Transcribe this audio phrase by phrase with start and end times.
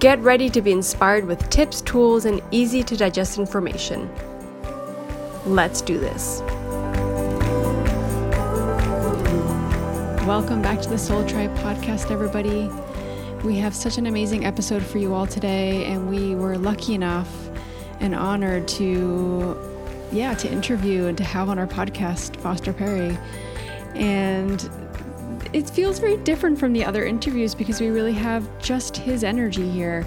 [0.00, 4.10] Get ready to be inspired with tips, tools, and easy to digest information.
[5.44, 6.40] Let's do this.
[10.26, 12.70] Welcome back to the Soul Tribe podcast, everybody.
[13.46, 17.50] We have such an amazing episode for you all today, and we were lucky enough
[18.00, 19.54] and honored to,
[20.12, 23.18] yeah, to interview and to have on our podcast Foster Perry.
[23.94, 24.66] And
[25.52, 29.68] it feels very different from the other interviews because we really have just his energy
[29.68, 30.04] here.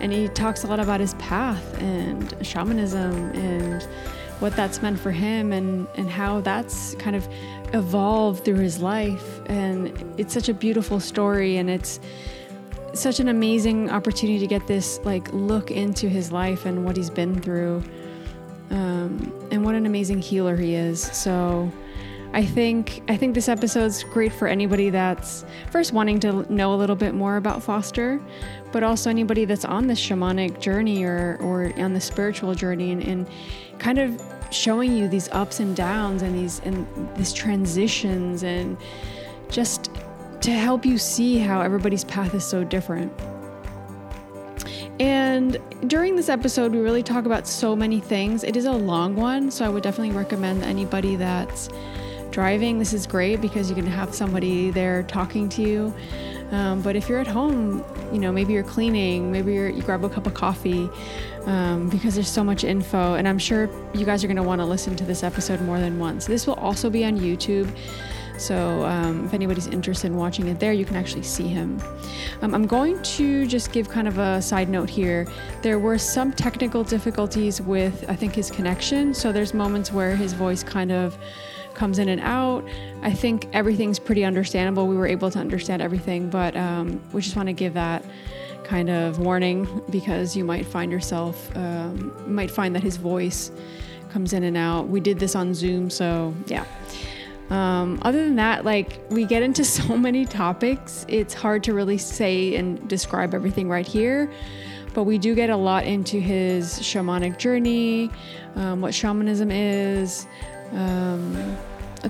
[0.00, 3.82] And he talks a lot about his path and shamanism and
[4.40, 7.26] what that's meant for him and, and how that's kind of
[7.72, 9.40] evolved through his life.
[9.46, 12.00] And it's such a beautiful story and it's
[12.92, 17.08] such an amazing opportunity to get this like look into his life and what he's
[17.08, 17.82] been through.
[18.70, 21.00] Um, and what an amazing healer he is.
[21.00, 21.70] So
[22.34, 26.76] I think I think this episode's great for anybody that's first wanting to know a
[26.76, 28.20] little bit more about Foster,
[28.72, 33.02] but also anybody that's on this shamanic journey or or on the spiritual journey and,
[33.02, 33.28] and
[33.78, 38.78] kind of showing you these ups and downs and these and these transitions and
[39.50, 39.90] just
[40.40, 43.12] to help you see how everybody's path is so different.
[44.98, 48.44] And during this episode, we really talk about so many things.
[48.44, 51.68] It is a long one, so I would definitely recommend anybody that's
[52.32, 55.94] driving, this is great because you can have somebody there talking to you.
[56.50, 60.04] Um, but if you're at home, you know, maybe you're cleaning, maybe you're, you grab
[60.04, 60.90] a cup of coffee
[61.46, 63.14] um, because there's so much info.
[63.14, 65.78] And I'm sure you guys are going to want to listen to this episode more
[65.80, 66.26] than once.
[66.26, 67.74] This will also be on YouTube.
[68.38, 71.80] So um, if anybody's interested in watching it there, you can actually see him.
[72.42, 75.26] Um, I'm going to just give kind of a side note here.
[75.62, 79.14] There were some technical difficulties with, I think, his connection.
[79.14, 81.16] So there's moments where his voice kind of
[81.74, 82.64] comes in and out.
[83.02, 84.86] I think everything's pretty understandable.
[84.86, 88.04] We were able to understand everything, but um, we just want to give that
[88.64, 93.50] kind of warning because you might find yourself, um, might find that his voice
[94.10, 94.88] comes in and out.
[94.88, 96.64] We did this on Zoom, so yeah.
[97.50, 101.98] Um, other than that, like we get into so many topics, it's hard to really
[101.98, 104.30] say and describe everything right here.
[104.94, 108.10] But we do get a lot into his shamanic journey,
[108.56, 110.26] um, what shamanism is,
[110.72, 111.56] um,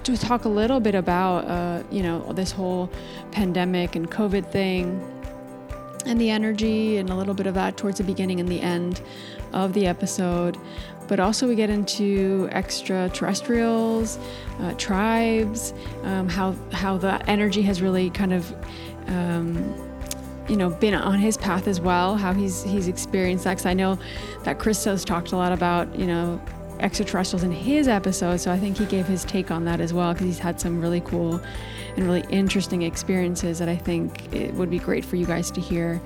[0.05, 2.91] to talk a little bit about, uh, you know, this whole
[3.31, 5.00] pandemic and COVID thing
[6.06, 9.03] and the energy and a little bit of that towards the beginning and the end
[9.53, 10.56] of the episode.
[11.09, 14.19] But also, we get into extraterrestrials,
[14.61, 15.75] uh, tribes,
[16.05, 18.55] um, how how that energy has really kind of,
[19.09, 19.75] um,
[20.49, 22.17] you know, been on his path as well.
[22.17, 23.50] How he's he's experienced that.
[23.50, 23.99] Because I know
[24.44, 26.41] that Christos talked a lot about, you know,
[26.82, 30.12] extraterrestrials in his episode, so I think he gave his take on that as well
[30.12, 31.41] because he's had some really cool
[31.97, 35.60] and really interesting experiences that I think it would be great for you guys to
[35.60, 36.00] hear.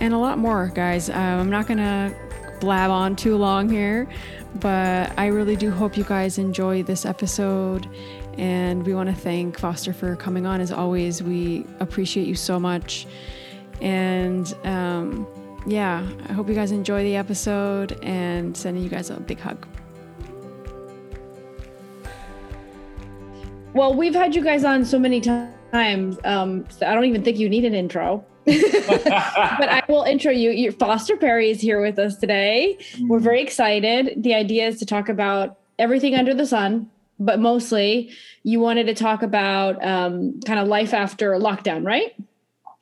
[0.00, 1.10] And a lot more, guys.
[1.10, 2.14] Uh, I'm not gonna
[2.60, 4.08] blab on too long here,
[4.56, 7.88] but I really do hope you guys enjoy this episode.
[8.38, 10.60] And we want to thank Foster for coming on.
[10.60, 13.06] As always, we appreciate you so much.
[13.80, 15.26] And um,
[15.66, 19.66] yeah, I hope you guys enjoy the episode and sending you guys a big hug.
[23.72, 26.18] Well, we've had you guys on so many times.
[26.24, 28.24] Um, so I don't even think you need an intro.
[28.44, 30.50] but I will intro you.
[30.50, 32.78] Your Foster Perry is here with us today.
[33.00, 34.22] We're very excited.
[34.22, 38.10] The idea is to talk about everything under the sun, but mostly
[38.42, 42.14] you wanted to talk about um, kind of life after lockdown, right?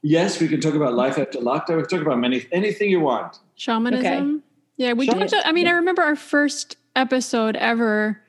[0.02, 1.76] Yes, we can talk about life after lockdown.
[1.76, 3.38] We can talk about many anything you want.
[3.54, 4.36] Shamanism.
[4.36, 4.44] Okay.
[4.76, 5.38] Yeah, we Shamanism.
[5.38, 5.48] talked.
[5.48, 8.20] I mean, I remember our first episode ever,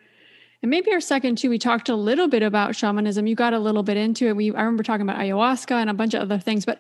[0.62, 1.50] and maybe our second too.
[1.50, 3.26] We talked a little bit about shamanism.
[3.26, 4.36] You got a little bit into it.
[4.36, 6.80] We I remember talking about ayahuasca and a bunch of other things, but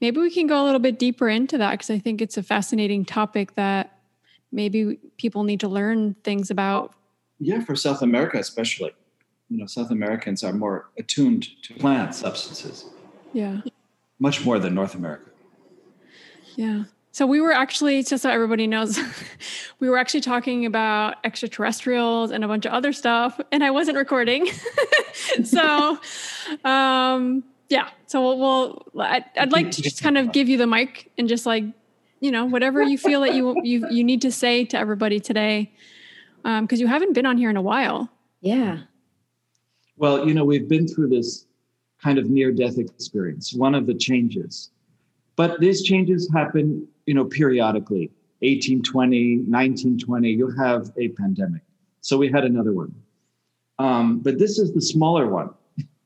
[0.00, 2.42] maybe we can go a little bit deeper into that because I think it's a
[2.42, 3.98] fascinating topic that
[4.52, 6.94] maybe people need to learn things about.
[7.38, 8.92] Yeah, for South America especially.
[9.50, 12.86] You know, South Americans are more attuned to plant substances.
[13.34, 13.60] Yeah
[14.20, 15.30] much more than North America.
[16.54, 16.84] Yeah.
[17.12, 19.00] So we were actually, just so everybody knows,
[19.80, 23.96] we were actually talking about extraterrestrials and a bunch of other stuff, and I wasn't
[23.96, 24.46] recording.
[25.44, 25.98] so,
[26.64, 27.88] um, yeah.
[28.06, 31.28] So we'll, we'll I'd, I'd, like to just kind of give you the mic and
[31.28, 31.64] just like
[32.20, 35.72] you know, whatever you feel that you you you need to say to everybody today,
[36.42, 38.10] because um, you haven't been on here in a while.
[38.40, 38.80] Yeah.
[39.96, 41.46] Well, you know, we've been through this
[42.02, 43.52] kind of near-death experience.
[43.54, 44.70] One of the changes,
[45.36, 48.10] but these changes happen, you know, periodically.
[48.40, 51.62] 1820, 1920, you have a pandemic.
[52.00, 52.94] So we had another one.
[53.78, 55.50] Um, but this is the smaller one.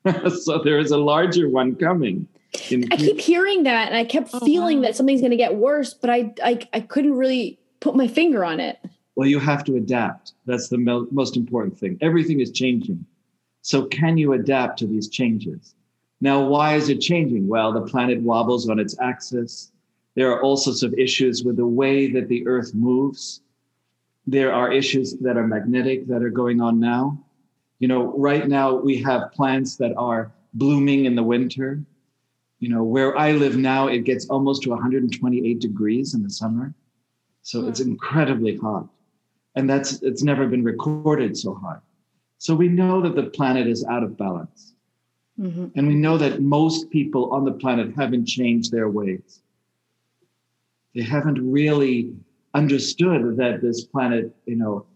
[0.42, 2.28] so there is a larger one coming.
[2.70, 5.56] In- I keep hearing that and I kept oh, feeling that something's going to get
[5.56, 8.78] worse, but I, I, I couldn't really put my finger on it.
[9.16, 10.32] Well, you have to adapt.
[10.46, 11.98] That's the mo- most important thing.
[12.00, 13.04] Everything is changing.
[13.62, 15.74] So can you adapt to these changes?
[16.24, 17.48] Now, why is it changing?
[17.48, 19.72] Well, the planet wobbles on its axis.
[20.14, 23.42] There are all sorts of issues with the way that the Earth moves.
[24.26, 27.22] There are issues that are magnetic that are going on now.
[27.78, 31.84] You know, right now we have plants that are blooming in the winter.
[32.58, 36.72] You know, where I live now, it gets almost to 128 degrees in the summer.
[37.42, 37.90] So it's hmm.
[37.90, 38.88] incredibly hot.
[39.56, 41.82] And that's it's never been recorded so hot.
[42.38, 44.73] So we know that the planet is out of balance.
[45.40, 45.66] Mm-hmm.
[45.74, 49.40] And we know that most people on the planet haven't changed their ways.
[50.94, 52.14] They haven't really
[52.54, 54.86] understood that this planet, you know,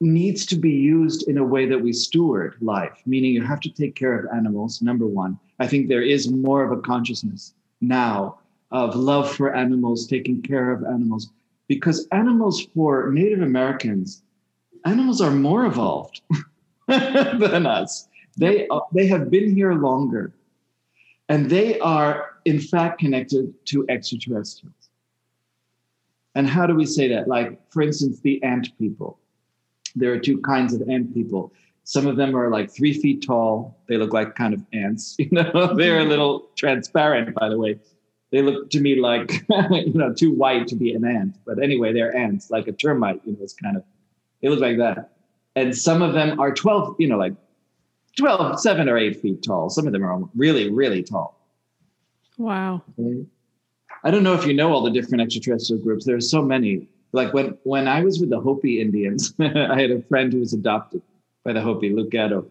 [0.00, 3.70] needs to be used in a way that we steward life, meaning you have to
[3.70, 5.38] take care of animals, number one.
[5.58, 8.38] I think there is more of a consciousness now
[8.70, 11.30] of love for animals, taking care of animals,
[11.68, 14.22] because animals for Native Americans,
[14.84, 16.22] animals are more evolved
[16.88, 18.08] than us.
[18.36, 20.34] They, are, they have been here longer,
[21.28, 24.74] and they are, in fact, connected to extraterrestrials.
[26.34, 27.28] And how do we say that?
[27.28, 29.18] Like, for instance, the ant people.
[29.94, 31.52] There are two kinds of ant people.
[31.84, 33.78] Some of them are like three feet tall.
[33.88, 35.16] They look like kind of ants.
[35.18, 37.78] You know, they're a little transparent, by the way.
[38.32, 41.36] They look to me like, you know, too white to be an ant.
[41.46, 43.20] But anyway, they're ants, like a termite.
[43.24, 43.84] You know, it's kind of,
[44.42, 45.12] they look like that.
[45.54, 47.34] And some of them are 12, you know, like
[48.18, 49.70] 12, seven or eight feet tall.
[49.70, 51.38] Some of them are really, really tall.
[52.38, 52.82] Wow.
[52.98, 53.26] Okay.
[54.02, 56.04] I don't know if you know all the different extraterrestrial groups.
[56.04, 56.88] There are so many.
[57.12, 60.52] Like when when I was with the Hopi Indians, I had a friend who was
[60.52, 61.02] adopted
[61.44, 62.50] by the Hopi, Luke Gatto.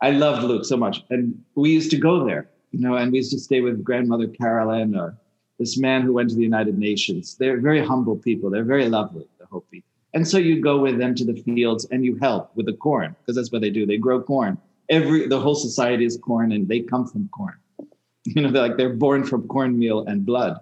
[0.00, 3.18] I loved Luke so much, and we used to go there, you know, and we
[3.18, 5.16] used to stay with grandmother Carolyn or
[5.58, 7.36] this man who went to the United Nations.
[7.36, 8.48] They're very humble people.
[8.48, 9.82] They're very lovely, the Hopi.
[10.14, 13.14] And so you go with them to the fields and you help with the corn
[13.20, 13.84] because that's what they do.
[13.84, 14.56] They grow corn.
[14.90, 17.54] Every the whole society is corn, and they come from corn.
[18.24, 20.58] You know, they're like they're born from cornmeal and blood.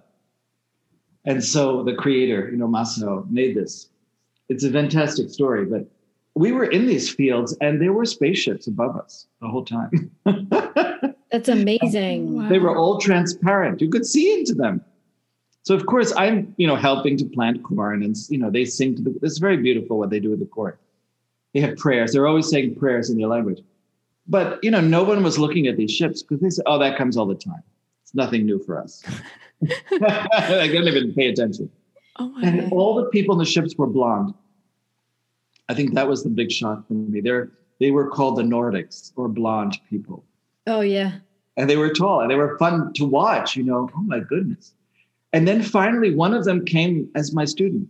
[1.25, 3.88] And so the creator, you know, Masao, made this.
[4.49, 5.84] It's a fantastic story, but
[6.37, 10.11] we were in these fields and there were spaceships above us the whole time.
[11.32, 12.29] That's amazing.
[12.29, 12.49] Oh, wow.
[12.49, 13.81] They were all transparent.
[13.81, 14.84] You could see into them.
[15.62, 18.94] So of course I'm, you know, helping to plant corn and you know, they sing
[18.96, 20.75] to the it's very beautiful what they do with the corn.
[21.55, 22.12] They have prayers.
[22.12, 23.62] They're always saying prayers in their language.
[24.28, 26.99] But you know, no one was looking at these ships because they said, Oh, that
[26.99, 27.62] comes all the time.
[28.02, 29.05] It's nothing new for us.
[29.62, 31.70] I didn't even pay attention.
[32.19, 32.73] Oh and God.
[32.73, 34.34] all the people in the ships were blonde.
[35.69, 37.20] I think that was the big shock for me.
[37.20, 40.24] They're they were called the Nordics or blonde people.
[40.67, 41.12] Oh yeah.
[41.56, 43.89] And they were tall and they were fun to watch, you know.
[43.94, 44.74] Oh my goodness.
[45.32, 47.89] And then finally one of them came as my student.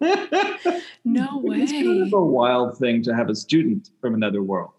[1.04, 1.58] no way.
[1.58, 4.70] It's kind of a wild thing to have a student from another world.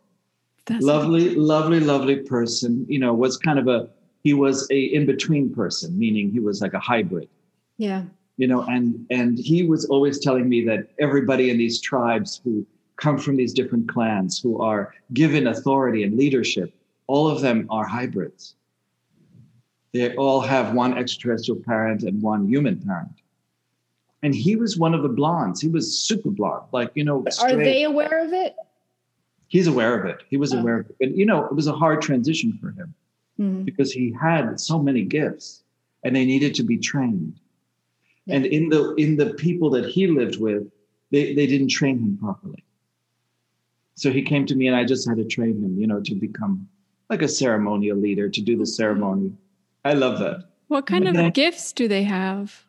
[0.65, 1.41] That's lovely, amazing.
[1.41, 2.85] lovely, lovely person.
[2.87, 3.89] You know, was kind of a
[4.23, 7.29] he was a in-between person, meaning he was like a hybrid.
[7.77, 8.03] Yeah.
[8.37, 12.65] You know, and and he was always telling me that everybody in these tribes who
[12.97, 16.73] come from these different clans who are given authority and leadership,
[17.07, 18.55] all of them are hybrids.
[19.93, 23.21] They all have one extraterrestrial parent and one human parent.
[24.21, 25.61] And he was one of the blondes.
[25.61, 27.23] He was super blonde, like you know.
[27.29, 27.53] Straight.
[27.53, 28.55] Are they aware of it?
[29.47, 30.23] He's aware of it.
[30.29, 30.59] He was oh.
[30.59, 30.95] aware of it.
[30.99, 32.93] But you know, it was a hard transition for him
[33.39, 33.63] mm-hmm.
[33.63, 35.63] because he had so many gifts
[36.03, 37.39] and they needed to be trained.
[38.25, 38.35] Yeah.
[38.35, 40.69] And in the in the people that he lived with,
[41.11, 42.63] they, they didn't train him properly.
[43.95, 46.15] So he came to me and I just had to train him, you know, to
[46.15, 46.67] become
[47.09, 49.33] like a ceremonial leader, to do the ceremony.
[49.83, 50.45] I love that.
[50.67, 52.65] What kind and of I, gifts do they have?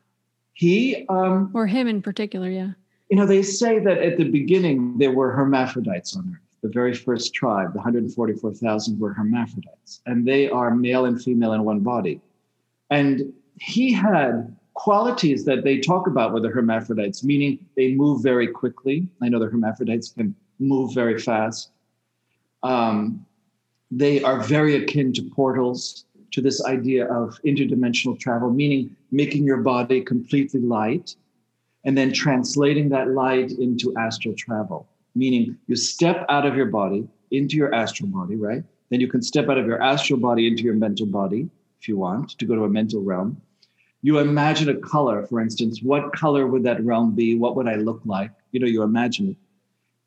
[0.61, 2.73] He um or him in particular, yeah.
[3.11, 6.95] You know, they say that at the beginning there were hermaphrodites on earth the very
[6.95, 12.21] first tribe, the 144,000 were hermaphrodites, and they are male and female in one body.
[12.91, 18.49] And he had qualities that they talk about with the hermaphrodites, meaning they move very
[18.49, 19.09] quickly.
[19.23, 21.71] I know the hermaphrodites can move very fast.
[22.63, 23.25] Um,
[23.91, 26.05] they are very akin to portals.
[26.33, 31.15] to this idea of interdimensional travel, meaning making your body completely light
[31.85, 37.09] and then translating that light into astral travel, meaning you step out of your body
[37.31, 38.63] into your astral body, right?
[38.91, 41.49] Then you can step out of your astral body into your mental body
[41.81, 43.41] if you want to go to a mental realm.
[44.03, 47.37] You imagine a color, for instance, what color would that realm be?
[47.37, 48.31] What would I look like?
[48.53, 49.37] You know, you imagine it.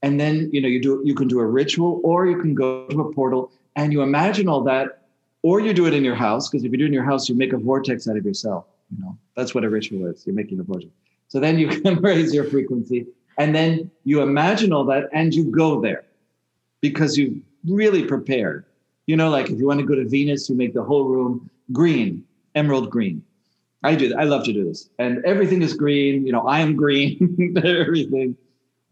[0.02, 2.88] And then, you know, you do you can do a ritual or you can go
[2.88, 5.04] to a portal and you imagine all that,
[5.44, 7.28] or you do it in your house, because if you do it in your house,
[7.28, 8.66] you make a vortex out of yourself.
[8.96, 10.26] You know, that's what a ritual is.
[10.26, 10.92] You're making a vortex.
[11.28, 13.08] So then you can raise your frequency
[13.38, 16.04] and then you imagine all that and you go there
[16.82, 18.66] because you really prepared.
[19.08, 21.50] You know, like if you want to go to Venus, you make the whole room
[21.72, 22.24] green,
[22.56, 23.24] emerald green.
[23.84, 24.16] I do.
[24.16, 26.26] I love to do this, and everything is green.
[26.26, 27.58] You know, I am green.
[27.66, 28.38] everything.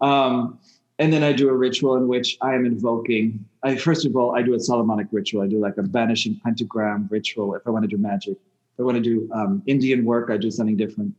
[0.01, 0.59] Um,
[0.99, 3.45] and then I do a ritual in which I am invoking.
[3.63, 5.43] I first of all I do a Solomonic ritual.
[5.43, 7.55] I do like a banishing pentagram ritual.
[7.55, 8.37] If I want to do magic,
[8.81, 11.13] I want to do um, Indian work, I do something different.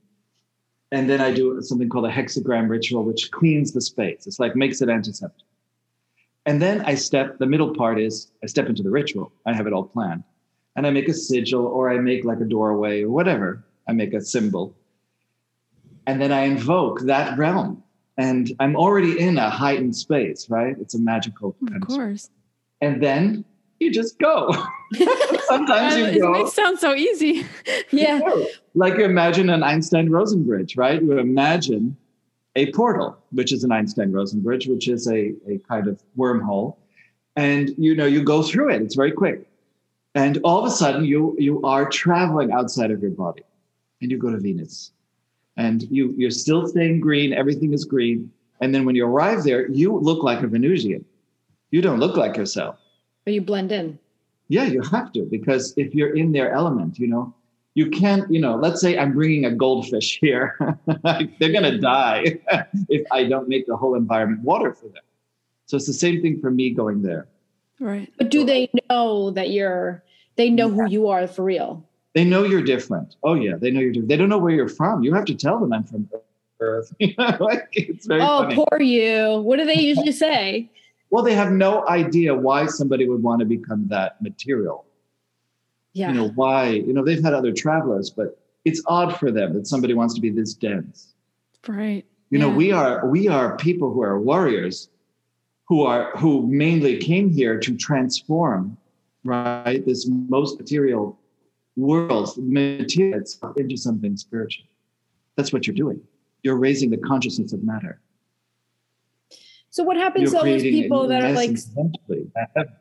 [0.90, 4.26] And then I do something called a hexagram ritual, which cleans the space.
[4.26, 5.46] It's like makes it antiseptic.
[6.44, 7.38] And then I step.
[7.38, 9.32] The middle part is I step into the ritual.
[9.46, 10.24] I have it all planned
[10.76, 13.64] and I make a sigil or I make like a doorway or whatever.
[13.88, 14.74] I make a symbol.
[16.06, 17.82] And then I invoke that realm.
[18.18, 20.76] And I'm already in a heightened space, right?
[20.80, 22.30] It's a magical Of course.
[22.80, 23.44] And then
[23.82, 24.50] you just go.
[25.46, 26.34] Sometimes uh, you go.
[26.34, 27.46] It makes sound so easy.
[27.90, 28.20] Yeah.
[28.74, 31.02] Like you imagine an Einstein Rosen bridge, right?
[31.02, 31.96] You imagine
[32.56, 36.76] a portal, which is an Einstein Rosen bridge, which is a, a kind of wormhole.
[37.36, 38.82] And you know, you go through it.
[38.82, 39.46] It's very quick
[40.14, 43.42] and all of a sudden you you are traveling outside of your body
[44.00, 44.92] and you go to venus
[45.56, 49.68] and you you're still staying green everything is green and then when you arrive there
[49.70, 51.04] you look like a venusian
[51.70, 52.78] you don't look like yourself
[53.24, 53.98] But you blend in.
[54.48, 57.34] yeah you have to because if you're in their element you know
[57.74, 60.56] you can't you know let's say i'm bringing a goldfish here
[61.38, 62.38] they're going to die
[62.88, 65.04] if i don't make the whole environment water for them
[65.66, 67.28] so it's the same thing for me going there
[67.82, 68.12] Right.
[68.16, 70.04] But do they know that you're?
[70.36, 71.84] They know who you are for real.
[72.14, 73.16] They know you're different.
[73.22, 74.08] Oh yeah, they know you're different.
[74.08, 75.02] They don't know where you're from.
[75.02, 76.08] You have to tell them I'm from
[76.60, 76.94] Earth.
[77.00, 78.54] like, it's very oh, funny.
[78.54, 79.40] poor you.
[79.40, 80.70] What do they usually say?
[81.12, 84.86] Well, they have no idea why somebody would want to become that material.
[85.92, 86.08] Yeah.
[86.08, 86.70] You know why?
[86.70, 90.22] You know they've had other travelers, but it's odd for them that somebody wants to
[90.22, 91.12] be this dense.
[91.68, 92.06] Right.
[92.30, 94.88] You know, we are we are people who are warriors,
[95.64, 98.78] who are who mainly came here to transform,
[99.22, 99.84] right?
[99.84, 101.18] This most material
[101.76, 103.22] world, material
[103.58, 104.64] into something spiritual.
[105.36, 106.00] That's what you're doing.
[106.42, 108.00] You're raising the consciousness of matter.
[109.72, 112.74] So what happens to You're all those people that are like essence, essentially, a heaven.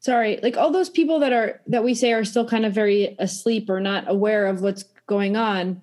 [0.00, 3.14] sorry, like all those people that are that we say are still kind of very
[3.18, 5.82] asleep or not aware of what's going on?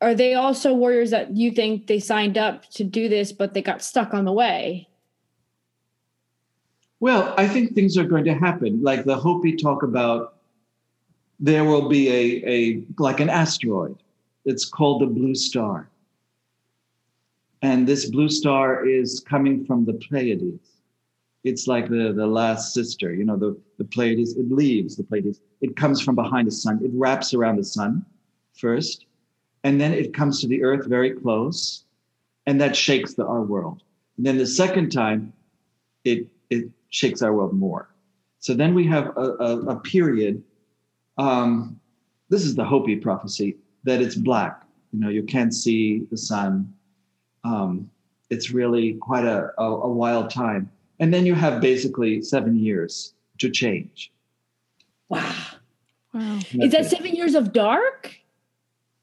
[0.00, 3.60] Are they also warriors that you think they signed up to do this, but they
[3.60, 4.88] got stuck on the way?
[7.00, 8.82] Well, I think things are going to happen.
[8.82, 10.36] Like the Hopi talk about,
[11.38, 14.02] there will be a, a like an asteroid.
[14.46, 15.90] It's called the blue star.
[17.62, 20.80] And this blue star is coming from the Pleiades.
[21.44, 25.40] It's like the, the last sister, you know, the, the Pleiades, it leaves the Pleiades.
[25.60, 26.80] It comes from behind the sun.
[26.82, 28.04] It wraps around the sun
[28.54, 29.06] first,
[29.64, 31.84] and then it comes to the earth very close,
[32.46, 33.82] and that shakes the, our world.
[34.16, 35.32] And then the second time,
[36.04, 37.88] it it shakes our world more.
[38.38, 40.42] So then we have a, a, a period.
[41.16, 41.80] Um,
[42.28, 44.62] this is the Hopi prophecy that it's black.
[44.92, 46.74] You know, you can't see the sun.
[47.44, 47.90] Um,
[48.30, 50.70] it's really quite a, a, a wild time.
[50.98, 54.12] And then you have basically seven years to change.
[55.08, 55.34] Wow.
[56.12, 56.38] Wow.
[56.52, 58.14] Is that seven years of dark?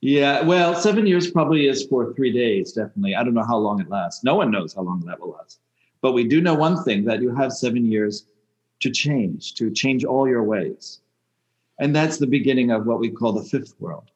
[0.02, 3.16] Yeah, well, seven years probably is for three days, definitely.
[3.16, 4.24] I don't know how long it lasts.
[4.24, 5.60] No one knows how long that will last.
[6.02, 8.28] But we do know one thing that you have seven years
[8.82, 11.00] to change, to change all your ways.
[11.80, 14.12] And that's the beginning of what we call the fifth world.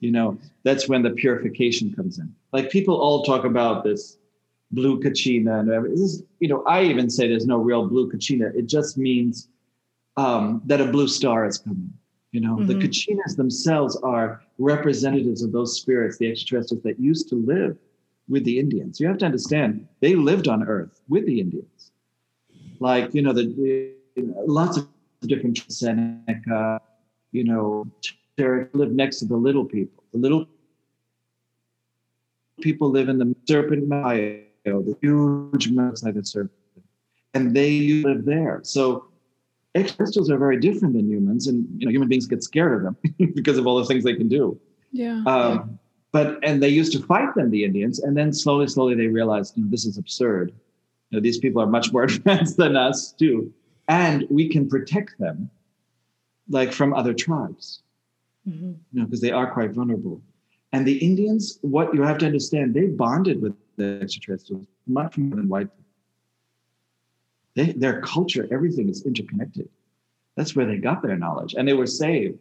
[0.00, 2.34] You know, that's when the purification comes in.
[2.54, 4.16] Like people all talk about this
[4.70, 5.96] blue kachina and everything.
[5.98, 8.54] This is, you know, I even say there's no real blue kachina.
[8.54, 9.48] It just means
[10.16, 11.92] um, that a blue star is coming.
[12.30, 12.82] You know, the Mhm.
[12.82, 14.26] kachinas themselves are
[14.58, 17.76] representatives of those spirits, the extraterrestrials that used to live
[18.28, 19.00] with the Indians.
[19.00, 19.70] You have to understand,
[20.00, 21.80] they lived on Earth with the Indians.
[22.78, 23.46] Like, you know, the,
[24.16, 24.86] the lots of
[25.22, 26.80] different Seneca,
[27.32, 27.86] you know,
[28.38, 30.04] Cherokee live next to the little people.
[30.12, 30.46] The little
[32.64, 36.50] people live in the serpent Mayo, the huge mountains like serpent,
[37.34, 38.60] and they live there.
[38.64, 39.06] So
[39.74, 42.96] extraterrestrials are very different than humans, and you know, human beings get scared of them
[43.34, 44.58] because of all the things they can do.
[44.90, 45.22] Yeah.
[45.26, 45.78] Um,
[46.10, 49.56] but and they used to fight them, the Indians, and then slowly, slowly they realized,
[49.56, 50.52] you know, this is absurd.
[51.10, 53.52] You know, these people are much more advanced than us too,
[53.88, 55.50] and we can protect them,
[56.48, 57.82] like from other tribes.
[58.48, 58.76] Mhm.
[58.92, 60.22] You know, because they are quite vulnerable.
[60.74, 65.36] And the Indians, what you have to understand, they bonded with the extraterrestrials much more
[65.36, 65.84] than white people.
[67.54, 69.68] They, their culture, everything is interconnected.
[70.36, 72.40] That's where they got their knowledge, and they were saved.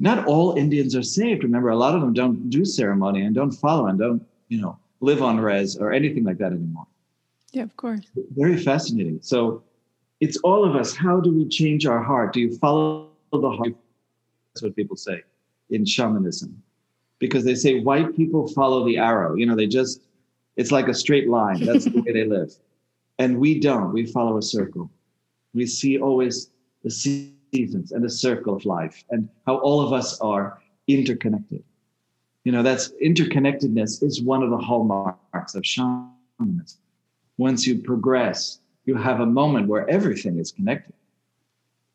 [0.00, 1.44] Not all Indians are saved.
[1.44, 4.76] Remember, a lot of them don't do ceremony and don't follow and don't, you know,
[4.98, 6.88] live on res or anything like that anymore.
[7.52, 8.06] Yeah, of course.
[8.34, 9.20] Very fascinating.
[9.22, 9.62] So,
[10.18, 10.96] it's all of us.
[10.96, 12.32] How do we change our heart?
[12.32, 13.76] Do you follow the heart?
[14.52, 15.22] That's what people say
[15.70, 16.60] in shamanism,
[17.18, 19.34] because they say white people follow the arrow.
[19.34, 20.02] You know, they just
[20.56, 21.64] it's like a straight line.
[21.64, 22.52] That's the way they live,
[23.18, 23.92] and we don't.
[23.92, 24.90] We follow a circle.
[25.54, 26.50] We see always
[26.84, 31.62] the seasons and the circle of life, and how all of us are interconnected.
[32.44, 36.78] You know, that's interconnectedness is one of the hallmarks of shamanism.
[37.36, 40.94] Once you progress, you have a moment where everything is connected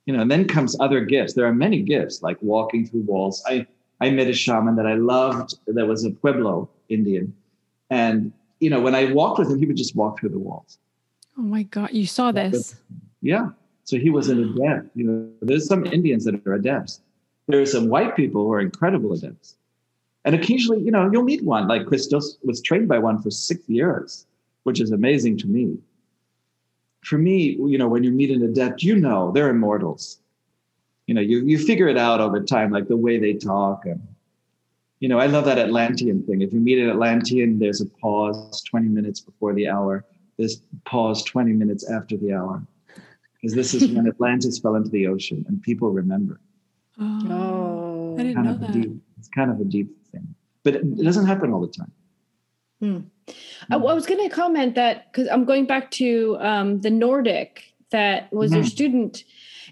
[0.06, 1.34] you know, and then comes other gifts.
[1.34, 3.44] There are many gifts, like walking through walls.
[3.48, 3.65] I
[4.03, 5.55] I met a shaman that I loved.
[5.67, 7.33] That was a Pueblo Indian,
[7.89, 10.77] and you know, when I walked with him, he would just walk through the walls.
[11.38, 11.91] Oh my God.
[11.91, 12.75] You saw this.
[13.22, 13.50] Yeah,
[13.86, 14.89] so he was an adept.
[14.95, 17.01] You know, there's some Indians that are adepts.
[17.48, 19.55] There are some white people who are incredible adepts,
[20.25, 21.67] and occasionally, you know, you'll meet one.
[21.67, 24.25] Like Christos was trained by one for six years,
[24.63, 25.77] which is amazing to me
[27.03, 30.19] for me, you know, when you meet an adept, you know they're immortals.
[31.07, 33.86] You know, you you figure it out over time, like the way they talk.
[33.86, 34.01] And
[35.00, 36.41] you know, I love that Atlantean thing.
[36.41, 40.05] If you meet an Atlantean, there's a pause 20 minutes before the hour.
[40.37, 42.66] There's pause 20 minutes after the hour.
[43.35, 46.39] Because this is when Atlantis fell into the ocean and people remember.
[46.98, 48.16] Oh, Oh.
[48.18, 48.72] I didn't Kind know of that.
[48.72, 50.33] deep, it's kind of a deep thing.
[50.63, 51.92] But it it doesn't happen all the time.
[53.72, 57.74] I, I was going to comment that because I'm going back to um, the Nordic
[57.92, 58.68] that was your Mhm.
[58.70, 59.24] student.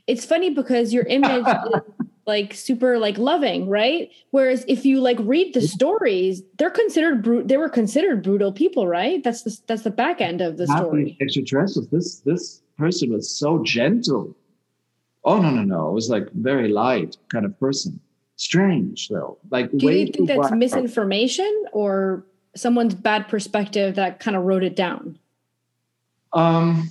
[0.07, 1.81] It's funny because your image is
[2.25, 4.09] like super like loving, right?
[4.31, 7.47] Whereas if you like read the stories, they're considered brute.
[7.47, 9.23] They were considered brutal people, right?
[9.23, 11.03] That's the that's the back end of the Not story.
[11.05, 11.87] these extraterrestrials.
[11.89, 14.35] This this person was so gentle.
[15.23, 15.89] Oh no no no!
[15.89, 17.99] It was like very light kind of person.
[18.37, 19.37] Strange though.
[19.51, 20.53] Like Do way you think that's black.
[20.55, 25.19] misinformation or someone's bad perspective that kind of wrote it down?
[26.33, 26.89] Um,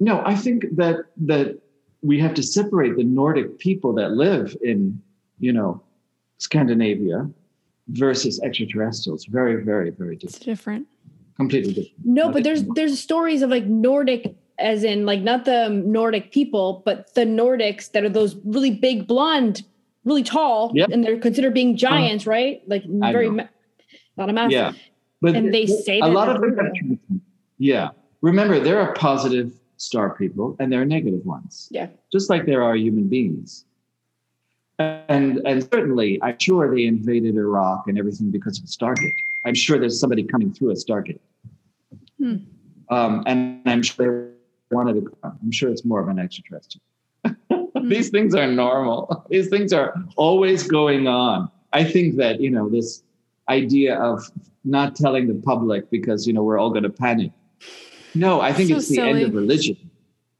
[0.00, 1.58] no, I think that that
[2.02, 5.00] we have to separate the Nordic people that live in
[5.38, 5.80] you know
[6.38, 7.28] Scandinavia
[7.88, 9.24] versus extraterrestrials.
[9.26, 10.22] Very very very different.
[10.24, 10.86] It's different.
[10.86, 10.86] different.
[11.36, 12.04] Completely different.
[12.04, 12.74] No, Not but there's anymore.
[12.76, 17.90] there's stories of like Nordic, as in like not the Nordic people, but the Nordics
[17.92, 19.62] that are those really big, blonde,
[20.04, 20.90] really tall, Yep.
[20.92, 21.78] and they're considered being uh-huh.
[21.78, 22.62] giants, right?
[22.66, 23.36] Like very, know.
[23.36, 23.48] ma-
[24.18, 24.52] a lot massive.
[24.52, 24.72] Yeah,
[25.22, 27.18] but And they say a that lot of them have.
[27.58, 31.68] Yeah, remember there are positive star people and there are negative ones.
[31.70, 31.88] Yeah.
[32.12, 33.64] just like there are human beings.
[34.78, 39.14] And and certainly, I'm sure they invaded Iraq and everything because of Stargate.
[39.44, 41.20] I'm sure there's somebody coming through a Stargate.
[42.18, 42.36] Hmm.
[42.88, 44.30] Um, and I'm sure
[44.70, 45.38] they wanted to come.
[45.42, 46.82] I'm sure it's more of an extraterrestrial.
[47.84, 49.26] These things are normal.
[49.28, 51.50] These things are always going on.
[51.72, 53.02] I think that you know this
[53.48, 54.24] idea of
[54.64, 57.32] not telling the public because you know we're all going to panic.
[58.14, 59.76] No, I think So it's the end of religion.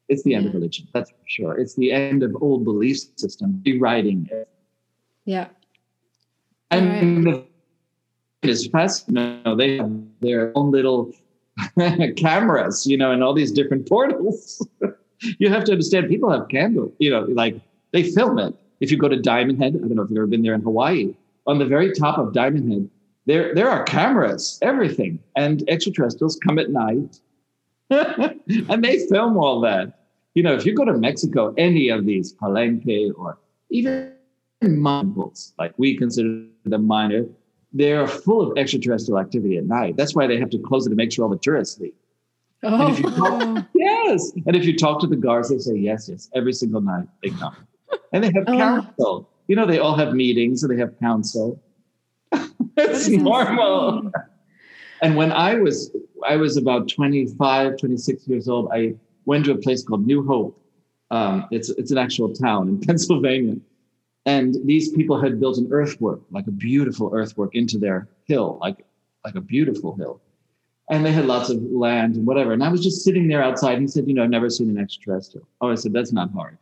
[0.08, 0.88] It's the end of religion.
[0.92, 1.58] That's for sure.
[1.58, 4.48] It's the end of old belief system, rewriting it.
[5.24, 5.48] Yeah.
[6.70, 7.44] And the
[8.42, 9.38] it is fascinating.
[9.38, 11.12] You know, they have their own little
[12.16, 14.66] cameras, you know, and all these different portals.
[15.38, 17.60] you have to understand people have candle, you know, like
[17.92, 18.54] they film it.
[18.80, 20.60] If you go to Diamond Head, I don't know if you've ever been there in
[20.62, 21.14] Hawaii,
[21.46, 22.90] on the very top of Diamond Head,
[23.26, 25.20] there there are cameras, everything.
[25.36, 27.20] And extraterrestrials come at night
[28.68, 29.98] and they film all that.
[30.34, 33.38] You know, if you go to Mexico, any of these Palenque or
[33.70, 34.12] even
[34.62, 37.26] mineables, like we consider them minor,
[37.72, 39.96] they're full of extraterrestrial activity at night.
[39.96, 41.92] That's why they have to close it to make sure all the tourists leave.
[42.62, 46.08] And Oh, talk, Oh, yes, and if you talk to the guards, they say yes,
[46.08, 47.56] yes, every single night they come,
[48.12, 48.56] and they have Oh.
[48.56, 49.28] council.
[49.48, 51.60] You know, they all have meetings and they have council.
[52.76, 53.96] it's normal.
[53.98, 54.12] insane.
[55.02, 55.90] And when I was
[56.28, 58.94] I was about 25, 26 years old, I
[59.26, 60.58] went to a place called New Hope.
[61.10, 63.56] Um, it's it's an actual town in Pennsylvania.
[64.26, 68.84] And these people had built an earthwork, like a beautiful earthwork into their hill, like
[69.24, 70.20] like a beautiful hill.
[70.90, 72.52] and they had lots of land and whatever.
[72.52, 73.74] And I was just sitting there outside.
[73.74, 76.32] And he said, "You know, I've never seen an extraterrestrial." Oh, I said, "That's not
[76.32, 76.58] hard."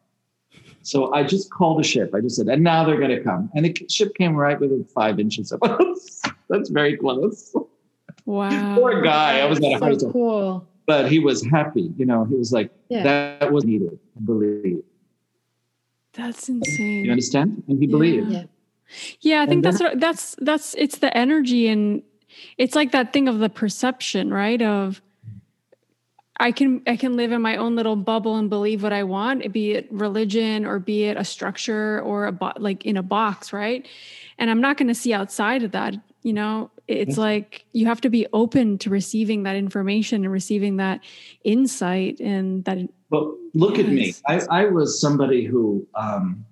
[0.82, 2.14] So I just called the ship.
[2.14, 4.84] I just said, "And now they're going to come." And the ship came right within
[4.84, 6.22] five inches of us.
[6.48, 7.54] That's very close.
[8.24, 8.76] Wow.
[8.76, 9.40] Poor guy.
[9.40, 10.12] I was at a so heart attack.
[10.12, 10.66] cool.
[10.86, 11.92] But he was happy.
[11.96, 13.02] You know, he was like, Yeah.
[13.04, 14.82] "That was needed." I believe.
[16.14, 17.04] That's insane.
[17.04, 17.62] You understand?
[17.68, 18.30] And he believed.
[18.30, 18.44] Yeah.
[19.20, 22.02] Yeah, I think And that's what, that's that's it's the energy and
[22.58, 24.60] it's like that thing of the perception, right?
[24.60, 25.00] Of
[26.38, 29.52] I can I can live in my own little bubble and believe what I want,
[29.52, 33.52] be it religion or be it a structure or a bo- like in a box,
[33.52, 33.86] right?
[34.38, 35.94] And I'm not going to see outside of that.
[36.22, 37.18] You know, it's Yes.
[37.18, 41.00] like you have to be open to receiving that information and receiving that
[41.44, 42.78] insight and that.
[43.10, 44.14] But look at me.
[44.26, 46.44] I, I was somebody who, um,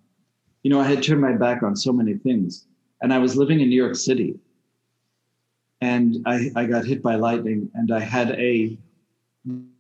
[0.63, 2.67] you know, I had turned my back on so many things.
[3.01, 4.39] And I was living in New York City.
[5.81, 7.71] And I, I got hit by lightning.
[7.75, 8.77] And I had a,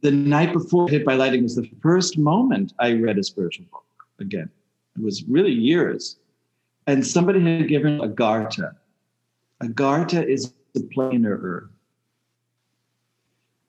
[0.02, 3.84] the night before hit by lightning was the first moment I read a spiritual book
[4.20, 4.50] again.
[4.96, 6.16] It was really years.
[6.86, 8.74] And somebody had given Agartha.
[9.62, 11.70] Agartha is the planar earth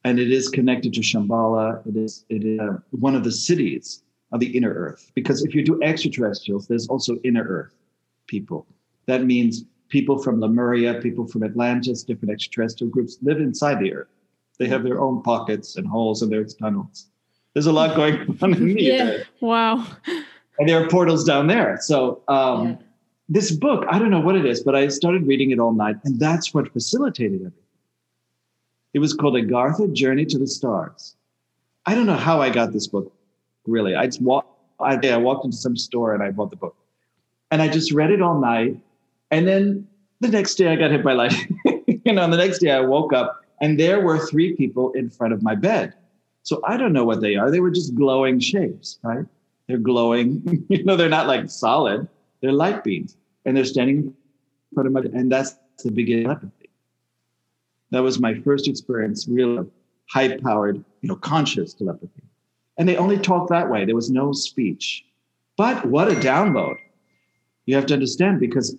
[0.04, 1.86] and it is connected to Shambhala.
[1.88, 5.12] It is it is uh, one of the cities of the inner earth.
[5.16, 7.74] Because if you do extraterrestrials, there's also inner earth
[8.28, 8.66] people.
[9.08, 14.08] That means people from Lemuria, people from Atlantis, different extraterrestrial groups live inside the earth.
[14.60, 17.08] They have their own pockets and holes and there's tunnels.
[17.54, 19.04] There's a lot going on in the Yeah.
[19.06, 19.28] earth.
[19.42, 19.86] Wow.
[20.60, 21.78] And there are portals down there.
[21.82, 22.76] So um, Yeah.
[23.30, 25.98] This book, I don't know what it is, but I started reading it all night,
[26.04, 27.54] and that's what facilitated everything.
[28.94, 31.16] It was called Agartha Journey to the Stars.
[31.86, 33.14] I don't know how I got this book,
[33.68, 33.96] really.
[33.96, 36.76] I just walked, I, I walked into some store and I bought the book.
[37.52, 38.80] And I just read it all night.
[39.32, 39.88] And then
[40.20, 41.60] the next day I got hit by lightning.
[42.06, 45.34] you know, the next day I woke up and there were three people in front
[45.34, 45.94] of my bed.
[46.44, 47.52] So I don't know what they are.
[47.52, 49.26] They were just glowing shapes, right?
[49.68, 50.66] They're glowing.
[50.70, 52.08] you know, they're not like solid.
[52.42, 53.18] They're light beams.
[53.46, 54.16] And they're standing in
[54.74, 56.70] front of my and that's the beginning of telepathy.
[57.92, 59.68] That was my first experience, real
[60.10, 62.24] high powered, you know, conscious telepathy.
[62.78, 63.86] And they only talked that way.
[63.86, 65.06] There was no speech.
[65.58, 66.78] But what a download.
[67.66, 68.76] You have to understand because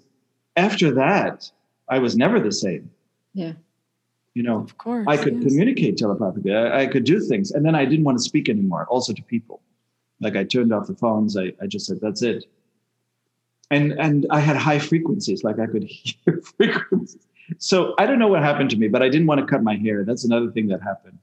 [0.57, 1.51] after that,
[1.89, 2.91] I was never the same.
[3.35, 3.53] Yeah.
[4.35, 5.07] You know, Of course.
[5.09, 5.45] I could yes.
[5.45, 6.55] communicate telepathically.
[6.55, 7.51] I, I could do things.
[7.51, 9.61] And then I didn't want to speak anymore, also to people.
[10.21, 11.37] Like I turned off the phones.
[11.37, 12.47] I, I just said, that's it.
[13.71, 17.27] And and I had high frequencies, like I could hear frequencies.
[17.59, 19.77] So I don't know what happened to me, but I didn't want to cut my
[19.77, 20.05] hair.
[20.05, 21.19] That's another thing that happened.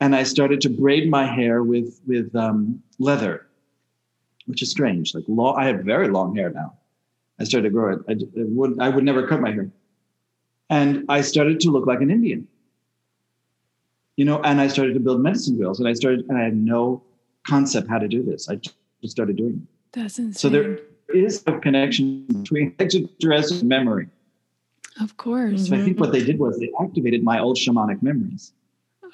[0.00, 3.46] And I started to braid my hair with with um, leather,
[4.46, 5.14] which is strange.
[5.14, 6.74] Like long, I have very long hair now.
[7.40, 8.00] I started to grow it.
[8.08, 9.70] I, it would I would never cut my hair,
[10.70, 12.48] and I started to look like an Indian
[14.18, 16.56] you know, and I started to build medicine wheels, and I started, and I had
[16.56, 17.04] no
[17.46, 18.48] concept how to do this.
[18.48, 18.74] I just
[19.06, 19.92] started doing it.
[19.92, 20.32] That's insane.
[20.34, 20.80] So there
[21.14, 24.08] is a connection between extraterrestrial and memory.
[25.00, 25.68] Of course.
[25.68, 28.52] So I think what they did was they activated my old shamanic memories,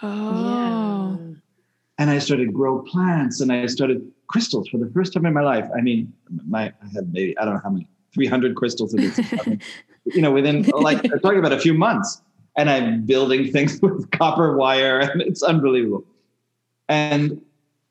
[0.03, 1.19] Oh.
[1.21, 1.35] Yeah.
[1.99, 5.43] and I started grow plants, and I started crystals for the first time in my
[5.43, 5.69] life.
[5.77, 6.13] I mean,
[6.47, 9.19] my I had maybe I don't know how many, three hundred crystals in this.
[10.07, 12.23] you know, within like I'm talking about a few months,
[12.57, 16.05] and I'm building things with copper wire, and it's unbelievable.
[16.89, 17.41] And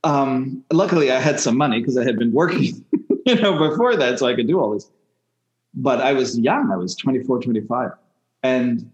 [0.04, 2.84] um, luckily, I had some money because I had been working,
[3.26, 4.90] you know, before that, so I could do all this.
[5.74, 7.92] But I was young; I was 24, 25,
[8.44, 8.92] and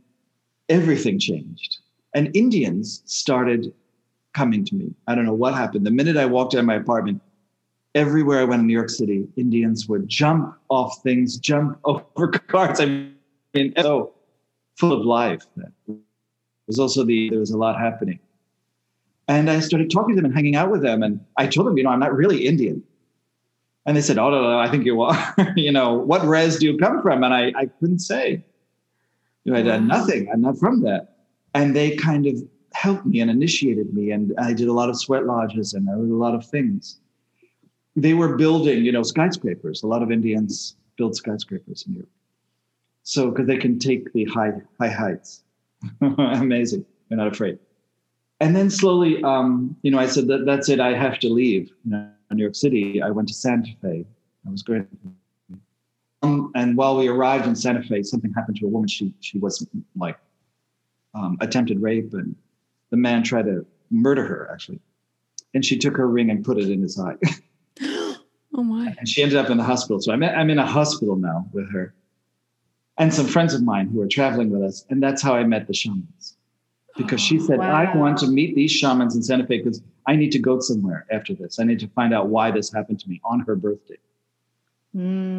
[0.69, 1.79] everything changed.
[2.13, 3.73] And Indians started
[4.33, 4.93] coming to me.
[5.07, 5.85] I don't know what happened.
[5.85, 7.21] The minute I walked out of my apartment,
[7.95, 12.79] everywhere I went in New York City, Indians would jump off things, jump over cars.
[12.79, 12.85] I
[13.53, 14.13] mean, so
[14.77, 15.45] full of life.
[15.57, 15.97] There
[16.67, 18.19] was also the there was a lot happening,
[19.27, 21.03] and I started talking to them and hanging out with them.
[21.03, 22.83] And I told them, you know, I'm not really Indian.
[23.85, 25.35] And they said, "Oh no, no, I think you are.
[25.55, 28.43] you know, what res do you come from?" And I, I couldn't say.
[29.43, 30.29] You know, I did nothing.
[30.31, 31.15] I'm not from that.
[31.55, 32.35] And they kind of
[32.73, 34.11] helped me and initiated me.
[34.11, 36.99] And I did a lot of sweat lodges and I did a lot of things.
[37.95, 39.81] They were building, you know, skyscrapers.
[39.83, 42.09] A lot of Indians build skyscrapers in Europe.
[43.03, 45.43] So because they can take the high high heights.
[46.01, 46.85] Amazing.
[47.07, 47.57] They're not afraid.
[48.41, 50.79] And then slowly, um, you know, I said that that's it.
[50.79, 51.71] I have to leave.
[51.85, 53.01] You know, New York City.
[53.01, 54.05] I went to Santa Fe.
[54.47, 54.87] I was going.
[56.21, 58.87] Um, and while we arrived in Santa Fe, something happened to a woman.
[58.87, 59.65] She she was
[59.95, 60.17] like
[61.13, 62.35] um, attempted rape, and
[62.91, 64.79] the man tried to murder her actually.
[65.53, 67.15] And she took her ring and put it in his eye,
[68.53, 68.93] Oh my.
[68.99, 69.99] and she ended up in the hospital.
[70.01, 71.93] So I'm I'm in a hospital now with her,
[72.97, 75.67] and some friends of mine who are traveling with us, and that's how I met
[75.67, 76.35] the shamans.
[76.97, 80.31] because she said, I want to meet these shamans in Santa Fe because I need
[80.37, 81.59] to go somewhere after this.
[81.59, 83.99] I need to find out why this happened to me on her birthday.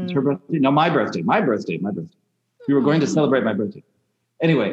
[0.03, 0.25] It's her Mm.
[0.27, 0.59] birthday.
[0.67, 1.23] No, my birthday.
[1.23, 1.77] My birthday.
[1.79, 2.21] My birthday.
[2.69, 3.83] We were going to celebrate my birthday.
[4.47, 4.71] Anyway,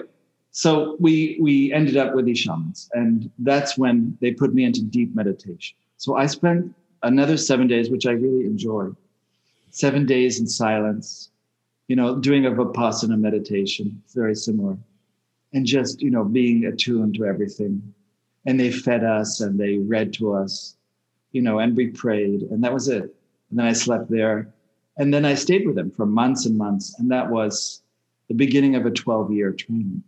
[0.51, 0.69] so
[1.05, 1.13] we
[1.45, 5.75] we ended up with these shamans, and that's when they put me into deep meditation.
[6.03, 6.61] So I spent
[7.11, 8.95] another seven days, which I really enjoyed.
[9.71, 11.31] Seven days in silence,
[11.89, 13.85] you know, doing a vipassana meditation.
[14.21, 14.75] Very similar,
[15.53, 17.73] and just you know being attuned to everything.
[18.45, 20.75] And they fed us and they read to us,
[21.31, 23.03] you know, and we prayed, and that was it.
[23.49, 24.53] And then I slept there.
[24.97, 26.95] And then I stayed with them for months and months.
[26.99, 27.81] And that was
[28.29, 30.03] the beginning of a 12 year training.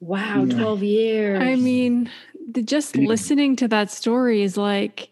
[0.00, 0.56] Wow, Yeah.
[0.58, 1.42] 12 years.
[1.42, 2.08] I mean,
[2.52, 3.08] the, just Yeah.
[3.08, 5.10] listening to that story is like,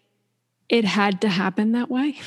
[0.68, 2.18] it had to happen that way.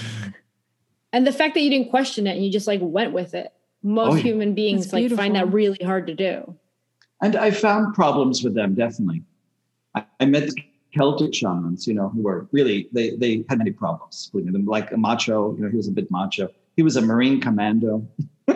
[1.13, 3.51] and the fact that you didn't question it and you just like went with it.
[3.81, 4.23] Most Oh, yeah.
[4.23, 6.55] human beings That's like find that really hard to do.
[7.21, 9.23] And I found problems with them, definitely.
[10.19, 10.49] I, met
[10.91, 14.97] Celtic shamans, you know, who were really, they, they had many problems them, like a
[14.97, 16.49] macho, you know, he was a bit macho.
[16.75, 18.07] He was a Marine commando.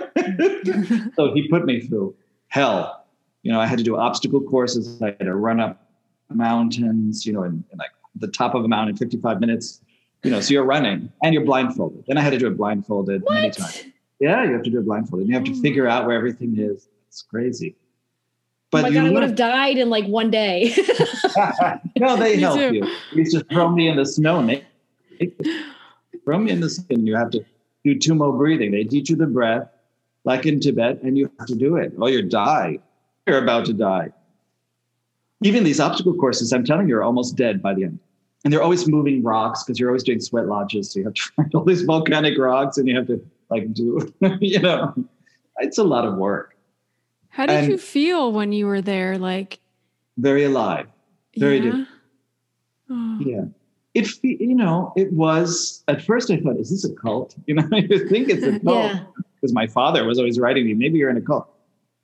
[1.16, 2.16] so he put me through
[2.48, 3.06] hell.
[3.44, 5.02] You know, I had to do obstacle courses.
[5.02, 5.90] I had to run up
[6.30, 9.82] mountains, you know, in, in like the top of a mountain in 55 minutes.
[10.24, 12.06] You know, so you're running and you're blindfolded.
[12.08, 13.84] Then I had to do it blindfolded many times.
[14.20, 15.28] Yeah, you have to do it blindfolded.
[15.28, 15.62] You have to Oh.
[15.62, 16.88] figure out where everything is.
[17.10, 17.76] It's crazy.
[18.74, 20.74] Oh my God, I would have died in like one day.
[21.98, 22.74] no, they Me help too.
[22.74, 22.96] you.
[23.12, 24.66] You just throw me in the snow, Nick.
[26.26, 27.46] Throw me in the snow, and you have to
[27.84, 28.72] do tummo breathing.
[28.72, 29.70] They teach you the breath,
[30.24, 31.94] like in Tibet, and you have to do it.
[31.98, 32.80] Oh, or you die.
[33.28, 34.12] You're about to die.
[35.42, 38.00] Even these obstacle courses, I'm telling you're almost dead by the end.
[38.44, 40.92] And they're always moving rocks because you're always doing sweat lodges.
[40.92, 44.14] So you have to find all these volcanic rocks, and you have to like do,
[44.42, 44.94] you know,
[45.60, 46.53] it's a lot of work.
[47.34, 49.18] How did And- you feel when you were there?
[49.18, 49.60] Like,
[50.18, 50.88] Very alive.
[51.36, 51.64] Very yeah?
[51.64, 51.88] different.
[52.92, 53.20] Oh.
[53.26, 53.46] Yeah.
[53.96, 57.36] It, you know, it was, at first I thought, is this a cult?
[57.48, 59.06] You know, you think it's a cult yeah.
[59.34, 61.48] because my father was always writing me, maybe you're in a cult.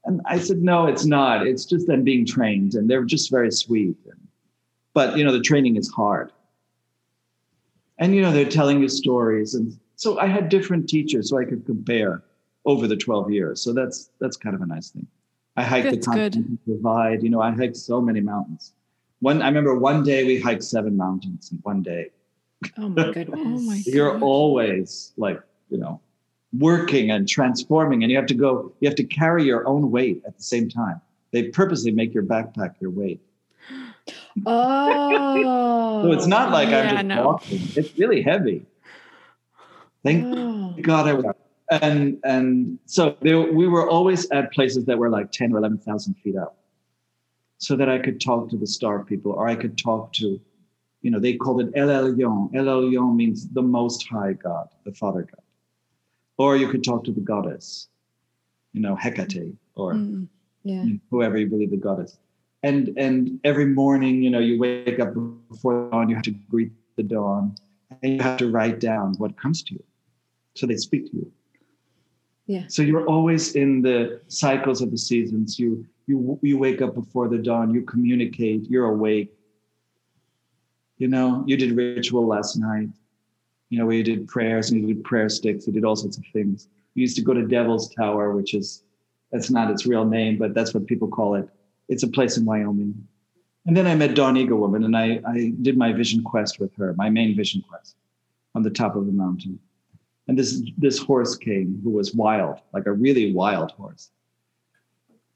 [0.05, 1.45] And I said, no, it's not.
[1.45, 3.95] It's just them being trained and they're just very sweet.
[4.95, 6.31] But, you know, the training is hard.
[7.99, 9.53] And, you know, they're telling you stories.
[9.53, 12.23] And so I had different teachers so I could compare
[12.65, 13.61] over the 12 years.
[13.61, 15.05] So that's, that's kind of a nice thing.
[15.59, 16.33] I hiked That's the good.
[16.33, 17.21] Continental Divide.
[17.21, 18.71] You know, I hiked so many mountains.
[19.19, 22.11] One, I remember one day we hiked seven mountains in one day.
[22.77, 23.41] Oh my goodness.
[23.43, 24.21] Oh my You're gosh.
[24.21, 25.99] always like, you know,
[26.57, 30.23] working and transforming, and you have to go, you have to carry your own weight
[30.25, 31.01] at the same time.
[31.31, 33.19] They purposely make your backpack your weight.
[34.45, 36.01] Oh.
[36.03, 37.25] So it's not like Yeah, I'm just no.
[37.25, 37.59] walking.
[37.75, 38.65] It's really heavy.
[40.05, 40.73] Thank Oh.
[40.81, 41.25] God I was.
[41.69, 46.15] And and so there, we were always at places that were like 10 or 11,000
[46.23, 46.55] feet up
[47.59, 50.39] so that I could talk to the star people or I could talk to,
[51.01, 52.55] you know, they called it El Elyon.
[52.55, 55.41] El Elyon means the most high God, the Father God.
[56.37, 57.89] Or you could talk to the goddess,
[58.73, 60.27] you know, Hecate or Mm.
[60.63, 60.85] Yeah.
[61.09, 62.17] whoever you believe the goddess.
[62.63, 65.13] And and every morning, you know, you wake up
[65.49, 67.55] before dawn, you have to greet the dawn,
[68.03, 69.83] and you have to write down what comes to you.
[70.55, 71.31] So they speak to you.
[72.49, 72.63] Yeah.
[72.67, 75.59] So you're always in the cycles of the seasons.
[75.59, 79.31] You you you wake up before the dawn, you communicate, you're awake.
[80.97, 82.89] You know, you did ritual last night,
[83.69, 86.23] you know, you did prayers and you did prayer sticks, you did all sorts of
[86.33, 86.67] things.
[86.95, 88.83] You used to go to Devil's Tower, which is
[89.31, 91.47] that's not its real name, but that's what people call it.
[91.87, 92.95] It's a place in Wyoming.
[93.67, 96.75] And then I met Dawn Eagle Woman and I, I did my vision quest with
[96.77, 97.95] her, my main vision quest
[98.55, 99.59] on the top of the mountain.
[100.29, 104.11] And this, this horse came who was wild, like a really wild horse.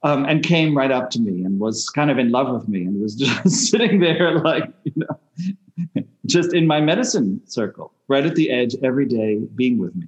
[0.03, 2.83] Um, and came right up to me and was kind of in love with me
[2.85, 8.35] and was just sitting there like, you know, just in my medicine circle, right at
[8.35, 10.05] the edge every day, being with me.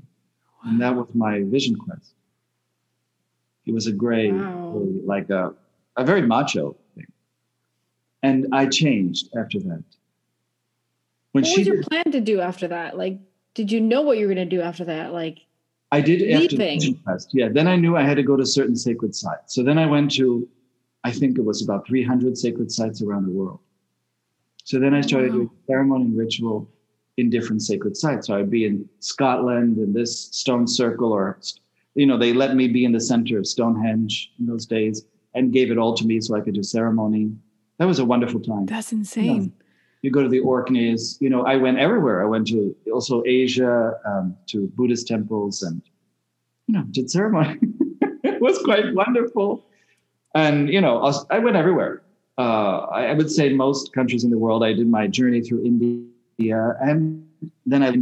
[0.66, 2.14] And that was my vision quest.
[3.64, 4.84] He was a gray, Wow.
[5.04, 5.56] like a,
[5.98, 7.08] a very macho thing.
[8.22, 9.84] And I changed after that.
[11.32, 12.96] When What was your plan to do after that?
[13.00, 13.18] Like,
[13.56, 15.12] did you know what you were going to do after that?
[15.14, 15.40] Like,
[15.92, 16.80] I did after the leaving?
[16.80, 17.30] vision quest.
[17.34, 17.50] Yeah.
[17.50, 19.56] Then I knew I had to go to certain sacred sites.
[19.56, 20.48] So then I went to,
[21.04, 23.60] I think it was about 300 sacred sites around the world.
[24.66, 25.36] So then I started Wow.
[25.38, 26.70] doing ceremony and ritual
[27.18, 28.28] in different sacred sites.
[28.28, 31.40] So I'd be in Scotland in this stone circle, or
[31.94, 35.54] you know, they let me be in the center of Stonehenge in those days and
[35.54, 37.32] gave it all to me so I could do ceremony.
[37.78, 38.66] That was a wonderful time.
[38.66, 39.44] That's insane.
[39.44, 39.52] You
[40.12, 41.18] go to the Orkneys.
[41.20, 42.22] You know, I went everywhere.
[42.24, 45.82] I went to also Asia, um, to Buddhist temples, and
[46.68, 47.58] you know, did ceremony.
[48.24, 49.66] it was quite wonderful.
[50.34, 52.02] And you know, I, went everywhere.
[52.38, 54.64] uh, I would say most countries in the world.
[54.64, 57.26] I did my journey through India, and
[57.66, 57.94] then I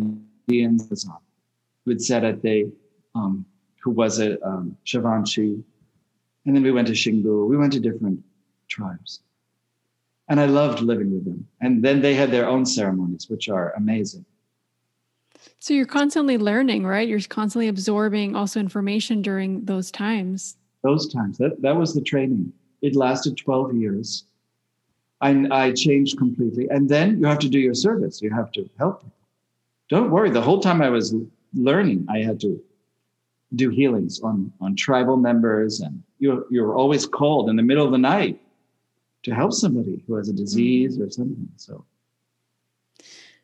[0.48, 1.06] Indians
[1.86, 2.72] with Sarate,
[3.16, 3.46] um,
[3.84, 5.64] who was a um, Xavante,
[6.46, 7.48] and then we went to Xingu.
[7.48, 8.24] We went to different
[8.68, 9.22] tribes,
[10.34, 11.48] and I loved living with them.
[11.62, 14.26] And then they had their own ceremonies, which are amazing.
[15.60, 17.08] So you're constantly learning, right?
[17.08, 20.58] You're constantly absorbing also information during those times.
[20.82, 21.38] Those times.
[21.38, 22.52] That that was the training.
[22.82, 24.24] It lasted 12 years.
[25.22, 26.68] I, I changed completely.
[26.68, 28.20] And then you have to do your service.
[28.20, 29.28] You have to help people.
[29.88, 30.32] Don't worry.
[30.32, 31.14] The whole time I was
[31.54, 32.60] learning, I had to
[33.54, 35.82] do healings on, on tribal members.
[35.82, 38.40] And you're, you're always called in the middle of the night
[39.24, 41.50] to help somebody who has a disease or something.
[41.58, 41.86] So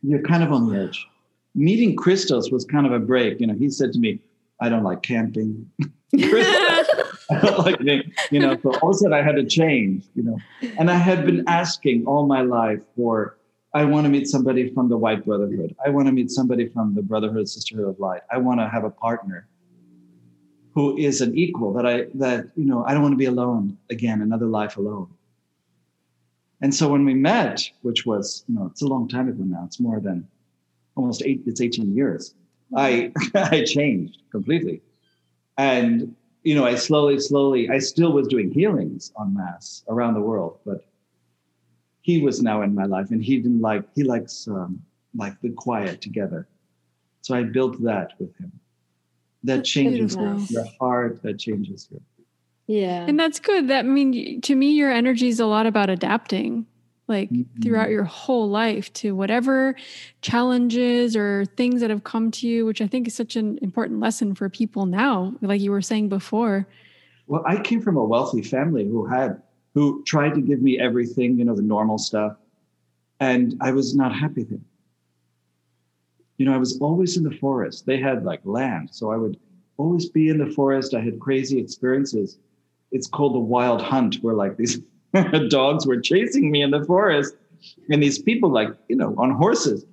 [0.01, 1.07] you're kind of on the edge
[1.55, 3.39] meeting Christos was kind of a break.
[3.39, 4.19] You know, he said to me,
[4.61, 5.69] I don't like camping.
[6.15, 7.79] I don't like
[8.31, 10.37] you know, so all of a sudden I had to change, you know.
[10.77, 13.37] And I had been asking all my life for
[13.73, 15.75] I want to meet somebody from the White Brotherhood.
[15.85, 18.21] I want to meet somebody from the Brotherhood Sisterhood of Light.
[18.31, 19.47] I want to have a partner
[20.73, 23.77] who is an equal that I that you know I don't want to be alone
[23.89, 25.09] again, another life alone.
[26.61, 29.63] And so when we met, which was you know it's a long time ago now,
[29.65, 30.27] it's more than
[30.99, 32.35] almost eight, it's 18 years.
[32.75, 34.81] I, I changed completely.
[35.57, 40.21] And, you know, I slowly, slowly, I still was doing healings on mass around the
[40.21, 40.85] world, but
[42.01, 44.81] he was now in my life and he didn't like, he likes um,
[45.15, 46.47] like the quiet together.
[47.21, 48.51] So I built that with him.
[49.43, 52.01] That changes your, your heart, that changes your.
[52.69, 53.03] Yeah.
[53.07, 53.67] And that's good.
[53.67, 56.67] That I mean, to me, your energy is a lot about adapting
[57.07, 57.61] like mm-hmm.
[57.63, 59.75] throughout your whole life to whatever
[60.21, 63.99] challenges or things that have come to you, which I think is such an important
[63.99, 66.67] lesson for people now, like you were saying before.
[67.25, 69.41] Well, I came from a wealthy family who had
[69.73, 72.37] who tried to give me everything, you know, the normal stuff.
[73.19, 74.63] And I was not happy then.
[76.37, 77.87] You know, I was always in the forest.
[77.87, 78.89] They had like land.
[78.91, 79.39] So I would
[79.77, 80.93] always be in the forest.
[80.93, 82.37] I had crazy experiences.
[82.91, 84.79] It's called the wild hunt, where like these
[85.49, 87.35] dogs were chasing me in the forest
[87.89, 89.85] and these people like you know on horses.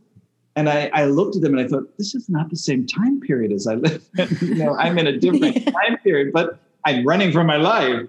[0.54, 3.20] And I, I looked at them and i thought this is not the same time
[3.20, 4.02] period as i live.
[4.18, 4.28] In.
[4.40, 5.70] you know i'm in a different yeah.
[5.70, 8.06] time period but i'm running for my life.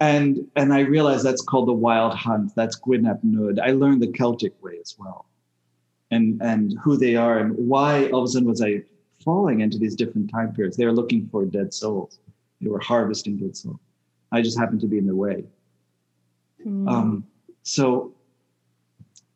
[0.00, 2.54] And and i realized that's called the wild hunt.
[2.54, 5.26] That's Gwyn ap Nudd i learned the celtic way as well.
[6.10, 8.82] And and who they are and why all of a sudden was i
[9.24, 10.76] falling into these different time periods.
[10.76, 12.18] They were looking for dead souls
[12.62, 13.80] they were harvesting dead souls
[14.30, 15.44] i just happened to be in the way
[16.66, 16.88] Mm.
[16.88, 17.26] Um,
[17.62, 18.12] so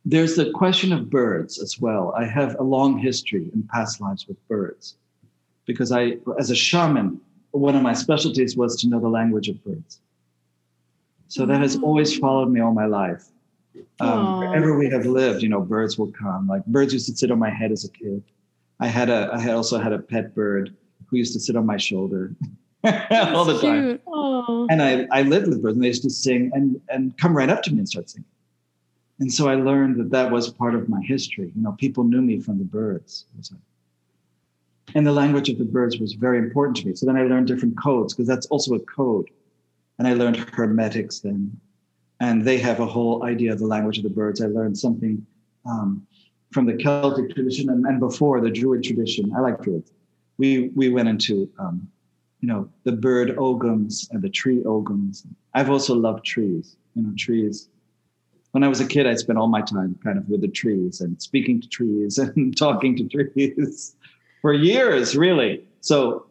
[0.05, 2.15] there's the question of birds as well.
[2.17, 4.97] I have a long history in past lives with birds
[5.65, 9.63] because I, as a shaman, one of my specialties was to know the language of
[9.65, 10.01] birds.
[11.29, 13.25] So that has always followed me all my life.
[14.01, 16.47] Um, wherever we have lived, you know, birds will come.
[16.47, 18.23] Like birds used to sit on my head as a kid.
[18.79, 20.75] I had a, I had also had a pet bird
[21.07, 22.35] who used to sit on my shoulder.
[23.11, 23.99] all the time.
[24.07, 24.67] Aww.
[24.71, 27.49] And I, I lived with birds and they used to sing and, and come right
[27.49, 28.27] up to me and start singing.
[29.19, 31.53] And so I learned that that was part of my history.
[31.55, 33.25] You know, people knew me from the birds.
[34.95, 36.95] And the language of the birds was very important to me.
[36.95, 39.29] So then I learned different codes because that's also a code.
[39.99, 41.59] And I learned Hermetics then.
[42.21, 44.41] And they have a whole idea of the language of the birds.
[44.41, 45.27] I learned something
[45.67, 46.07] um,
[46.53, 49.33] from the Celtic tradition and, and, before the Druid tradition.
[49.35, 49.93] I like Druids.
[50.39, 51.89] We, we went into um,
[52.47, 55.27] you know, the bird oghams and the tree oghams.
[55.55, 57.69] I've also loved trees, you know, trees.
[58.53, 61.01] When I was a kid, I spent all my time kind of with the trees
[61.01, 63.97] and speaking to trees and talking to trees
[64.43, 65.65] for years, really.
[65.81, 66.27] So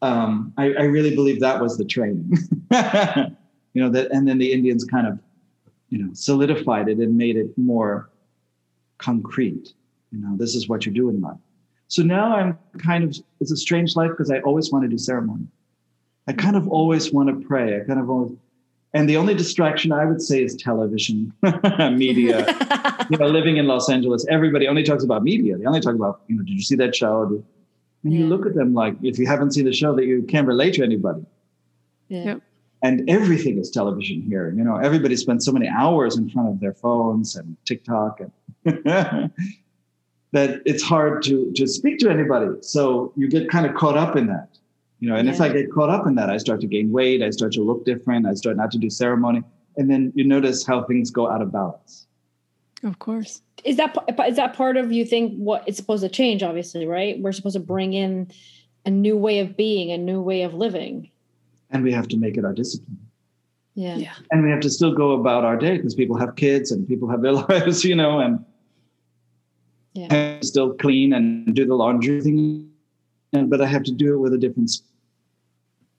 [0.00, 2.38] um, I, I, really believe that was the training.
[2.70, 5.18] you know, that and then the Indians kind of,
[5.90, 8.08] you know, solidified it and made it more
[8.96, 9.74] concrete.
[10.10, 11.36] You know, this is what you do in life.
[11.88, 14.98] So now I'm kind of, it's a strange life because I always want to do
[14.98, 15.46] ceremony.
[16.26, 17.80] I kind of always want to pray.
[17.80, 18.32] I kind of always,
[18.94, 21.32] and the only distraction I would say is television,
[21.92, 22.46] media.
[23.10, 25.58] you know, living in Los Angeles, everybody only talks about media.
[25.58, 27.42] They only talk about, you know, did you see that show?
[28.04, 28.20] And yeah.
[28.20, 30.74] you look at them like, if you haven't seen the show, that you can't relate
[30.74, 31.26] to anybody.
[32.08, 32.36] Yeah.
[32.82, 34.52] And everything is television here.
[34.56, 38.30] You know, everybody spends so many hours in front of their phones and TikTok and
[40.34, 42.50] that it's hard to to speak to anybody.
[42.60, 44.48] So you get kind of caught up in that.
[45.00, 45.34] You know, and yeah.
[45.34, 47.62] if I get caught up in that, I start to gain weight, I start to
[47.62, 49.42] look different, I start not to do ceremony.
[49.76, 52.06] And then you notice how things go out of balance.
[52.82, 53.42] Of course.
[53.64, 53.96] Is that
[54.28, 56.42] is that part of you think what it's supposed to change?
[56.42, 57.18] Obviously, right?
[57.20, 58.30] We're supposed to bring in
[58.84, 61.10] a new way of being, a new way of living,
[61.70, 62.98] and we have to make it our discipline.
[63.76, 63.96] Yeah.
[63.96, 64.14] Yeah.
[64.30, 67.08] and we have to still go about our day because people have kids and people
[67.08, 68.44] have their lives, you know, and
[69.94, 70.38] Yeah.
[70.38, 72.70] I still clean and do the laundry thing,
[73.32, 74.70] and but I have to do it with a different,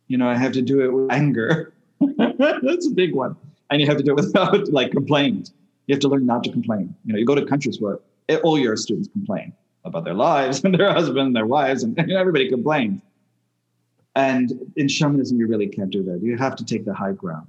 [0.08, 1.74] you know, I have to do it with anger.
[2.18, 3.38] That's a big one,
[3.70, 5.52] and you have to do it without like complaint.
[5.88, 6.94] You have to learn not to complain.
[7.06, 8.00] You know, you go to countries where
[8.44, 9.54] all your students complain
[9.86, 13.02] about their lives and their husband, their wives, and everybody complains.
[14.16, 16.22] And in shamanism, you really can't do that.
[16.22, 17.48] You have to take the high ground.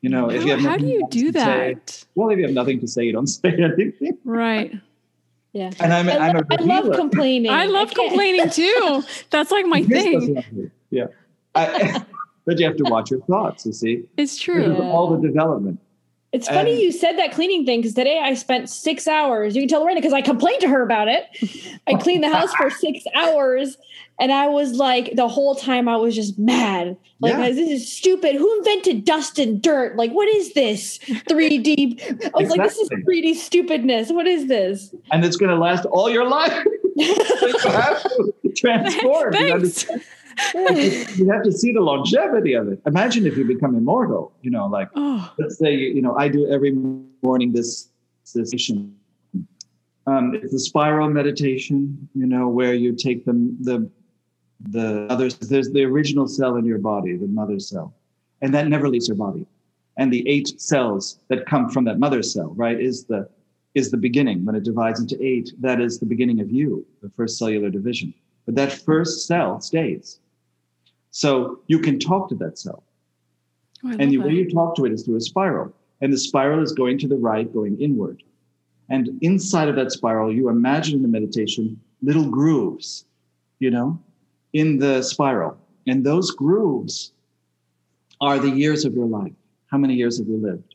[0.00, 2.04] You know, if you have how, how do you do to say- that?
[2.14, 4.18] well, if you have nothing to say, you don't say anything.
[4.24, 4.72] Right.
[5.56, 5.70] Yeah.
[5.80, 7.50] And I'm, I, I'm love, a I love complaining.
[7.50, 9.02] I love can't- complaining too.
[9.30, 10.70] That's like my Chris does thing.
[10.90, 11.06] Yeah.
[11.54, 12.04] I,
[12.44, 14.04] but you have to watch your thoughts, you see.
[14.18, 14.74] It's true.
[14.74, 15.80] is all the development.
[16.36, 19.56] It's funny And- you said that cleaning thing because today I spent six hours.
[19.56, 21.24] You can tell Lorena because I complained to her about it.
[21.86, 23.78] I cleaned the house for six hours,
[24.20, 26.96] and I was like, the whole time I was just mad.
[27.20, 27.48] Like, Yeah.
[27.48, 28.34] this is stupid.
[28.36, 29.96] Who invented dust and dirt?
[29.96, 32.02] Like, what is this 3D?
[32.34, 33.22] I was like, this is Exactly.
[33.22, 34.10] 3D stupidness.
[34.12, 34.94] What is this?
[35.10, 36.52] And it's going to last all your life.
[36.96, 37.14] you
[37.64, 39.32] have to transform.
[39.34, 39.52] You Thanks.
[39.52, 40.02] understand?
[40.54, 42.80] you have to see the longevity of it.
[42.86, 46.46] Imagine if you become immortal, you know, like Oh, let's say you know i do
[46.50, 46.72] every
[47.22, 47.90] morning this
[48.34, 48.94] this meditation.
[50.06, 53.90] um, it's a spiral meditation you know where you take the the
[54.60, 57.94] the others there's the original cell in your body the mother cell
[58.42, 59.46] and that never leaves your body.
[59.98, 63.28] And the eight cells that come from that mother cell right is the
[63.74, 64.44] is the beginning.
[64.44, 68.12] When it divides into eight that is the beginning of you the first cellular division.
[68.44, 70.20] But that first cell stays
[71.16, 72.82] so you can talk to that cell
[73.82, 75.72] oh, and the love way you talk to it is through a spiral.
[76.02, 78.22] And the spiral is going to the right, going inward.
[78.90, 83.06] And inside of that spiral, you imagine in the meditation little grooves,
[83.60, 83.98] you know,
[84.52, 85.56] in the spiral.
[85.86, 87.12] And those grooves
[88.20, 89.32] are the years of your life.
[89.68, 90.74] How many years have you lived?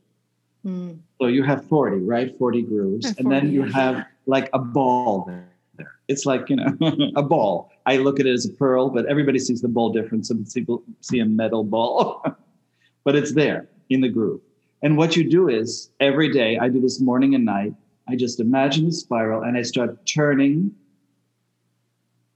[0.63, 0.93] Hmm.
[1.21, 2.35] So you have 40, right?
[2.39, 3.05] 40 grooves.
[3.05, 5.91] I have and then you years, have like a ball there.
[6.07, 6.75] It's like, you know,
[7.15, 7.70] a ball.
[7.85, 10.25] I look at it as a pearl, but everybody sees the ball different.
[10.25, 12.23] Some people see a metal ball,
[13.03, 14.41] but it's there in the groove.
[14.83, 17.73] And what you do is every day, I do this morning and night,
[18.07, 20.71] I just imagine the spiral and I start turning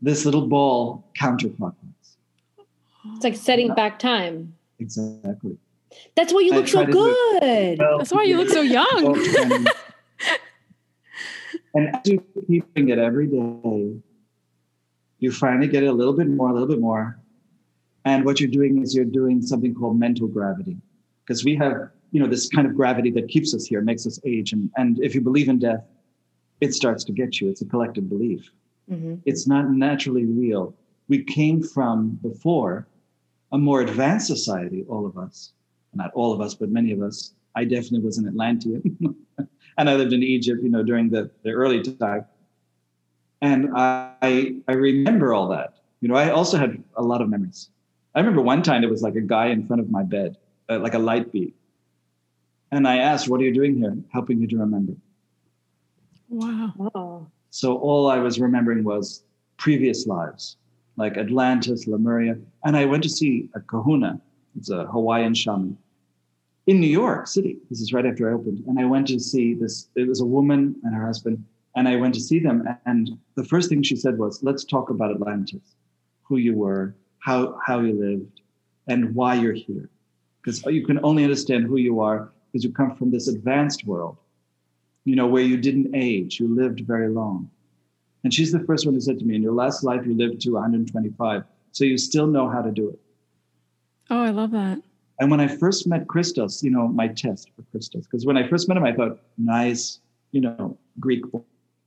[0.01, 1.73] this little ball counterclockwise.
[3.15, 4.55] It's like setting back time.
[4.79, 5.57] Exactly.
[6.15, 7.79] That's why you look so try to do good.
[7.79, 9.17] That's why you look so young.
[9.37, 9.69] and,
[11.73, 13.95] and as you keep doing it every day,
[15.25, 17.19] you finally get it a little bit more, a little bit more.
[18.05, 20.77] And what you're doing is you're doing something called mental gravity.
[21.25, 24.19] Because we have, you know, this kind of gravity that keeps us here, makes us
[24.23, 24.53] age.
[24.53, 25.83] And, and if you believe in death,
[26.61, 27.49] it starts to get you.
[27.49, 28.51] It's a collective belief.
[28.91, 29.19] Mhm.
[29.25, 30.75] It's not naturally real.
[31.07, 32.87] We came from before
[33.51, 35.53] a more advanced society, all of us.
[35.95, 37.33] Not all of us, but many of us.
[37.55, 38.83] I definitely was an Atlantean.
[39.77, 42.25] and I lived in Egypt, you know, during the, the early time.
[43.45, 45.75] And I I remember all that.
[46.01, 47.69] You know, I also had a lot of memories.
[48.15, 50.37] I remember one time there was like a guy in front of my bed,
[50.69, 51.53] uh, like a light beat.
[52.71, 53.95] And I asked, What are you doing here?
[54.11, 54.93] Helping you to remember.
[56.29, 56.73] Wow.
[56.95, 57.27] Oh.
[57.51, 59.23] So all I was remembering was
[59.57, 60.57] previous lives,
[60.97, 62.37] like Atlantis, Lemuria.
[62.63, 64.19] And I went to see a kahuna,
[64.57, 65.77] it's a Hawaiian shaman,
[66.65, 67.57] in New York City.
[67.69, 68.63] This is right after I opened.
[68.67, 71.45] And I went to see this, it was a woman and her husband.
[71.75, 72.67] And I went to see them.
[72.85, 75.75] And the first thing she said was, let's talk about Atlantis,
[76.23, 78.41] who you were, how, how you lived,
[78.87, 79.89] and why you're here.
[80.41, 84.17] Because you can only understand who you are because you come from this advanced world
[85.05, 87.49] you know, where you didn't age, you lived very long.
[88.23, 90.41] And she's the first one who said to me, in your last life, you lived
[90.41, 91.43] to 125.
[91.71, 92.99] So you still know how to do it.
[94.09, 94.81] Oh, I love that.
[95.19, 98.47] And when I first met Christos, you know, my test for Christos, because when I
[98.47, 99.99] first met him, I thought, nice,
[100.31, 101.23] you know, Greek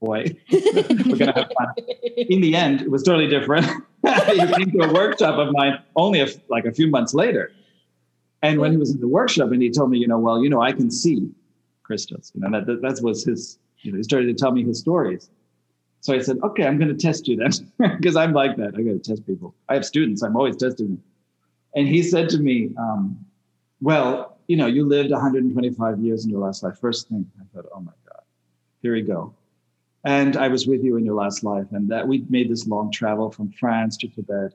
[0.01, 0.25] boy.
[0.53, 1.75] We're going to have fun.
[2.17, 3.67] In the end, it was totally different.
[4.27, 7.53] he came to a workshop of mine only a, like a few months later.
[8.43, 10.49] And when he was in the workshop and he told me, you know, well, you
[10.49, 11.29] know, I can see
[11.83, 14.63] Christos, you know, that, that, that was his, you know, he started to tell me
[14.63, 15.31] his stories.
[16.01, 17.51] So I said, okay, I'm going to test you then,
[17.97, 18.75] because I'm like that.
[18.77, 19.55] I got to test people.
[19.69, 20.23] I have students.
[20.23, 21.03] I'm always testing them.
[21.75, 23.25] And he said to me, um,
[23.81, 26.79] well, you know, you lived 125 years in your last life.
[26.79, 28.23] First thing, I thought, oh my God,
[28.81, 29.35] here we go.
[30.05, 32.91] And I was with you in your last life, and that we made this long
[32.91, 34.53] travel from France to Tibet.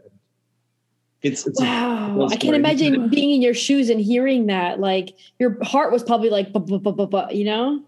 [1.22, 2.28] It's it's Wow.
[2.30, 4.80] I can't imagine being in your shoes and hearing that.
[4.80, 7.84] Like your heart was probably like, you know?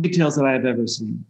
[0.00, 1.24] details that I have ever seen.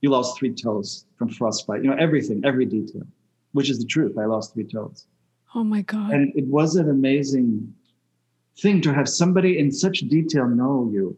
[0.00, 1.82] You lost three toes from frostbite.
[1.82, 3.06] You know everything, every detail,
[3.52, 4.16] which is the truth.
[4.18, 5.06] I lost three toes.
[5.54, 6.10] Oh my God.
[6.10, 7.74] and it was an amazing
[8.58, 11.16] thing to have somebody in such detail know you.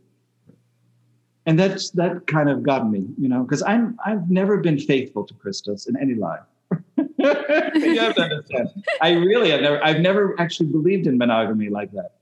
[1.47, 5.25] And that's that kind of got me, you know, because I'm I've never been faithful
[5.27, 6.41] to Christos in any life.
[6.97, 8.69] you have to understand.
[9.01, 12.13] I really have never I've never actually believed in monogamy like that.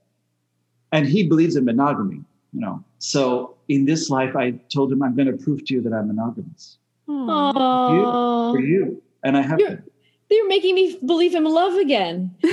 [0.91, 2.21] And he believes in monogamy,
[2.53, 2.83] you know.
[2.97, 6.07] So in this life, I told him I'm going to prove to you that I'm
[6.07, 6.77] monogamous.
[7.07, 8.53] Aww.
[8.53, 9.01] For you.
[9.23, 9.83] And I have You're- to.
[10.31, 12.35] You're making me believe in love again.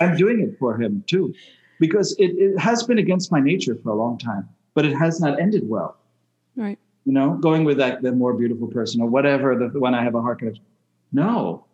[0.00, 1.34] I'm doing it for him too,
[1.80, 5.20] because it, it has been against my nature for a long time, but it has
[5.20, 5.96] not ended well.
[6.56, 6.78] Right.
[7.04, 10.02] You know, going with that the more beautiful person or whatever, the, the one I
[10.02, 10.64] have a heart connection.
[11.12, 11.64] No.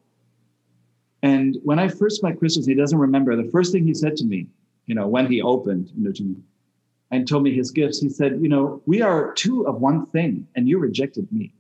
[1.23, 3.35] And when I first met Christos, he doesn't remember.
[3.35, 4.47] The first thing he said to me,
[4.87, 6.37] you know, when he opened you know, to me
[7.11, 10.47] and told me his gifts, he said, you know, we are two of one thing,
[10.55, 11.53] and you rejected me.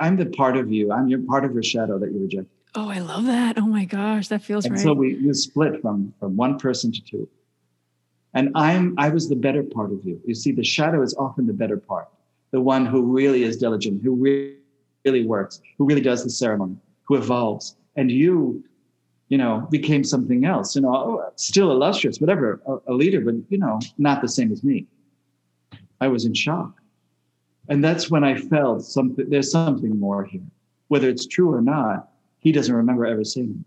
[0.00, 0.92] I'm the part of you.
[0.92, 2.50] I'm your part of your shadow that you rejected.
[2.74, 3.58] Oh, I love that.
[3.58, 4.82] Oh my gosh, that feels and right.
[4.82, 7.28] so we, we split from from one person to two
[8.36, 10.20] and i'm i was the better part of you.
[10.24, 12.08] You see the shadow is often the better part.
[12.52, 14.56] The one who really is diligent who really,
[15.04, 17.76] really works who really does the ceremony who evolves.
[17.96, 18.62] And you
[19.28, 20.76] you know became something else.
[20.76, 24.62] You know still illustrious whatever a, a leader but you know not the same as
[24.62, 24.86] me.
[26.00, 26.72] I was in shock.
[27.70, 30.48] And that's when i felt something there's something more here.
[30.88, 32.08] Whether it's true or not
[32.38, 33.64] he doesn't remember ever seeing it.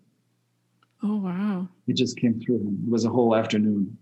[1.02, 1.68] Oh wow.
[1.88, 2.84] it just came through him.
[2.86, 3.98] It was a whole afternoon.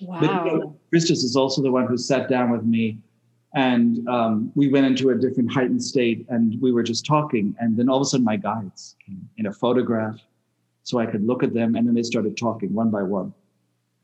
[0.00, 2.98] But you know, Christos is also the one who sat down with me
[3.54, 7.54] and um, we went into a different heightened state and we were just talking.
[7.58, 10.20] And then all of a sudden, my guides came in a photograph
[10.82, 11.74] so I could look at them.
[11.74, 13.32] And then they started talking one by one.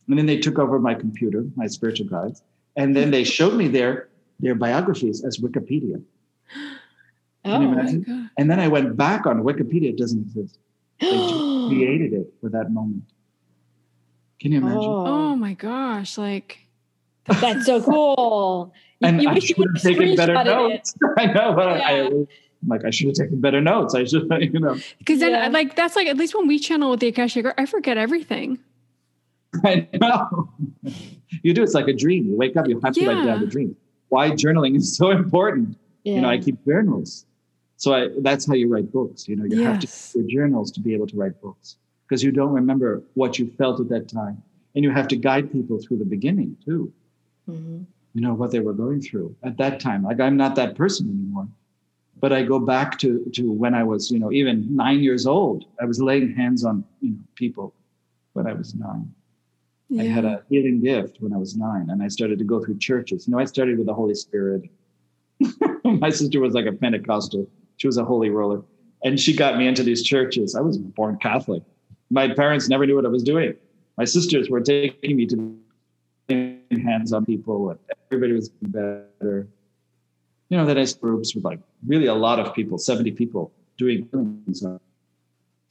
[0.09, 2.43] And then they took over my computer, my spiritual guides.
[2.77, 4.09] And then they showed me their,
[4.41, 6.03] their biographies as Wikipedia.
[6.53, 6.73] Can
[7.47, 7.61] Oh.
[7.61, 8.31] My god.
[8.39, 10.59] And then I went back on Wikipedia, it doesn't exist.
[11.01, 11.35] They just
[11.69, 13.05] created it for that moment.
[14.41, 14.78] Can you imagine?
[14.80, 16.18] Oh, Oh my gosh.
[16.18, 16.59] Like
[17.41, 18.72] that's so cool.
[19.01, 20.72] You- and you I wish you should have taken better screenshotted it.
[20.72, 20.95] notes.
[21.18, 22.09] I know, but I, I, Yeah.
[22.09, 23.95] I'm like I should have taken better notes.
[23.95, 25.49] I should, you know, because then Yeah.
[25.49, 28.59] like that's like at least when we channel with the Akashic, I forget everything.
[29.64, 30.51] I know.
[31.43, 31.62] You do.
[31.62, 32.26] It's like a dream.
[32.26, 33.37] You wake up, you have to write down Yeah.
[33.39, 33.76] the dream.
[34.09, 35.76] Why journaling is so important.
[36.05, 36.14] Yeah.
[36.16, 37.24] You know, I keep journals,
[37.76, 39.26] so I, that's how you write books.
[39.28, 40.12] You know, you have to Yes.
[40.12, 41.76] keep your journals to be able to write books
[42.07, 44.43] because you don't remember what you felt at that time,
[44.75, 46.93] and you have to guide people through the beginning too.
[47.49, 47.85] Mhm.
[48.15, 50.03] you know what they were going through at that time.
[50.03, 51.49] Like i'm not that person anymore.
[52.21, 55.65] But i go back to to when i was you know even nine years old.
[55.83, 57.75] I was laying hands on you know people
[58.35, 59.13] when i was nine.
[60.01, 62.79] I had a healing gift when i was nine and i started to go through
[62.79, 63.27] churches.
[63.27, 64.63] You know i started with the holy spirit.
[65.85, 67.47] My sister was like a pentecostal.
[67.77, 68.63] She was a holy roller.
[69.05, 70.55] And she got me into these churches.
[70.55, 71.63] I was born catholic
[72.15, 73.55] my parents never knew what i was doing
[73.97, 75.59] my sisters were taking me to
[76.29, 77.79] hands on people and
[78.11, 79.49] everybody was better.
[80.49, 84.07] You know, the nice groups with like really a lot of people, 70 people doing
[84.07, 84.65] things.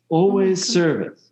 [0.09, 0.73] Always oh God.
[0.73, 1.31] service.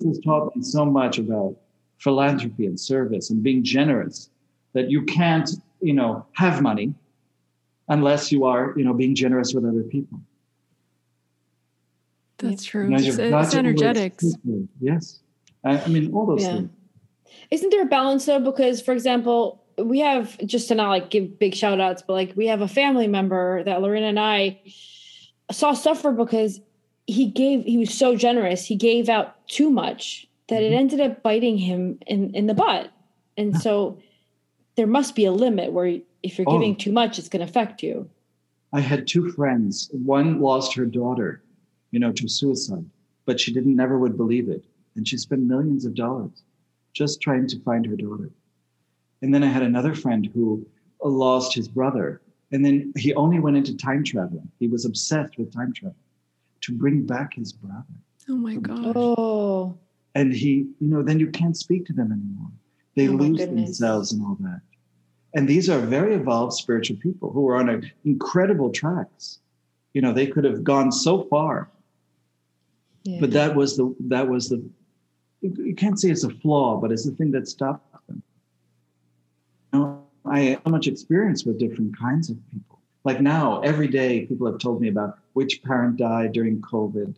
[0.00, 1.56] This has taught me so much about
[1.98, 4.30] philanthropy and service and being generous
[4.72, 5.50] that you can't,
[5.80, 6.92] you know, have money
[7.88, 10.20] unless you are, you know, being generous with other people.
[12.50, 12.92] That's true.
[12.94, 14.24] It's, it's energetics.
[14.80, 15.20] Yes.
[15.64, 16.56] I, I mean, all those Yeah.
[16.56, 16.70] things.
[17.50, 18.40] Isn't there a balance though?
[18.40, 22.32] Because, for example, we have just to not like give big shout outs, but like
[22.36, 24.60] we have a family member that Lorena and I
[25.50, 26.60] saw suffer because
[27.06, 28.64] he gave, he was so generous.
[28.64, 30.76] He gave out too much that it Mhm.
[30.76, 32.90] ended up biting him in, in the butt.
[33.36, 33.98] And so
[34.76, 36.52] there must be a limit where if you're Oh.
[36.58, 38.08] giving too much, it's going to affect you.
[38.72, 39.88] I had two friends.
[39.92, 41.42] One lost her daughter,
[41.94, 42.84] you know, to suicide,
[43.24, 44.64] but she didn't never would believe it.
[44.96, 46.42] And she spent millions of dollars
[46.92, 48.30] just trying to find her daughter.
[49.22, 50.66] And then I had another friend who
[51.04, 52.20] lost his brother.
[52.50, 54.50] And then he only went into time traveling.
[54.58, 55.94] He was obsessed with time travel
[56.62, 57.84] to bring back his brother.
[58.28, 58.92] Oh my God.
[58.96, 59.78] Oh,
[60.16, 62.50] And he, you know, then you can't speak to them anymore.
[62.96, 63.66] They Oh lose goodness.
[63.78, 64.62] themselves and all that.
[65.36, 69.38] And these are very evolved spiritual people who are on a, incredible tracks.
[69.92, 71.70] You know, they could have gone so far,
[73.04, 73.18] yeah.
[73.20, 74.62] but that was the that was the
[75.40, 78.22] you can't say it's a flaw, but it's the thing that stopped them.
[79.72, 82.78] You know, I have so much experience with different kinds of people.
[83.04, 87.14] Like now, every day, people have told me about which parent died during COVID.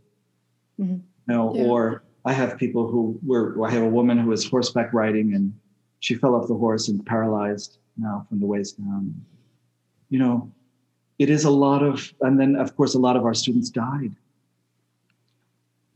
[0.80, 0.88] Mhm.
[0.88, 1.64] You know, Yeah.
[1.66, 3.64] or I have people who were.
[3.64, 5.52] I have a woman who was horseback riding and
[6.00, 9.14] she fell off the horse and paralyzed now from the waist down.
[10.10, 10.50] You know,
[11.20, 14.14] it is a lot of, and then of course a lot of our students died.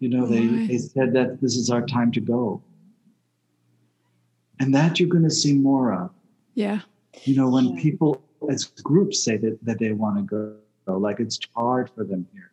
[0.00, 0.68] You know, they, Right.
[0.68, 2.62] they said that this is our time to go.
[4.58, 6.10] And that you're going to see more of.
[6.54, 6.80] Yeah.
[7.24, 10.22] You know, when people as groups say that, that they want to
[10.86, 12.50] go, like it's hard for them here.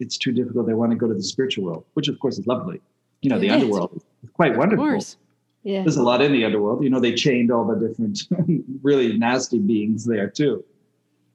[0.00, 0.66] It's too difficult.
[0.66, 2.80] They want to go to the spiritual world, which of course is lovely.
[3.22, 3.62] You know, the Yes.
[3.62, 4.84] underworld is quite wonderful.
[4.84, 4.90] Of wonderful.
[4.94, 5.16] course.
[5.64, 5.82] Yeah.
[5.82, 6.82] There's a lot in the underworld.
[6.84, 8.20] You know, they chained all the different
[8.82, 10.64] really nasty beings there too.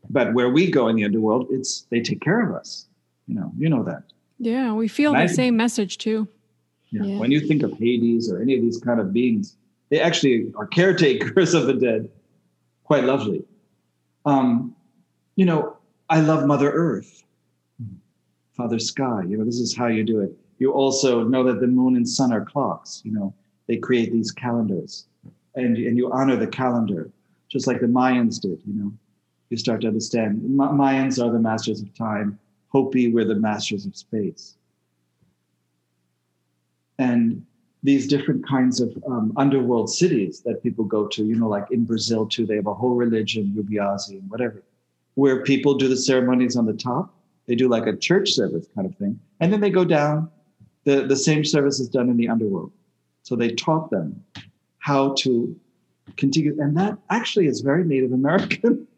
[0.10, 2.88] But where we go in the underworld, it's they take care of us.
[3.28, 4.04] You know, you know that.
[4.38, 4.74] Yeah.
[4.74, 6.28] We feel the same message too.
[6.90, 7.04] Yeah.
[7.04, 7.18] Yeah.
[7.20, 9.58] When you think of Hades or any of these kind of beings,
[9.90, 12.10] they actually are caretakers of the dead.
[12.84, 13.44] Quite lovely.
[14.26, 14.76] Um,
[15.36, 15.78] you know,
[16.10, 17.24] I love Mother Earth,
[18.56, 19.24] Father Sky.
[19.28, 20.32] You know, this is how you do it.
[20.60, 23.02] You also know that the moon and sun are clocks.
[23.04, 23.34] You know,
[23.68, 25.08] they create these calendars,
[25.56, 27.10] and and you honor the calendar,
[27.50, 28.62] just like the Mayans did.
[28.66, 28.94] You know,
[29.50, 30.44] you start to understand.
[30.44, 32.38] Ma- Mayans are the masters of time.
[32.74, 34.56] Hopi were the masters of space
[37.00, 37.46] and
[37.84, 41.84] these different kinds of um, underworld cities that people go to, you know, like in
[41.84, 44.64] Brazil too, they have a whole religion, Rubiazi and whatever,
[45.16, 47.14] where people do the ceremonies on the top.
[47.46, 49.20] They do like a church service kind of thing.
[49.42, 50.30] And then they go down.
[50.86, 52.72] The, the same service is done in the underworld.
[53.24, 54.24] So they taught them
[54.80, 55.58] how to
[56.18, 56.56] continue.
[56.62, 58.88] And that actually is very Native American.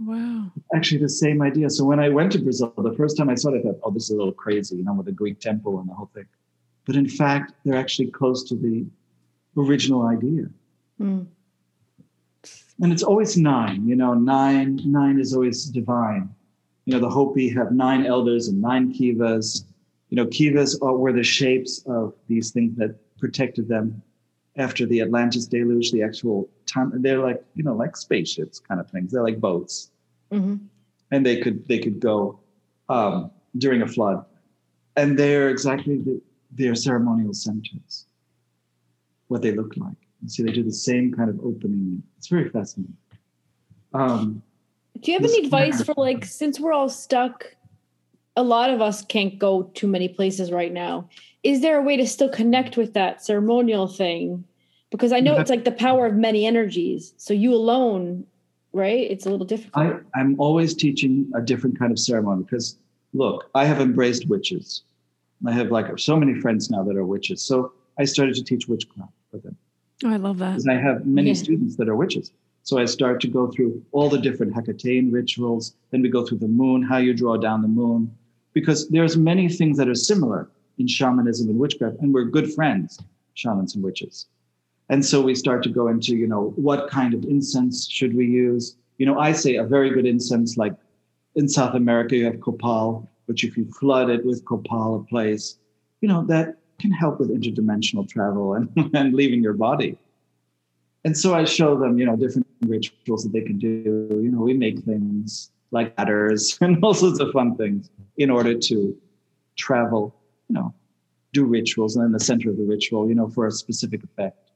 [0.00, 0.50] Wow.
[0.74, 1.70] actually the same idea.
[1.70, 3.90] So when I went to Brazil, the first time I saw it, I thought, oh,
[3.90, 6.26] this is a little crazy, you know, with the Greek temple and the whole thing.
[6.84, 8.84] But in fact, they're actually close to the
[9.56, 10.46] original idea.
[11.00, 11.26] Mm.
[12.82, 16.34] And it's always nine, you know, nine, nine is always divine.
[16.86, 19.64] You know, the Hopi have nine elders and nine kivas.
[20.10, 24.02] You know, kivas are, were the shapes of these things that protected them
[24.56, 26.92] after the Atlantis deluge, the actual time.
[27.02, 29.12] They're like, you know, like spaceships kind of things.
[29.12, 29.90] They're like boats.
[30.30, 30.56] hmm
[31.10, 32.40] and they could they could go
[32.88, 34.24] um, during a flood,
[34.96, 38.06] and they're exactly the, their ceremonial centers,
[39.28, 39.96] what they look like.
[40.22, 42.02] You see, they do the same kind of opening.
[42.18, 42.96] It's very fascinating.
[43.92, 44.42] Um,
[45.00, 47.54] Do you have any advice for like since we're all stuck?
[48.36, 51.08] A lot of us can't go too many places right now.
[51.44, 54.44] Is there a way to still connect with that ceremonial thing?
[54.90, 57.12] Because I know it's like the power of many energies.
[57.18, 58.24] So you alone,
[58.72, 59.10] right?
[59.10, 59.84] It's a little difficult.
[60.14, 62.78] I, I'm always teaching a different kind of ceremony because,
[63.12, 64.82] look, I have embraced witches.
[65.46, 67.42] I have like so many friends now that are witches.
[67.42, 69.56] So I started to teach witchcraft for them.
[70.04, 70.52] Oh, I love that.
[70.52, 71.34] because I have many Yeah.
[71.34, 72.30] students that are witches.
[72.62, 75.74] So I start to go through all the different Hecatean rituals.
[75.90, 78.10] Then we go through the moon, how you draw down the moon,
[78.54, 83.00] because there's many things that are similar in shamanism and witchcraft, and we're good friends,
[83.34, 84.26] shamans and witches.
[84.88, 88.26] And so we start to go into, you know, what kind of incense should we
[88.26, 88.76] use?
[88.98, 90.74] You know, I say a very good incense, like
[91.34, 95.58] in South America, you have copal, which if you flood it with copal, a place,
[96.00, 99.96] you know, that can help with interdimensional travel and, and leaving your body.
[101.04, 104.08] And so I show them, you know, different rituals that they can do.
[104.10, 108.54] You know, we make things like ladders and all sorts of fun things in order
[108.54, 108.96] to
[109.56, 110.14] travel,
[110.48, 110.74] you know,
[111.32, 114.50] do rituals and in the center of the ritual, you know, for a specific effect.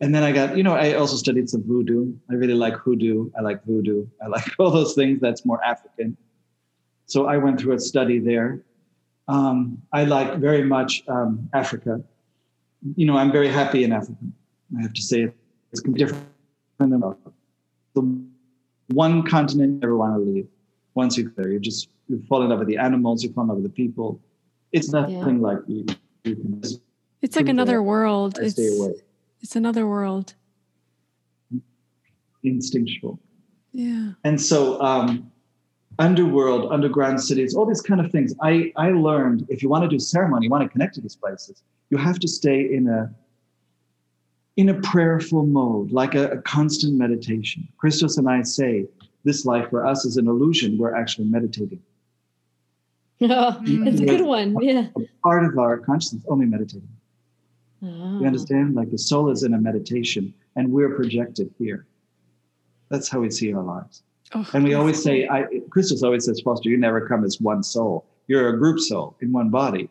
[0.00, 2.12] And then I got, you know, I also studied some voodoo.
[2.28, 3.30] I really like hoodoo.
[3.38, 4.06] I like voodoo.
[4.22, 5.20] I like all those things.
[5.20, 6.16] That's more African.
[7.06, 8.62] So I went through a study there.
[9.28, 12.02] Um, I like very much um, Africa.
[12.96, 14.18] You know, I'm very happy in Africa.
[14.76, 15.28] I have to say
[15.70, 16.26] it's different
[16.78, 17.16] than the,
[17.94, 18.24] the
[18.88, 20.48] one continent you never want to leave.
[20.94, 23.48] Once you're there, you just you fall in love with the animals, you fall in
[23.48, 24.20] love with the people.
[24.72, 25.84] It's nothing like you,
[26.24, 26.80] you can just
[27.20, 28.38] It's like another world.
[28.40, 28.94] I It's, stay away.
[29.40, 30.34] it's another world.
[32.42, 33.20] Instinctual.
[33.72, 34.12] Yeah.
[34.24, 35.30] And so um,
[35.98, 38.34] underworld, underground cities, all these kind of things.
[38.42, 41.16] I, I learned if you want to do ceremony, you want to connect to these
[41.16, 43.14] places, you have to stay in a
[44.58, 47.66] in a prayerful mode, like a, a constant meditation.
[47.78, 48.86] Christos and I say
[49.24, 50.76] this life for us is an illusion.
[50.76, 51.80] We're actually meditating.
[53.62, 54.56] it's a good one.
[54.62, 54.88] Yeah.
[55.22, 56.88] Part of our consciousness only meditating.
[57.84, 58.18] Ah.
[58.20, 58.74] You understand?
[58.74, 61.86] Like the soul is in a meditation and we're projected here.
[62.88, 64.02] That's how we see our lives.
[64.34, 67.62] Oh, And we always say, I, Christos always says, Foster, you never come as one
[67.62, 68.06] soul.
[68.28, 69.88] You're a group soul in one body.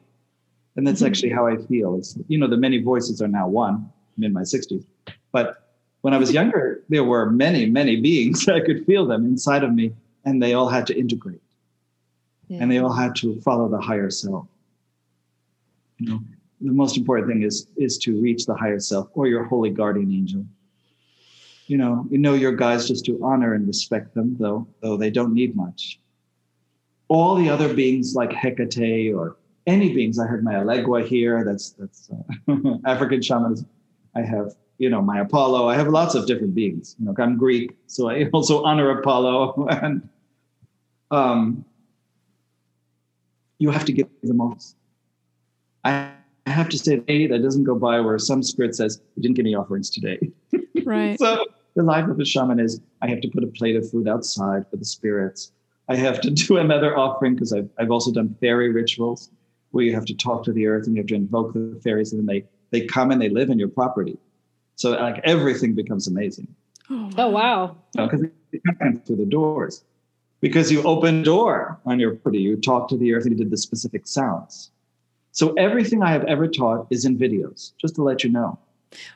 [0.75, 1.07] And that's Mhm.
[1.07, 1.95] actually how I feel.
[1.95, 3.89] It's, you know, the many voices are now one.
[4.17, 4.86] I'm in my 60s.
[5.32, 5.67] But
[6.01, 8.47] when I was younger, there were many, many beings.
[8.57, 9.93] I could feel them inside of me,
[10.25, 11.41] and they all had to integrate
[12.52, 12.58] Yeah.
[12.62, 14.45] and they all had to follow the higher self.
[15.99, 16.20] You know,
[16.60, 20.12] the most important thing is is to reach the higher self or your holy guardian
[20.12, 20.45] angel.
[21.68, 25.10] You know, you know your guys just to honor and respect them, though though they
[25.10, 26.02] don't need much.
[27.08, 31.45] All the other beings like Hecate or any beings, I heard my Elegua here.
[31.45, 33.70] That's that's uh, African shamanism.
[34.14, 35.70] I have, you know, my Apollo.
[35.70, 36.97] I have lots of different beings.
[36.99, 39.68] You know, I'm Greek, so I also honor Apollo.
[39.82, 40.10] And
[41.12, 41.66] um,
[43.62, 44.76] you have to give the most.
[45.86, 46.14] I
[46.47, 49.45] have to say, a that doesn't go by where some spirit says, "You didn't give
[49.45, 50.20] me offerings today."
[50.84, 51.20] Right.
[51.20, 51.45] so
[51.76, 54.66] the life of a shaman is I have to put a plate of food outside
[54.70, 55.51] for the spirits.
[55.88, 59.30] I have to do another offering because I've, I've also done fairy rituals
[59.70, 62.12] where you have to talk to the earth and you have to invoke the fairies
[62.12, 64.18] and then they, they come and they live in your property.
[64.76, 66.47] So like everything becomes amazing.
[66.89, 67.78] Oh, Oh wow.
[67.95, 69.84] Because they come through the doors.
[70.42, 73.52] Because you open door on your property, you talk to the earth and you did
[73.52, 74.72] the specific sounds.
[75.32, 78.58] So everything I have ever taught is in videos, just to let you know.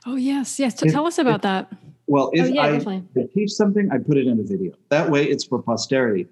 [0.05, 0.79] Oh yes, yes.
[0.79, 1.71] So If- tell us about that.
[2.07, 3.27] Well, if Oh, yeah, I definitely.
[3.33, 4.73] teach something, I put it in a video.
[4.89, 6.27] That way it's for posterity.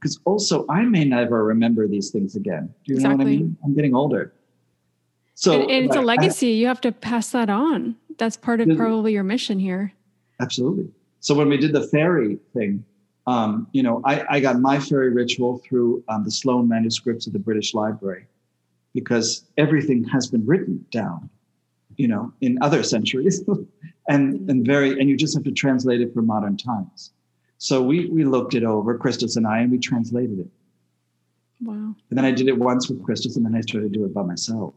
[0.00, 2.72] Because also I may never remember these things again.
[2.86, 3.56] Do you know what I mean?
[3.62, 4.32] I'm getting older.
[5.34, 6.48] So and, and it's a like, I- legacy.
[6.52, 7.96] you have to pass that on.
[8.16, 9.92] That's part of probably your mission here.
[10.40, 10.88] Absolutely.
[11.20, 12.84] So when we did the fairy thing,
[13.28, 17.34] um, you know, I, I got my fairy ritual through um, the Sloane manuscripts of
[17.34, 18.26] the British Library
[18.94, 21.28] because everything has been written down,
[21.96, 23.44] you know, in other centuries,
[24.08, 27.12] and and very and you just have to translate it for modern times.
[27.58, 30.48] So we we looked it over, Christos and I, and we translated it.
[31.60, 31.94] Wow.
[32.08, 34.14] And then I did it once with Christos, and then I started to do it
[34.14, 34.72] by myself.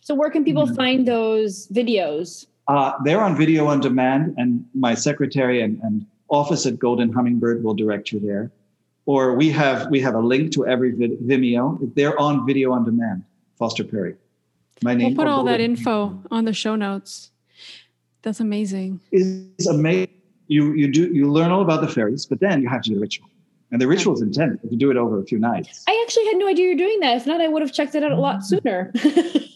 [0.00, 0.76] So where can people Mhm.
[0.76, 2.46] find those videos?
[2.68, 7.62] Uh, they're on video on demand, and my secretary and, and office at Golden Hummingbird
[7.62, 8.50] will direct you there.
[9.06, 11.94] Or we have we have a link to every vid- Vimeo.
[11.94, 13.24] They're on video on demand.
[13.58, 14.16] Foster Perry.
[14.82, 15.08] My name.
[15.08, 17.30] We'll put all that Golden info on the show notes.
[18.22, 19.00] That's amazing.
[19.10, 20.10] Is amazing.
[20.48, 22.94] You you do you learn all about the fairies, but then you have to do
[22.94, 23.28] the ritual,
[23.72, 24.60] and the ritual is intense.
[24.62, 25.84] If you do it over a few nights.
[25.88, 27.16] I actually had no idea you're doing that.
[27.16, 28.92] If not, I would have checked it out a lot sooner.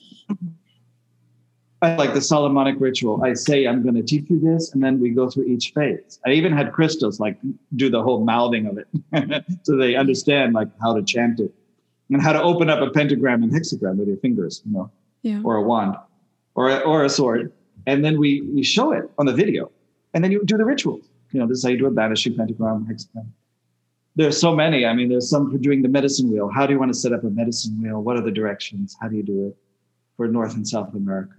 [1.95, 3.23] Like the Solomonic ritual.
[3.23, 6.19] I say I'm going to teach you this, and then we go through each phase.
[6.27, 7.39] I even had Christos like
[7.77, 8.89] do the whole mouthing of it,
[9.63, 11.53] so they understand like how to chant it
[12.11, 14.91] and how to open up a pentagram and hexagram with your fingers, you know,
[15.23, 15.41] Yeah.
[15.45, 15.97] or a wand,
[16.55, 17.53] or a, or a sword,
[17.87, 19.71] and then we we show it on the video,
[20.15, 21.09] and then you do the rituals.
[21.33, 23.27] You know, this is how you do a banishing pentagram, hexagram.
[24.15, 24.87] There's so many.
[24.87, 26.49] I mean, there's some for doing the medicine wheel.
[26.49, 28.03] How do you want to set up a medicine wheel?
[28.03, 28.97] What are the directions?
[29.01, 29.57] How do you do it
[30.17, 31.35] for North and South America?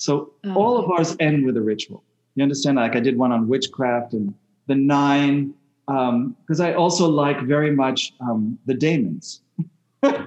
[0.00, 0.54] So Oh.
[0.54, 2.02] all of ours end with a ritual.
[2.34, 2.76] You understand?
[2.76, 4.32] Like I did one on witchcraft and
[4.66, 5.52] the nine,
[5.86, 9.42] because I also like very much um, the daemons,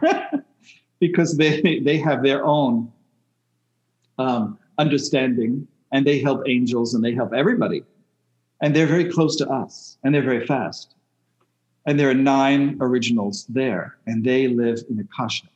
[1.00, 2.92] because they they have their own
[4.20, 7.82] um, understanding and they help angels and they help everybody,
[8.62, 10.94] and they're very close to us and they're very fast.
[11.88, 15.48] And there are nine originals there, and they live in Akasha.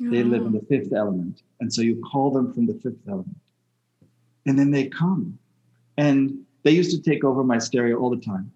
[0.00, 0.60] They live in oh.
[0.60, 1.42] the fifth element.
[1.60, 3.36] And so you call them from the fifth element.
[4.46, 5.38] And then they come.
[5.96, 8.50] And they used to take over my stereo all the time.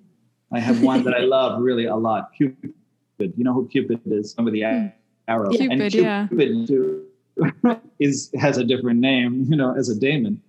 [0.53, 2.73] I have one that I love really a lot Cupid.
[3.19, 4.33] You know who Cupid is?
[4.33, 4.67] Some of the hmm.
[4.67, 4.95] a-
[5.29, 5.59] arrows.
[5.61, 6.27] and Cupid, yeah.
[6.31, 7.07] Too,
[8.01, 10.41] is, has a different name, you know, as a daemon.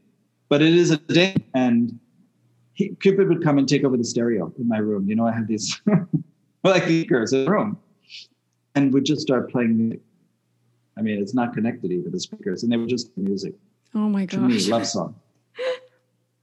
[0.47, 1.43] But it is a daemon.
[1.53, 1.99] And
[2.73, 5.07] he, Cupid would come and take over the stereo in my room.
[5.07, 5.79] You know, I have these
[6.63, 7.77] like speakers in the room
[8.75, 10.01] and would just start playing music.
[10.97, 13.53] I mean, it's not connected even the speakers, and they were just music
[13.95, 14.67] Oh my to me, gosh.
[14.67, 15.15] love song,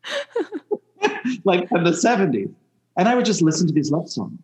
[1.44, 2.52] like in the '70s,
[2.96, 4.40] and I would just listen to these love songs,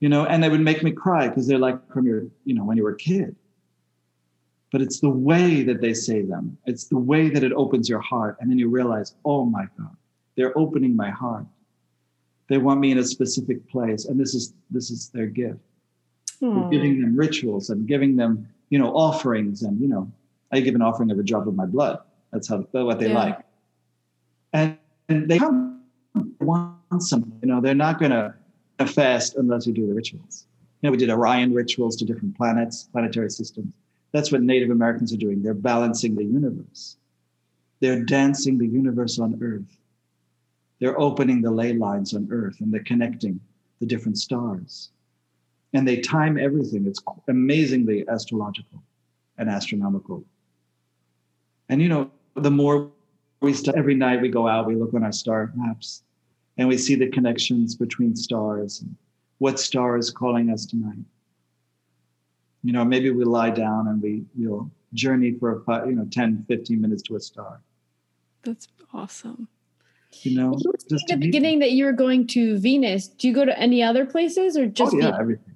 [0.00, 2.64] you know, and they would make me cry because they're like from your, you know,
[2.64, 3.34] when you were a kid.
[4.70, 6.58] But it's the way that they say them.
[6.66, 9.96] It's the way that it opens your heart, and then you realize, oh my God,
[10.36, 11.46] they're opening my heart.
[12.48, 15.60] They want me in a specific place, and this is this is their gift.
[16.40, 19.62] We're giving them rituals and giving them, you know, offerings.
[19.62, 20.10] And, you know,
[20.52, 21.98] I give an offering of a drop of my blood.
[22.32, 23.14] That's how what they Yeah.
[23.14, 23.38] like.
[24.52, 25.82] And, and they come
[26.40, 28.34] want something, you know, they're not going to
[28.86, 30.46] fast unless you do the rituals.
[30.80, 33.72] You know, we did Orion rituals to different planets, planetary systems.
[34.12, 35.42] That's what Native Americans are doing.
[35.42, 36.96] They're balancing the universe.
[37.80, 39.76] They're dancing the universe on Earth.
[40.80, 43.40] They're opening the ley lines on Earth and they're connecting
[43.80, 44.90] the different stars
[45.72, 46.86] and they time everything.
[46.86, 48.82] It's amazingly astrological
[49.36, 50.24] and astronomical.
[51.68, 52.90] And you know, the more
[53.40, 56.02] we st- every night we go out, we look on our star maps,
[56.56, 58.96] and we see the connections between stars and
[59.38, 60.98] what star is calling us tonight.
[62.64, 66.06] You know, maybe we lie down and we we'll journey for a fi- you know
[66.10, 67.60] 10, 15 minutes to a star.
[68.42, 69.48] That's awesome.
[70.22, 73.08] You know, You were just at the beginning that you were going to Venus.
[73.08, 75.20] Do you go to any other places or just oh, yeah, Venus?
[75.20, 75.54] everything.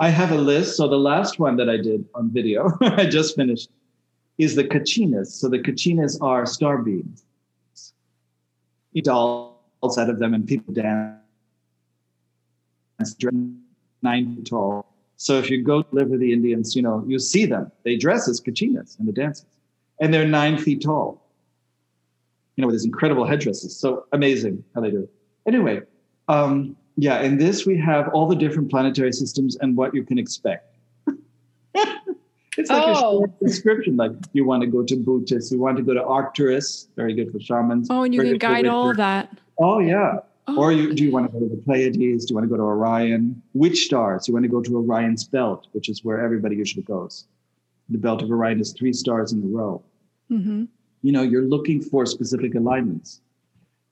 [0.00, 0.78] I have a list.
[0.78, 3.70] So the last one that I did on video, I just finished,
[4.38, 5.26] is the Kachinas.
[5.26, 7.22] So the Kachinas are star beings.
[9.04, 11.20] Dolls out of them and people dance
[14.02, 14.86] nine feet tall.
[15.16, 17.70] So if you go live with the Indians, you know, you see them.
[17.84, 19.44] They dress as Kachinas in the dances.
[20.00, 21.22] And they're nine feet tall.
[22.56, 23.76] You know, with these incredible headdresses.
[23.76, 25.10] So amazing how they do it.
[25.46, 25.82] Anyway,
[26.28, 30.18] um, yeah, in this we have all the different planetary systems and what you can
[30.18, 30.76] expect.
[31.74, 32.92] it's like oh.
[32.92, 33.96] a short description.
[33.96, 37.32] Like you want to go to Bootis, you want to go to Arcturus, very good
[37.32, 37.88] for shamans.
[37.90, 39.38] Oh, and you can guide all of that.
[39.58, 40.18] Oh yeah.
[40.46, 40.58] Oh.
[40.58, 41.96] Or you, do you want to go to the Pleiades?
[41.96, 43.40] Do you want to go to Orion?
[43.52, 44.28] Which stars?
[44.28, 47.26] You want to go to Orion's belt, which is where everybody usually goes.
[47.88, 49.82] The belt of Orion is three stars in a row.
[50.30, 50.64] Mm-hmm.
[51.02, 53.20] You know, you're looking for specific alignments.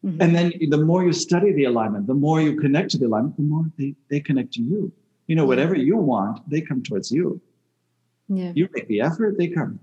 [0.04, 0.22] Mm-hmm.
[0.22, 3.36] And then the more you study the alignment, the more you connect to the alignment,
[3.36, 4.92] the more they, they connect to you.
[5.26, 7.40] You know, whatever you want, they come towards you.
[8.28, 8.52] Yeah.
[8.54, 9.80] You make the effort, they come.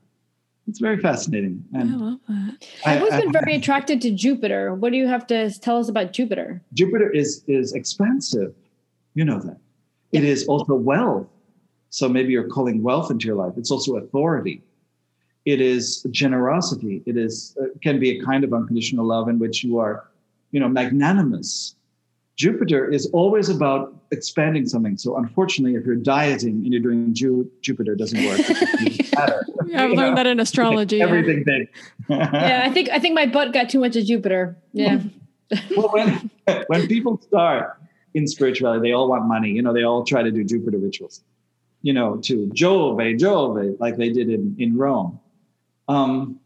[0.67, 1.63] It's very fascinating.
[1.73, 2.67] And I love that.
[2.85, 4.73] I've always been very attracted to Jupiter.
[4.73, 6.63] What do you have to tell us about Jupiter?
[6.73, 8.55] Jupiter is is expansive.
[9.13, 9.57] You know that.
[10.11, 11.27] It is also wealth.
[11.91, 13.53] So maybe you're calling wealth into your life.
[13.57, 14.63] It's also authority.
[15.45, 17.03] It is generosity.
[17.05, 20.07] It is uh, can be a kind of unconditional love in which you are,
[20.51, 21.75] you know, magnanimous.
[22.35, 24.97] Jupiter is always about expanding something.
[24.97, 28.39] So unfortunately, if you're dieting and you're doing Ju- Jupiter, doesn't work.
[29.67, 30.15] yeah, I've learned know?
[30.15, 31.01] that in astrology.
[31.01, 31.57] Everything yeah.
[31.59, 31.69] big.
[32.09, 34.57] yeah, I think I think my butt got too much of Jupiter.
[34.73, 34.99] Yeah.
[35.77, 36.29] well, when
[36.67, 37.77] when people start
[38.15, 39.51] in spirituality, they all want money.
[39.51, 41.21] You know, they all try to do Jupiter rituals.
[41.83, 45.19] You know, to Jove, Jove, like they did in in Rome.
[45.87, 46.39] Um,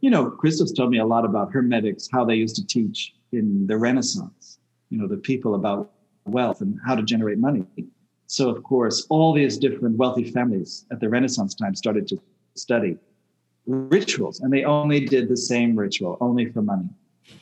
[0.00, 3.66] you know, Christos told me a lot about Hermetics, how they used to teach in
[3.66, 4.58] the Renaissance.
[4.90, 5.90] You know, the people about
[6.24, 7.64] wealth and how to generate money.
[8.26, 12.20] So, of course, all these different wealthy families at the Renaissance time started to
[12.54, 12.96] study
[13.66, 16.88] rituals, and they only did the same ritual, only for money.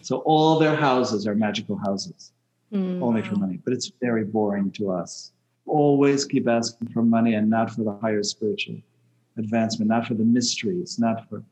[0.00, 2.32] So, all their houses are magical houses,
[2.72, 3.02] mm.
[3.02, 3.61] only for money.
[3.64, 5.32] But it's very boring to us.
[5.66, 8.76] Always keep asking for money and not for the higher spiritual
[9.39, 10.76] advancement, not for the mystery.
[10.76, 11.43] It's not for,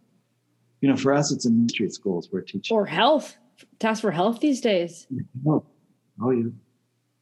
[0.81, 2.77] you know, for us, it's a mystery schools we're teaching.
[2.77, 3.37] Or health.
[3.79, 5.07] tasks for health these days.
[5.47, 5.65] Oh,
[6.23, 6.51] oh yeah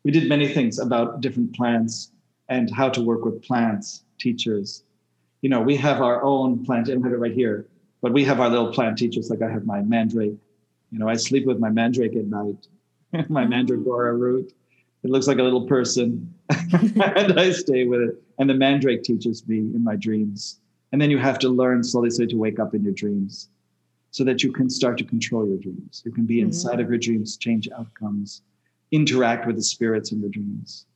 [0.05, 2.11] we did many things about different plants
[2.49, 4.85] and how to work with plants, teachers.
[5.43, 7.67] You know, we have our own plant, and I have it right here,
[8.01, 9.31] but we have our little plant teachers.
[9.31, 10.37] Like I have my mandrake.
[10.91, 12.67] You know, I sleep with my mandrake at night,
[13.13, 13.53] my mm-hmm.
[13.53, 14.53] mandragora root.
[15.03, 18.22] It looks like a little person, and I stay with it.
[18.39, 20.61] And the mandrake teaches me in my dreams.
[20.93, 23.49] And then you have to learn slowly, slowly to wake up in your dreams
[24.11, 26.03] so that you can start to control your dreams.
[26.05, 26.81] You can be inside mm-hmm.
[26.81, 28.43] of your dreams, change outcomes
[28.93, 30.87] interact with the spirits in your dreams.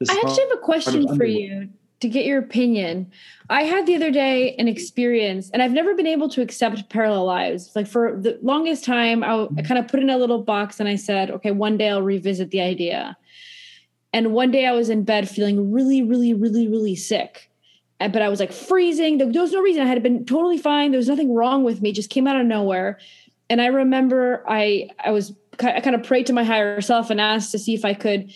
[0.00, 1.68] This I actually have a question for you
[2.00, 3.10] to get your opinion.
[3.48, 7.24] I had the other day an experience, and I've never been able to accept parallel
[7.24, 7.72] lives.
[7.74, 9.60] Like for the longest time, I, I mm-hmm.
[9.60, 12.50] kind of put in a little box and I said, okay, one day I'll revisit
[12.50, 13.16] the idea.
[14.12, 17.50] And one day I was in bed feeling really, really, really, really sick.
[17.98, 19.18] But I was like freezing.
[19.18, 19.82] There was no reason.
[19.82, 20.90] I had been totally fine.
[20.90, 21.90] There was nothing wrong with me.
[21.90, 22.98] It just came out of nowhere.
[23.48, 27.20] And I remember I I was I kind of prayed to my higher self and
[27.20, 28.32] asked to see if I could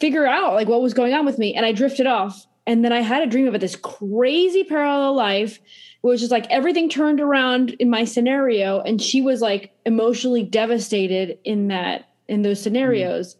[0.00, 1.54] figure out like what was going on with me.
[1.54, 2.46] And I drifted off.
[2.66, 5.58] And then I had a dream about this crazy parallel life
[6.02, 8.80] was just like everything turned around in my scenario.
[8.80, 13.34] And she was like emotionally devastated in that, in those scenarios.
[13.34, 13.38] Mm.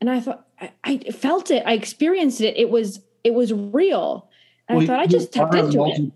[0.00, 1.62] And I thought, I, I, felt it.
[1.66, 2.56] I experienced it.
[2.56, 4.28] It was, it was real.
[4.68, 6.12] And well, I thought I just tapped into multi- it.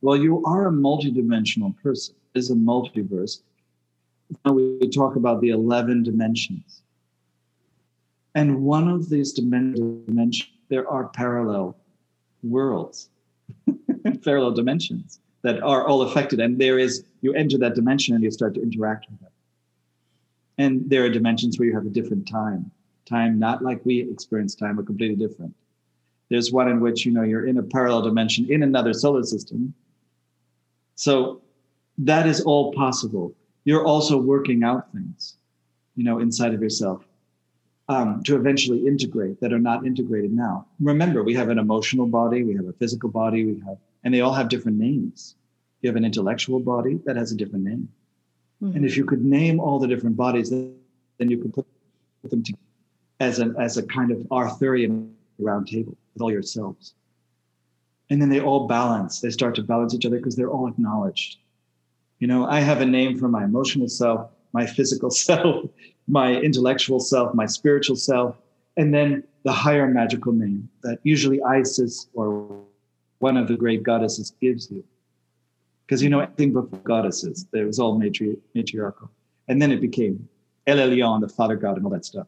[0.00, 2.14] Well, you are a multidimensional person.
[2.32, 3.40] Is a multiverse
[4.44, 6.82] now we talk about the 11 dimensions.
[8.34, 11.76] And one of these dimensions, there are parallel
[12.42, 13.08] worlds,
[14.24, 16.38] parallel dimensions that are all affected.
[16.38, 19.32] And there is, you enter that dimension and you start to interact with it.
[20.58, 22.70] And there are dimensions where you have a different time,
[23.10, 25.54] time not like we experience time, but completely different.
[26.30, 29.74] There's one in which, you know, you're in a parallel dimension in another solar system.
[30.94, 31.42] So
[31.98, 33.34] that is all possible
[33.64, 35.36] you're also working out things,
[35.96, 37.04] you know, inside of yourself
[37.88, 40.66] um, to eventually integrate that are not integrated now.
[40.80, 44.20] Remember, we have an emotional body, we have a physical body, we have, and they
[44.20, 45.36] all have different names.
[45.82, 47.88] You have an intellectual body that has a different name.
[48.62, 48.76] Mm-hmm.
[48.76, 50.74] And if you could name all the different bodies, then
[51.18, 51.66] you could put
[52.28, 52.62] them together
[53.20, 56.94] as a, as a kind of Arthurian round table with all yourselves.
[58.08, 59.20] And then they all balance.
[59.20, 61.38] They start to balance each other because they're all acknowledged.
[62.18, 65.70] You know, I have a name for my emotional self, my physical self,
[66.08, 68.36] my intellectual self, my spiritual self,
[68.76, 72.62] and then the higher magical name that usually Isis or
[73.18, 74.82] one of the great goddesses gives you.
[75.86, 77.46] because you know anything but goddesses.
[77.52, 79.10] There was all matri- matriarchal,
[79.48, 80.28] and then it became
[80.66, 82.26] El Elyon, the Father God, and all that stuff.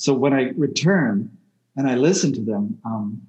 [0.00, 1.30] So when I return
[1.76, 3.20] and I listen to them, um,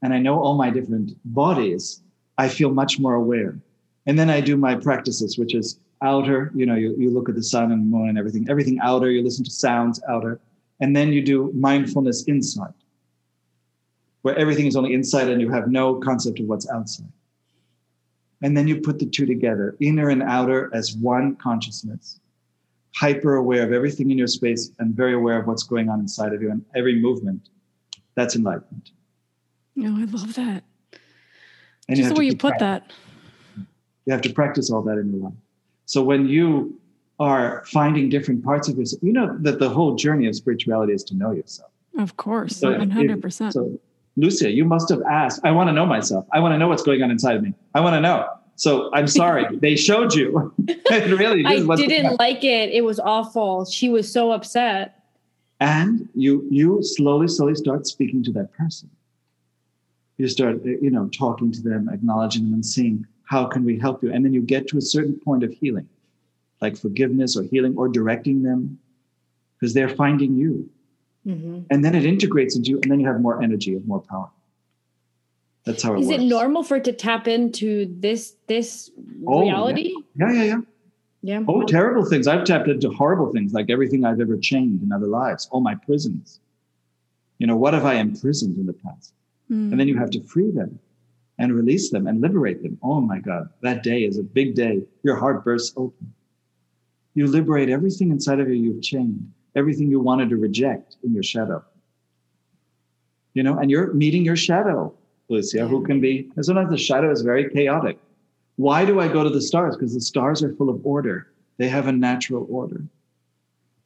[0.00, 2.02] and I know all my different bodies,
[2.38, 3.58] I feel much more aware.
[4.06, 6.52] And then I do my practices, which is outer.
[6.54, 8.46] You know, you, you look at the sun and moon and everything.
[8.48, 9.10] Everything outer.
[9.10, 10.38] You listen to sounds outer,
[10.78, 12.74] and then you do mindfulness inside,
[14.22, 17.10] where everything is only inside and you have no concept of what's outside.
[18.40, 22.20] And then you put the two together, inner and outer, as one consciousness,
[22.96, 26.32] hyper aware of everything in your space and very aware of what's going on inside
[26.32, 27.50] of you and every movement.
[28.14, 28.90] That's enlightenment.
[29.74, 30.64] No, I love that.
[31.88, 32.90] And Just the way you put that.
[34.06, 35.34] You have to practice all that in your life.
[35.84, 36.80] So when you
[37.20, 41.04] are finding different parts of yourself, you know that the whole journey of spirituality is
[41.04, 41.70] to know yourself.
[41.98, 43.46] Of course, so 100%.
[43.46, 43.78] If, so
[44.16, 46.26] Lucia, you must have asked, I want to know myself.
[46.32, 47.52] I want to know what's going on inside of me.
[47.74, 48.26] I want to know.
[48.56, 50.52] So I'm sorry, they showed you.
[50.68, 52.70] it really I didn't like it.
[52.70, 53.64] It was awful.
[53.66, 55.04] She was so upset.
[55.60, 58.90] And you you slowly, slowly start speaking to that person.
[60.18, 64.02] You start, you know, talking to them, acknowledging them, and seeing how can we help
[64.02, 64.12] you.
[64.12, 65.88] And then you get to a certain point of healing,
[66.60, 68.78] like forgiveness or healing or directing them,
[69.58, 70.68] because they're finding you.
[71.26, 71.62] Mm-hmm.
[71.70, 74.30] And then it integrates into you, and then you have more energy and more power.
[75.66, 76.18] That's how it Is works.
[76.18, 78.90] Is it normal for it to tap into this this
[79.26, 79.94] oh, reality?
[80.14, 80.32] Yeah.
[80.32, 80.60] yeah, yeah, yeah.
[81.22, 81.40] Yeah.
[81.48, 82.28] Oh, terrible things.
[82.28, 85.74] I've tapped into horrible things, like everything I've ever chained in other lives, all my
[85.74, 86.40] prisons.
[87.38, 89.12] You know, what have I imprisoned in the past?
[89.50, 89.72] Mm.
[89.72, 90.78] And then you have to free them
[91.38, 92.78] and release them and liberate them.
[92.80, 94.82] Oh my God, that day is a big day.
[95.02, 96.14] Your heart bursts open.
[97.14, 101.22] You liberate everything inside of you you've chained everything you wanted to reject in your
[101.22, 101.64] shadow.
[103.34, 104.94] You know, and you're meeting your shadow,
[105.28, 107.98] Lucia, who can be, and sometimes the shadow is very chaotic.
[108.56, 109.76] Why do I go to the stars?
[109.76, 112.82] Because the stars are full of order, they have a natural order.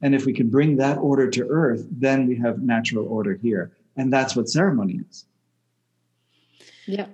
[0.02, 3.72] And if we can bring that order to earth, then we have natural order here.
[3.96, 5.26] And that's what ceremony is.
[6.86, 7.06] Yeah.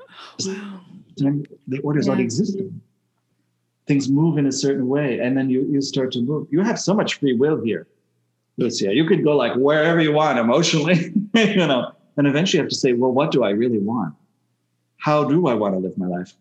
[0.45, 0.81] Wow.
[1.17, 2.11] The orders yeah.
[2.11, 2.81] already existed.
[3.87, 6.49] Things move in a certain way, and then you, you start to move.
[6.51, 7.87] You have so much free will here.
[8.57, 8.95] Lucia.
[8.95, 12.77] You could go like wherever you want emotionally, you know, and eventually you have to
[12.77, 14.15] say, well, what do I really want?
[14.99, 16.35] How do I want to live my life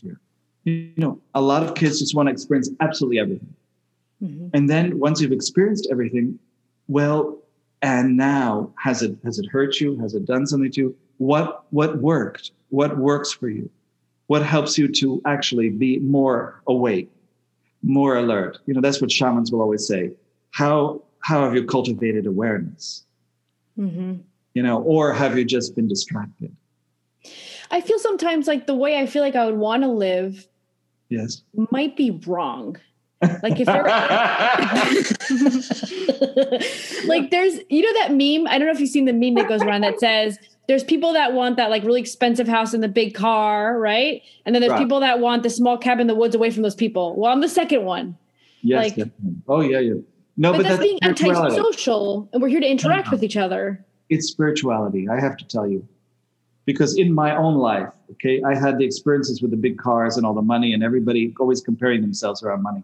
[0.00, 0.20] here?
[0.64, 3.54] You know, a lot of kids just want to experience absolutely everything.
[4.22, 4.48] Mm-hmm.
[4.54, 6.38] And then once you've experienced everything,
[6.88, 7.38] well,
[7.82, 9.98] and now has it has it hurt you?
[9.98, 10.96] Has it done something to you?
[11.18, 12.52] What what worked?
[12.70, 13.68] What works for you?
[14.28, 17.10] What helps you to actually be more awake,
[17.82, 18.58] more alert?
[18.66, 20.12] You know, that's what shamans will always say.
[20.52, 23.04] How how have you cultivated awareness?
[23.78, 24.14] Mm-hmm.
[24.56, 26.56] You know, or have you just been distracted?
[27.70, 30.48] I feel sometimes like the way I feel like I would want to live
[31.10, 32.78] yes might be wrong.
[33.20, 33.82] Like if you're
[37.06, 39.46] like there's you know that meme, I don't know if you've seen the meme that
[39.46, 40.38] goes around that says
[40.68, 44.22] there's people that want that like really expensive house and the big car, right?
[44.46, 44.78] And then there's right.
[44.78, 47.14] people that want the small cabin in the woods away from those people.
[47.14, 48.16] Well, I'm the second one.
[48.62, 48.96] Yes.
[48.96, 49.10] Like,
[49.48, 49.96] oh yeah, yeah.
[50.38, 53.84] No, but, but that's, that's being antisocial, and we're here to interact with each other.
[54.08, 55.86] It's spirituality, I have to tell you.
[56.64, 60.26] Because in my own life, okay, I had the experiences with the big cars and
[60.26, 62.82] all the money, and everybody always comparing themselves around money.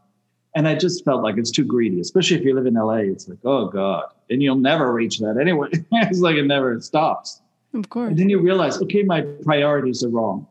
[0.55, 3.11] And I just felt like it's too greedy, especially if you live in LA.
[3.13, 5.69] It's like, oh God, and you'll never reach that anyway.
[5.93, 7.41] it's like it never stops.
[7.75, 8.11] Of course.
[8.11, 10.47] And then you realize, okay, my priorities are wrong.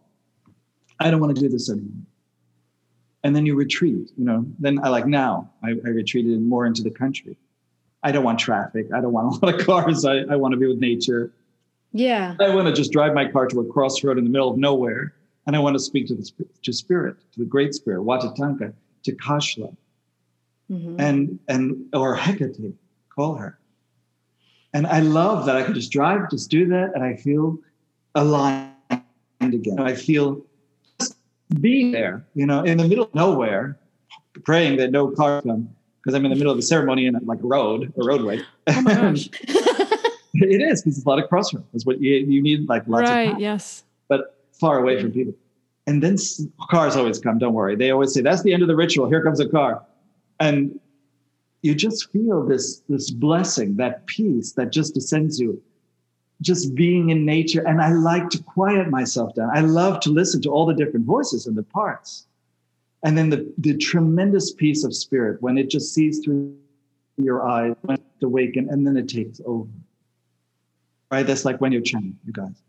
[1.00, 2.06] I don't want to do this anymore
[3.24, 6.84] and then you retreat you know then i like now i, I retreated more into
[6.84, 7.38] the country
[8.04, 8.88] i don't want traffic.
[8.94, 10.06] I don't want a lot of cars.
[10.06, 11.32] I, I want to be with nature.
[11.92, 12.36] Yeah.
[12.40, 15.14] I want to just drive my car to a crossroad in the middle of nowhere
[15.48, 16.30] and i want to speak to the
[16.62, 18.74] to spirit to the great spirit Wakan Tanka
[19.04, 19.76] to kashla.
[20.70, 21.02] Mm-hmm.
[21.02, 22.74] and and or hecate
[23.10, 23.60] call her.
[24.74, 27.58] And i love that i can just drive just do that and i feel
[28.16, 28.74] aligned
[29.42, 29.80] again.
[29.80, 30.42] I feel
[31.60, 33.78] being there, you know, in the middle of nowhere,
[34.44, 35.70] praying that no cars come
[36.02, 38.42] because I'm in the middle of a ceremony in like a road, a roadway.
[38.68, 39.30] Oh my gosh.
[39.44, 41.68] it is because it's a lot of crossroads.
[41.72, 43.42] That's what you, you need, like lots right, of right.
[43.42, 45.16] Yes, but far away from mm.
[45.16, 45.34] people.
[45.88, 46.18] And then
[46.70, 47.40] cars always come.
[47.40, 47.76] Don't worry.
[47.76, 49.10] They always say that's the end of the ritual.
[49.10, 49.84] Here comes a car,
[50.40, 50.80] and
[51.62, 55.62] you just feel this this blessing, that peace that just descends you
[56.42, 57.66] just being in nature.
[57.68, 59.50] And I like to quiet myself down.
[59.54, 62.26] I love to listen to all the different voices and the parts.
[63.04, 66.56] And then the, the tremendous peace of spirit when it just sees through
[67.18, 69.70] your eyes, when it's awaken, and then it takes over.
[71.12, 71.26] Right?
[71.26, 72.62] That's like when you're chanting, you guys.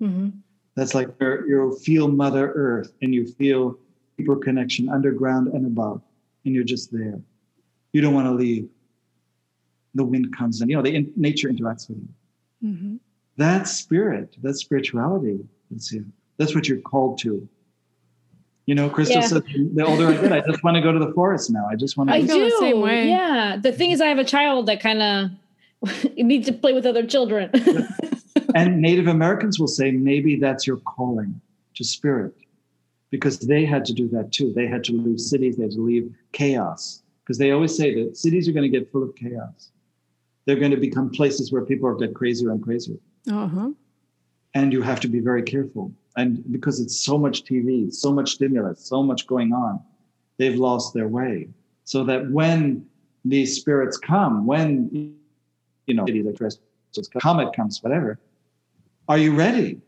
[0.00, 0.30] Mm-hmm.
[0.74, 3.78] That's like you feel Mother Earth and you feel
[4.18, 6.02] deeper connection underground and above,
[6.44, 7.18] and you're just there.
[7.92, 8.68] You don't want to leave.
[9.94, 12.68] The wind comes and you know the in, nature interacts with you.
[12.68, 12.96] Mm-hmm.
[13.38, 14.36] That's spirit.
[14.42, 15.40] that spirituality.
[15.70, 16.04] That's you.
[16.36, 17.48] That's what you're called to.
[18.66, 19.26] You know, Crystal Yeah.
[19.26, 19.42] said
[19.74, 21.66] the older I get, I just want to go to the forest now.
[21.70, 22.16] I just want to.
[22.16, 22.44] I feel do.
[22.44, 23.08] the same way.
[23.08, 23.56] Yeah.
[23.60, 27.06] The thing is, I have a child that kind of needs to play with other
[27.06, 27.50] children.
[28.54, 31.40] and Native Americans will say maybe that's your calling
[31.74, 32.34] to spirit,
[33.10, 34.52] because they had to do that too.
[34.52, 35.56] They had to leave cities.
[35.56, 38.90] They had to leave chaos, because they always say that cities are going to get
[38.90, 39.70] full of chaos.
[40.46, 42.96] They're going to become places where people are get crazier and crazier.
[43.30, 43.70] Uh-huh.
[44.54, 45.92] and you have to be very careful.
[46.16, 49.80] And because it's so much TV, so much stimulus, so much going on,
[50.38, 51.48] they've lost their way.
[51.84, 52.86] So that when
[53.24, 55.14] these spirits come, when
[55.86, 56.06] you know,
[57.20, 58.18] comet comes, whatever,
[59.08, 59.80] are you ready?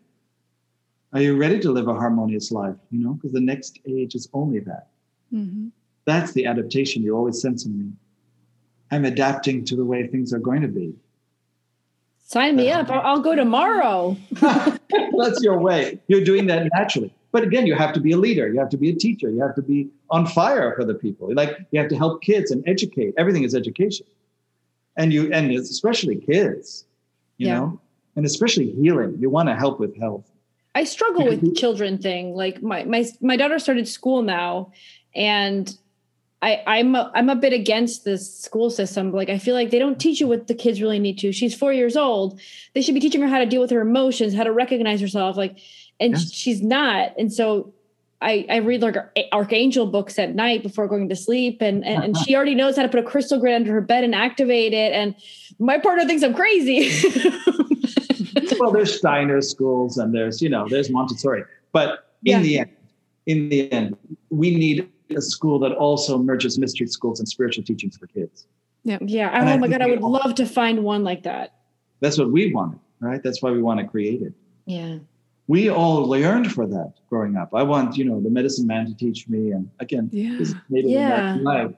[1.12, 2.76] Are you ready to live a harmonious life?
[2.90, 4.88] You know, because the next age is only that.
[5.32, 5.68] Mm-hmm.
[6.04, 7.92] That's the adaptation you're always sensing me.
[8.90, 10.94] I'm adapting to the way things are going to be.
[12.28, 12.90] Sign me up.
[12.90, 14.14] I'll, I'll go tomorrow.
[14.32, 15.98] That's your way.
[16.08, 17.10] You're doing that naturally.
[17.32, 18.52] But again, you have to be a leader.
[18.52, 19.30] You have to be a teacher.
[19.30, 21.32] You have to be on fire for the people.
[21.34, 23.14] Like you have to help kids and educate.
[23.16, 24.04] Everything is education.
[24.98, 26.84] And you and especially kids,
[27.38, 27.54] you Yeah.
[27.60, 27.80] know,
[28.16, 29.16] and especially healing.
[29.18, 30.30] You want to help with health.
[30.74, 32.34] I struggle with the children thing.
[32.34, 34.72] Like my my my daughter started school now,
[35.14, 35.74] and
[36.42, 39.12] I I'm a, I'm a bit against this school system.
[39.12, 41.32] Like I feel like they don't teach you what the kids really need to.
[41.32, 42.40] She's four years old.
[42.74, 45.36] They should be teaching her how to deal with her emotions, how to recognize herself.
[45.36, 45.58] Like,
[46.00, 46.32] and Yes.
[46.32, 47.12] she's not.
[47.18, 47.72] And so.
[48.20, 48.96] I, I read like
[49.30, 52.82] archangel books at night before going to sleep and, and and she already knows how
[52.82, 55.14] to put a crystal grid under her bed and activate it and
[55.60, 56.90] my partner thinks i'm crazy
[58.58, 61.44] well, there's Steiner schools and there's, you know, there's Montessori.
[61.72, 62.42] But in Yeah.
[62.42, 62.70] the end,
[63.26, 63.96] in the end,
[64.30, 68.46] we need a school that also merges mystery schools and spiritual teachings for kids.
[68.84, 68.98] Yeah.
[69.00, 69.82] And oh I Oh my God.
[69.82, 71.54] I would all- love to find one like that.
[72.00, 73.22] That's what we wanted, right?
[73.22, 74.32] That's why we want to create it.
[74.66, 74.98] Yeah.
[75.46, 77.54] we all yearned for that growing up.
[77.54, 79.50] I want, you know, the medicine man to teach me.
[79.52, 80.38] And again, Yeah.
[80.68, 81.06] Native Yeah.
[81.34, 81.74] American life.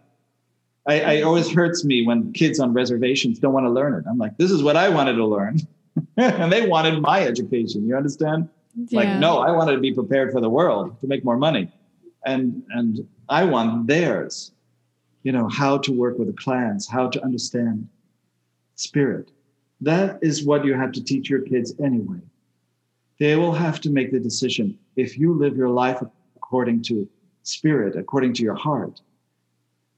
[0.89, 4.05] I, I it always hurts me when kids on reservations don't want to learn it.
[4.09, 5.59] I'm like, this is what I wanted to learn.
[6.16, 7.87] and they wanted my education.
[7.87, 8.49] You understand?
[8.93, 11.70] Like, no, I wanted to be prepared for the world to make more money.
[12.27, 14.53] And and I want theirs.
[15.23, 17.87] You know, how to work with the clans, how to understand
[18.75, 19.31] spirit.
[19.83, 22.21] That is what you have to teach your kids anyway
[23.21, 26.03] they will have to make the decision if you live your life
[26.35, 27.09] according to
[27.45, 29.01] spirit according to your heart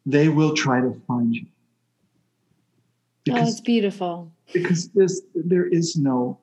[0.04, 1.48] they will try to find you oh,
[3.24, 4.30] because it's beautiful.
[4.52, 6.38] because there's there is no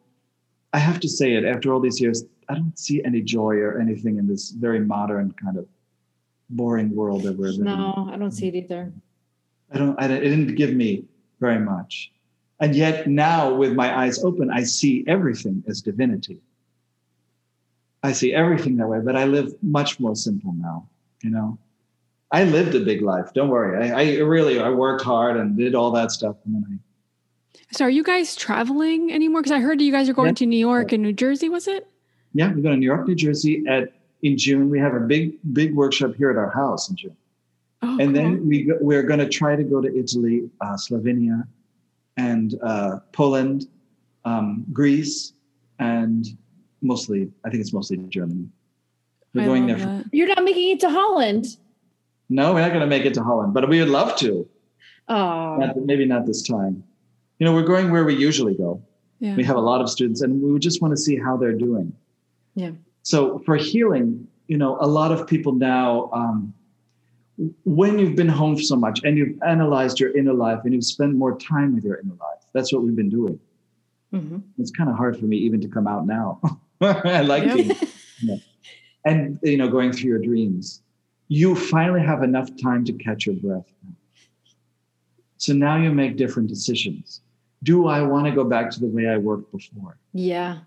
[0.74, 3.80] i have to say it after all these years i don't see any joy or
[3.80, 5.66] anything in this very modern kind of
[6.50, 7.78] boring world that we're living in.
[7.78, 8.91] No, I don't see it either.
[9.72, 11.06] I don't, I it didn't give me
[11.39, 12.12] very much.
[12.60, 16.39] And yet now with my eyes open, I see everything as divinity.
[18.02, 20.88] I see everything that way, but I live much more simple now,
[21.22, 21.58] you know.
[22.32, 23.34] I lived a big life.
[23.34, 23.91] Don't worry.
[23.91, 26.36] I, I really, I worked hard and did all that stuff.
[26.46, 29.42] And then I, So are you guys traveling anymore?
[29.42, 30.34] Because I heard you guys are going Yeah.
[30.42, 31.88] to New York and New Jersey, was it?
[32.34, 34.70] Yeah, we go to New York, New Jersey at, in June.
[34.70, 37.18] We have a big, big workshop here at our house in June.
[37.82, 38.14] Oh, and cool.
[38.14, 41.47] then we go, we're going to try to go to Italy, uh, Slovenia,
[42.18, 43.68] and uh, Poland,
[44.26, 45.34] um, Greece,
[45.80, 46.26] and
[46.82, 48.50] mostly I think it's mostly Germany.
[49.34, 49.78] We're I going there.
[49.78, 50.04] For.
[50.12, 51.58] You're not making it to Holland.
[52.30, 54.47] no, we're not going to make it to Holland, but we would love to.
[55.08, 56.84] Oh, Not, maybe not this time.
[57.39, 58.82] You know, we're going where we usually go.
[59.20, 59.36] Yeah.
[59.36, 61.58] We have a lot of students, and we would just want to see how they're
[61.58, 61.93] doing.
[62.60, 62.72] Yeah.
[63.04, 66.54] So for healing, you know, a lot of people now, um,
[67.64, 71.16] when you've been home so much and you've analyzed your inner life and you've spent
[71.16, 73.40] more time with your inner life, that's what we've been doing.
[74.14, 74.42] Mhm.
[74.58, 76.42] It's kind of hard for me even to come out now.
[76.82, 77.72] I like being,
[78.22, 78.36] yeah.
[79.06, 80.82] and you know, going through your dreams.
[81.30, 83.68] You finally have enough time to catch your breath.
[85.38, 87.22] So now you make different decisions.
[87.64, 89.98] Do I want to go back to the way I worked before?
[90.14, 90.60] yeah.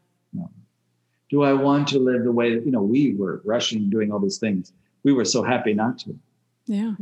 [1.32, 4.18] Do I want to live the way that, you know, we were rushing, doing all
[4.18, 4.74] these things.
[5.02, 6.14] We were so happy not to.
[6.66, 6.92] Yeah.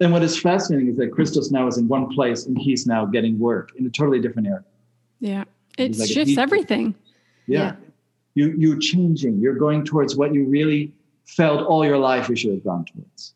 [0.00, 3.04] And what is fascinating is that Christos now is in one place and he's now
[3.04, 4.64] getting work in a totally different area.
[5.20, 5.44] Yeah.
[5.76, 6.94] It like shifts everything.
[7.46, 7.58] Yeah.
[7.58, 7.76] Yeah.
[8.36, 9.38] You you're changing.
[9.38, 10.94] You're going towards what you really
[11.26, 13.34] felt all your life you should have gone towards,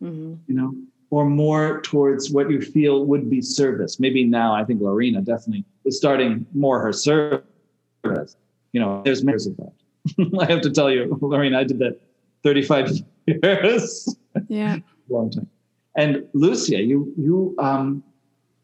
[0.00, 0.38] Mhm.
[0.46, 0.74] you know,
[1.10, 3.98] or more towards what you feel would be service.
[3.98, 8.36] Maybe now I think Lorena definitely is starting more her service.
[8.72, 9.72] You know, there's measures of that.
[10.40, 12.00] I have to tell you, Lorraine, I did that
[12.44, 12.90] 35
[13.26, 14.16] years.
[14.48, 14.78] Yeah.
[15.08, 15.48] Long time.
[15.96, 18.02] And Lucia, you you um,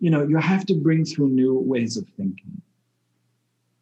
[0.01, 2.61] you know, you have to bring through new ways of thinking,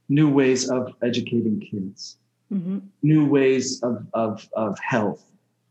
[0.08, 2.18] new ways of educating kids,
[2.52, 2.78] Mm-hmm.
[3.02, 5.24] new ways of of of health.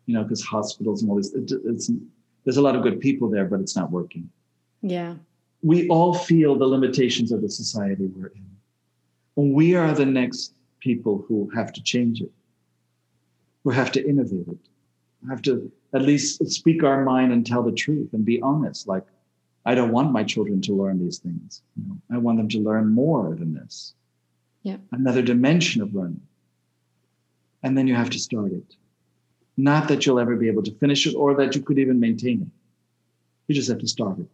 [0.08, 1.92] You know, because hospitals and all this, it, it's
[2.44, 4.30] there's a lot of good people there, but it's not working.
[4.82, 5.14] Yeah.
[5.62, 9.54] we all feel the limitations of the society we're in.
[9.54, 12.32] We are the next people who have to change it,
[13.64, 14.58] who have to innovate it,
[15.22, 18.88] who have to at least speak our mind and tell the truth and be honest.
[18.88, 19.06] Like,
[19.66, 21.62] I don't want my children to learn these things.
[21.78, 23.94] You know, I want them to learn more than this.
[24.64, 24.78] Yeah.
[24.92, 26.22] Another dimension of learning.
[27.64, 28.76] And then you have to start it.
[29.58, 32.42] Not that you'll ever be able to finish it or that you could even maintain
[32.42, 32.48] it.
[33.48, 34.28] You just have to start it.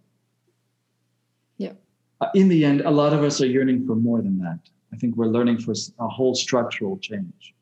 [1.57, 1.73] Yeah.
[2.21, 4.59] Uh, in the end, a lot of us are yearning for more than that.
[4.93, 7.53] I think we're learning for a whole structural change.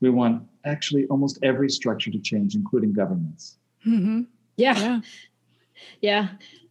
[0.00, 3.58] We want actually almost every structure to change, including governments.
[3.82, 4.22] hmm
[4.56, 4.78] Yeah.
[4.78, 5.00] Yeah.
[6.00, 6.28] Yeah.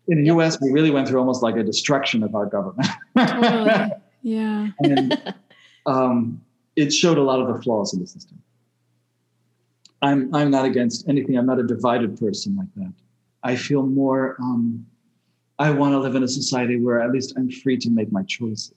[0.07, 2.87] In the US, we really went through almost like a destruction of our government.
[3.17, 3.91] Totally.
[4.23, 4.67] Yeah.
[4.83, 5.33] and
[5.87, 6.41] um,
[6.75, 8.39] it showed a lot of the flaws in the system.
[10.03, 11.37] I'm, I'm not against anything.
[11.37, 12.93] I'm not a divided person like that.
[13.41, 14.85] I feel more, um,
[15.57, 18.21] I want to live in a society where at least I'm free to make my
[18.23, 18.75] choices.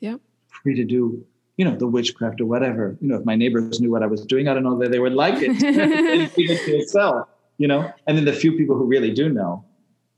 [0.00, 0.20] Yep.
[0.68, 1.24] Free to do,
[1.56, 2.94] you know, the witchcraft or whatever.
[3.00, 4.98] You know, if my neighbors knew what I was doing, I don't know that they
[4.98, 5.52] would like it.
[5.62, 7.26] It to itself,
[7.56, 7.90] you know?
[8.06, 9.64] And then the few people who really do know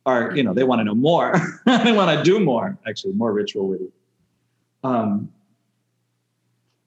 [0.07, 1.39] are, you know, they want to know more.
[1.67, 3.93] they want to do more, actually, more ritual with it.
[4.83, 5.31] Um,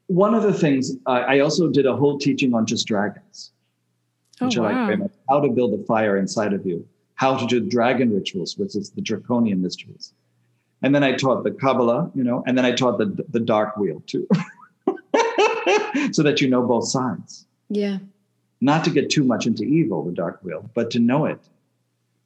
[0.08, 3.54] one of the things uh, I also did a whole teaching on just dragons,
[4.42, 5.14] Oh, which I like very much.
[5.30, 6.86] How to build a fire inside of you,
[7.16, 10.12] how to do dragon rituals, which is the draconian mysteries.
[10.84, 13.78] And then I taught the Kabbalah, you know, and then I taught the the dark
[13.78, 14.28] wheel too.
[16.12, 17.46] so that you know both sides.
[17.70, 18.00] Yeah.
[18.62, 21.42] Not to get too much into evil, the dark wheel, but to know it.
[21.44, 21.50] To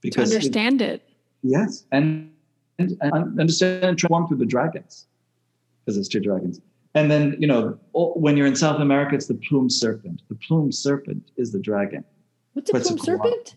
[0.01, 1.03] Because it- understand it.
[1.43, 2.31] Yes, and,
[2.79, 5.05] and, and understand and transform through the dragons,
[5.85, 6.59] because it's two dragons.
[6.95, 10.23] And then you know when you're in South America, it's the plume serpent.
[10.29, 12.03] The plume serpent is the dragon.
[12.53, 13.55] What's a plume serpent?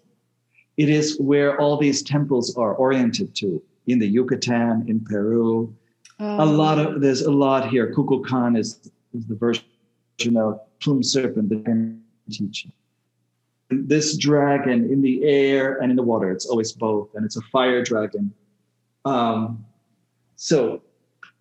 [0.77, 5.75] It is where all these temples are oriented to in the Yucatan, in Peru.
[6.19, 7.93] a lot of there's a lot here.
[7.93, 9.65] Kukulkan is, is the version
[10.37, 12.73] of plume serpent I'm teaching.
[13.71, 17.43] This dragon in the air and in the water, it's always both, and it's a
[17.53, 18.33] fire dragon.
[19.05, 19.65] Um,
[20.37, 20.83] so,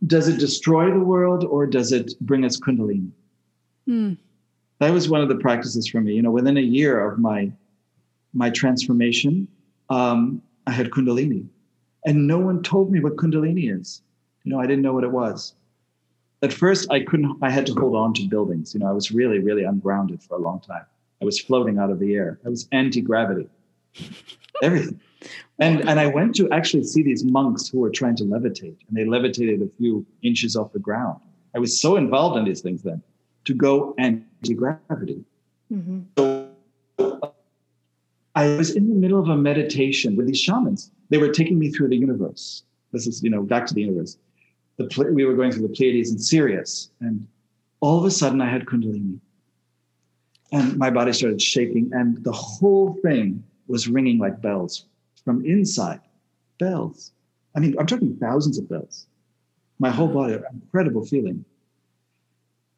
[0.05, 3.09] does it destroy the world or does it bring us kundalini?
[3.85, 4.13] Hmm.
[4.79, 6.13] That was one of the practices for me.
[6.13, 7.51] You know, within a year of my
[8.33, 9.47] my transformation,
[9.89, 11.47] um, I had kundalini,
[12.09, 14.01] and no one told me what kundalini is.
[14.43, 15.53] You know, I didn't know what it was.
[16.41, 17.37] At first, I couldn't.
[17.43, 18.73] I had to hold on to buildings.
[18.73, 20.85] You know, I was really, really ungrounded for a long time.
[21.21, 22.39] I was floating out of the air.
[22.43, 23.47] I was anti-gravity.
[24.63, 24.99] Everything.
[25.59, 28.97] And and I went to actually see these monks who were trying to levitate, and
[28.97, 31.19] they levitated a few inches off the ground.
[31.53, 33.03] I was so involved in these things then
[33.45, 35.23] to go anti-gravity.
[35.71, 36.05] Mhm.
[36.17, 36.47] So
[38.35, 40.91] I was in the middle of a meditation with these shamans.
[41.09, 42.63] They were taking me through the universe.
[42.91, 44.17] This is, you know, back to the universe.
[44.77, 47.27] The we were going through the Pleiades and Sirius, and
[47.81, 49.19] all of a sudden I had Kundalini,
[50.51, 54.85] and my body started shaking, and the whole thing was ringing like bells
[55.23, 55.99] from inside.
[56.59, 57.11] Bells.
[57.55, 59.07] I mean, I'm talking thousands of bells.
[59.79, 61.45] My whole body, incredible feeling.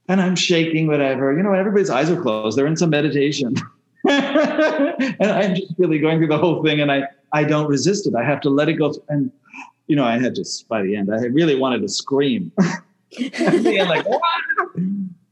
[0.07, 1.35] And I'm shaking, whatever.
[1.35, 2.57] You know, everybody's eyes are closed.
[2.57, 3.55] They're in some meditation.
[4.09, 7.03] and I'm just really going through the whole thing and I,
[7.33, 8.15] I don't resist it.
[8.15, 8.93] I have to let it go.
[9.09, 9.31] And,
[9.87, 12.51] you know, I had just by the end, I really wanted to scream.
[13.19, 14.05] Like,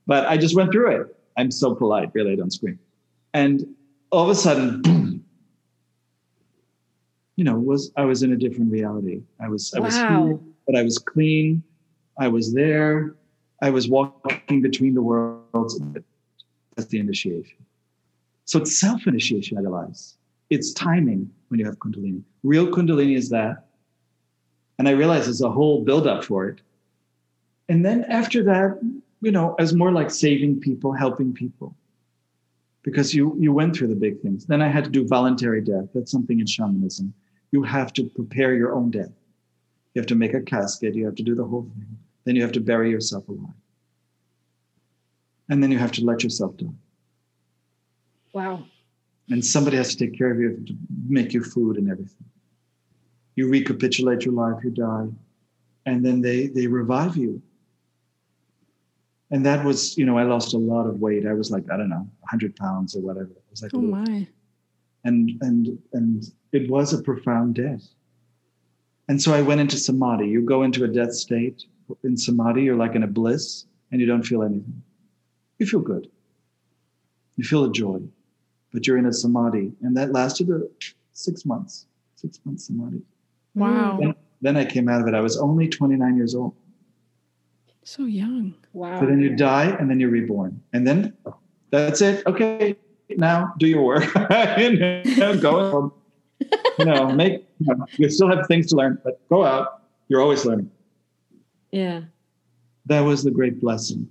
[0.06, 1.16] but I just went through it.
[1.38, 2.78] I'm so polite, really, I don't scream.
[3.34, 3.66] And
[4.12, 5.24] all of a sudden, boom,
[7.38, 9.22] you know, was I was in a different reality.
[9.40, 10.26] I was I was Wow.
[10.26, 11.64] here, but I was clean.
[12.20, 13.16] I was there.
[13.62, 15.80] I was walking between the worlds.
[16.76, 17.66] That's the initiation.
[18.44, 20.18] So it's self-initiation, I realize.
[20.50, 22.24] It's timing when you have Kundalini.
[22.44, 23.68] Real Kundalini is that.
[24.78, 26.62] And I realize there's a whole build-up for it.
[27.68, 28.80] And then after that,
[29.22, 31.76] you know, as more like saving people, helping people.
[32.82, 34.46] Because you you went through the big things.
[34.46, 35.90] Then I had to do voluntary death.
[35.94, 37.14] That's something in shamanism.
[37.52, 39.12] You have to prepare your own death.
[39.94, 40.96] You have to make a casket.
[40.96, 41.98] You have to do the whole thing.
[42.24, 43.54] Then you have to bury yourself alive.
[45.50, 46.68] And then you have to let yourself die.
[48.34, 48.64] Wow.
[49.30, 50.74] And somebody has to take care of you to
[51.08, 52.26] make you food and everything.
[53.36, 55.08] You recapitulate your life, you die,
[55.86, 57.42] and then they they revive you.
[59.32, 61.28] And that was, you know, I lost a lot of weight.
[61.28, 63.30] I was like, I don't know, 100 pounds or whatever.
[63.30, 64.28] It was like, Oh my.
[65.04, 67.88] and and and it was a profound death.
[69.08, 70.28] And so I went into samadhi.
[70.28, 71.64] You go into a death state
[72.04, 74.82] in samadhi, you're like in a bliss, and you don't feel anything.
[75.60, 76.10] You feel good.
[77.38, 78.00] You feel a joy,
[78.74, 80.60] but you're in a samadhi, and that lasted uh,
[81.14, 81.86] six months.
[82.16, 83.02] Six months samadhi.
[83.56, 83.98] Wow.
[84.00, 85.14] Then, then I came out of it.
[85.14, 86.54] I was only 29 years old.
[87.84, 88.54] So young.
[88.74, 89.00] Wow.
[89.00, 91.14] So then you die, and then you're reborn, and then
[91.72, 92.26] that's it.
[92.28, 92.76] Okay,
[93.10, 94.04] now do your work.
[94.58, 95.94] you know, go home.
[96.78, 97.46] You know, make.
[97.60, 99.84] You, know, you still have things to learn, but go out.
[100.08, 100.72] You're always learning.
[101.72, 102.02] Yeah.
[102.86, 104.10] That was the great blessing.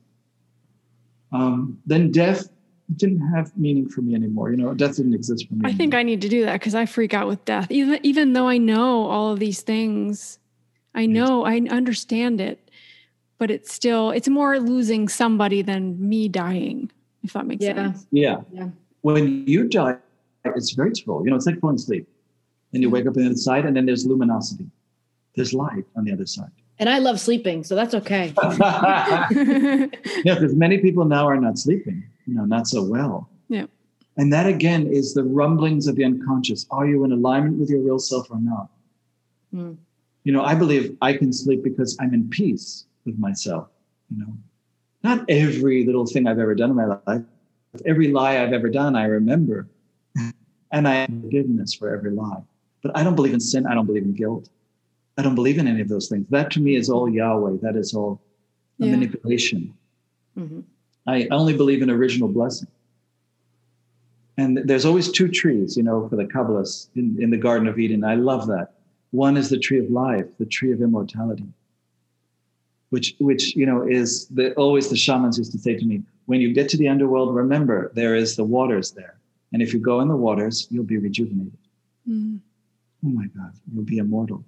[1.33, 2.49] Um, then death
[2.97, 4.51] didn't have meaning for me anymore.
[4.51, 5.61] You know, death didn't exist for me.
[5.65, 7.71] I think I need to do that because I freak out with death.
[7.71, 10.39] Even even though I know all of these things,
[10.95, 12.71] I know I understand it,
[13.39, 16.91] but it's still it's more losing somebody than me dying.
[17.23, 17.75] If that makes Yeah.
[17.75, 18.07] sense.
[18.11, 18.41] Yeah.
[18.53, 18.69] Yeah.
[19.03, 19.97] When you die,
[20.45, 21.23] it's very slow.
[21.25, 22.07] You know, it's like falling asleep.
[22.73, 24.67] and you wake up on the other side, and then there's luminosity.
[25.35, 26.51] There's light on the other side.
[26.79, 28.33] And I love sleeping, so that's okay.
[29.31, 33.31] yeah, because many people now are not sleeping, you know, not so well.
[33.49, 33.67] Yeah.
[34.19, 36.67] And that again is the rumblings of the unconscious.
[36.71, 38.69] Are you in alignment with your real self or not?
[39.53, 39.73] Hmm.
[40.25, 43.69] You know, I believe I can sleep because I'm in peace with myself.
[44.11, 44.33] You know,
[45.03, 47.23] not every little thing I've ever done in my life,
[47.87, 49.67] every lie I've ever done, I remember.
[50.71, 52.43] And I have forgiveness for every lie.
[52.83, 53.67] But I don't believe in sin.
[53.67, 54.51] I don't believe in guilt.
[55.17, 56.27] I don't believe in any of those things.
[56.29, 57.57] That to me is all Yahweh.
[57.63, 58.21] That is all
[58.77, 58.91] Yeah.
[58.91, 59.73] manipulation.
[60.37, 60.65] Mhm.
[61.09, 62.69] I only believe in original blessing.
[64.37, 67.79] And there's always two trees, you know, for the Kabbalists in, in the Garden of
[67.79, 68.05] Eden.
[68.05, 68.75] I love that.
[69.11, 71.47] One is the tree of life, the tree of immortality,
[72.91, 76.43] which, which you know, is the, always the shamans used to say to me, when
[76.43, 79.17] you get to the underworld, remember there is the waters there.
[79.55, 81.57] And if you go in the waters, you'll be rejuvenated.
[82.07, 82.39] Mm.
[83.07, 84.45] Oh my God, you'll be immortal.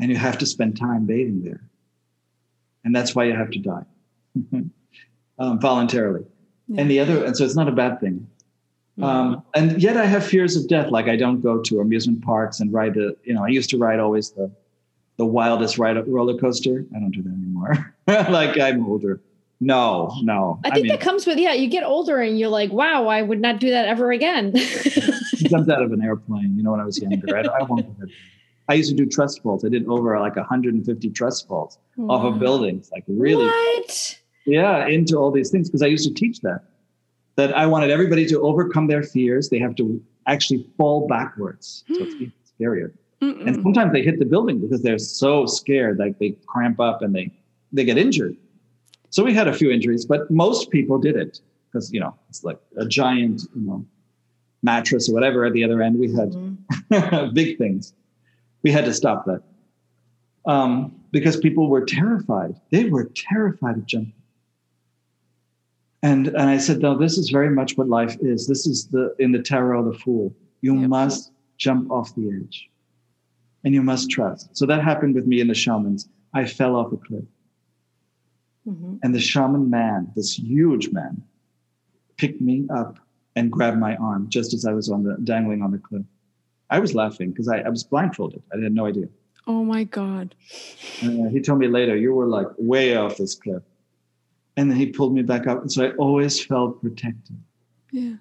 [0.00, 1.62] And you have to spend time bathing there.
[2.84, 3.84] And that's why you have to die
[5.38, 6.24] um, voluntarily.
[6.68, 6.82] Yeah.
[6.82, 8.26] And the other, and so it's not a bad thing.
[9.00, 10.90] Um, and yet I have fears of death.
[10.90, 13.78] Like I don't go to amusement parks and ride the, you know, I used to
[13.78, 14.50] ride always the,
[15.18, 16.84] the wildest ride roller coaster.
[16.94, 17.94] I don't do that anymore.
[18.08, 19.20] like I'm older.
[19.60, 20.60] No, no.
[20.64, 21.52] I think that comes with yeah.
[21.52, 24.52] You get older and you're like, wow, I would not do that ever again.
[25.36, 27.36] Jumped out of an airplane, you know, when I was younger.
[27.36, 28.12] I, I won't do that.
[28.68, 29.64] I used to do trust falls.
[29.64, 32.28] I did over like 150 trust falls off Wow.
[32.28, 34.18] of buildings, like really, What?
[34.48, 36.62] Yeah, into all these things because I used to teach that.
[37.36, 39.48] That I wanted everybody to overcome their fears.
[39.48, 41.84] They have to actually fall backwards.
[41.92, 42.92] So it's even scarier.
[43.20, 43.62] And Mm-mm.
[43.62, 47.30] sometimes they hit the building because they're so scared, like they cramp up and they
[47.72, 48.36] they get injured.
[49.10, 52.42] So we had a few injuries, but most people did it because you know it's
[52.44, 53.84] like a giant, you know,
[54.62, 55.98] mattress or whatever at the other end.
[55.98, 57.34] We had Mhm.
[57.40, 57.92] big things.
[58.62, 59.42] We had to stop that
[60.44, 62.56] um, because people were terrified.
[62.70, 64.12] They were terrified of jumping.
[66.02, 68.46] And and I said, no, this is very much what life is.
[68.46, 70.34] This is the in the tarot the fool.
[70.60, 70.88] You Yep.
[70.88, 72.68] must jump off the edge,
[73.64, 74.56] and you must trust.
[74.56, 76.08] So that happened with me and the shamans.
[76.34, 77.24] I fell off a cliff,
[78.68, 78.98] Mhm.
[79.02, 81.22] and the shaman man, this huge man,
[82.16, 82.98] picked me up
[83.34, 86.04] and grabbed my arm just as I was on the dangling on the cliff.
[86.70, 88.42] I was laughing because I, I was blindfolded.
[88.52, 89.08] I had no idea.
[89.46, 90.34] Oh my God.
[91.02, 93.62] Uh, he told me later, you were like way off this cliff.
[94.58, 95.62] And then he pulled me back up.
[95.62, 97.36] And so I always felt protected.
[97.92, 98.14] Yeah.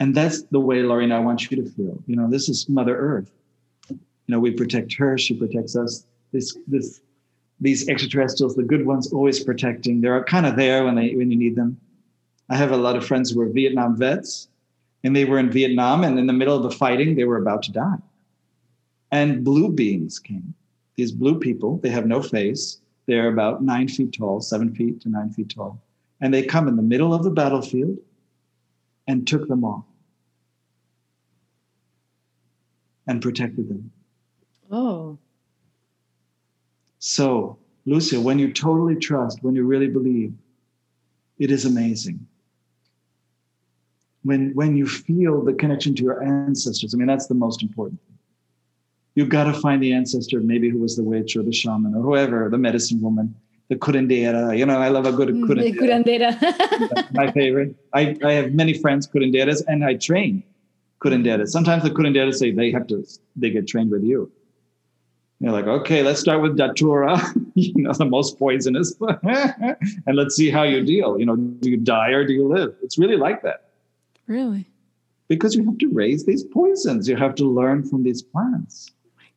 [0.00, 2.02] And that's the way, Lorraine, I want you to feel.
[2.06, 3.30] You know, this is Mother Earth.
[3.90, 3.98] You
[4.28, 6.06] know, we protect her, she protects us.
[6.32, 7.02] This, this,
[7.60, 10.00] these extraterrestrials, the good ones, always protecting.
[10.00, 11.78] They're kind of there when they when you need them.
[12.48, 14.48] I have a lot of friends who are Vietnam vets,
[15.04, 17.62] and they were in Vietnam, and in the middle of the fighting, they were about
[17.64, 17.98] to die.
[19.10, 20.54] And blue beings came.
[20.96, 22.78] These blue people, they have no face.
[23.06, 25.82] They're about nine feet tall, seven feet to nine feet tall.
[26.20, 27.98] And they come in the middle of the battlefield
[29.08, 29.84] and took them off
[33.06, 33.90] and protected them.
[34.70, 35.18] Oh.
[37.00, 40.32] So, Lucia, when you totally trust, when you really believe,
[41.38, 42.24] it is amazing.
[44.22, 48.00] When, when you feel the connection to your ancestors, I mean, that's the most important
[48.06, 48.11] thing.
[49.14, 52.02] You've got to find the ancestor, maybe who was the witch or the shaman or
[52.02, 53.34] whoever, the medicine woman,
[53.68, 54.56] the curandera.
[54.56, 56.34] You know, I love a good Mm, curandera.
[56.38, 57.12] curandera.
[57.12, 57.76] my favorite.
[57.92, 60.42] I, I have many friends curanderas and I train
[61.00, 61.48] curanderas.
[61.48, 63.04] Sometimes the curanderas say they have to,
[63.36, 64.30] they get trained with you.
[65.40, 67.20] You're like, okay, let's start with datura,
[67.54, 68.94] you know, the most poisonous,
[69.24, 71.18] and let's see how you deal.
[71.18, 72.76] You know, do you die or do you live?
[72.82, 73.70] It's really like that
[74.28, 74.66] Really?
[75.26, 77.08] because you have to raise these poisons.
[77.08, 78.92] You have to learn from these plants,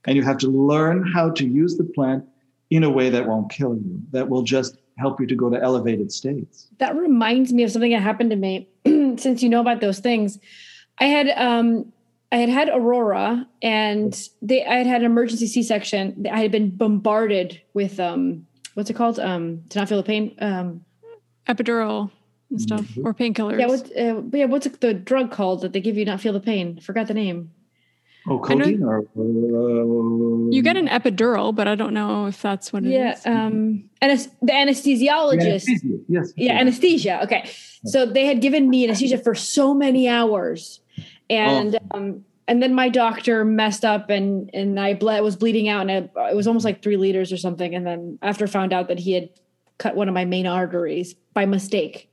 [0.07, 2.23] and you have to learn how to use the plant
[2.69, 5.61] in a way that won't kill you, that will just help you to go to
[5.61, 6.68] elevated states.
[6.80, 8.69] That reminds me of something that happened to me.
[8.86, 10.40] Since you know about those things,
[10.99, 11.91] I had um,
[12.32, 16.26] I had had Aurora, and they I had had an emergency C section.
[16.32, 19.19] I had been bombarded with um, what's it called?
[19.19, 20.36] Um, to not feel the pain.
[20.40, 20.84] Um,
[21.48, 22.10] Epidural
[22.49, 23.06] and stuff Mhm.
[23.06, 23.60] or painkillers.
[23.60, 23.86] yeah, what?
[23.98, 26.80] Uh, yeah, what's the drug called that they give you not feel the pain?
[26.80, 27.52] Forgot the name.
[28.27, 32.41] Oh, I know- codeine or uh, you get an epidural, but I don't know if
[32.41, 32.93] that's what it is.
[33.26, 35.68] Yeah, um, anes- the anesthesiologist.
[35.68, 36.34] Anesthesia, Yes.
[36.35, 37.19] Yeah, anesthesia.
[37.23, 37.49] Okay.
[37.85, 40.80] So they had given me anesthesia for so many hours.
[41.30, 45.81] And um and then my doctor messed up and and I ble- was bleeding out
[45.81, 48.88] and it, it was almost like 3 liters or something and then after found out
[48.88, 49.30] that he had
[49.77, 52.10] cut one of my main arteries by mistake.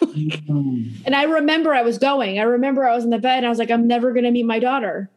[0.00, 0.92] Mm.
[1.06, 2.38] And I remember I was going.
[2.38, 4.30] I remember I was in the bed and I was like I'm never going to
[4.30, 5.10] meet my daughter.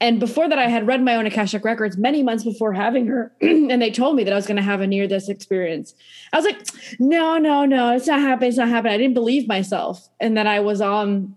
[0.00, 3.32] And before that I had read my own Akashic records many months before having her
[3.40, 5.94] and they told me that I was going to have a near death experience.
[6.32, 6.66] I was like
[6.98, 8.48] no, no, no, it's not happening.
[8.48, 8.94] It's not happening.
[8.94, 10.08] I didn't believe myself.
[10.18, 11.36] And then I was on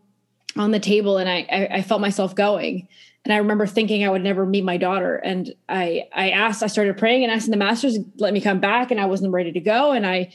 [0.55, 2.87] on the table and I, I I felt myself going.
[3.25, 5.15] And I remember thinking I would never meet my daughter.
[5.15, 8.91] And I I asked, I started praying and asking the masters let me come back,
[8.91, 9.91] and I wasn't ready to go.
[9.91, 10.33] And I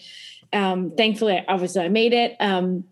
[0.52, 2.36] um thankfully obviously I made it.
[2.40, 2.84] Um,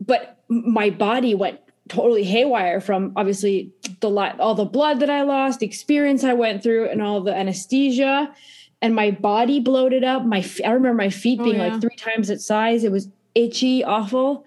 [0.00, 5.22] but my body went totally haywire from obviously the lot all the blood that I
[5.22, 8.32] lost, the experience I went through, and all the anesthesia
[8.80, 10.24] and my body bloated up.
[10.24, 11.68] My I remember my feet Oh, being yeah.
[11.68, 12.84] like three times its size.
[12.84, 14.44] It was itchy, awful,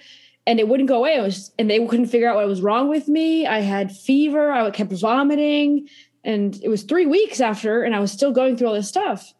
[0.48, 1.15] and it wouldn't go away.
[1.15, 3.45] It was, and they couldn't figure out what was wrong with me.
[3.45, 4.52] I had fever.
[4.52, 5.88] I kept vomiting,
[6.23, 9.34] and it was three weeks after, and I was still going through all this stuff.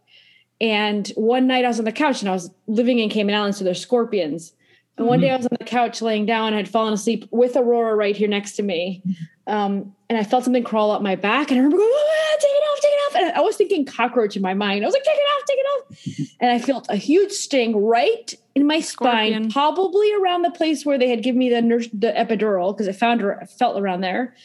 [0.60, 3.58] And one night I was on the couch, and I was living in Cayman Islands,
[3.58, 4.54] so there's scorpions.
[4.98, 5.28] And one mm-hmm.
[5.28, 8.16] day I was on the couch laying down, I had fallen asleep with Aurora right
[8.16, 9.02] here next to me.
[9.48, 12.50] Um, and I felt something crawl up my back, and I remember going, "Ah, take
[12.52, 13.16] it off, take it off.
[13.16, 14.84] And I was thinking cockroach in my mind.
[14.84, 16.36] I was like, take it off, take it off.
[16.42, 19.52] and I felt a huge sting right in my spine, Scorpion.
[19.52, 22.96] probably around the place where they had given me the nurse, the epidural, because it
[22.96, 24.36] found her felt around there.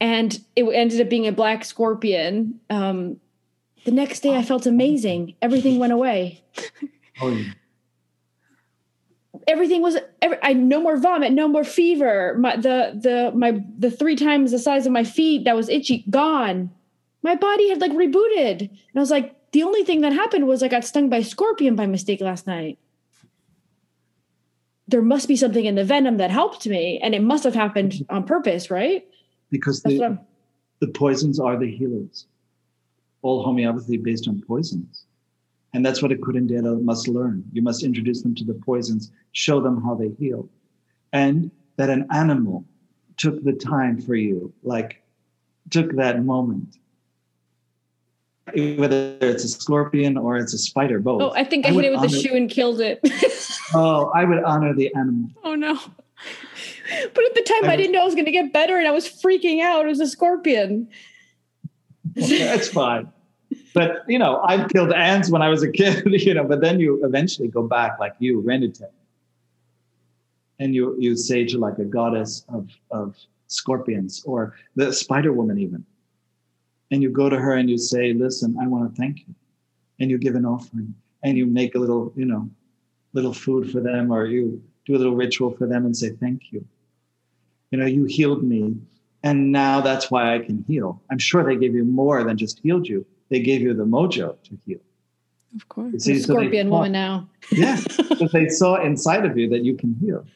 [0.00, 2.58] And it ended up being a black scorpion.
[2.68, 3.20] Um,
[3.84, 5.34] the next day I felt amazing.
[5.40, 6.42] Everything went away
[7.20, 7.52] Oh, yeah.
[9.46, 12.36] Everything was every, I no more vomit, no more fever.
[12.38, 16.04] My the the my the three times the size of my feet that was itchy
[16.10, 16.70] gone.
[17.22, 20.62] My body had like rebooted, and I was like, the only thing that happened was
[20.62, 22.78] I got stung by a scorpion by mistake last night.
[24.88, 28.04] There must be something in the venom that helped me, and it must have happened
[28.10, 29.06] on purpose, right?
[29.52, 30.18] because That's the,
[30.80, 32.26] the poisons are the healers.
[33.20, 35.01] All homeopathy based on poisons.
[35.74, 37.44] And that's what a curandera must learn.
[37.52, 40.48] You must introduce them to the poisons, show them how they heal.
[41.12, 42.64] And that an animal
[43.16, 45.02] took the time for you, like
[45.70, 46.76] took that moment.
[48.54, 51.22] Whether it's a scorpion or it's a spider, both.
[51.22, 53.00] Oh, I think I, I hit it with honor- shoe and killed it.
[53.74, 55.30] oh, I would honor the animal.
[55.44, 55.78] Oh no.
[57.14, 58.86] but at the time, I I didn't know I was going to get better, and
[58.86, 59.86] I was freaking out.
[59.86, 60.88] It was a scorpion.
[62.14, 63.10] That's fine.
[63.74, 66.80] But you know, I've killed ants when I was a kid, you know, but then
[66.80, 68.86] you eventually go back like you, Renite.
[70.58, 73.16] And you you sage like a goddess of, of
[73.48, 75.84] scorpions or the spider woman even.
[76.90, 79.34] And you go to her and you say, Listen, I want to thank you.
[79.98, 82.48] And you give an offering and you make a little, you know,
[83.12, 86.52] little food for them or you do a little ritual for them and say, Thank
[86.52, 86.64] you.
[87.70, 88.76] You know, you healed me
[89.22, 91.00] and now that's why I can heal.
[91.10, 93.06] I'm sure they gave you more than just healed you.
[93.32, 94.78] They gave you the mojo to heal.
[95.56, 95.94] Of course.
[95.94, 97.28] You see, a so they scorpion saw- woman now.
[97.50, 97.80] Yeah,
[98.20, 100.26] but they saw inside of you that you can heal,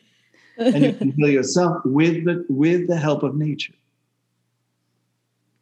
[0.57, 3.75] and you can heal yourself with the with the help of nature.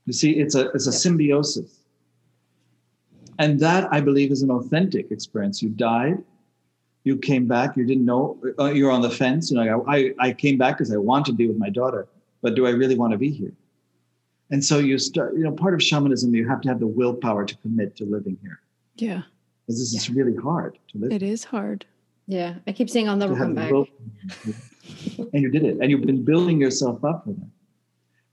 [0.07, 1.81] You see, it's a it's a symbiosis,
[3.41, 5.61] and that I believe is an authentic experience.
[5.61, 6.19] You died,
[7.03, 7.77] you came back.
[7.77, 9.51] You didn't know uh, you're on the fence.
[9.51, 12.07] You know, I I came back because I want to be with my daughter,
[12.43, 13.55] but do I really want to be here?
[14.51, 15.35] And so you start.
[15.35, 18.37] You know, part of shamanism, you have to have the willpower to commit to living
[18.43, 18.61] here,
[18.97, 19.23] Yeah.
[19.67, 21.13] because this is really hard to live.
[21.13, 21.87] It is hard.
[22.27, 23.71] Yeah, I keep saying I'll never come the back.
[23.73, 23.89] will-
[25.33, 27.49] and you did it and you've been building yourself up for that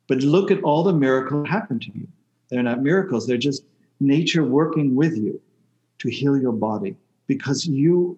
[0.08, 2.06] but look at all the miracles that happened to you
[2.50, 3.64] they're not miracles they're just
[4.02, 5.40] nature working with you
[5.98, 6.94] to heal your body
[7.28, 8.18] because you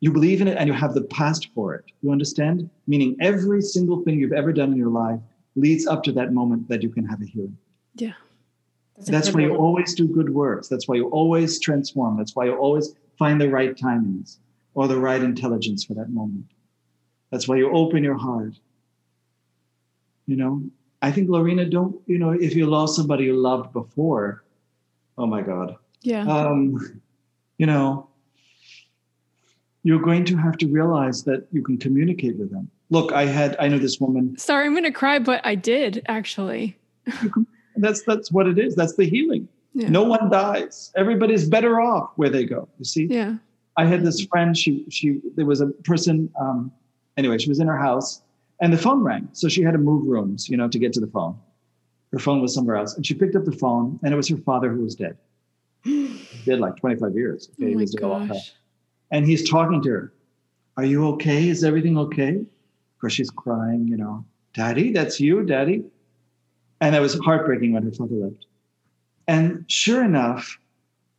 [0.00, 3.60] you believe in it and you have the past for it you understand meaning every
[3.60, 5.20] single thing you've ever done in your life
[5.56, 7.56] leads up to that moment that you can have a healing
[7.94, 8.12] Yeah.
[8.96, 10.68] That's, That's why you always do good works.
[10.68, 12.16] That's why you always transform.
[12.16, 14.38] That's why you always find the right timings
[14.74, 16.46] or the right intelligence for that moment.
[17.30, 18.54] That's why you open your heart.
[20.26, 20.62] You know,
[21.02, 24.44] I think Lorena, don't, you know, if you lost somebody you loved before,
[25.18, 26.24] oh my God, Yeah.
[26.26, 27.00] um,
[27.58, 28.08] you know,
[29.82, 32.70] you're going to have to realize that you can communicate with them.
[32.94, 34.38] Look, I had, I know this woman.
[34.38, 36.78] Sorry, I'm going to cry, but I did actually.
[37.76, 38.76] That's that's what it is.
[38.76, 39.48] That's the healing.
[39.74, 39.88] Yeah.
[39.88, 40.92] No one dies.
[40.96, 42.68] Everybody's better off where they go.
[42.78, 43.06] You see.
[43.10, 43.34] Yeah.
[43.76, 44.56] I had this friend.
[44.56, 46.30] She she there was a person.
[46.40, 46.70] Um,
[47.16, 48.22] anyway, she was in her house,
[48.60, 49.28] and the phone rang.
[49.32, 51.36] So she had to move rooms, you know, to get to the phone.
[52.12, 54.36] Her phone was somewhere else, and she picked up the phone, and it was her
[54.36, 55.16] father who was dead.
[55.84, 57.50] dead like 25 years.
[57.60, 58.36] Okay, oh my was dead a long time.
[58.36, 58.52] gosh.
[59.10, 60.12] And he's talking to her.
[60.76, 61.48] Are you okay?
[61.48, 62.44] Is everything okay?
[63.04, 63.86] Of course, she's crying.
[63.86, 64.24] You know,
[64.54, 65.84] Daddy, that's you, Daddy.
[66.80, 68.46] And that was heartbreaking when her father left.
[69.28, 70.58] And sure enough,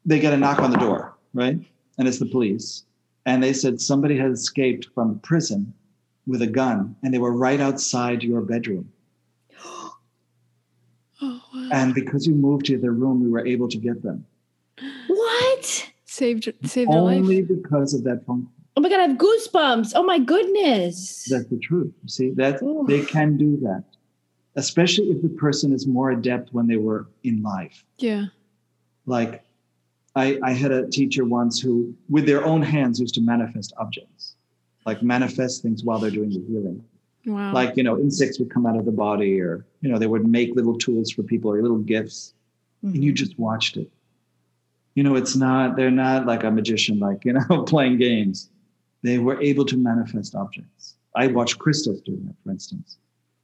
[0.03, 1.59] they get a knock on the door, right?
[1.99, 2.85] And it's the police.
[3.27, 5.75] And they said somebody had escaped from prison
[6.25, 8.91] with a gun, and they were right outside your bedroom.
[11.21, 11.69] Oh, wow.
[11.71, 14.25] And because you moved to their room, we were able to get them.
[15.07, 15.91] What?
[16.03, 17.47] saved saved their Only life.
[17.47, 18.47] because of that phone.
[18.77, 19.93] Oh my god, I have goosebumps.
[19.95, 21.25] Oh my goodness.
[21.29, 21.93] That's the truth.
[22.07, 22.85] See, that Ooh.
[22.87, 23.83] they can do that,
[24.55, 27.85] especially if the person is more adept when they were in life.
[27.99, 28.25] Yeah.
[29.05, 29.43] Like,
[30.15, 34.35] I, I had a teacher once who, with their own hands, used to manifest objects,
[34.85, 36.83] like manifest things while they're doing the healing.
[37.25, 37.53] Wow.
[37.53, 40.27] Like, you know, insects would come out of the body, or, you know, they would
[40.27, 42.33] make little tools for people or little gifts,
[42.83, 43.15] and you mm-hmm.
[43.15, 43.89] just watched it.
[44.93, 48.49] You know, it's not, they're not like a magician, like, you know, playing games.
[49.05, 50.95] They were able to manifest objects.
[51.15, 52.97] I watched Christoph doing that, for instance.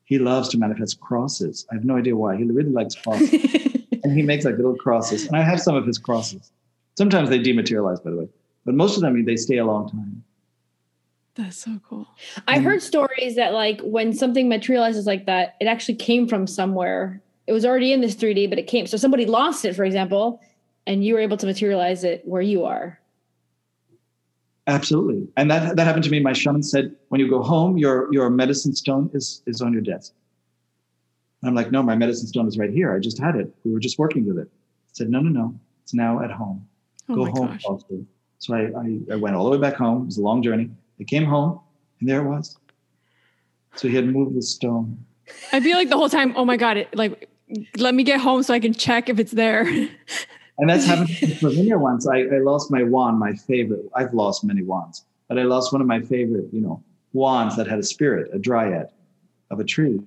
[0.05, 1.67] He loves to manifest crosses.
[1.71, 2.35] I have no idea why.
[2.35, 3.31] He really likes crosses.
[4.03, 5.27] and he makes like little crosses.
[5.27, 6.51] And I have some of his crosses.
[6.97, 8.29] Sometimes they dematerialize, by the way,
[8.65, 10.23] but most of them they stay a long time.
[11.35, 12.07] That's so cool.
[12.47, 17.21] I heard stories that like when something materializes like that, it actually came from somewhere.
[17.45, 18.88] It was already in this 3D, but it came.
[18.88, 20.41] So somebody lost it, for example,
[20.88, 22.99] and you were able to materialize it where you are.
[24.67, 26.19] Absolutely, and that that happened to me.
[26.19, 29.81] My shaman said, when you go home, your your medicine stone is is on your
[29.81, 30.13] desk.
[31.41, 32.95] And I'm like, no, my medicine stone is right here.
[32.95, 33.51] I just had it.
[33.63, 34.47] We were just working with it.
[34.51, 36.67] I said, no, no, no, it's now at home.
[37.09, 37.57] Oh go home.
[38.38, 40.03] So I, I I went all the way back home.
[40.03, 40.69] It was a long journey.
[40.99, 41.59] I came home,
[41.99, 42.57] and there it was.
[43.75, 45.03] So he had moved the stone.
[45.51, 47.29] I feel like the whole time, oh my God, it like
[47.77, 49.65] let me get home so I can check if it's there.
[50.61, 52.07] And that's happened to Slovenia once.
[52.07, 53.83] I, I lost my wand, my favorite.
[53.95, 56.81] I've lost many wands, but I lost one of my favorite, you know,
[57.13, 58.89] wands that had a spirit, a dryad
[59.49, 59.99] of a tree.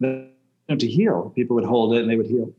[0.00, 0.30] That,
[0.68, 2.52] to heal, people would hold it and they would heal.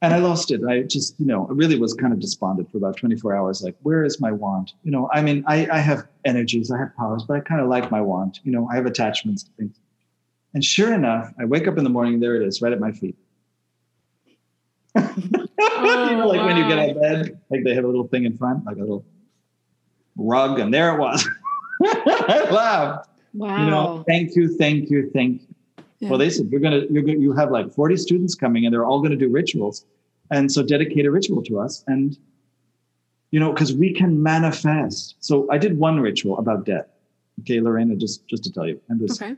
[0.00, 0.62] And I lost it.
[0.64, 3.62] I just, you know, I really was kind of despondent for about 24 hours.
[3.62, 4.72] Like, where is my wand?
[4.84, 7.68] You know, I mean, I, I have energies, I have powers, but I kind of
[7.68, 8.40] like my wand.
[8.42, 9.76] You know, I have attachments to things.
[10.54, 12.92] And sure enough, I wake up in the morning, there it is, right at my
[12.92, 13.16] feet.
[16.10, 18.08] you know, like when you get out of oh, bed, like they have a little
[18.08, 19.04] thing in front, like a little
[20.16, 21.28] rug, and there it was.
[21.84, 23.08] I laughed.
[23.34, 23.62] Wow.
[23.62, 25.46] You know, thank you, thank you, thank you.
[25.98, 26.08] Yeah.
[26.08, 28.86] Well, they said you're gonna, you're gonna, you have like 40 students coming, and they're
[28.86, 29.84] all gonna do rituals,
[30.30, 32.16] and so dedicate a ritual to us, and
[33.30, 35.16] you know, because we can manifest.
[35.20, 36.86] So I did one ritual about death.
[37.40, 39.36] Okay, Lorena, just just to tell you, and this okay.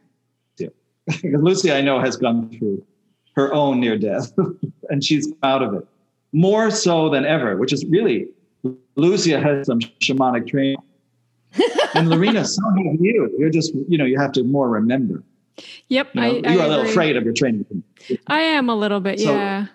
[1.07, 2.85] because Lucy, I know, has gone through
[3.35, 4.33] her own near death
[4.91, 5.87] and she's out of it
[6.33, 8.29] more so than ever, which is really,
[8.97, 10.77] Lucia has some shamanic training.
[11.95, 13.35] and Lorena, so have you.
[13.39, 15.23] You're just, you know, you have to more remember.
[15.89, 16.15] Yep.
[16.15, 17.67] You know, I, you're a little afraid of your training.
[18.27, 19.67] I am a little bit, So- yeah.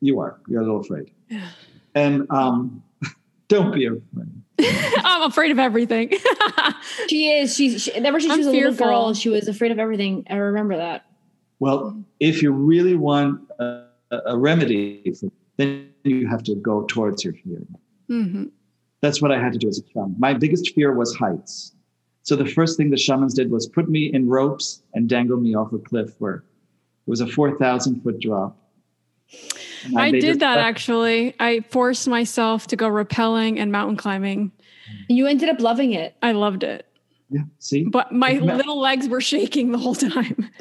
[0.00, 0.38] You are.
[0.48, 1.10] You're a little afraid.
[1.28, 1.48] Yeah.
[1.96, 2.82] And um,
[3.48, 4.02] don't be afraid.
[5.04, 6.12] I'm afraid of everything.
[7.08, 7.54] She is.
[7.54, 8.86] She's she, ever since she was a little fearful.
[8.86, 10.26] girl, she was afraid of everything.
[10.28, 11.06] I remember that.
[11.60, 13.83] Well, if you really want a,
[14.26, 17.62] a remedy, for, then you have to go towards your fear.
[18.08, 18.44] hmm
[19.00, 20.14] That's what I had to do as a shaman.
[20.18, 21.72] My biggest fear was heights.
[22.22, 25.54] So the first thing the shamans did was put me in ropes and dangle me
[25.54, 26.42] off a cliff where it
[27.06, 28.56] was a 4,000 foot drop.
[29.84, 31.34] And I did that left- actually.
[31.38, 34.52] I forced myself to go rappelling and mountain climbing.
[35.08, 36.14] And you ended up loving it.
[36.22, 36.86] I loved it.
[37.30, 37.84] Yeah, see?
[37.84, 38.56] But my Yeah.
[38.56, 40.48] little legs were shaking the whole time.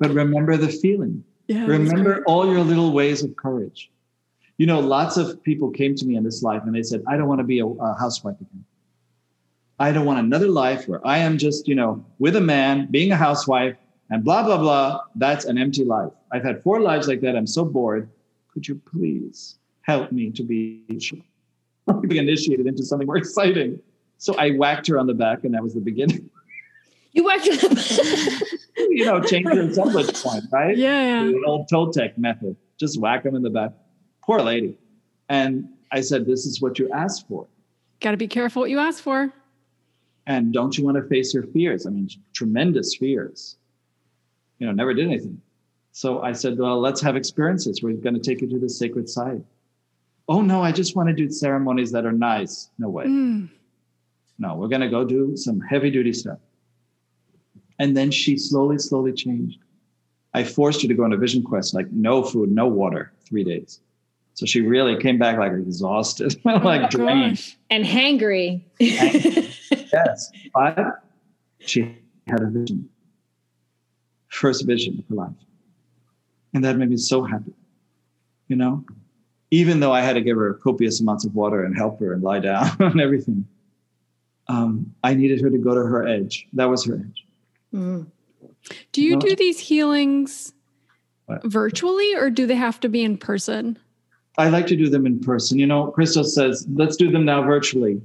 [0.00, 1.24] But remember the feeling.
[1.46, 1.66] Yeah.
[1.66, 3.90] Remember all your little ways of courage.
[4.56, 7.16] You know, lots of people came to me in this life and they said, I
[7.16, 8.64] don't want to be a, a housewife again.
[9.78, 13.10] I don't want another life where I am just, you know, with a man, being
[13.10, 13.76] a housewife,
[14.10, 15.00] and blah, blah, blah.
[15.16, 16.12] That's an empty life.
[16.30, 17.34] I've had four lives like that.
[17.36, 18.08] I'm so bored.
[18.52, 23.80] Could you please help me to be, be initiated into something more exciting?
[24.18, 26.30] So I whacked her on the back, and that was the beginning.
[27.14, 27.36] You her.
[28.76, 30.76] you know, change your assemblage point, right?
[30.76, 31.30] Yeah, yeah.
[31.30, 32.56] The old Toltec method.
[32.78, 33.70] Just whack them in the back.
[34.22, 34.76] Poor lady.
[35.28, 37.46] And I said, This is what you asked for.
[38.00, 39.32] Got to be careful what you ask for.
[40.26, 41.86] And don't you want to face your fears?
[41.86, 43.56] I mean, tremendous fears.
[44.58, 45.40] You know, never did anything.
[45.92, 47.80] So I said, Well, let's have experiences.
[47.80, 49.42] We're going to take you to the sacred site.
[50.28, 52.70] Oh, no, I just want to do ceremonies that are nice.
[52.78, 53.04] No way.
[53.04, 53.50] Mm.
[54.38, 56.38] No, we're going to go do some heavy duty stuff.
[57.78, 59.58] And then she slowly, slowly changed.
[60.32, 63.44] I forced her to go on a vision quest, like no food, no water, three
[63.44, 63.80] days.
[64.34, 67.54] So she really came back like exhausted, like Oh, drained.
[67.70, 68.62] and hangry.
[69.92, 70.32] Yes.
[70.52, 71.04] But
[71.60, 71.96] she
[72.26, 72.88] had a vision.
[74.28, 75.36] First vision of her life.
[76.52, 77.52] And that made me so happy.
[78.48, 78.84] You know?
[79.52, 82.24] Even though I had to give her copious amounts of water and help her and
[82.24, 83.46] lie down and everything.
[84.48, 86.48] Um, I needed her to go to her edge.
[86.54, 87.23] That was her edge.
[87.74, 88.06] Mm.
[88.92, 90.54] Do you do these healings
[91.26, 91.44] What?
[91.44, 93.78] virtually or do they have to be in person?
[94.38, 95.58] I like to do them in person.
[95.58, 98.00] You know, Crystal says, let's do them now virtually.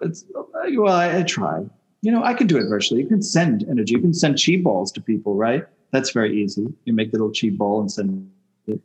[0.00, 1.64] It's, well, I, I try.
[2.02, 3.02] You know, I can do it virtually.
[3.02, 3.94] You can send energy.
[3.94, 5.66] You can send chi balls to people, right?
[5.90, 6.66] That's very easy.
[6.84, 8.30] You make the little chi ball and send
[8.66, 8.80] it.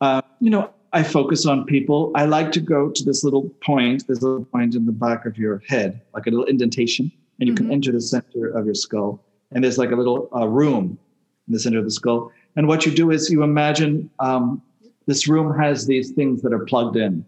[0.00, 2.12] Uh, you know, I focus on people.
[2.14, 5.38] I like to go to this little point, this little point in the back of
[5.38, 7.58] your head, like a little indentation, and you Mhm.
[7.58, 9.20] can enter the center of your skull.
[9.52, 10.98] And there's like a little uh, room
[11.46, 12.32] in the center of the skull.
[12.56, 14.62] And what you do is you imagine um,
[15.06, 17.24] this room has these things that are plugged in.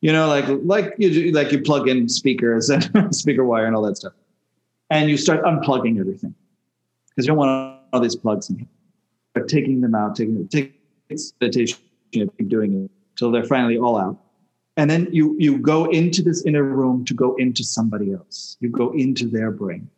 [0.00, 3.76] You know, like like you do- like you plug in speakers and speaker wire and
[3.76, 4.14] all that stuff,
[4.88, 6.34] and you start unplugging everything
[7.10, 8.66] because you don't want all these plugs in.
[9.34, 10.80] But taking them out, taking take
[11.10, 11.78] it's meditation,
[12.12, 14.16] you know, keep doing it till they're finally all out,
[14.76, 18.56] and then you you go into this inner room to go into somebody else.
[18.60, 19.90] You go into their brain,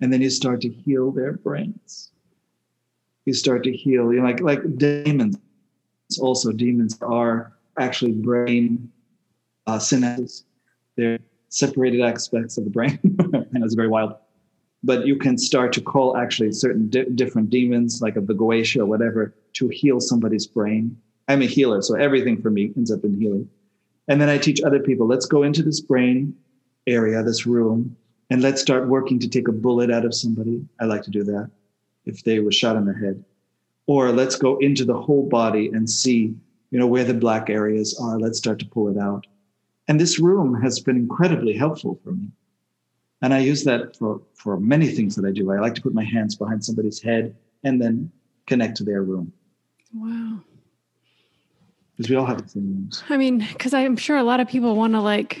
[0.00, 2.12] and then you start to heal their brains
[3.24, 4.12] you start to heal.
[4.12, 5.36] You like like demons.
[6.20, 8.90] Also, demons are actually brain
[9.66, 10.44] uh, synapses.
[10.96, 12.98] They're separated aspects of the brain,
[13.52, 14.14] and it's very wild.
[14.84, 18.80] But you can start to call actually certain di- different demons, like of the Goetia
[18.80, 21.00] or whatever, to heal somebody's brain.
[21.32, 23.48] I'm a healer, so everything for me ends up in healing.
[24.08, 25.06] And then I teach other people.
[25.06, 26.34] Let's go into this brain
[26.86, 27.96] area, this room,
[28.30, 30.64] and let's start working to take a bullet out of somebody.
[30.80, 31.50] I like to do that
[32.04, 33.24] if they were shot in the head
[33.86, 36.34] or let's go into the whole body and see
[36.70, 39.26] you know where the black areas are let's start to pull it out
[39.88, 42.28] and this room has been incredibly helpful for me
[43.22, 45.94] and i use that for for many things that i do i like to put
[45.94, 47.34] my hands behind somebody's head
[47.64, 48.10] and then
[48.46, 49.32] connect to their room
[49.94, 50.40] Wow.
[51.96, 54.74] Because we all have the same I mean, because I'm sure a lot of people
[54.76, 55.40] want to like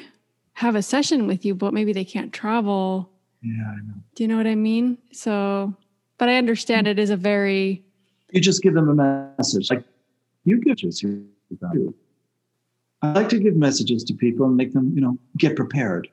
[0.54, 3.10] have a session with you, but maybe they can't travel.
[3.42, 4.98] yeah i know Do you know what I mean?
[5.12, 5.74] So,
[6.18, 7.82] but I understand it is a very,
[8.30, 8.94] you just give them a
[9.38, 9.84] message like
[10.44, 11.18] you give us your
[11.50, 11.92] value.
[13.02, 16.08] I like to give messages to people and make them, you know, get prepared.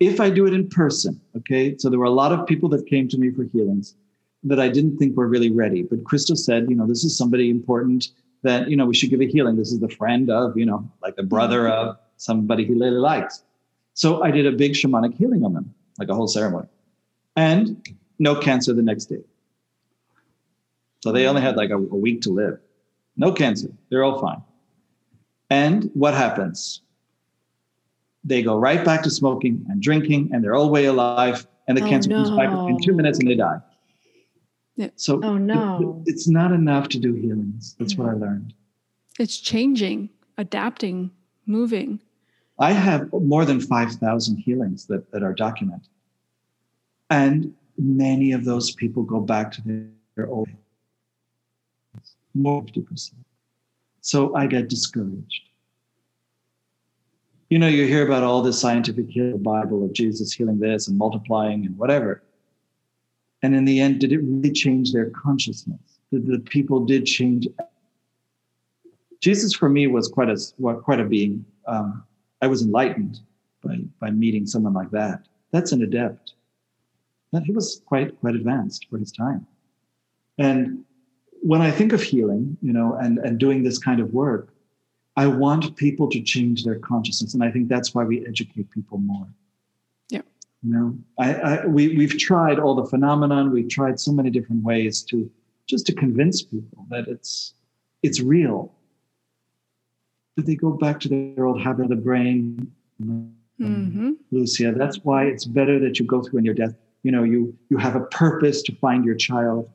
[0.00, 2.86] If I do it in person, okay, so there were a lot of people that
[2.86, 3.94] came to me for healings
[4.42, 5.82] that I didn't think were really ready.
[5.82, 8.08] But Crystal said, you know, this is somebody important
[8.42, 9.56] that, you know, we should give a healing.
[9.56, 11.88] This is the friend of, you know, like the brother mm-hmm.
[11.88, 13.42] of somebody he really likes.
[13.94, 16.68] So I did a big shamanic healing on them, like a whole ceremony.
[17.36, 17.86] And
[18.18, 19.22] no cancer the next day.
[21.02, 22.58] So they only had like a, a week to live.
[23.16, 23.68] No cancer.
[23.88, 24.42] They're all fine.
[25.48, 26.82] And what happens?
[28.22, 31.46] They go right back to smoking and drinking, and they're all way alive.
[31.66, 33.58] And the Oh, cancer comes back in two minutes and they die.
[34.76, 34.88] Yeah.
[34.96, 36.02] So Oh, no.
[36.06, 37.76] it's not enough to do healings.
[37.78, 38.22] That's what I mm-hmm.
[38.22, 38.54] learned.
[39.18, 41.10] it's changing, adapting,
[41.46, 42.00] moving.
[42.58, 45.88] I have more than 5,000 healings that, that are documented.
[47.10, 49.86] And many of those people go back to their,
[50.16, 50.48] their old
[52.34, 53.12] more 50%.
[54.00, 55.42] So I get discouraged.
[57.48, 60.86] You know, you hear about all this scientific healing, the Bible of Jesus healing this
[60.86, 62.22] and multiplying and whatever.
[63.42, 65.80] And in the end, did it really change their consciousness?
[66.12, 67.48] Did the people did change?
[69.20, 70.38] Jesus for me was quite a
[70.82, 71.44] quite a being.
[71.66, 72.04] Um,
[72.42, 73.20] I was enlightened
[73.62, 75.26] by by meeting someone like that.
[75.52, 76.34] That's an adept.
[77.32, 79.46] That he was quite quite advanced for his time.
[80.38, 80.84] And
[81.42, 84.52] when I think of healing, you know, and and doing this kind of work,
[85.16, 88.98] I want people to change their consciousness, and I think that's why we educate people
[88.98, 89.28] more.
[90.62, 93.50] You know, I, I we we've tried all the phenomenon.
[93.50, 95.30] We've tried so many different ways to
[95.66, 97.54] just to convince people that it's
[98.02, 98.72] it's real.
[100.36, 102.70] But they go back to their old habit of the brain.
[103.02, 104.12] Mm-hmm.
[104.30, 106.74] Lucia, that's why it's better that you go through in your death.
[107.02, 109.70] You know, you you have a purpose to find your child.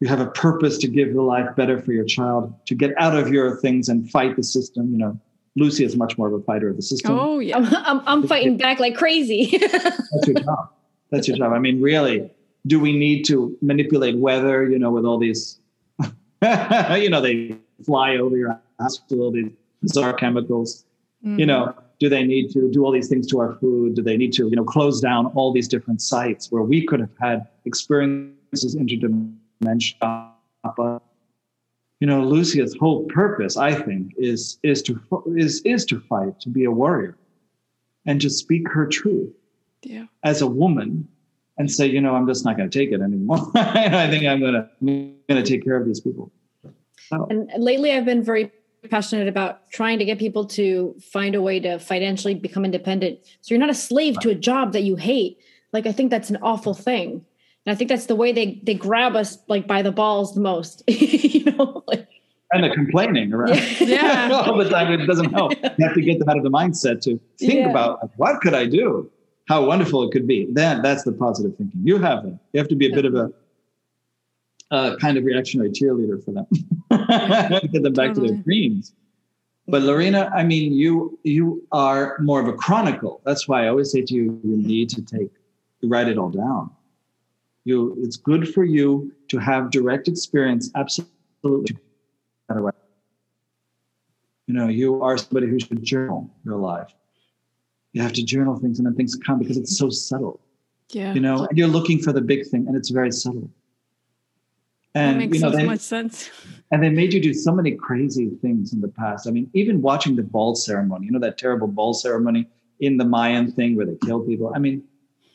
[0.00, 3.16] You have a purpose to give the life better for your child, to get out
[3.16, 4.92] of your things and fight the system.
[4.92, 5.20] You know,
[5.56, 7.16] Lucy is much more of a fighter of the system.
[7.18, 7.56] Oh yeah.
[7.56, 9.56] I'm, I'm, I'm fighting back like crazy.
[9.58, 10.70] That's your job.
[11.10, 11.52] That's your job.
[11.52, 12.30] I mean, really,
[12.66, 14.68] do we need to manipulate weather?
[14.68, 15.60] You know, with all these,
[16.00, 19.50] you know, they fly over your house with all these
[19.80, 20.84] bizarre chemicals.
[21.24, 21.38] Mm-hmm.
[21.38, 23.94] You know, do they need to do all these things to our food?
[23.94, 27.00] Do they need to, you know, close down all these different sites where we could
[27.00, 30.30] have had experiences interdimensional?
[32.00, 35.00] You know, Lucia's whole purpose, I think, is is to
[35.36, 37.16] is is to fight, to be a warrior,
[38.04, 39.32] and to speak her truth
[39.82, 40.06] Yeah.
[40.24, 41.08] as a woman
[41.56, 43.38] and say, you know, I'm just not going to take it anymore.
[43.54, 46.32] I think I'm going to going to take care of these people.
[47.08, 48.50] So, And lately, I've been very
[48.90, 53.20] passionate about trying to get people to find a way to financially become independent.
[53.40, 55.38] So you're not a slave to a job that you hate.
[55.72, 57.24] Like I think that's an awful thing,
[57.64, 60.40] and I think that's the way they they grab us like by the balls the
[60.40, 60.82] most.
[61.58, 62.08] you know, like,
[62.52, 64.28] and the complaining around Yeah.
[64.46, 65.52] all the time it doesn't help.
[65.62, 67.70] You have to get them out of the mindset to think Yeah.
[67.70, 69.10] about like, what could I do?
[69.48, 70.46] How wonderful it could be.
[70.50, 71.80] Then that's the positive thinking.
[71.84, 72.38] You have that.
[72.52, 73.32] You have to be a bit of a
[74.70, 76.46] uh, kind of reactionary cheerleader for them.
[77.72, 78.94] get them back to their dreams.
[79.68, 83.20] But Lorena, I mean, you you are more of a chronicle.
[83.24, 85.30] That's why I always say to you, you need to take
[85.82, 86.70] write it all down.
[87.64, 90.70] You, it's good for you to have direct experience.
[90.74, 91.13] Absolutely.
[94.46, 96.94] You know, you are somebody who should journal your life.
[97.92, 100.40] You have to journal things, and then things come because it's so subtle.
[100.90, 101.14] Yeah.
[101.14, 103.50] You know, and you're looking for the big thing, and it's very subtle.
[104.92, 106.30] that And makes you know, so they, much sense.
[106.70, 109.26] and they made you do so many crazy things in the past.
[109.26, 112.48] I mean, even watching the ball ceremony, you know, that terrible ball ceremony
[112.80, 114.52] in the Mayan thing where they kill people.
[114.54, 114.82] I mean,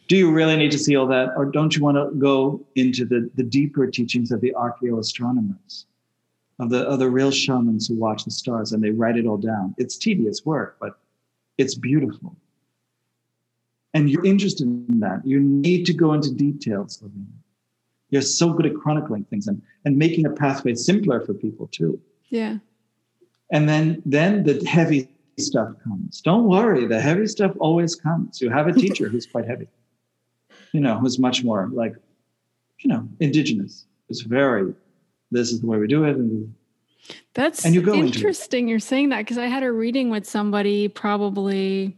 [0.08, 1.30] do you really need to see all that?
[1.38, 5.86] Or don't you want to go into the, the deeper teachings of the archaeoastronomers,
[6.60, 9.76] of the, other real shamans who watch the stars and they write it all down?
[9.78, 11.00] It's tedious work, but
[11.58, 12.36] it's beautiful.
[13.94, 15.26] And you're interested in that.
[15.26, 17.04] You need to go into details,
[18.10, 22.00] You're so good at chronicling things and, and making a pathway simpler for people too.
[22.30, 22.58] Yeah.
[23.52, 25.10] And then then the heavy
[25.40, 26.22] stuff comes.
[26.22, 28.42] Don't worry, the heavy stuff always comes.
[28.42, 29.68] You have a teacher who's quite heavy,
[30.74, 31.96] you know, who's much more like,
[32.80, 33.86] you know, indigenous.
[34.10, 34.74] It's very,
[35.32, 36.16] this is the way we do it.
[36.16, 36.54] And
[37.34, 38.68] That's And you go interesting.
[38.68, 41.98] You're saying that because I had a reading with somebody probably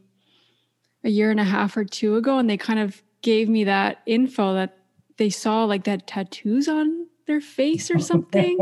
[1.03, 4.01] a year and a half or two ago, and they kind of gave me that
[4.05, 4.77] info that
[5.17, 8.57] they saw like that tattoos on their face or something.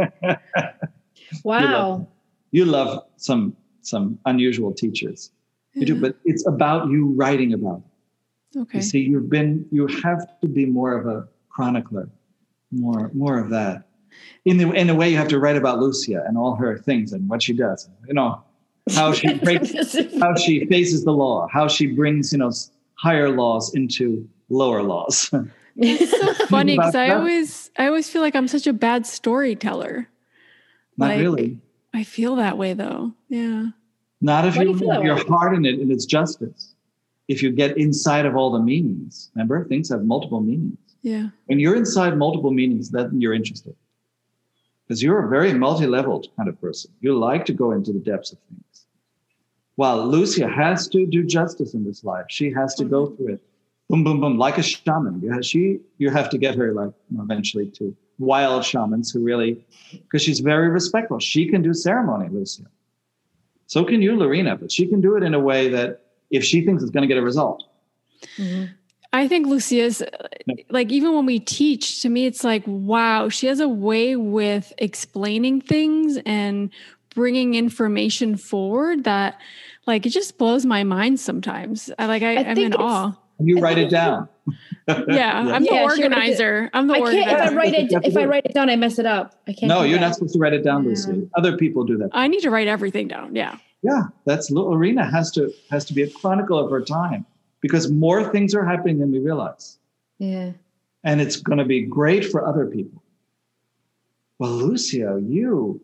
[1.44, 2.08] wow.
[2.52, 5.32] you love some some unusual teachers.
[5.74, 7.84] You do, but it's about you writing about
[8.54, 8.60] it.
[8.60, 8.80] okay.
[8.80, 12.10] You see, you've been you have to be more of a chronicler,
[12.72, 13.89] more more of that.
[14.46, 17.14] In the in a way, you have to write about Lucia and all her things
[17.14, 17.90] and what she does.
[18.08, 18.42] You know,
[18.94, 19.74] how she breaks,
[20.20, 22.52] how she faces the law, how she brings you know
[22.96, 25.32] higher laws into lower laws.
[25.82, 30.10] It's so funny because I always I always feel like I'm such a bad storyteller.
[30.98, 31.58] Not Like, really.
[31.94, 33.14] I feel that way though.
[33.30, 33.68] Yeah.
[34.20, 36.76] Not if Why you you have your heart in it and its justice.
[37.30, 40.78] If you get inside of all the meanings, remember things have multiple meanings.
[41.02, 41.30] Yeah.
[41.46, 43.76] When you're inside multiple meanings, then you're interested.
[44.90, 46.92] Because you're a very multi-leveled kind of person.
[47.00, 48.88] You like to go into the depths of things.
[49.76, 53.42] While Lucia has to do justice in this life, she has to go through it.
[53.88, 55.22] Boom, boom, boom, like a shaman.
[55.22, 59.64] You have, she, you have to get her like eventually to wild shamans who really,
[59.92, 61.20] because she's very respectful.
[61.20, 62.64] She can do ceremony, Lucia.
[63.68, 66.02] So can you, Lorena, but she can do it in a way that
[66.32, 67.64] if she thinks it's going to get a result.
[68.38, 68.72] Mhm.
[69.12, 70.08] I think Lucia's uh,
[70.70, 74.72] like even when we teach, to me it's like wow, she has a way with
[74.78, 76.70] explaining things and
[77.16, 79.40] bringing information forward that
[79.88, 81.90] like it just blows my mind sometimes.
[81.98, 83.14] I like I, I I'm in awe.
[83.40, 84.28] You write it down.
[85.08, 86.70] Yeah, I'm the Yeah, she wrote it- organizer.
[86.74, 87.14] I'm the I can't.
[87.14, 87.56] If I organizer.
[87.56, 89.40] write it, You have to if I write it down, I mess it up.
[89.48, 89.70] I can't.
[89.70, 90.06] No, you're that.
[90.08, 90.90] not supposed to write it down, Yeah.
[90.90, 91.30] Lucy.
[91.38, 92.10] Other people do that.
[92.14, 93.36] I need to write everything down.
[93.36, 93.58] Yeah.
[93.84, 97.24] Yeah, that's Lorena has to has to be a chronicle of her time
[97.62, 99.78] because more things are happening than we realize,
[100.18, 100.52] Yeah.
[101.04, 103.02] and it's going to be great for other people.
[104.40, 105.82] Well, Lucio, you,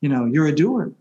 [0.00, 0.92] you know, you're a doer.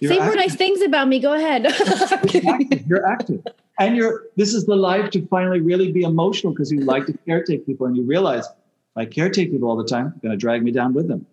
[0.00, 1.18] You're Say more nice things about me.
[1.18, 1.64] Go ahead.
[2.32, 2.86] You're active.
[2.86, 3.42] You're active.
[3.80, 7.12] and you're this is the life to finally really be emotional because you like to
[7.26, 8.52] caretake people and you realize if
[8.96, 11.26] I caretake people all the time, they're gonna drag me down with them.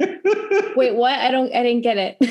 [0.76, 1.18] Wait, what?
[1.18, 1.52] I don't.
[1.54, 2.16] I didn't get it.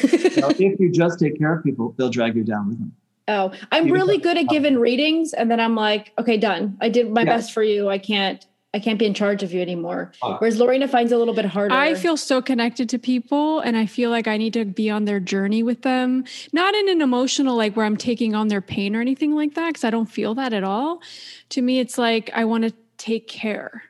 [0.60, 2.92] If you just take care of people, they'll drag you down with them.
[3.28, 6.78] Oh, I'm really good at giving readings, and then I'm like, okay, done.
[6.82, 7.36] I did my Yeah.
[7.38, 7.90] best for you.
[7.90, 8.46] I can't.
[8.74, 10.12] I can't be in charge of you anymore.
[10.22, 10.38] Ah.
[10.38, 11.74] Whereas Lorena finds it a little bit harder.
[11.74, 15.06] I feel so connected to people and I feel like I need to be on
[15.06, 16.26] their journey with them.
[16.52, 19.74] Not in an emotional like where I'm taking on their pain or anything like that
[19.74, 21.02] cuz I don't feel that at all.
[21.52, 23.84] To me it's like I want to take care.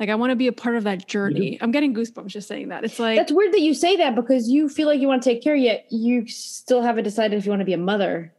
[0.00, 1.56] Like I want to be a part of that journey.
[1.60, 2.84] I'm getting goosebumps just saying that.
[2.84, 5.28] It's like That's weird that you say that because you feel like you want to
[5.28, 8.32] take care, yet you still haven't decided if you want to be a mother.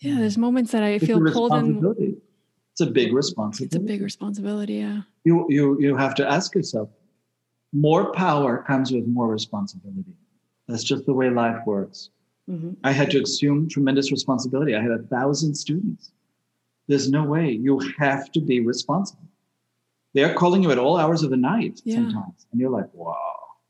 [0.00, 2.16] yeah, there's moments that I It's feel pulled in responsibility.
[2.72, 3.66] It's a big responsibility.
[3.66, 5.02] it's a big responsibility, yeah.
[5.24, 6.88] you you you have to ask yourself
[7.72, 10.14] more power comes with more responsibility
[10.66, 12.10] that's just the way life works
[12.48, 12.76] Mhm.
[12.82, 16.10] i had to assume tremendous responsibility i had a thousand students
[16.88, 19.28] there's no way you have to be responsible
[20.14, 21.96] they're calling you at all hours of the night Yeah.
[21.96, 23.16] sometimes and you're like wow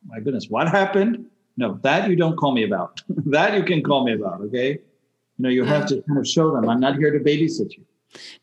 [0.06, 1.26] my goodness what happened
[1.56, 3.02] no that you don't call me about
[3.36, 6.50] that you can call me about okay you know you have to kind of show
[6.54, 7.84] them i'm not here to babysit you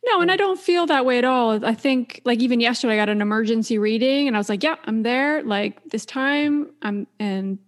[0.07, 1.65] No, and I don't feel that way at all.
[1.65, 4.76] I think like even yesterday I got an emergency reading and I was like, yeah,
[4.88, 5.44] I'm there.
[5.44, 7.60] Like this time I'm and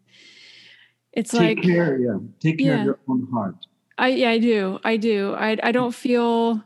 [1.11, 2.79] it's like take like care yeah take care Yeah.
[2.79, 3.55] of your own heart
[3.97, 4.79] I yeah, I do.
[4.85, 5.33] I do.
[5.35, 6.63] I I don't feel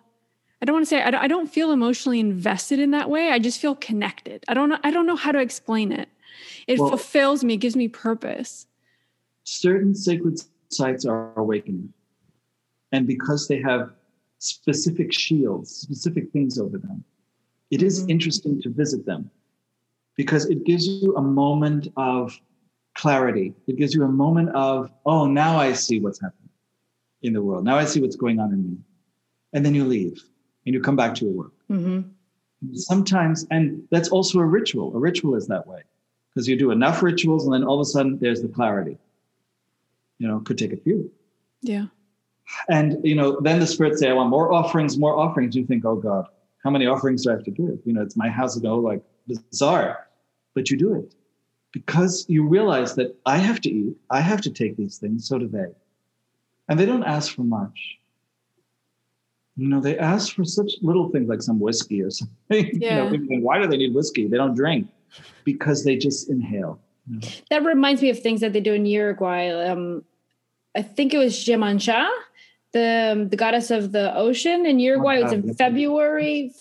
[0.64, 3.32] I don't want to say I don't, I don't feel emotionally invested in that way.
[3.32, 4.46] I just feel connected.
[4.48, 6.08] I don't know I don't know how to explain it.
[6.68, 8.66] It Well- fulfills me, it gives me purpose.
[9.44, 11.92] certain sacred sites are awakening.
[12.94, 13.92] And because they have
[14.38, 17.04] specific shields, specific things over them,
[17.70, 18.10] it is Mhm.
[18.12, 19.30] interesting to visit them
[20.16, 22.40] because it gives you a moment of
[22.96, 23.54] clarity.
[23.68, 26.52] It gives you a moment of, oh, now I see what's happening
[27.22, 27.66] in the world.
[27.66, 28.78] Now I see what's going on in me.
[29.52, 30.24] And then you leave
[30.66, 31.52] and you come back to your work.
[31.70, 32.10] Mhm.
[32.74, 34.96] sometimes and that's also a ritual.
[34.96, 35.82] A ritual is that way
[36.30, 38.98] because you do enough rituals and then all of a sudden there's the clarity.
[40.20, 41.12] You know could take a few.
[41.62, 41.88] Yeah.
[42.70, 45.56] and you know then the spirits say i want more offerings more offerings.
[45.56, 46.26] You think oh god
[46.64, 47.80] how many offerings do i have to give?
[47.86, 50.08] You know it's my house you know like bizarre.
[50.54, 51.16] But you do it
[51.72, 55.38] because you realize that i have to eat i have to take these things so
[55.40, 55.72] do they.
[56.70, 57.98] And they don't ask for much
[59.56, 63.04] you know they ask for such little things like some whiskey or something you know
[63.04, 63.10] Yeah.
[63.12, 64.88] think, why do they need whiskey they don't drink
[65.44, 67.28] because they just inhale you know?
[67.52, 69.50] That reminds me of things that they do in Uruguay.
[69.50, 70.04] Um,
[70.76, 72.08] I think it was Yemanjá,
[72.72, 75.18] the um, the goddess of the ocean in Uruguay.
[75.20, 75.58] It was in yes.
[75.58, 76.52] February.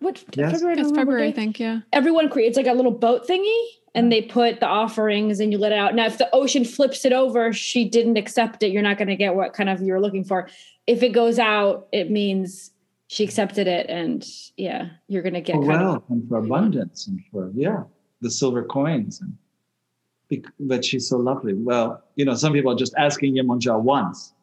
[0.00, 0.52] What Yes.
[0.52, 0.72] February?
[0.72, 1.36] I don't It's February, I date.
[1.36, 1.80] think, yeah.
[1.92, 3.60] Everyone creates like a little boat thingy,
[3.94, 5.94] and they put the offerings, and you let it out.
[5.94, 8.70] Now, if the ocean flips it over, she didn't accept it.
[8.72, 10.48] You're not going to get what kind of you're looking for.
[10.86, 12.70] If it goes out, it means
[13.08, 16.38] she accepted it, and yeah, you're going to get for kind of wealth and for
[16.38, 17.82] abundance and for yeah
[18.20, 19.32] the silver coins and
[20.28, 24.34] bec- but she's so lovely well you know some people are just asking Yemanjá once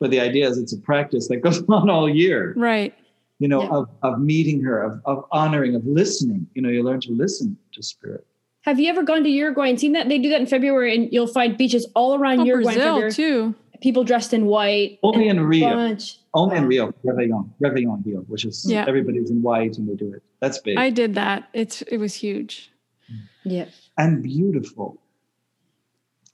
[0.00, 2.94] but the idea is it's a practice that goes on all year Right.
[3.38, 3.68] you know Yeah.
[3.68, 7.56] of, of meeting her of, of honoring of listening you know you learn to listen
[7.74, 8.26] to spirit
[8.62, 10.08] Have you ever gone to Uruguay and seen that?
[10.08, 12.74] They do that in February, and you'll find beaches all around Oh, Uruguay.
[12.74, 13.54] Brazil too.
[13.80, 14.98] People dressed in white.
[15.04, 16.18] only in and rio bunch.
[16.34, 16.68] only in Wow.
[16.68, 18.84] rio reveillon reveillon rio which is Yeah.
[18.88, 21.48] everybody's in white and they do it that's big I did that.
[21.54, 22.72] It's it was huge.
[23.10, 23.18] Mm.
[23.44, 23.64] Yeah.
[23.96, 24.98] and beautiful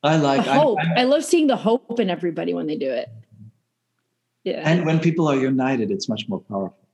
[0.03, 0.79] i like The I'm- hope.
[0.81, 3.09] I'm- I love seeing the hope in everybody when they do it.
[4.45, 4.63] Yeah.
[4.65, 6.87] And when people are united, it's much more powerful.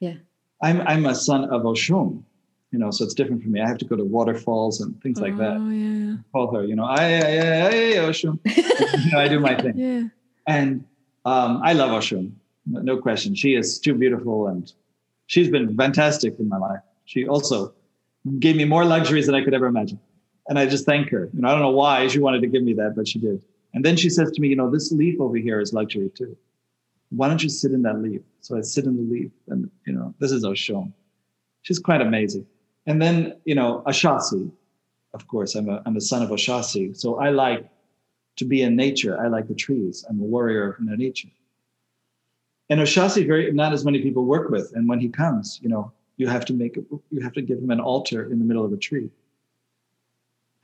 [0.00, 0.16] Yeah.
[0.62, 2.22] I'm I'm a son of Oshun,
[2.76, 3.58] you know, so it's different for me.
[3.62, 5.56] I have to go to waterfalls and things like that.
[5.56, 6.16] Oh yeah.
[6.30, 7.36] Call her, you know, I I
[7.68, 7.72] I
[8.06, 8.38] Oshun.
[9.04, 9.78] you know, I do my thing.
[9.78, 10.02] Yeah.
[10.46, 10.84] And
[11.24, 12.32] um, I love Oshun,
[12.66, 13.34] no no question.
[13.34, 14.70] She is too beautiful and
[15.26, 16.80] she's been fantastic in my life.
[17.06, 17.72] She also
[18.40, 19.98] gave me more luxuries than I could ever imagine.
[20.48, 21.30] And I just thank her.
[21.32, 23.42] You know, I don't know why she wanted to give me that, but she did.
[23.72, 26.36] And then she says to me, you know, this leaf over here is luxury too.
[27.08, 28.20] Why don't you sit in that leaf?
[28.42, 30.92] So I sit in the leaf and, you know, this is Oshun.
[31.62, 32.46] She's quite amazing.
[32.86, 34.50] And then, you know, Ochosi,
[35.12, 36.96] of course, I'm a, I'm a son of Ochosi.
[36.96, 37.68] So I like
[38.36, 39.20] to be in nature.
[39.20, 40.04] I like the trees.
[40.08, 41.28] I'm a warrior of nature.
[42.68, 44.72] And Ochosi, very not as many people work with.
[44.74, 47.70] And when he comes, you know, you have to make you have to give him
[47.70, 49.10] an altar in the middle of a tree.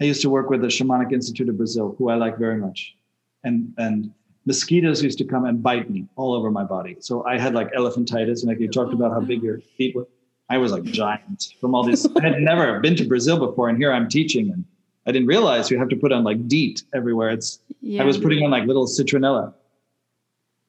[0.00, 2.96] I used to work with the Shamanic Institute of Brazil, who I like very much,
[3.44, 4.12] and and
[4.46, 6.96] mosquitoes used to come and bite me all over my body.
[7.00, 10.08] So I had like elephantitis, and like you talked about how big your feet were.
[10.48, 12.06] I was like giant from all these.
[12.16, 14.64] I had never been to Brazil before, and here I'm teaching, and
[15.06, 17.30] I didn't realize you have to put on like DEET everywhere.
[17.30, 18.02] It's Yeah.
[18.02, 19.54] I was putting on like little citronella.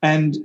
[0.01, 0.37] And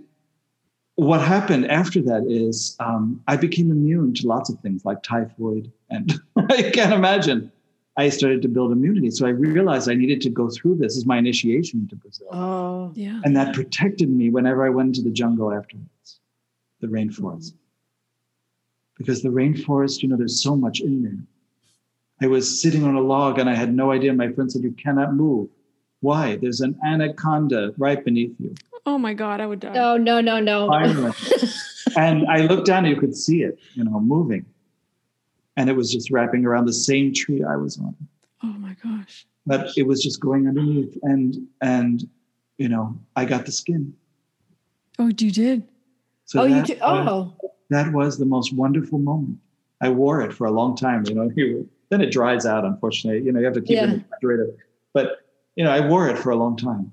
[0.96, 5.70] what happened after that is um, I became immune to lots of things like typhoid,
[5.90, 7.52] and I can't imagine.
[7.96, 11.04] I started to build immunity, so I realized I needed to go through this as
[11.04, 13.20] my initiation into Brazil, Oh, Yeah.
[13.24, 16.20] and that protected me whenever I went into the jungle afterwards,
[16.80, 17.54] the rainforest,
[18.98, 21.18] because the rainforest, you know, there's so much in there.
[22.20, 24.12] I was sitting on a log and I had no idea.
[24.12, 25.48] My friend said, "You cannot move."
[26.00, 26.36] Why?
[26.36, 28.54] There's an anaconda right beneath you.
[28.86, 29.76] Oh my God, I would die.
[29.76, 30.68] oh no, no, no.
[30.68, 31.12] Finally.
[31.96, 34.44] and I looked down and you could see it, you know, moving.
[35.56, 37.94] And it was just wrapping around the same tree I was on.
[38.42, 39.26] Oh my gosh.
[39.46, 40.96] But it was just going underneath.
[41.02, 42.08] And and
[42.58, 43.94] you know, I got the skin.
[44.98, 45.62] Oh, you did.
[46.34, 46.74] oh, you that do.
[46.74, 49.38] was- Oh, that was the most wonderful moment.
[49.80, 51.30] I wore it for a long time, you know.
[51.90, 53.22] Then it dries out, unfortunately.
[53.24, 54.54] You know, you have to keep it in the refrigerator.
[54.92, 55.20] But
[55.56, 56.92] you know, I wore it for a long time.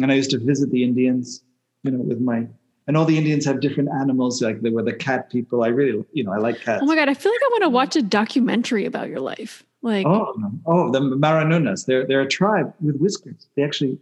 [0.00, 1.42] And I used to visit the Indians,
[1.82, 2.46] you know, with my
[2.86, 5.62] and all the Indians have different animals, like they were the cat people.
[5.64, 6.80] I really, you know, I like cats.
[6.82, 9.64] Oh my God, I feel like I want to watch a documentary about your life.
[9.82, 10.34] Like, Oh,
[10.66, 11.84] oh, the Mayorunas.
[11.86, 13.48] They're they're a tribe with whiskers.
[13.56, 13.98] They actually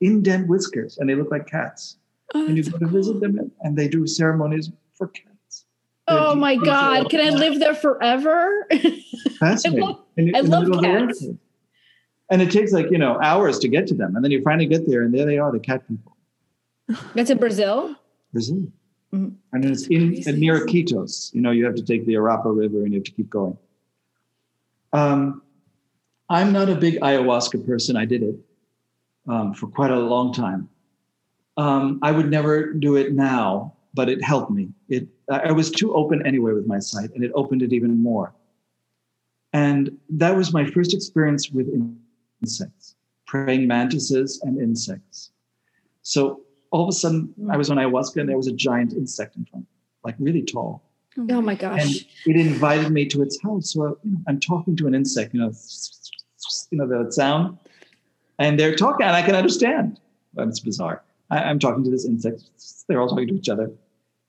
[0.00, 1.96] indent whiskers, and they look like cats.
[2.34, 5.27] oh, And you go so to visit them, and they do ceremonies for cats.
[6.08, 7.10] Oh my God!
[7.10, 8.66] Can I live there forever?
[9.38, 9.84] Fascinating.
[9.84, 11.26] I love- In- I love middle of the cats.
[12.30, 14.66] And it takes like you know hours to get to them, and then you finally
[14.66, 16.16] get there, and there they are, the cat people.
[17.14, 17.94] That's in Brazil.
[18.32, 18.66] Brazil.
[19.14, 19.34] Mhm.
[19.52, 20.32] And it's in crazy.
[20.32, 21.32] near Iquitos.
[21.34, 23.56] You know, you have to take the Arapa River and you have to keep going.
[24.92, 25.40] Um,
[26.28, 27.96] I'm not a big ayahuasca person.
[27.96, 28.34] I did it
[29.26, 30.68] um, for quite a long time.
[31.56, 34.64] Um, I would never do it now, but it helped me.
[34.88, 37.92] It I I was too open anyway with my sight, and it opened it even
[38.10, 38.28] more.
[39.64, 39.82] And
[40.22, 41.66] that was my first experience with
[42.40, 42.94] insects,
[43.26, 45.18] praying mantises and insects.
[46.02, 46.20] So
[46.70, 49.44] all of a sudden, I was on ayahuasca and there was a giant insect in
[49.50, 49.66] front,
[50.06, 50.72] like really tall.
[51.18, 51.82] Oh my oh gosh!
[51.82, 51.90] And
[52.30, 53.66] it invited me to its house.
[53.72, 53.98] So
[54.28, 55.52] I'm talking to an insect, you know,
[56.70, 57.58] you know, the sound.
[58.38, 59.98] And they're talking, and I can understand.
[60.36, 61.02] It's bizarre.
[61.30, 62.38] I'm talking to this insect.
[62.86, 63.68] They're all talking to each other.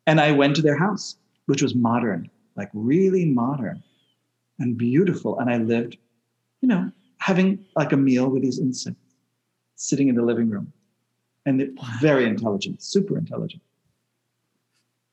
[0.09, 3.83] And I went to their house, which was modern, like really modern
[4.57, 5.37] and beautiful.
[5.37, 5.97] And I lived,
[6.61, 9.13] you know, having like a meal with these insects,
[9.75, 10.73] sitting in the living room.
[11.45, 11.69] And they're
[12.01, 13.61] very intelligent, super intelligent.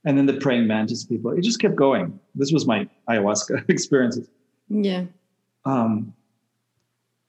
[0.06, 2.18] And then the praying mantis people, it just kept going.
[2.34, 4.30] This was my ayahuasca experiences.
[4.70, 5.04] Yeah.
[5.66, 6.14] Um,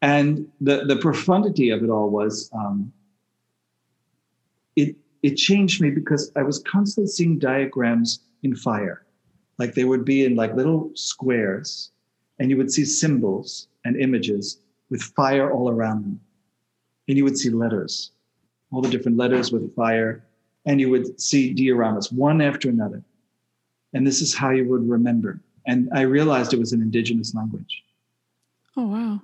[0.02, 2.94] and the, the profundity of it all was um,
[5.24, 9.06] it, changed me because I was constantly seeing diagrams in fire.
[9.58, 11.92] Like they would be in like little squares,
[12.40, 16.20] and you would see symbols and images with fire all around them.
[17.08, 18.12] And you would see letters,
[18.72, 20.24] all the different letters with fire,
[20.66, 23.04] and you would see dioramas one after another.
[23.94, 25.40] And this is how you would remember.
[25.66, 27.84] And I realized it was an indigenous language
[28.76, 29.22] Oh wow.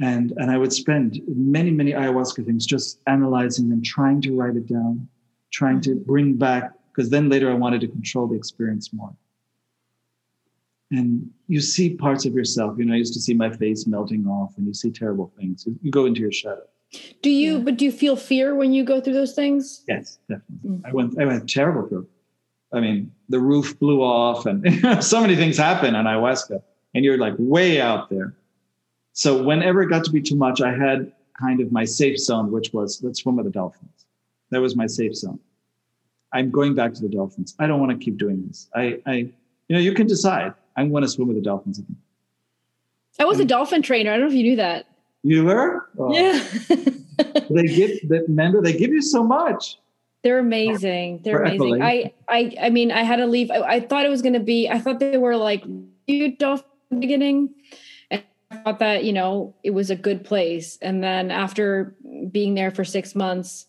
[0.00, 4.56] and and I would spend many many ayahuasca things just analyzing them, trying to write
[4.56, 5.08] it down,
[5.50, 9.14] trying to bring back because then later I wanted to control the experience more.
[10.90, 12.78] And you see parts of yourself.
[12.78, 15.66] You know, I used to see my face melting off, and you see terrible things.
[15.82, 16.62] You go into your shadow.
[17.22, 17.54] Do you?
[17.54, 17.64] Yeah.
[17.64, 19.84] But do you feel fear when you go through those things?
[19.88, 20.70] Yes, definitely.
[20.70, 20.82] Mm.
[20.84, 21.20] I went.
[21.20, 22.06] I went terrible through.
[22.72, 26.62] I mean, the roof blew off, and so many things happen on ayahuasca,
[26.94, 28.36] and you're like way out there.
[29.12, 32.52] So whenever it got to be too much, I had kind of my safe zone,
[32.52, 34.05] which was let's swim with the dolphins.
[34.50, 35.38] That was my safe zone.
[36.32, 37.54] I'm going back to the dolphins.
[37.58, 38.68] I don't want to keep doing this.
[38.74, 39.32] I, I, you
[39.70, 40.54] know, you can decide.
[40.76, 41.96] I'm going to swim with the dolphins again.
[43.18, 43.48] I was a Mm.
[43.48, 44.10] dolphin trainer.
[44.10, 44.86] I don't know if you knew that.
[45.22, 45.88] You were?
[45.98, 46.42] Oh, Yeah.
[47.48, 49.78] They give that remember they give you so much.
[50.22, 51.20] They're amazing.
[51.24, 51.82] They're For amazing.
[51.82, 52.12] I.
[52.28, 53.50] I, I mean, I had to leave.
[53.50, 54.68] I, I thought it was going to be.
[54.68, 55.64] I thought they were like
[56.06, 56.66] cute dolphin
[56.98, 57.54] beginning,
[58.10, 60.76] and I thought that you know it was a good place.
[60.82, 61.94] And then after
[62.30, 63.66] being there for six months,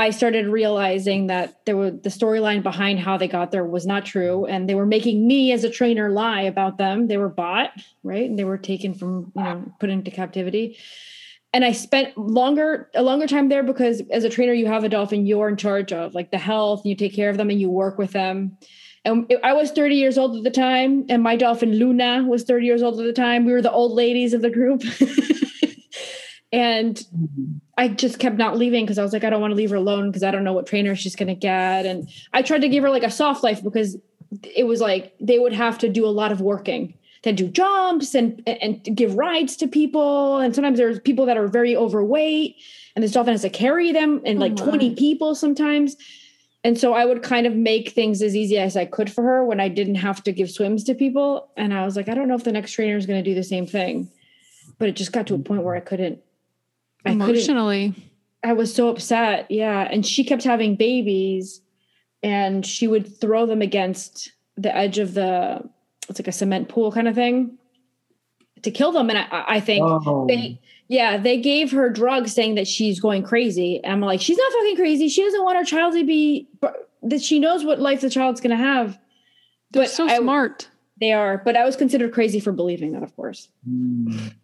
[0.00, 4.06] I started realizing that there were the storyline behind how they got there was not
[4.06, 7.06] true, and they were making me as a trainer lie about them.
[7.06, 7.70] They were bought,
[8.02, 8.28] right?
[8.28, 10.78] And they were taken from you know put into captivity
[11.52, 14.88] and I spent longer a longer time there because as a trainer you have a
[14.88, 17.70] dolphin you're in charge of like the health you take care of them and you
[17.70, 18.56] work with them.
[19.04, 22.66] And I was 30 years old at the time and my dolphin Luna was 30
[22.66, 23.46] years old at the time.
[23.46, 24.82] We were the old ladies of the group.
[26.52, 27.58] and mm-hmm.
[27.80, 29.76] I just kept not leaving because I was like I don't want to leave her
[29.76, 32.68] alone because I don't know what trainer she's going to get and I tried to
[32.68, 33.96] give her like a soft life because
[34.54, 38.14] it was like they would have to do a lot of working to do jumps
[38.14, 40.38] and and give rides to people.
[40.38, 42.56] And sometimes there's people that are very overweight,
[42.94, 44.70] and this dolphin has to carry them and like oh my.
[44.70, 45.96] 20 people sometimes.
[46.64, 49.44] and so I would kind of make things as easy as I could for her
[49.44, 51.50] when I didn't have to give swims to people.
[51.56, 53.34] And I was like, I don't know if the next trainer is going to do
[53.34, 54.10] the same thing.
[54.78, 56.20] But it just got to a point where I couldn't.
[57.04, 57.10] I.
[57.12, 57.94] Emotionally.
[58.42, 59.50] I was so upset.
[59.50, 59.86] Yeah.
[59.90, 61.60] And she kept having babies
[62.22, 65.62] and she would throw them against the edge of the,
[66.08, 67.58] it's like a cement pool kind of thing
[68.62, 69.10] to kill them.
[69.10, 70.26] And I, I think Oh.
[70.26, 70.58] they,
[70.88, 73.80] yeah, they gave her drugs saying that she's going crazy.
[73.84, 75.08] And I'm like, she's not fucking crazy.
[75.08, 76.48] She doesn't want her child to be,
[77.02, 78.98] that she knows what life the child's going to have.
[79.70, 80.68] They're But so I- smart.
[81.00, 83.48] They are, but I was considered crazy for believing that, of course.
[83.66, 84.34] Mm.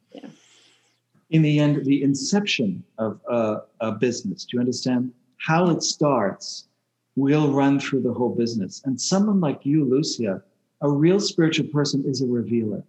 [1.31, 5.13] In the end, the inception of a, a business, do you understand?
[5.39, 6.69] How it starts
[7.17, 8.83] will run through the whole business.
[8.85, 10.43] And someone like you, Lucia,
[10.83, 12.85] a real spiritual person is a revealer.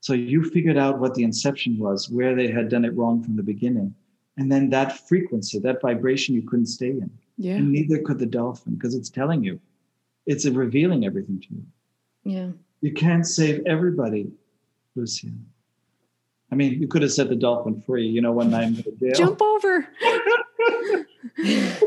[0.00, 3.36] So you figured out what the inception was, where they had done it wrong from
[3.36, 3.94] the beginning.
[4.38, 7.10] And then that frequency, that vibration you couldn't stay in.
[7.36, 7.56] Yeah.
[7.56, 9.60] And neither could the dolphin because it's telling you,
[10.26, 11.64] it's revealing everything to you.
[12.24, 12.48] Yeah.
[12.80, 14.30] You can't save everybody,
[14.96, 15.28] Lucia.
[16.52, 18.82] I mean, you could have set the dolphin free, you know, one night in the
[19.00, 19.12] jail.
[19.14, 19.86] Jump over.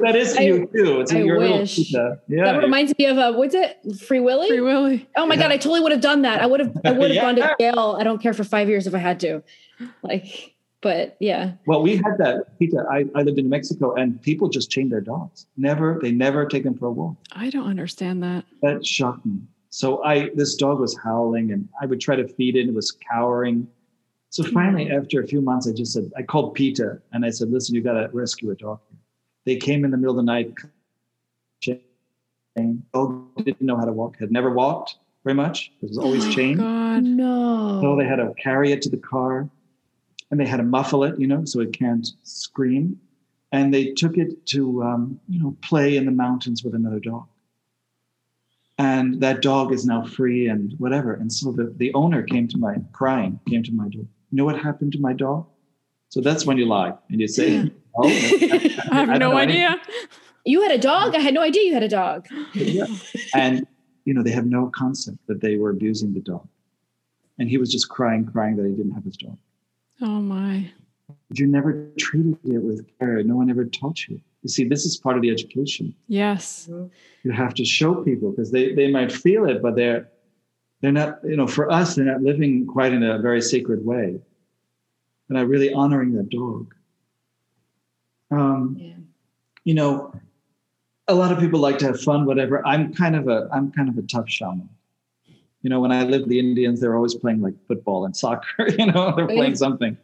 [0.01, 1.01] That is I- you too.
[1.01, 1.75] It's I your little wish.
[1.75, 2.19] cheetah.
[2.29, 2.57] That Yeah.
[2.57, 3.77] reminds me of uh, what's it?
[3.99, 4.47] Free Willy?
[4.47, 5.07] Free Willy.
[5.15, 6.41] Oh my god, I totally would have done that.
[6.41, 7.21] I would have I would have Yeah.
[7.21, 7.95] gone to jail.
[7.99, 9.43] I don't care for five years if I had to.
[10.01, 11.53] Like, but yeah.
[11.67, 12.89] Well, we had that, Peter.
[12.91, 15.45] I, I lived in Mexico and people just chained their dogs.
[15.57, 17.15] Never, they never take them for a walk.
[17.33, 18.45] I don't understand that.
[18.61, 19.39] That shocked me.
[19.69, 22.67] So I this dog was howling and I would try to feed it.
[22.67, 23.67] It was cowering.
[24.33, 27.51] So finally, after a few months, I just said, I called Peter and I said,
[27.51, 28.79] listen, you gotta rescue a dog.
[29.45, 30.51] They came in the middle of the night.
[31.61, 32.81] chained.
[32.95, 35.71] Dog didn't know how to walk, had never walked very much.
[35.83, 36.57] It was always Oh chained.
[36.57, 37.03] God.
[37.03, 37.79] No.
[37.83, 39.47] So they had to carry it to the car
[40.31, 42.99] and they had to muffle it, you know, so it can't scream.
[43.51, 47.27] And they took it to, um, you know, play in the mountains with another dog.
[48.79, 51.13] And that dog is now free and whatever.
[51.13, 54.07] And so the, the owner came to my, crying, came to my door.
[54.33, 55.45] You know what happened to my dog?
[56.09, 57.65] So that's when you lie and you say, Yeah.
[57.95, 58.09] oh, I
[58.91, 59.79] have don't no know idea.
[60.43, 61.13] you had a dog?
[61.13, 62.25] I had no idea you had a dog.
[62.55, 62.87] Yeah.
[63.35, 63.67] And
[64.05, 66.47] you know, they have no concept that they were abusing the dog.
[67.37, 69.37] And he was just crying, crying that he didn't have his dog.
[70.01, 70.71] Oh my.
[71.35, 73.21] You never treated it with care.
[73.21, 74.19] No one ever taught you.
[74.41, 75.93] You see, this is part of the education.
[76.07, 76.67] Yes.
[76.71, 76.87] Mm-hmm.
[77.21, 80.09] You have to show people because they, they might feel it, but they're
[80.83, 84.19] they're not, you know, for us, they're not living quite in a very sacred way.
[85.27, 86.75] They're not really honoring that dog.
[88.29, 88.95] Um, Yeah.
[89.63, 90.13] you know,
[91.07, 92.65] a lot of people like to have fun, whatever.
[92.67, 94.67] I'm kind of a I'm kind of a tough shaman.
[95.61, 98.67] You know, when I lived with the Indians, they're always playing like football and soccer,
[98.77, 99.97] you know, they're playing something.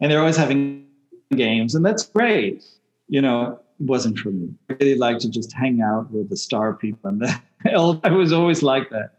[0.00, 0.86] And they're always having
[1.34, 2.62] games, and that's great.
[3.08, 4.50] You know, it wasn't for me.
[4.68, 7.40] I really like to just hang out with the star people and the
[8.04, 9.15] I was always like that.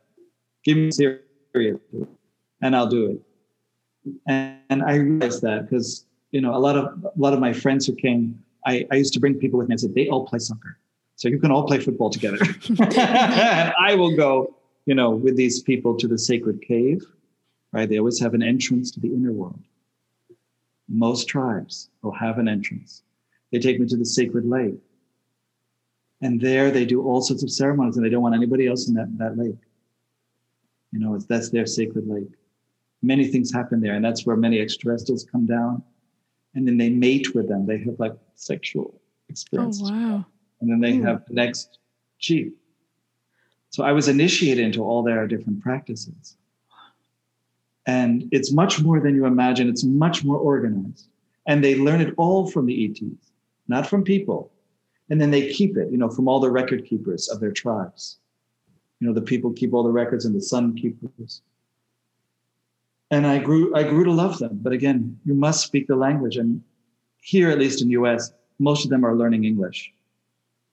[0.68, 1.80] Give me serious
[2.62, 3.22] and I'll do it.
[4.28, 7.54] And, and I realized that because you know a lot of a lot of my
[7.54, 10.26] friends who came, I, I used to bring people with me and said they all
[10.26, 10.78] play soccer,
[11.16, 12.38] so you can all play football together.
[12.68, 12.80] and
[13.80, 17.02] I will go, you know, with these people to the sacred cave,
[17.72, 17.88] right?
[17.88, 19.60] They always have an entrance to the inner world.
[20.90, 23.04] Most tribes will have an entrance.
[23.52, 24.76] They take me to the sacred lake,
[26.22, 28.94] and there they do all sorts of ceremonies, and they don't want anybody else in
[28.96, 29.56] that that lake.
[30.98, 32.32] You know, it's, that's their sacred lake.
[33.04, 35.84] Many things happen there and that's where many extraterrestrials come down
[36.56, 37.68] and then they mate with them.
[37.68, 40.26] They have like sexual Oh experience wow.
[40.60, 41.04] and then they Hmm.
[41.06, 41.80] have the next
[42.18, 42.52] chief
[43.70, 46.36] so i was initiated into all their different practices.
[47.86, 49.70] And it's much more than you imagine.
[49.70, 51.10] It's much more organized.
[51.46, 53.02] And they learn it all from the ets
[53.68, 54.52] not from people.
[55.10, 58.18] And then they keep it you know from all the record keepers of their tribes
[59.00, 61.42] you know the people keep all the records and the sun keepers
[63.12, 64.60] and I grew I grew to love them.
[64.62, 66.38] But again, you must speak the language.
[66.38, 66.62] And
[67.22, 69.94] here, at least in US, most of them are learning English.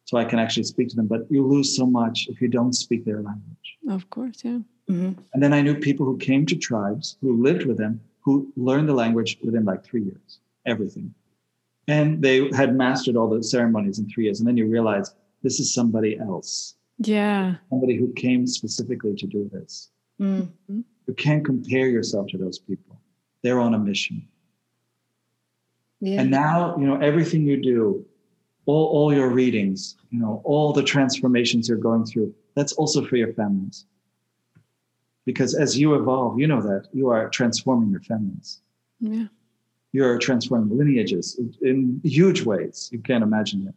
[0.06, 1.06] So I can actually speak to them.
[1.06, 3.78] But you lose so much if you don't speak their language.
[3.88, 4.60] Of course, yeah.
[4.90, 5.16] Mhm.
[5.32, 8.88] And then I knew people who came to tribes who lived with them who learned
[8.88, 11.14] the language within like three years, everything.
[11.88, 14.40] And they had mastered all the ceremonies in three years.
[14.40, 17.56] And then you realize this is somebody else, Yeah.
[17.70, 19.90] somebody who came specifically to do this.
[20.20, 20.48] Mm.
[20.68, 23.00] You can't compare yourself to those people.
[23.42, 24.26] They're on a mission.
[26.00, 26.20] Yeah.
[26.20, 28.04] And now, you know, everything you do,
[28.66, 33.16] all, all your readings, you know, all the transformations you're going through, that's also for
[33.16, 33.86] your families.
[35.24, 38.60] Because as you evolve, you know that you are transforming your families.
[39.00, 39.26] Yeah.
[39.92, 42.88] You're transforming lineages in huge ways.
[42.92, 43.74] You can't imagine it.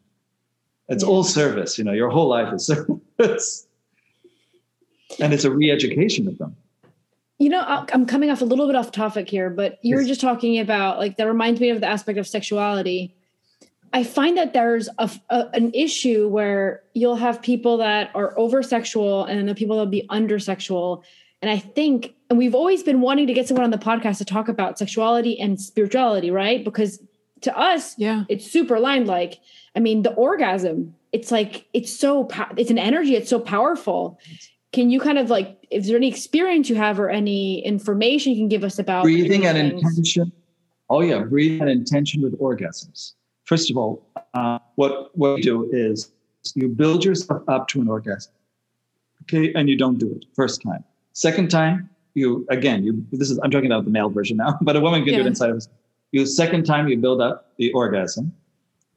[0.90, 1.10] It's Yeah.
[1.10, 1.78] all service.
[1.78, 2.66] You know, your whole life is
[3.18, 3.68] service,
[5.20, 6.56] and it's a re-education of them.
[7.40, 10.02] You know, I- I'm coming off a little bit off topic here, but you were
[10.02, 10.10] Yes.
[10.10, 13.14] just talking about like that reminds me of the aspect of sexuality.
[13.94, 18.62] I find that there's a, a- an issue where you'll have people that are over
[18.64, 21.04] sexual and then the people that'll be under sexual.
[21.42, 24.26] And I think, and we've always been wanting to get someone on the podcast to
[24.26, 26.64] talk about sexuality and spirituality, right?
[26.66, 27.00] Because
[27.42, 28.24] to us, Yeah.
[28.30, 29.06] it's super aligned.
[29.08, 29.40] Like,
[29.78, 32.28] I mean, the orgasm, it's like, it's so,
[32.58, 34.20] it's an energy, it's so powerful.
[34.74, 38.40] Can you kind of like, is there any experience you have or any information you
[38.40, 40.32] can give us about breathing and intention.
[40.90, 43.14] Oh yeah, breathing and intention with orgasms.
[43.46, 46.12] First of all, uh, what what you do is
[46.56, 48.34] you build yourself up to an orgasm,
[49.24, 50.84] okay, and you don't do it first time.
[51.14, 54.76] Second time, you again you this is I'm talking about the male version now, but
[54.76, 55.70] a woman can do it inside of us.
[56.12, 58.32] You second time you build up the orgasm,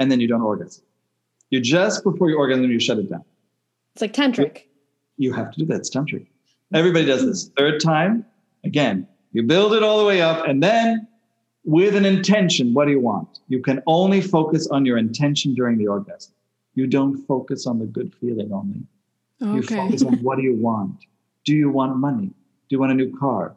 [0.00, 0.82] and then you don't orgasm.
[1.50, 3.24] You just before you orgasm you shut it down.
[3.94, 4.62] It's like tantric.
[5.18, 5.76] You have to do that.
[5.76, 6.26] It's tantric.
[6.74, 7.50] Everybody does this.
[7.56, 8.24] Third time,
[8.64, 11.06] again, you build it all the way up, and then
[11.64, 13.40] with an intention, what do you want?
[13.48, 16.32] You can only focus on your intention during the orgasm.
[16.74, 18.80] You don't focus on the good feeling only.
[19.42, 19.54] Okay.
[19.54, 21.04] You focus on what do you want?
[21.44, 22.26] Do you want money?
[22.28, 22.34] Do
[22.76, 23.54] you want a new car?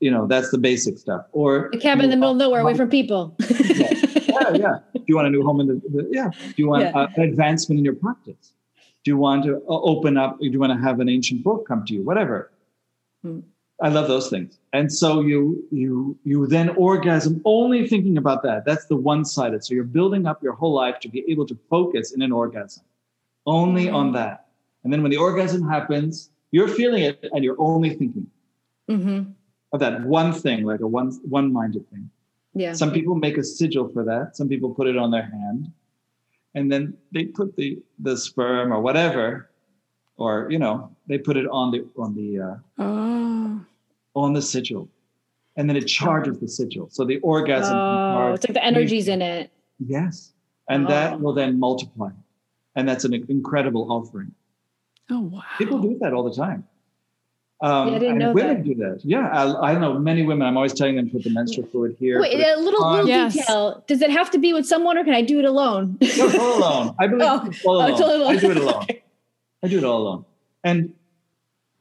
[0.00, 1.26] You know, that's the basic stuff.
[1.32, 3.36] Or A cabin in the middle of nowhere away from people.
[3.48, 3.92] yeah,
[4.40, 4.50] yeah.
[4.64, 4.78] yeah.
[4.94, 6.30] Do you want a new home in the, the yeah?
[6.30, 6.98] Do you want Yeah.
[6.98, 8.52] uh, an advancement in your practice?
[9.04, 10.38] Do you want to uh, open up?
[10.40, 12.02] Do you want to have an ancient book come to you?
[12.02, 12.50] Whatever.
[13.22, 13.40] Hmm.
[13.80, 14.58] I love those things.
[14.72, 18.64] And so you you you then orgasm only thinking about that.
[18.64, 19.64] That's the one sided.
[19.64, 22.84] So you're building up your whole life to be able to focus in an orgasm,
[23.44, 24.46] only on that.
[24.82, 28.26] And then when the orgasm happens, you're feeling it and you're only thinking
[28.88, 29.22] hmm
[29.72, 32.08] of that one thing, like a one one minded thing.
[32.56, 32.72] Yeah.
[32.72, 34.34] Some people make a sigil for that.
[34.34, 35.70] Some people put it on their hand,
[36.54, 39.50] and then they put the the sperm or whatever,
[40.16, 43.60] or you know, they put it on the on the uh, Oh.
[44.14, 44.88] on the sigil,
[45.56, 46.88] and then it charges the sigil.
[46.90, 47.76] So the orgasm.
[47.76, 49.50] Oh, it's like the energy's in it.
[49.78, 50.32] Yes,
[50.70, 50.88] and Oh.
[50.88, 52.08] that will then multiply,
[52.74, 54.32] and that's an incredible offering.
[55.10, 55.42] Oh wow.
[55.58, 56.66] People do that all the time.
[57.62, 58.64] Um, Yeah, I didn't and know women that.
[58.64, 59.00] do that.
[59.02, 60.46] Yeah, I, I know many women.
[60.46, 62.20] I'm always telling them to put the menstrual fluid here.
[62.20, 63.32] Wait, a little, little Yes.
[63.34, 63.82] detail.
[63.86, 65.96] Does it have to be with someone or can I do it alone?
[66.00, 66.94] No, it's all alone.
[66.98, 67.90] I believe Oh, it's all oh, alone.
[67.92, 68.36] it's all alone.
[68.36, 68.82] I do it alone.
[68.82, 69.02] Okay.
[69.62, 70.24] I do it all alone.
[70.64, 70.92] And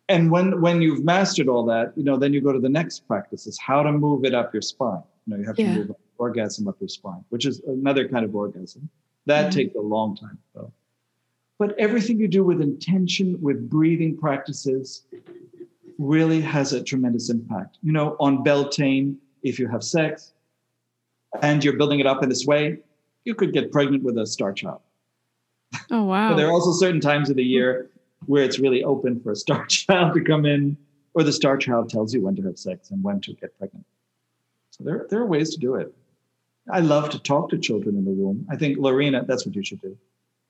[0.08, 3.06] and when when you've mastered all that, you know, then you go to the next
[3.08, 5.02] practice is how to move it up your spine.
[5.28, 5.76] You know, you have to Yeah.
[5.78, 8.88] move orgasm up your spine, which is another kind of orgasm.
[9.26, 9.56] That Mhm.
[9.56, 10.72] takes a long time though.
[11.60, 15.04] But everything you do with intention, with breathing practices,
[15.98, 17.78] really has a tremendous impact.
[17.84, 20.34] You know, on Beltane, if you have sex
[21.42, 22.80] and you're building it up in this way,
[23.24, 24.82] you could get pregnant with a star child.
[25.92, 26.30] Oh wow.
[26.30, 27.90] But there are also certain times of the year
[28.26, 30.78] where it's really open for a star child to come in,
[31.14, 33.86] or the star child tells you when to have sex and when to get pregnant.
[34.72, 35.94] So there, there are ways to do it.
[36.70, 38.48] I love to talk to children in the womb.
[38.50, 39.96] I think, Lorena, that's what you should do.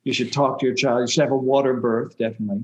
[0.03, 1.01] You should talk to your child.
[1.01, 2.63] You should have a water birth, definitely.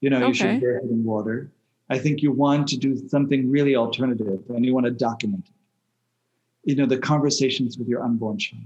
[0.00, 1.50] You know, you should birth in water.
[1.90, 6.70] I think you want to do something really alternative and you want to document it.
[6.70, 8.62] You know, the conversations with your unborn child.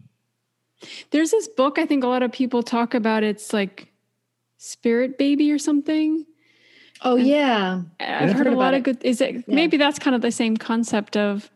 [1.11, 3.23] There's this book I think a lot of people talk about.
[3.23, 3.93] It's like
[4.59, 6.27] Spirit Baby or something.
[7.01, 7.83] Oh, yeah.
[7.99, 9.05] I've I've heard heard a lot about of good.
[9.05, 9.55] Is it Yeah.
[9.55, 11.51] maybe that's kind of the same concept of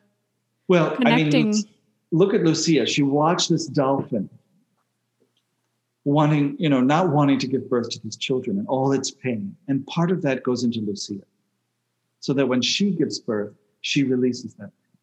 [0.69, 1.55] Well, I mean, connecting?
[2.13, 2.87] look at Lucia.
[2.87, 4.31] She watched this dolphin
[6.05, 9.55] wanting, you know, not wanting to give birth to these children and all its pain.
[9.69, 11.21] And part of that goes into Lucia.
[12.21, 14.99] So that when she gives birth, she releases that pain.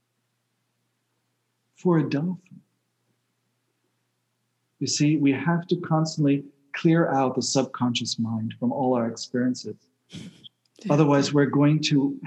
[1.76, 2.62] For a dolphin.
[4.80, 6.44] You see, we have to constantly
[6.74, 9.76] clear out the subconscious mind from all our experiences.
[10.90, 12.20] Otherwise, we're going to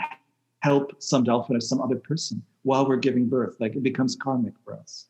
[0.60, 3.56] help some dolphin or some other person while we're giving birth.
[3.60, 5.06] Like it becomes karmic for us.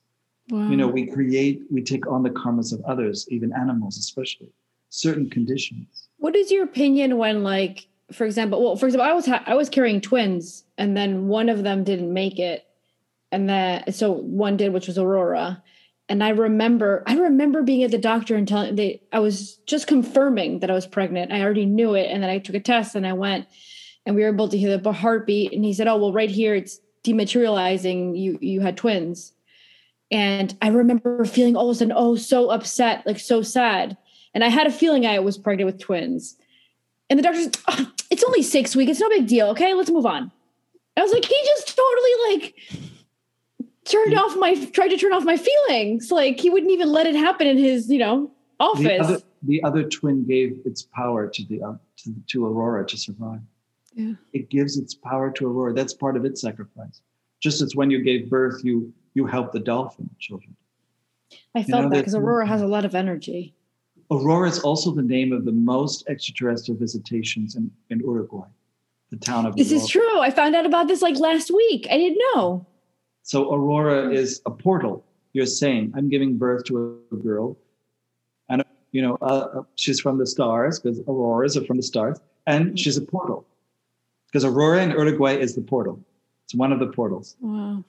[0.51, 0.69] wow.
[0.69, 4.53] You know, we create, we take on the karmas of others, even animals, especially
[4.91, 6.09] certain conditions.
[6.19, 9.55] What is your opinion when, like, for example, well, for example, I was ha- I
[9.55, 12.67] was carrying twins, and then one of them didn't make it,
[13.31, 15.63] and then so one did, which was Aurora,
[16.09, 19.87] and I remember I remember being at the doctor and telling they I was just
[19.87, 21.33] confirming that I was pregnant.
[21.33, 23.47] I already knew it, and then I took a test and I went,
[24.07, 26.55] and we were able to hear the heartbeat, and he said, "Oh well, right here
[26.55, 28.19] it's dematerializing.
[28.19, 29.33] You you had twins."
[30.11, 33.97] And I remember feeling all of a sudden, oh, so upset, like so sad.
[34.33, 36.37] And I had a feeling I was pregnant with twins.
[37.11, 38.91] And the doctor's, "Oh, it's only six weeks.
[38.93, 39.47] It's no big deal.
[39.49, 40.31] Okay, let's move on.
[40.97, 42.55] I was like, he just totally like
[43.85, 46.11] turned off my, tried to turn off my feelings.
[46.11, 49.01] Like he wouldn't even let it happen in his, you know, The office.
[49.01, 53.41] other, the other twin gave its power to the uh, to, to Aurora to survive.
[53.95, 54.13] Yeah.
[54.33, 55.73] It gives its power to Aurora.
[55.73, 57.01] That's part of its sacrifice.
[57.41, 60.55] Just as when you gave birth, you you helped the dolphin children.
[61.55, 63.55] I You felt know, that because Aurora has a lot of energy.
[64.11, 68.47] Aurora is also the name of the most extraterrestrial visitations in, in Uruguay,
[69.11, 69.85] the town of This Aurora.
[69.85, 70.21] is true.
[70.21, 71.87] I found out about this like last week.
[71.91, 72.67] I didn't know.
[73.23, 75.05] So Aurora is a portal.
[75.35, 77.57] You're saying, I'm giving birth to a girl,
[78.49, 79.25] and you know uh,
[79.59, 83.47] uh, she's from the stars because auroras are from the stars, and she's a portal
[84.27, 86.01] because Aurora in Uruguay is the portal.
[86.45, 87.37] It's one of the portals.
[87.41, 87.85] Wow.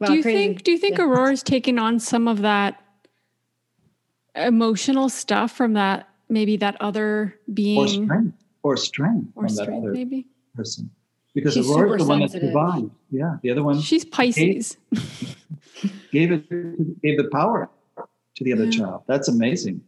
[0.00, 0.36] Wow, do you crazy.
[0.38, 1.04] think do you think Yeah.
[1.04, 2.82] Aurora's taking on some of that
[4.46, 9.56] emotional stuff from that maybe that other being Or being strength, or strength or from
[9.56, 10.26] that strength other maybe?
[10.54, 10.90] person,
[11.34, 12.48] because She's Aurora's the super one that sensitive.
[12.50, 12.90] survived.
[13.10, 14.76] Yeah, the other one She's Pisces.
[16.12, 16.48] gave it
[17.02, 17.68] gave the power
[18.36, 18.70] to the other Yeah.
[18.70, 19.02] child.
[19.06, 19.80] That's amazing.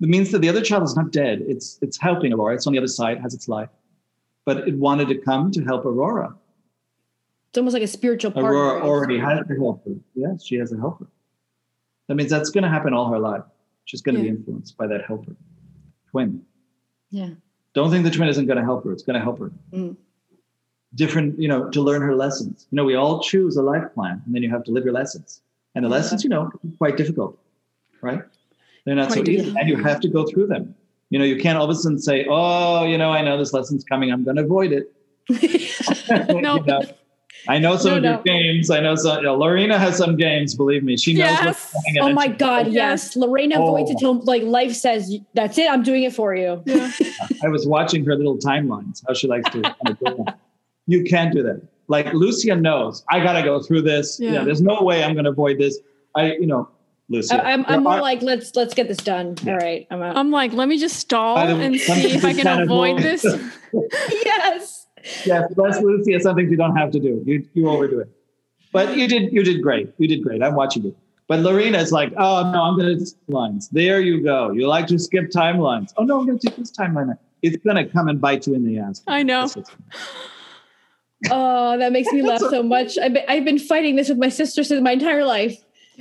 [0.00, 1.42] It means that the other child is not dead.
[1.46, 2.54] It's it's helping Aurora.
[2.54, 3.68] It's on the other side, has its life,
[4.44, 6.34] but it wanted to come to help Aurora.
[7.50, 8.50] It's almost like a spiritual partner.
[8.52, 9.90] Aurora already has a helper.
[10.14, 11.06] Yes, she has a helper.
[12.08, 13.42] That means that's going to happen all her life.
[13.84, 15.34] She's going to be influenced by that helper,
[16.10, 16.42] twin.
[17.10, 17.30] Yeah.
[17.74, 18.92] Don't think the twin isn't going to help her.
[18.92, 19.50] It's going to help her.
[19.72, 19.96] Mm.
[20.94, 22.66] Different, you know, to learn her lessons.
[22.70, 24.92] You know, we all choose a life plan, and then you have to live your
[24.94, 25.40] lessons.
[25.74, 25.94] And the Yeah.
[25.96, 27.38] lessons, you know, are quite difficult,
[28.02, 28.22] right?
[28.84, 30.74] They're not so easy, and you have to go through them.
[31.10, 33.52] You know, you can't all of a sudden say, "Oh, you know, I know this
[33.52, 34.10] lesson's coming.
[34.12, 34.92] I'm going to avoid it."
[36.42, 36.56] No.
[36.56, 36.82] You know,
[37.48, 38.70] I know some No, of your games.
[38.70, 39.18] I know some.
[39.18, 40.54] You know, Lorena has some games.
[40.54, 41.44] Believe me, she knows Yes.
[41.44, 42.02] what's coming.
[42.10, 43.04] oh my God, oh, Yes.
[43.06, 43.16] yes.
[43.16, 43.68] Lorena Oh.
[43.74, 46.62] avoids it till like life says, that's it, I'm doing it for you.
[46.66, 46.90] Yeah.
[47.44, 49.02] I was watching her little timelines.
[49.06, 49.62] How she likes to.
[49.62, 50.38] kind of do that.
[50.86, 51.62] You can't do that.
[51.88, 53.04] Like Lucia knows.
[53.10, 54.20] I got to go through this.
[54.20, 54.44] You know, Yeah.
[54.44, 55.78] there's no way I'm going to avoid this.
[56.14, 56.68] I, you know,
[57.08, 57.42] Lucia.
[57.44, 59.34] I, am there I'm more are- like, let's let's get this done.
[59.46, 60.16] All right, I'm out.
[60.16, 63.24] I'm like, let me just stall way, and see if I can avoid avoid- this.
[64.24, 64.79] yes.
[65.24, 67.22] Yes, that's Lucy Some things you don't have to do.
[67.26, 68.10] You you overdo it.
[68.72, 69.92] But you did you did great.
[69.98, 70.42] You did great.
[70.42, 70.96] I'm watching you.
[71.28, 73.68] But Lorena is like, oh no, I'm going to lines.
[73.68, 74.50] There you go.
[74.50, 75.92] You like to skip timelines.
[75.96, 77.16] Oh no, I'm going to take this timeline.
[77.42, 79.02] It's going to come and bite you in the ass.
[79.06, 79.48] I know.
[81.30, 82.96] Oh, that makes me laugh so much.
[82.96, 85.62] I've been, I've been fighting this with my sister since my entire life.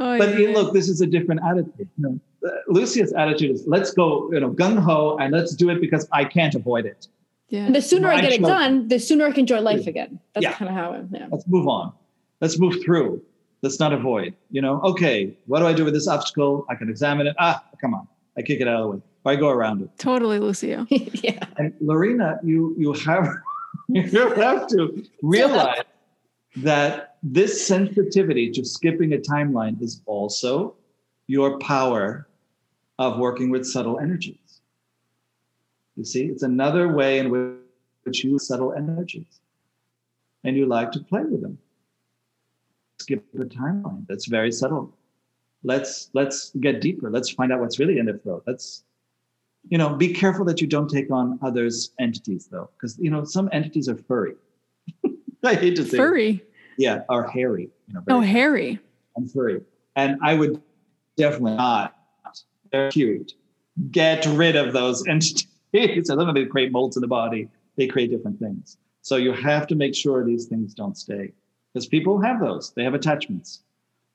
[0.00, 0.48] Oh, But yeah.
[0.48, 1.88] look, this is a different attitude.
[1.98, 5.68] You know, uh, Lucia's attitude is let's go, you know, gung ho, and let's do
[5.70, 7.06] it because I can't avoid it.
[7.50, 7.66] yeah.
[7.66, 9.82] And the sooner I My get it children- done, the sooner I can enjoy life
[9.84, 9.90] Yeah.
[9.90, 10.20] again.
[10.32, 10.52] That's Yeah.
[10.54, 11.08] kind of how I'm.
[11.12, 11.26] Yeah.
[11.30, 11.92] Let's move on.
[12.40, 13.20] Let's move through.
[13.62, 14.34] Let's not avoid.
[14.50, 16.64] You know, okay, what do I do with this obstacle?
[16.70, 17.36] I can examine it.
[17.38, 18.08] Ah, come on,
[18.38, 19.02] I kick it out of the way.
[19.26, 19.90] I go around it.
[19.98, 20.86] Totally, Lucio.
[20.90, 21.44] yeah.
[21.58, 23.26] And Lorena, you you have
[23.88, 24.02] you
[24.46, 25.82] have to realize
[26.56, 30.74] that this sensitivity to skipping a timeline is also
[31.26, 32.28] your power
[32.98, 34.60] of working with subtle energies.
[35.96, 37.30] You see, it's another way in
[38.04, 39.40] which you subtle energies,
[40.44, 41.58] and you like to play with them.
[43.00, 44.06] Skip the timeline.
[44.08, 44.96] That's very subtle.
[45.62, 47.10] Let's let's get deeper.
[47.10, 48.44] Let's find out what's really in the throat.
[48.46, 48.84] Let's
[49.68, 53.24] you know, be careful that you don't take on others' entities though, because you know
[53.24, 54.34] some entities are furry.
[55.44, 56.00] I hate to say, it.
[56.00, 56.44] Furry.
[56.76, 57.70] yeah, or hairy.
[57.88, 58.78] You know, Oh, very
[59.16, 59.62] I'm furry,
[59.96, 60.60] and I would
[61.16, 61.96] definitely not.
[62.70, 63.32] They're cute.
[63.90, 65.46] Get rid of those entities.
[66.04, 67.48] so then they create molds in the body.
[67.76, 68.76] They create different things.
[69.02, 71.32] So you have to make sure these things don't stay,
[71.72, 72.72] because people have those.
[72.74, 73.62] They have attachments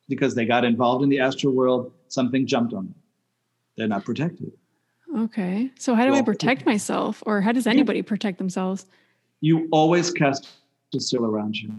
[0.07, 1.91] because they got involved in the astral world.
[2.07, 2.95] Something jumped on them.
[3.75, 4.51] They're not protected.
[5.17, 5.71] Okay.
[5.79, 7.23] So how do I protect myself?
[7.25, 8.85] Or how does anybody protect themselves?
[9.41, 10.49] you always cast
[10.95, 11.71] a circle around you.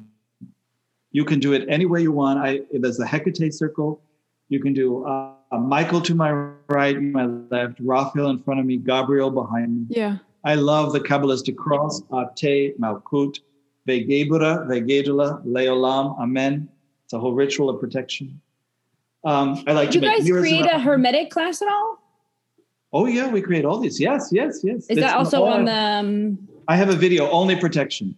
[1.13, 2.39] You can do it any way you want.
[2.39, 4.01] I there's the Hecate circle.
[4.49, 6.31] You can do uh, Michael to my
[6.69, 9.87] right, my left, Raphael in front of me, Gabriel behind me.
[9.89, 10.19] Yeah.
[10.45, 13.41] I love the Kabbalistic cross, Ate, Malkut,
[13.89, 16.69] Vegebura, Vegedula, Leolam, Amen.
[17.05, 18.41] It's a whole ritual of protection.
[19.25, 21.99] Um, I like Did to you guys create a hermetic class at all?
[22.93, 23.99] Oh yeah, we create all these.
[23.99, 24.77] Yes, yes, yes.
[24.77, 25.73] Is It's that also all- on the?
[25.73, 28.17] Um, I have a video only protection.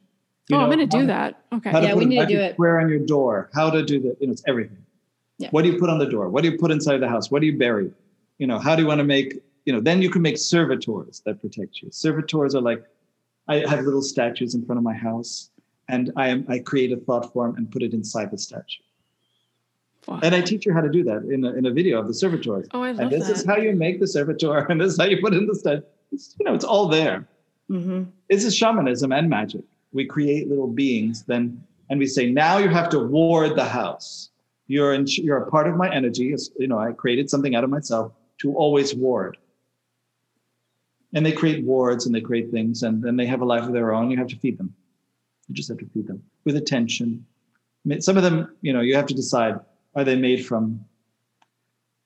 [0.48, 1.42] You oh, I'm going to do that.
[1.52, 1.70] Okay.
[1.70, 2.54] how to Yeah, put we a need to do it.
[2.54, 4.78] square on your door, how to do the, you know, it's everything.
[5.38, 5.48] Yeah.
[5.50, 6.28] What do you put on the door?
[6.30, 7.30] What do you put inside the house?
[7.30, 7.90] What do you bury?
[8.38, 11.22] You know, how do you want to make, you know, then you can make servitors
[11.26, 11.90] that protect you.
[11.92, 12.82] Servitors are like,
[13.46, 15.50] I have little statues in front of my house
[15.88, 18.82] and I am, I create a thought form and put it inside the statue.
[20.06, 20.20] Wow.
[20.22, 22.14] And I teach you how to do that in a, in a video of the
[22.14, 22.66] servitors.
[22.72, 23.36] Oh, I love And this that.
[23.36, 25.82] is how you make the servitor and this is how you put in the statue.
[26.12, 27.28] It's, you know, it's all there
[27.70, 28.04] Mm-hmm.
[28.30, 29.60] this is shamanism and magic.
[29.92, 34.30] We create little beings, then, and we say, now you have to ward the house.
[34.66, 36.32] You're in, you're a part of my energy.
[36.32, 39.38] It's, you know, I created something out of myself to always ward.
[41.14, 43.72] And they create wards and they create things, and then they have a life of
[43.72, 44.10] their own.
[44.10, 44.74] You have to feed them.
[45.48, 47.24] You just have to feed them with attention.
[48.00, 49.58] Some of them, you know, you have to decide
[49.94, 50.84] are they made from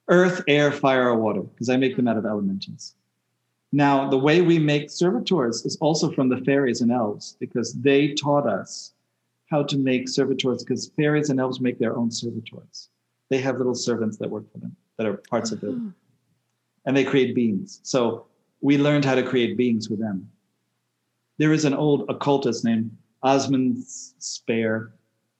[0.08, 1.42] earth, air, fire, or water?
[1.42, 2.94] Because I make them out of elementals.
[3.72, 8.12] Now, the way we make servitors is also from the fairies and elves because they
[8.12, 8.92] taught us
[9.50, 12.90] how to make servitors because fairies and elves make their own servitors.
[13.30, 15.74] They have little servants that work for them that are parts of it.
[16.84, 17.80] And they create beings.
[17.82, 18.26] So
[18.60, 20.30] we learned how to create beings with them.
[21.38, 22.90] There is an old occultist named
[23.22, 24.92] Osman Spare,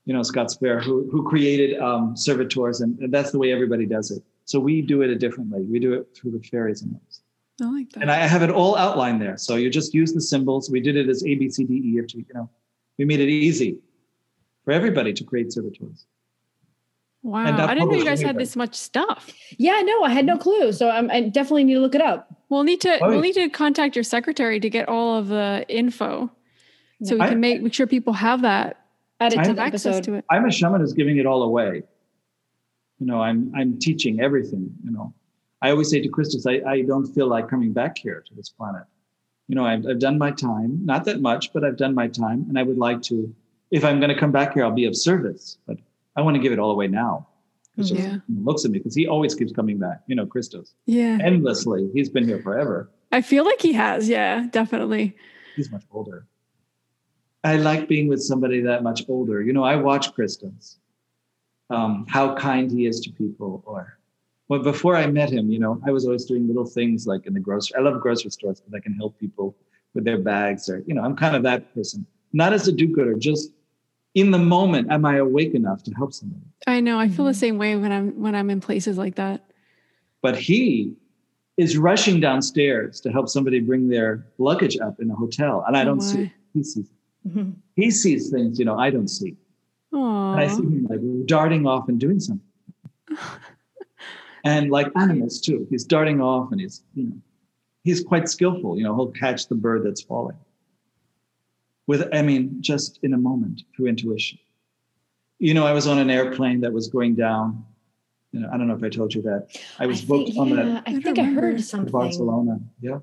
[0.05, 3.87] you know, Scott Spare, who, who created um, servitors, and, and that's the way everybody
[3.87, 4.23] does it.
[4.45, 5.61] So we do it a different way.
[5.61, 7.22] We do it through the fairies and elves.
[7.61, 8.03] I like that.
[8.03, 9.37] And I have it all outlined there.
[9.37, 10.71] So you just use the symbols.
[10.71, 12.19] We did it as A, B, C, D, E, F, G.
[12.19, 12.51] You know,
[12.99, 13.79] we made it easy
[14.65, 16.07] for everybody to create servitors.
[17.23, 17.47] wow.
[17.47, 19.31] and I didn't know you published guys had this much stuff.
[19.59, 20.73] Yeah, no, I had no clue.
[20.73, 22.29] So I'm, I definitely need to look it up.
[22.49, 23.21] We'll need to Oh, we'll yeah.
[23.21, 26.31] need to contact your secretary to get all of the info.
[27.05, 28.79] So we I- can make make sure people have that
[29.21, 30.25] Add I'm, to access to it.
[30.31, 31.83] I'm a shaman who's giving it all away.
[32.99, 34.75] You know, I'm I'm teaching everything.
[34.85, 35.15] You know,
[35.63, 38.49] I always say to Christos, I, I don't feel like coming back here to this
[38.51, 38.83] planet.
[39.49, 42.47] You know, I've, I've done my time, not that much, but I've done my time,
[42.49, 43.33] and I would like to.
[43.71, 45.79] If I'm going to come back here, I'll be of service, but
[46.17, 47.29] I want to give it all away now.
[47.77, 48.19] Yeah.
[48.29, 50.03] looks at me because he always keeps coming back.
[50.07, 51.19] You know, Christos Yeah.
[51.23, 51.91] endlessly.
[51.95, 52.91] He's been here forever.
[53.13, 54.09] I feel like he has.
[54.09, 55.17] Yeah, definitely.
[55.57, 56.27] He's much older.
[57.45, 59.41] I like being with somebody that much older.
[59.43, 60.79] You know, I watch Christos,
[61.71, 63.63] um, how kind he is to people.
[63.67, 63.99] Or,
[64.53, 67.33] well, before I met him, you know, I was always doing little things like in
[67.33, 67.75] the grocery.
[67.79, 69.57] I love grocery stores because I can help people
[69.95, 72.05] with their bags, or you know, I'm kind of that person.
[72.35, 73.51] Not as a do-gooder, just
[74.15, 76.43] in the moment, am I awake enough to help somebody?
[76.67, 76.99] I know.
[76.99, 77.45] I feel the Mhm.
[77.47, 79.41] same way when I'm when I'm in places like that.
[80.21, 80.95] But he
[81.57, 85.81] is rushing downstairs to help somebody bring their luggage up in a hotel, and I
[85.83, 86.25] Oh, don't see.
[86.25, 86.31] It.
[86.53, 86.89] He sees.
[87.25, 87.29] It.
[87.35, 87.55] Mhm.
[87.75, 89.35] He sees things, you know, I don't see.
[89.95, 90.33] Aww.
[90.33, 92.47] And I see him like darting off and doing something.
[94.45, 97.17] and like animals too, he's darting off and he's, you know,
[97.85, 98.77] he's quite skillful.
[98.77, 100.37] You know, he'll catch the bird that's falling.
[101.87, 104.39] With, I mean, just in a moment through intuition.
[105.39, 107.65] You know, I was on an airplane that was going down.
[108.31, 109.49] You know, I don't know if I told you that.
[109.79, 111.63] I was I booked think, on yeah, that I I think I heard To to
[111.63, 111.91] something.
[111.93, 112.61] Barcelona.
[112.81, 113.01] Yeah.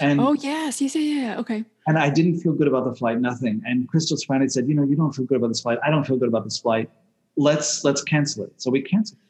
[0.00, 1.38] And Oh yes, yes, yeah, yeah.
[1.40, 1.64] Okay.
[1.88, 3.60] and I didn't feel good about the flight, nothing.
[3.66, 5.78] And Christos finally said, you know, you don't feel good about this flight.
[5.84, 6.88] I don't feel good about this flight.
[7.36, 8.52] Let's let's cancel it.
[8.62, 9.29] So we canceled the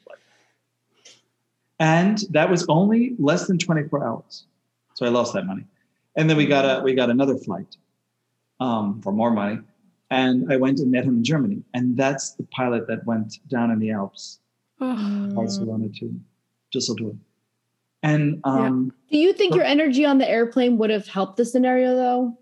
[1.81, 4.45] And that was only less than 24 hours.
[4.93, 5.65] So I lost that money.
[6.15, 7.75] And then we got a we got another flight
[8.59, 9.59] um, for more money.
[10.11, 11.63] And I went and met him in Germany.
[11.73, 14.39] And that's the pilot that went down in the Alps,
[14.79, 15.33] Oh, Mm.
[15.35, 16.19] Barcelona to
[16.73, 17.17] Düsseldorf.
[18.03, 21.95] And um, Do you think your energy on the airplane would have helped the scenario
[21.95, 22.37] though?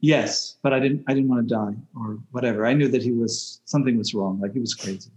[0.00, 1.04] Yes, but I didn't.
[1.08, 2.66] I didn't want to die or whatever.
[2.66, 4.40] I knew that he was something was wrong.
[4.40, 5.10] Like he was crazy.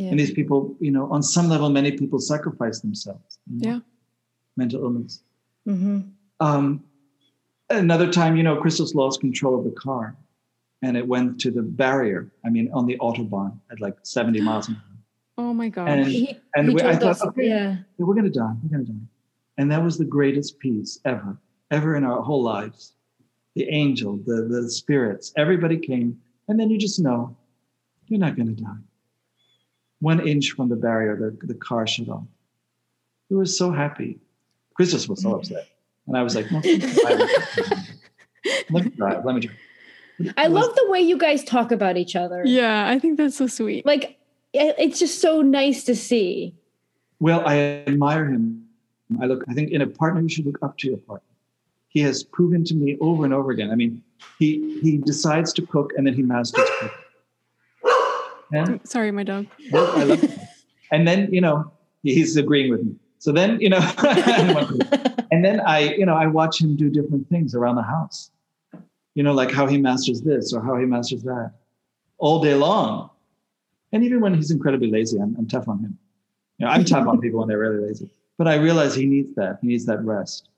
[0.00, 0.10] Yeah.
[0.10, 3.38] And these people, you know, on some level, many people sacrifice themselves.
[3.50, 3.80] you know, Yeah.
[4.56, 5.22] Mental illness.
[5.66, 6.00] hmm
[6.40, 6.84] Um,
[7.70, 10.16] another time, you know, Christos lost control of the car,
[10.82, 12.30] and it went to the barrier.
[12.46, 14.96] I mean, on the autobahn at like seventy miles an hour.
[15.42, 15.88] oh my God.
[15.88, 17.48] And- He, and he we- I thought, us, okay.
[17.48, 17.70] yeah.
[17.96, 18.54] Yeah, we're gonna die.
[18.62, 19.06] We're gonna die.
[19.58, 21.36] And that was the greatest peace ever,
[21.72, 22.80] ever in our whole lives.
[23.56, 26.08] The angel, the the spirits, everybody came,
[26.46, 27.36] and then you just know
[28.06, 28.82] you're not gonna die.
[30.00, 32.24] One inch from the barrier, the, the car shut off.
[33.28, 34.18] He was so happy.
[34.74, 35.68] Christos was so upset.
[36.06, 36.58] And I was like, no,
[38.70, 39.24] let me drive.
[39.24, 40.34] Let me drive.
[40.36, 42.42] I love the way you guys talk about each other.
[42.44, 43.86] yeah, I think that's so sweet.
[43.86, 44.18] Like
[44.52, 46.54] it's just so nice to see.
[47.20, 48.64] Well, I admire him.
[49.20, 51.24] I look, I think in a partner, you should look up to your partner.
[51.88, 53.70] He has proven to me over and over again.
[53.70, 54.02] I mean,
[54.38, 56.98] he he decides to cook and then he masters cooking.
[58.52, 59.46] Yeah, Sorry, my dog.
[60.90, 61.70] And then, you know,
[62.02, 62.94] he's agreeing with me.
[63.18, 63.78] So then, you know,
[65.30, 68.30] and then I, you know, I watch him do different things around the house.
[69.14, 71.52] You know, like how he masters this or how he masters that
[72.16, 73.10] all day long.
[73.92, 75.98] And even when he's incredibly lazy, I'm, I'm tough on him.
[76.58, 78.08] You know, I'm tough on people when they're really lazy.
[78.38, 79.58] But I realize he needs that.
[79.60, 80.48] He needs that rest.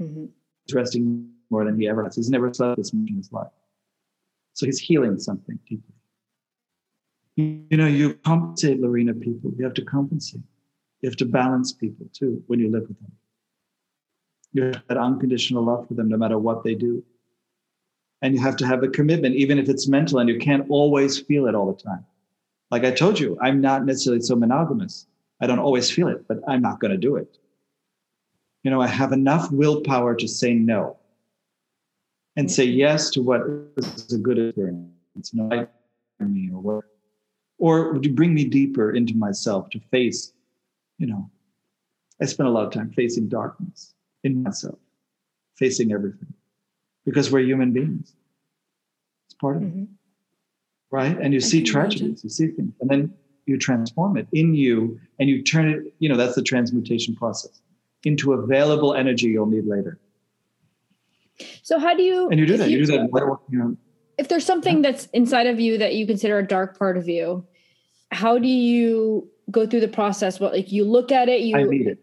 [0.00, 0.28] Mhm.
[0.66, 2.16] He's resting more than he ever has.
[2.16, 3.52] He's never slept this much in his life.
[4.54, 5.94] So he's healing something deeply.
[7.36, 9.52] You you know, you compensate, Lorena, people.
[9.56, 10.42] You have to compensate.
[11.00, 13.12] You have to balance people too when you live with them.
[14.52, 17.02] You have that unconditional love for them no matter what they do.
[18.22, 21.18] And you have to have a commitment, even if it's mental and you can't always
[21.18, 22.04] feel it all the time.
[22.70, 25.06] Like I told you, I'm not necessarily so monogamous.
[25.40, 27.38] I don't always feel it, but I'm not going to do it.
[28.62, 30.98] You know, I have enough willpower to say no
[32.36, 33.42] and say yes to what
[33.76, 35.66] is a good experience, no
[36.20, 36.84] me or what,
[37.60, 40.32] or to bring me deeper into myself to face,
[40.98, 41.30] you know,
[42.20, 44.78] I spend a lot of time facing darkness in myself,
[45.56, 46.32] facing everything,
[47.04, 48.14] because we're human beings.
[49.26, 49.82] It's part of mm-hmm.
[49.82, 49.88] it,
[50.90, 51.16] right?
[51.18, 52.20] And you I see tragedies, imagine.
[52.22, 53.14] you see things, and then
[53.46, 55.94] you transform it in you, and you turn it.
[55.98, 57.60] You know, that's the transmutation process
[58.04, 59.98] into available energy you'll need later.
[61.62, 62.28] So how do you?
[62.30, 62.70] And you do that.
[62.70, 63.76] You, you, do that.
[64.18, 67.46] If there's something that's inside of you that you consider a dark part of you,
[68.10, 70.40] how do you go through the process?
[70.40, 71.98] What like you look at it, you I meet it.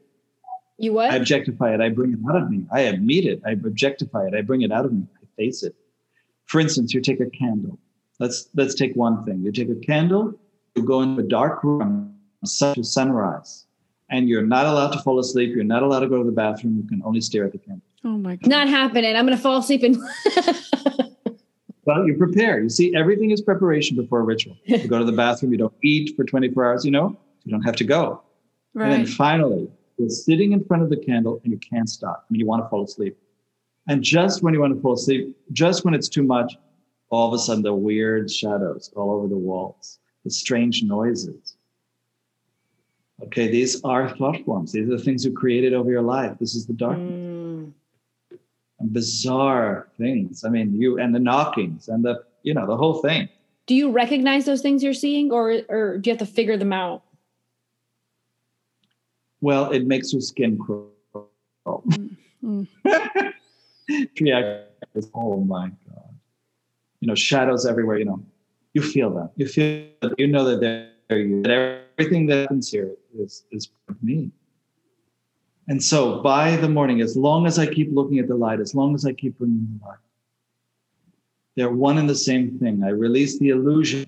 [0.77, 1.11] You what?
[1.11, 1.81] I objectify it.
[1.81, 2.65] I bring it out of me.
[2.71, 3.41] I meet it.
[3.45, 4.35] I objectify it.
[4.35, 5.03] I bring it out of me.
[5.21, 5.75] I face it.
[6.45, 7.79] For instance, you take a candle.
[8.19, 9.41] Let's let's take one thing.
[9.43, 10.33] You take a candle.
[10.75, 12.15] You go into a dark room,
[12.45, 13.65] such as sunrise,
[14.09, 15.55] and you're not allowed to fall asleep.
[15.55, 16.77] You're not allowed to go to the bathroom.
[16.77, 17.81] You can only stare at the candle.
[18.05, 18.49] Oh my god!
[18.49, 19.15] Not happening.
[19.15, 19.97] I'm going to fall asleep and.
[21.87, 22.59] well, you prepare.
[22.59, 24.57] You see, everything is preparation before a ritual.
[24.65, 25.53] You go to the bathroom.
[25.53, 26.85] You don't eat for 24 hours.
[26.85, 28.21] You know, you don't have to go.
[28.73, 28.91] Right.
[28.91, 32.25] And then finally, you're sitting in front of the candle and you can't stop.
[32.29, 33.17] I mean, you want to fall asleep.
[33.87, 36.55] And just when you want to fall asleep, just when it's too much,
[37.09, 41.55] all of a sudden the weird shadows all over the walls, the strange noises.
[43.23, 44.73] Okay, these are thought forms.
[44.73, 46.37] These are the things you created over your life.
[46.37, 47.09] This is the darkness.
[47.09, 47.26] Mm.
[48.79, 50.43] And bizarre things.
[50.43, 53.27] I mean, you and the knockings and the, you know, the whole thing.
[53.65, 56.71] Do you recognize those things you're seeing or or do you have to figure them
[56.71, 57.03] out?
[59.41, 61.83] Well, it makes your skin crawl.
[62.45, 62.63] Mm-hmm.
[64.19, 64.61] yeah.
[65.13, 66.15] oh my God.
[66.99, 68.23] You know, shadows everywhere, you know.
[68.73, 69.31] You feel that.
[69.35, 70.19] You feel that.
[70.19, 71.41] You know that they're you.
[71.43, 73.69] That everything that happens here is, is
[74.01, 74.31] me.
[75.67, 78.73] And so by the morning, as long as I keep looking at the light, as
[78.73, 79.97] long as I keep bringing the light,
[81.55, 82.83] they're one and the same thing.
[82.83, 84.05] I release the illusion.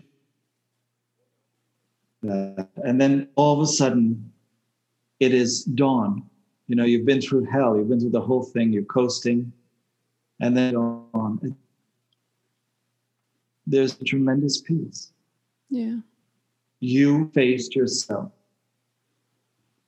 [2.21, 4.31] and then all of a sudden,
[5.19, 6.23] it is dawn.
[6.67, 9.51] You know, you've been through hell, you've been through the whole thing, you're coasting,
[10.39, 11.55] and then on.
[13.65, 15.11] There's a tremendous peace.
[15.69, 15.97] Yeah.
[16.79, 18.31] You faced yourself.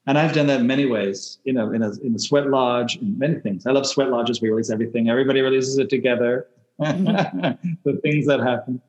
[0.08, 2.98] And I've done that in many ways, you know, in a, in a sweat lodge,
[2.98, 3.68] in many things.
[3.68, 4.42] I love sweat lodges.
[4.42, 5.10] We release everything.
[5.10, 6.48] Everybody releases it together.
[6.80, 8.82] The things that happen.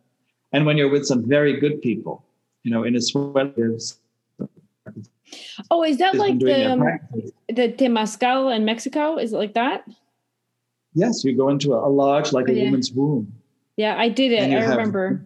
[0.53, 2.25] And when you're with some very good people,
[2.63, 3.99] you know, in a sweat lives,
[5.71, 6.81] Oh, is that like the um,
[7.49, 9.17] the Temazcal in Mexico?
[9.17, 9.85] Is it like that?
[10.95, 12.65] Yes, you go into a, a lodge like oh, a yeah.
[12.65, 13.33] woman's womb.
[13.77, 14.43] Yeah, I did it.
[14.43, 15.25] I have, remember.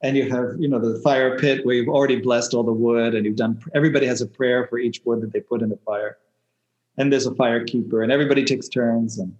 [0.00, 3.14] And you have, you know, the fire pit where you've already blessed all the wood,
[3.14, 3.60] and you've done.
[3.74, 6.18] Everybody has a prayer for each wood that they put in the fire,
[6.96, 9.34] and there's a fire keeper, and everybody takes turns, and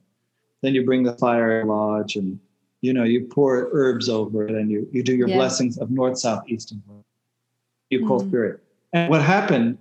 [0.63, 2.41] then you bring the fire lodge, and
[2.81, 5.37] you know, you pour herbs over it, and you you do your yeah.
[5.37, 7.07] blessings of north, south, east, and west.
[7.91, 8.29] You call mm-hmm.
[8.29, 8.61] spirit
[8.93, 9.79] and what happened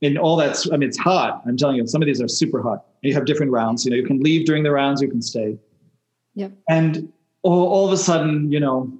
[0.00, 1.42] in all that, I mean, it's hot.
[1.46, 2.84] I'm telling you, some of these are super hot.
[3.02, 3.84] You have different rounds.
[3.84, 5.58] You know, you can leave during the rounds, you can stay.
[6.34, 6.52] Yep.
[6.68, 8.90] And all, all of a sudden, you know,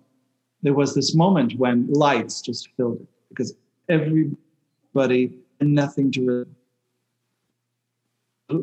[0.63, 3.55] there was this moment when lights just filled it because
[3.89, 6.51] everybody and nothing to really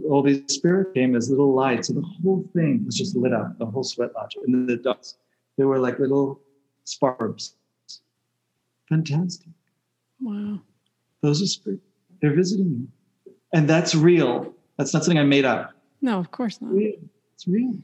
[0.09, 3.57] all these spirit came as little lights, and the whole thing was just lit up,
[3.57, 4.35] the whole sweat lodge.
[4.45, 5.17] And the ducks,
[5.57, 6.41] they were like little
[6.83, 7.55] sparks.
[8.89, 9.49] Fantastic.
[10.19, 10.61] Wow.
[11.21, 11.79] Those are spirit.
[12.21, 12.87] They're visiting
[13.25, 13.33] you.
[13.53, 14.53] And that's real.
[14.77, 15.73] That's not something I made up.
[16.01, 16.71] No, of course not.
[16.73, 17.75] It's real.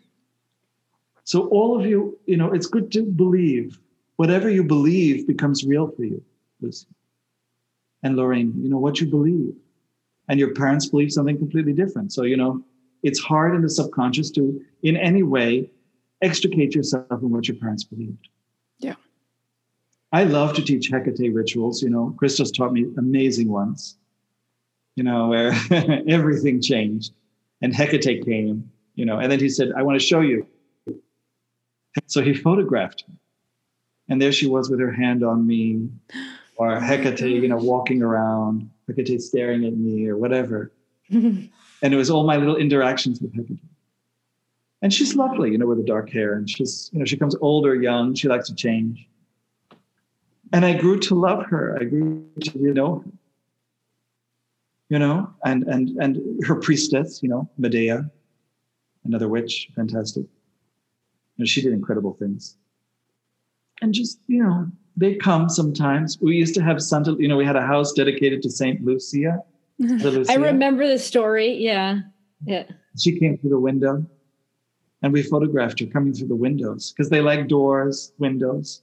[1.23, 3.79] So all of you, you know, it's good to believe.
[4.17, 6.23] Whatever you believe becomes real for you,
[6.61, 6.87] Lucy.
[8.03, 9.55] And Lorraine, you know, what you believe.
[10.27, 12.13] And your parents believe something completely different.
[12.13, 12.63] So, you know,
[13.01, 15.69] it's hard in the subconscious to, in any way,
[16.21, 18.29] extricate yourself from what your parents believed.
[18.79, 18.95] Yeah.
[20.11, 21.81] I love to teach Hecate rituals.
[21.81, 23.97] You know, Christos taught me amazing ones,
[24.95, 25.53] you know, where
[26.07, 27.13] everything changed
[27.61, 30.45] and Hecate came, you know, and then he said, I want to show you.
[32.07, 33.15] So he photographed me.
[34.13, 35.89] And there she was with her hand on me,
[36.57, 40.71] or Hecate, you know, walking around, Hecate staring at me, or whatever.
[41.09, 41.49] and
[41.81, 43.57] it was all my little interactions with Hecate.
[44.83, 46.35] And she's lovely, you know, with the dark hair.
[46.35, 48.13] And she's, you know, she comes older, young.
[48.13, 49.09] She likes to change.
[50.51, 51.75] And I grew to love her.
[51.81, 53.11] I grew to you know her.
[54.89, 58.11] You know, and and and her priestess, you know, Medea,
[59.05, 60.25] another witch, fantastic.
[60.25, 62.57] You know, she did incredible things.
[63.81, 64.67] And just you know
[64.97, 66.17] they come sometimes.
[66.21, 67.15] We used to have Santa.
[67.19, 69.39] You know, we had a house dedicated to Saint Lucia.
[69.79, 71.53] the I remember the story.
[71.53, 71.99] Yeah.
[72.45, 72.65] Yeah.
[72.97, 74.05] She came through the window,
[75.01, 78.81] and we photographed her coming through the windows because they like doors, windows.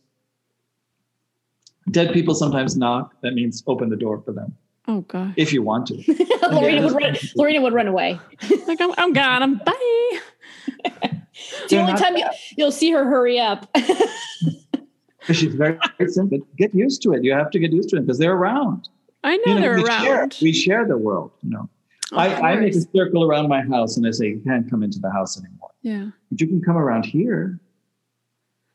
[1.90, 3.14] Dead people sometimes knock.
[3.22, 4.56] That means open the door for them
[4.88, 5.34] Oh god.
[5.36, 5.94] if you want to.
[6.50, 7.16] Lorena would run.
[7.36, 8.18] Lorena would run away.
[8.66, 9.42] like I'm, I'm gone.
[9.42, 10.20] I'm bye.
[10.84, 12.26] It's the only time you,
[12.56, 13.68] you'll see her hurry up.
[15.30, 16.38] Because she's very, very simple.
[16.58, 17.22] Get used to it.
[17.22, 18.88] You have to get used to it because they're around.
[19.22, 20.02] I know You know, they're we around.
[20.04, 21.30] Share, we share the world.
[21.42, 21.68] You know,
[22.10, 24.82] Of I, I make a circle around my house and I say you can't come
[24.82, 25.70] into the house anymore.
[25.82, 26.10] yeah.
[26.30, 27.60] But you can come around here.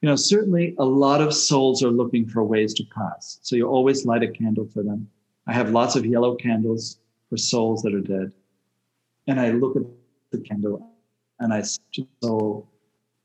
[0.01, 3.39] You know, certainly a lot of souls are looking for ways to pass.
[3.41, 5.09] So you always light a candle for them.
[5.47, 6.99] I have lots of yellow candles
[7.29, 8.31] for souls that are dead.
[9.27, 9.83] And I look at
[10.31, 10.89] the candle
[11.39, 12.69] and I say to the soul,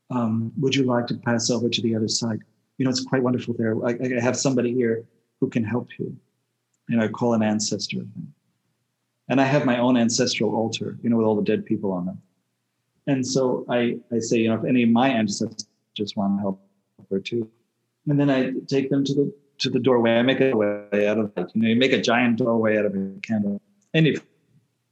[0.09, 2.39] um, would you like to pass over to the other side?
[2.81, 3.75] You know, it's quite wonderful there.
[3.85, 5.05] I, I have somebody here
[5.39, 6.17] who can help you.
[6.89, 8.01] You know, I call an ancestor.
[9.29, 12.07] And I have my own ancestral altar, you know, with all the dead people on
[12.07, 12.19] them.
[13.05, 16.41] And so I, I say, you know, if any of my ancestors just want to
[16.41, 16.59] help
[17.11, 17.47] her too.
[18.07, 20.13] And then I take them to the to the doorway.
[20.17, 21.51] I make a way out of it.
[21.53, 23.61] You know, you make a giant doorway out of a candle.
[23.93, 24.25] And if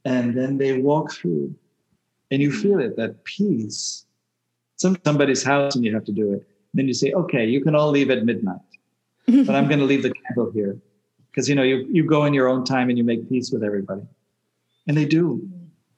[0.04, 1.52] and then they walk through
[2.30, 4.06] and you feel it, that peace.
[4.76, 6.46] Some somebody's house and you have to do it.
[6.74, 8.60] Then you say, okay, you can all leave at midnight,
[9.26, 10.78] but I'm going to leave the candle here.
[11.30, 13.62] Because you know, you, you go in your own time and you make peace with
[13.62, 14.02] everybody.
[14.86, 15.48] And they do.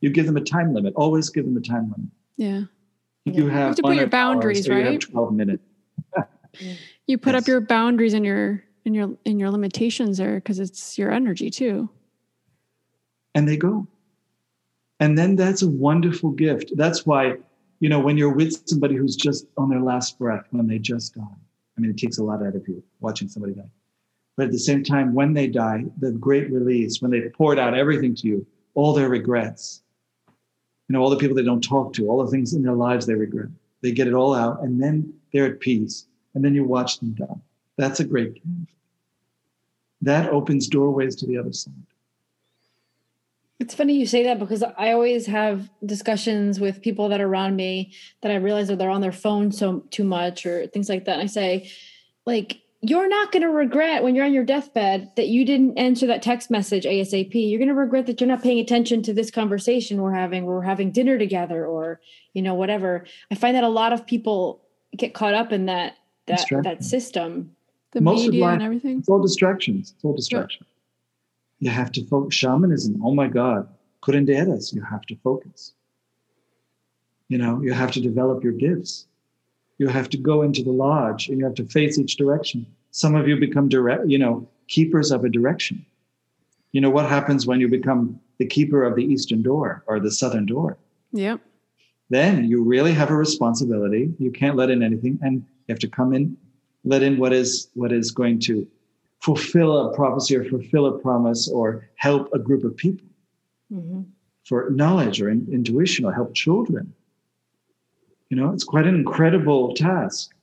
[0.01, 0.93] You give them a time limit.
[0.97, 2.11] Always give them a time limit.
[2.37, 2.63] Yeah.
[3.25, 5.01] You have, have to put your boundaries, You have right?
[5.01, 5.63] 12 minutes.
[7.07, 7.43] You put Yes.
[7.45, 11.51] up your boundaries and your and your and your limitations there because it's your energy
[11.51, 11.89] too.
[13.35, 13.87] and they go.
[15.01, 16.73] And then that's a wonderful gift.
[16.77, 17.39] That's why,
[17.83, 21.17] you know, when you're with somebody who's just on their last breath, when they just
[21.17, 21.23] die,
[21.77, 23.73] I mean, it takes a lot out of you watching somebody die.
[24.37, 27.77] But at the same time, when they die, the great release, when they poured out
[27.77, 29.83] everything to you, all their regrets,
[30.29, 33.05] you know, all the people they don't talk to, all the things in their lives
[33.05, 33.49] they regret,
[33.81, 36.07] they get it all out, and then they're at peace.
[36.35, 37.41] And then you watch them die.
[37.79, 38.47] That's a great gift.
[40.03, 41.75] That opens doorways to the other side.
[43.63, 47.55] It's funny you say that because I always have discussions with people that are around
[47.55, 51.05] me that I realize that they're on their phone so too much or things like
[51.05, 51.13] that.
[51.13, 51.71] And I say,
[52.27, 56.09] like, you're not going to regret when you're on your deathbed that you didn't answer
[56.09, 57.31] that text message ASAP.
[57.35, 60.57] You're going to regret that you're not paying attention to this conversation we're having, or
[60.57, 62.01] we're having dinner together, or
[62.33, 63.07] you know whatever.
[63.31, 64.61] I find that a lot of people
[64.97, 67.55] get caught up in that that that system.
[67.93, 68.99] The Most of media life- and everything.
[68.99, 69.93] It's all distractions.
[69.95, 70.67] It's all distraction.
[71.63, 72.35] You have to focus.
[72.35, 73.69] Shamanism, oh my God,
[74.03, 75.73] curanderas, you have to focus.
[77.29, 79.07] You know, you have to develop your gifts.
[79.79, 82.67] You have to go into the lodge and you have to face each direction.
[82.91, 85.87] Some of you become direct, you know, keepers of a direction.
[86.73, 90.11] You know, what happens when you become the keeper of the eastern door or the
[90.11, 90.79] southern door?
[91.13, 91.41] Yep.
[92.11, 94.13] then you really have a responsibility.
[94.19, 95.35] You can't let in anything, and
[95.69, 96.37] you have to come in,
[96.85, 98.67] let in what is what is going to
[99.23, 103.07] fulfill a prophecy or fulfill a promise or help a group of people
[103.73, 104.05] Mhm.
[104.45, 106.93] for knowledge or in, intuition or help children.
[108.31, 110.35] You know, it's quite an incredible task.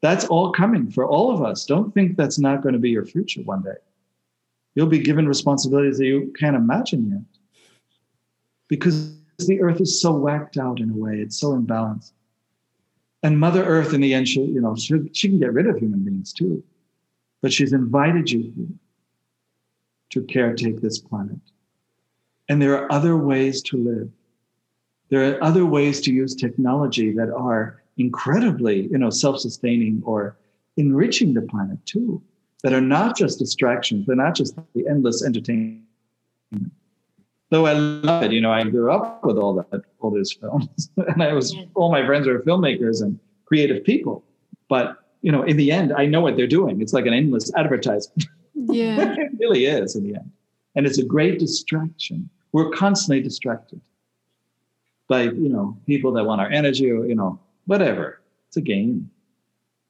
[0.00, 1.66] That's all coming for all of us.
[1.66, 3.76] Don't think that's not going to be your future one day.
[4.74, 7.22] You'll be given responsibilities that you can't imagine yet.
[8.68, 12.12] Because the earth is so whacked out in a way, it's so imbalanced.
[13.22, 15.76] And Mother Earth, in the end, she, you know, she, she can get rid of
[15.76, 16.62] human beings too.
[17.42, 18.66] But she's invited you here
[20.10, 21.38] to caretake this planet.
[22.48, 24.10] And there are other ways to live.
[25.08, 30.36] There are other ways to use technology that are incredibly, you know, self-sustaining or
[30.76, 32.22] enriching the planet too.
[32.62, 34.06] That are not just distractions.
[34.06, 35.86] They're not just the endless entertainment.
[37.48, 40.90] Though I love it, you know, I grew up with all that, all those films,
[40.96, 44.24] and I was all my friends were filmmakers and creative people.
[44.68, 46.80] But you know, in the end, I know what they're doing.
[46.80, 48.24] It's like an endless advertisement.
[48.54, 49.14] Yeah.
[49.16, 50.30] it really is in the end.
[50.74, 52.28] And it's a great distraction.
[52.52, 53.80] We're constantly distracted
[55.08, 58.20] by, you know, people that want our energy or, you know, whatever.
[58.48, 59.10] It's a game.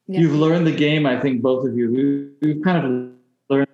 [0.06, 0.20] Yeah.
[0.20, 1.90] You've learned the game, I think, both of you.
[1.90, 3.12] You- You've kind of
[3.48, 3.68] learned.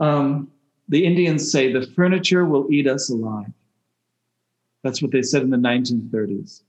[0.00, 0.50] Um,
[0.88, 3.52] the Indians say the furniture will eat us alive.
[4.82, 6.62] That's what they said in the 1930s.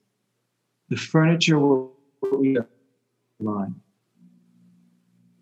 [0.89, 1.94] The furniture will
[2.43, 2.65] eat us
[3.41, 3.71] alive.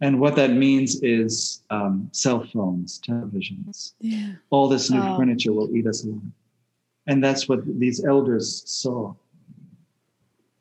[0.01, 4.33] And what that means is um, cell phones, televisions, Yeah.
[4.49, 5.15] all this new Oh.
[5.17, 6.21] furniture will eat us alive.
[7.07, 9.13] And that's what these elders saw.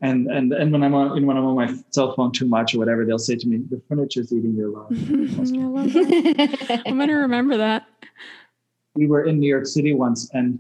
[0.01, 2.47] And and and when I'm on you know, when I'm on my cell phone too
[2.47, 6.83] much or whatever, they'll say to me, "The furniture's eating your life." I love that.
[6.87, 7.87] I'm gonna remember that.
[8.97, 10.59] we were in New York City once, and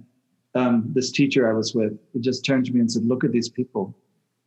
[0.54, 3.48] um, this teacher I was with just turned to me and said, Look at these
[3.48, 3.92] people,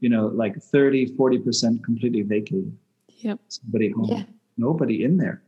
[0.06, 2.72] you know, like 30, 40% completely vacated.
[3.26, 3.40] Yep.
[3.48, 4.24] Somebody home, Yeah.
[4.56, 5.42] nobody in there,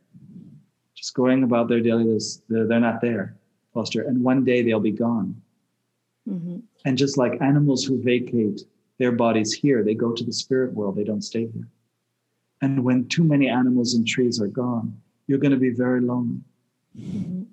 [0.95, 2.42] just going about their daily lives.
[2.50, 3.38] They're, they're not there,
[3.72, 4.02] Foster.
[4.02, 5.40] And one day they'll be gone.
[6.27, 6.64] Mhm.
[6.86, 8.66] And just like animals who vacate
[8.98, 11.68] their bodies here, they go to the spirit world, they don't stay here.
[12.64, 14.88] And when too many animals and trees are gone,
[15.27, 16.42] you're going to be very lonely.
[17.00, 17.45] Mhm.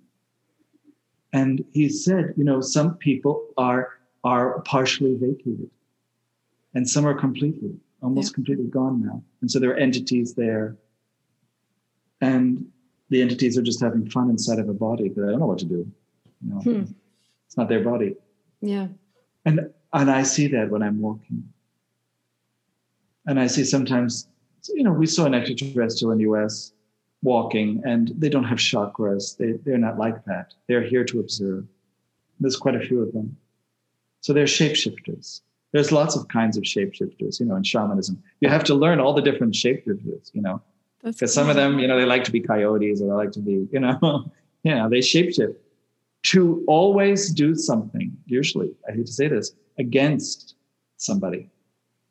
[1.34, 3.82] And he said, you know, some people are
[4.32, 5.68] are partially vacated,
[6.74, 8.34] and some are completely, almost Yeah.
[8.34, 9.22] completely gone now.
[9.40, 10.76] And so there are entities there,
[12.20, 12.66] and
[13.10, 15.58] the entities are just having fun inside of a body, but I don't know what
[15.60, 15.90] to do.
[16.42, 16.84] You know, Hmm.
[17.46, 18.16] it's not their body.
[18.60, 18.88] Yeah.
[19.44, 21.52] And and I see that when I'm walking.
[23.26, 24.26] And I see sometimes,
[24.74, 26.72] you know, we saw an extraterrestrial in the US
[27.22, 29.36] walking, and they don't have chakras.
[29.36, 30.54] They they're not like that.
[30.66, 31.66] They're here to observe.
[32.40, 33.36] There's quite a few of them.
[34.20, 35.42] So they're shapeshifters.
[35.74, 38.22] There's lots of kinds of shapeshifters, you know, in shamanism.
[38.38, 40.62] You have to learn all the different shapeshifters, you know,
[41.02, 43.40] because some of them, you know, they like to be coyotes or they like to
[43.40, 43.98] be, you know,
[44.62, 45.56] you know, they shapeshift
[46.26, 50.54] to always do something, usually, I hate to say this, against
[50.96, 51.50] somebody.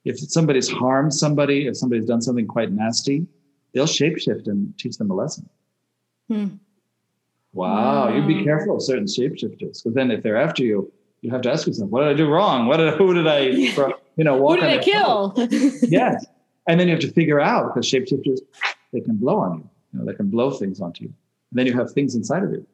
[0.03, 3.25] If somebody's harmed somebody, if somebody's done something quite nasty,
[3.73, 5.49] they'll shapeshift and teach them a lesson.
[6.27, 6.47] Hmm.
[7.53, 10.91] Wow, you'd be careful of certain shapeshifters, because then if they're after you,
[11.23, 12.67] you have to ask yourself, what did I do wrong?
[12.67, 15.33] What did who did I, you know, walk Who did I kill?
[15.81, 16.25] yes.
[16.67, 18.39] And then you have to figure out because shapeshifters,
[18.91, 19.69] they can blow on you.
[19.93, 21.13] You know, they can blow things onto you.
[21.51, 22.65] And then you have things inside of you.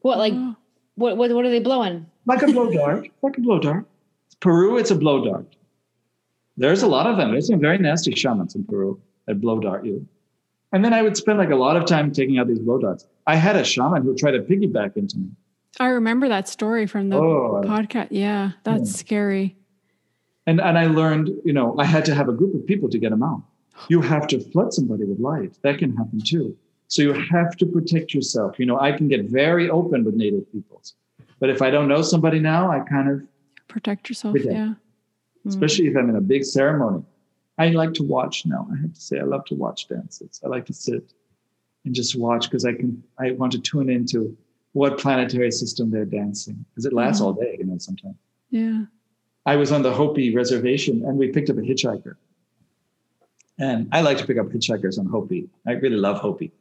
[0.00, 0.56] what like Oh,
[0.96, 2.06] what what what are they blowing?
[2.26, 3.08] Like a blow dart.
[3.22, 3.86] Like a blow dart.
[4.40, 5.56] Peru, it's a blow dart.
[6.56, 7.30] There's a lot of them.
[7.30, 10.06] There's some very nasty shamans in Peru that blow dart you.
[10.72, 13.06] And then I would spend like a lot of time taking out these blow darts.
[13.26, 15.28] I had a shaman who tried to piggyback into me.
[15.80, 18.08] I remember that story from the Oh, podcast.
[18.10, 18.96] Yeah, that's Yeah.
[18.98, 19.56] scary.
[20.46, 22.98] And and I learned, you know, I had to have a group of people to
[22.98, 23.42] get them out.
[23.88, 25.58] You have to flood somebody with light.
[25.62, 26.56] That can happen too.
[26.88, 28.58] So you have to protect yourself.
[28.60, 30.94] You know, I can get very open with native peoples.
[31.40, 33.22] But if I don't know somebody now, I kind of,
[33.68, 34.32] Protect yourself.
[34.34, 34.54] Protect.
[34.54, 34.74] Yeah.
[35.42, 35.48] Hmm.
[35.48, 37.02] especially if I'm in a big ceremony,
[37.58, 38.68] I like to watch now.
[38.72, 40.40] I have to say, I love to watch dances.
[40.44, 41.12] I like to sit
[41.84, 44.36] and just watch because I can, I want to tune into
[44.74, 47.40] what planetary system they're dancing because it lasts all mm.
[47.40, 48.16] day, you know, sometimes.
[48.50, 48.84] Yeah.
[49.46, 52.16] I was on the Hopi reservation and we picked up a hitchhiker.
[53.58, 55.48] And I like to pick up hitchhikers on Hopi.
[55.66, 56.52] I really love Hopi.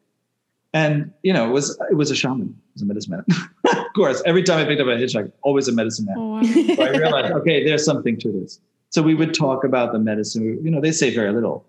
[0.73, 3.25] And you know, it was it was a shaman, it was a medicine man.
[3.77, 6.15] of course, every time I picked up a hitchhiker, always a medicine man.
[6.17, 6.43] Oh wow.
[6.43, 8.59] So I realized, okay, there's something to this.
[8.89, 10.63] So we would talk about the medicine.
[10.63, 11.65] You know, they say very little.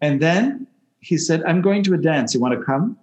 [0.00, 0.68] And then
[1.00, 2.34] he said, I'm going to a dance.
[2.34, 2.96] You want to come?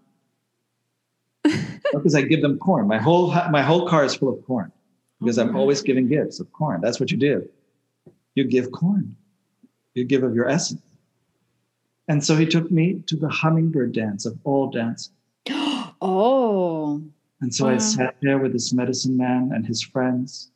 [1.94, 2.88] Because I give them corn.
[2.88, 4.72] My whole my whole car is full of corn
[5.20, 6.82] because I'm oh, always giving gifts of corn.
[6.82, 7.48] That's what you do.
[8.36, 9.16] You give corn.
[9.94, 10.82] You give of your essence.
[12.08, 15.12] And so he took me to the hummingbird dance of all dances.
[15.50, 17.02] oh.
[17.42, 20.52] And so I sat there with this medicine man and his friends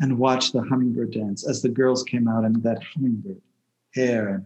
[0.00, 3.40] and watched the hummingbird dance as the girls came out and that hummingbird
[3.94, 4.44] hair and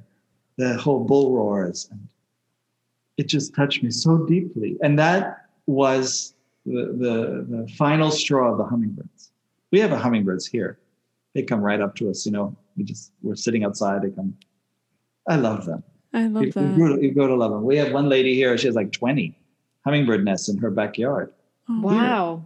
[0.56, 1.88] the whole bull roars.
[1.90, 2.08] And
[3.16, 4.76] it just touched me so deeply.
[4.82, 5.39] And that
[5.70, 6.34] was
[6.66, 9.30] the, the, the final straw of the hummingbirds.
[9.70, 10.78] We have a hummingbirds here.
[11.34, 12.56] They come right up to us, you know.
[12.76, 14.02] We just we're sitting outside.
[14.02, 14.36] They come.
[15.28, 15.82] I love them.
[16.12, 16.78] I love You, you that.
[16.78, 17.62] go to, you go to love them.
[17.62, 18.56] We have one lady here.
[18.58, 19.36] She has like 20
[19.84, 21.32] hummingbird nests in her backyard.
[21.68, 22.44] Oh, Wow.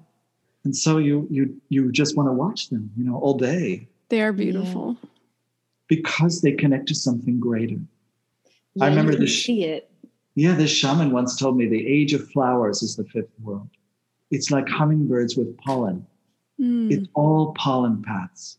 [0.65, 4.21] and so you you you just want to watch them you know all day They
[4.21, 4.97] are beautiful.
[5.89, 7.81] because they connect to something greater
[8.75, 9.91] Yeah, remember you can the sh- see it.
[10.35, 13.69] Yeah this shaman once told me the age of flowers is the fifth world.
[14.31, 16.07] It's like hummingbirds with pollen.
[16.61, 16.93] Mm.
[16.93, 18.59] it's all pollen paths.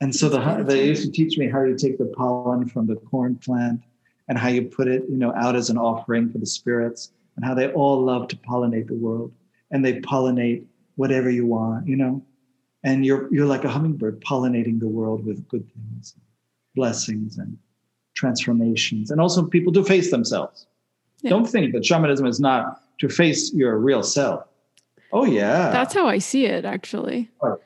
[0.00, 2.94] And so the, they used to teach me how you take the pollen from the
[2.94, 3.82] corn plant
[4.28, 7.44] and how you put it you know out as an offering for the spirits and
[7.44, 9.32] how they all love to pollinate the world.
[9.70, 10.64] And they pollinate
[10.96, 12.24] whatever you want you know?
[12.84, 16.14] And you're you're like a hummingbird pollinating the world with good things
[16.74, 17.58] blessings and
[18.22, 20.66] transformations and also people to face themselves
[21.22, 21.30] Yeah.
[21.30, 22.62] don't think that shamanism is not
[23.00, 24.40] to face your real self
[25.12, 27.30] oh yeah That's how I see it, actually.
[27.44, 27.56] Oh,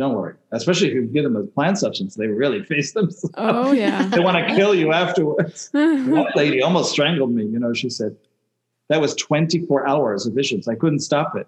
[0.00, 0.34] don't worry.
[0.52, 3.34] Especially if you give them a plant substance, they really face themselves.
[3.36, 4.06] Oh yeah.
[4.12, 5.58] they want to kill you afterwards.
[5.72, 7.44] That lady almost strangled me.
[7.54, 8.12] You know, she said,
[8.90, 10.66] that was 24 hours of visions.
[10.72, 11.46] I couldn't stop it.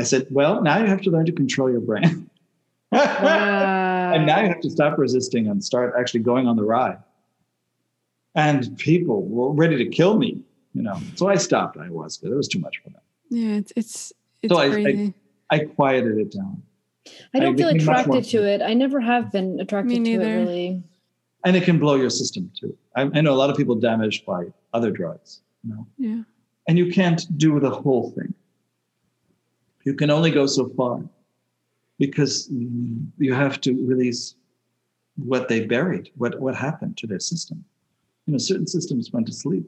[0.00, 2.28] I said, well, now you have to learn to control your brain.
[2.92, 4.12] Yeah.
[4.14, 6.98] And now you have to stop resisting and start actually going on the ride.
[8.36, 10.38] And people were ready to kill me,
[10.74, 11.00] you know.
[11.14, 12.24] So I stopped ayahuasca.
[12.24, 13.00] It was too much for them.
[13.30, 15.14] Yeah, it's it's it's So I- I- crazy.
[15.50, 16.62] I quieted it down.
[17.32, 18.60] I don't I feel became much more- attracted to it.
[18.62, 20.38] I never have been attracted Me to it neither.
[20.40, 20.82] really.
[21.44, 22.76] And it can blow your system too.
[22.96, 25.86] I, I know a lot of people damaged by other drugs, you know.
[25.96, 26.22] yeah.
[26.68, 28.34] And you can't do the whole thing.
[29.84, 31.00] You can only go so far
[31.98, 34.34] because you have to release
[35.14, 37.64] what they buried, what, what happened to their system.
[38.26, 39.64] You know, certain systems went to sleep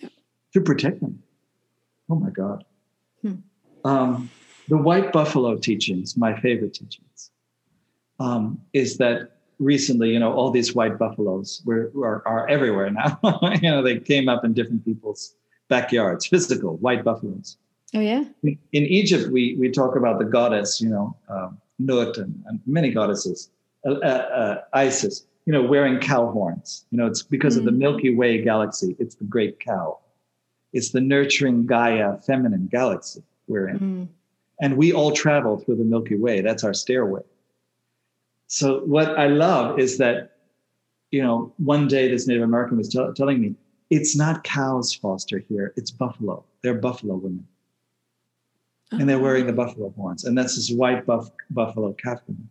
[0.00, 0.08] Yeah.
[0.52, 1.22] to protect them.
[2.10, 2.64] Oh my God.
[3.22, 3.34] Hmm.
[3.84, 4.30] Um,
[4.68, 7.30] the white buffalo teachings, my favorite teachings,
[8.20, 13.18] um, is that recently, you know, all these white buffaloes were, are, are everywhere now.
[13.62, 15.34] you know, they came up in different people's
[15.68, 17.56] backyards, physical white buffaloes.
[17.94, 18.24] Oh yeah.
[18.42, 22.90] In Egypt, we, we talk about the goddess, you know, um, Nut and, and many
[22.90, 23.50] goddesses,
[23.86, 26.84] uh, uh, uh, Isis, you know, wearing cow horns.
[26.90, 27.78] You know, it's because of the Mm.
[27.78, 28.94] Milky Way galaxy.
[28.98, 29.98] It's the great cow.
[30.74, 33.78] It's the nurturing Gaia feminine galaxy we're in.
[33.78, 34.08] Mhm.
[34.60, 36.42] And we all travel through the Milky Way.
[36.42, 37.22] That's our stairway.
[38.48, 40.32] So what I love is that,
[41.12, 43.54] you know, one day this Native American was tell- telling me,
[43.88, 45.72] it's not cows, Foster, here.
[45.76, 46.44] It's buffalo.
[46.60, 47.46] They're buffalo women.
[48.90, 50.24] And they're wearing the buffalo horns.
[50.26, 52.50] And that's this white buff- buffalo calf woman.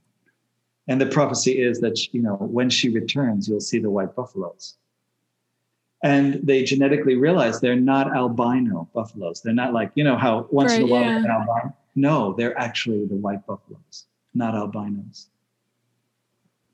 [0.87, 4.77] And the prophecy is that, you know, when she returns, you'll see the white buffaloes.
[6.03, 9.41] And they genetically realize they're not albino buffaloes.
[9.41, 11.17] They're not like, you know, how once in a while yeah.
[11.17, 11.75] an albino.
[11.95, 15.27] No, they're actually the white buffaloes, not albinos.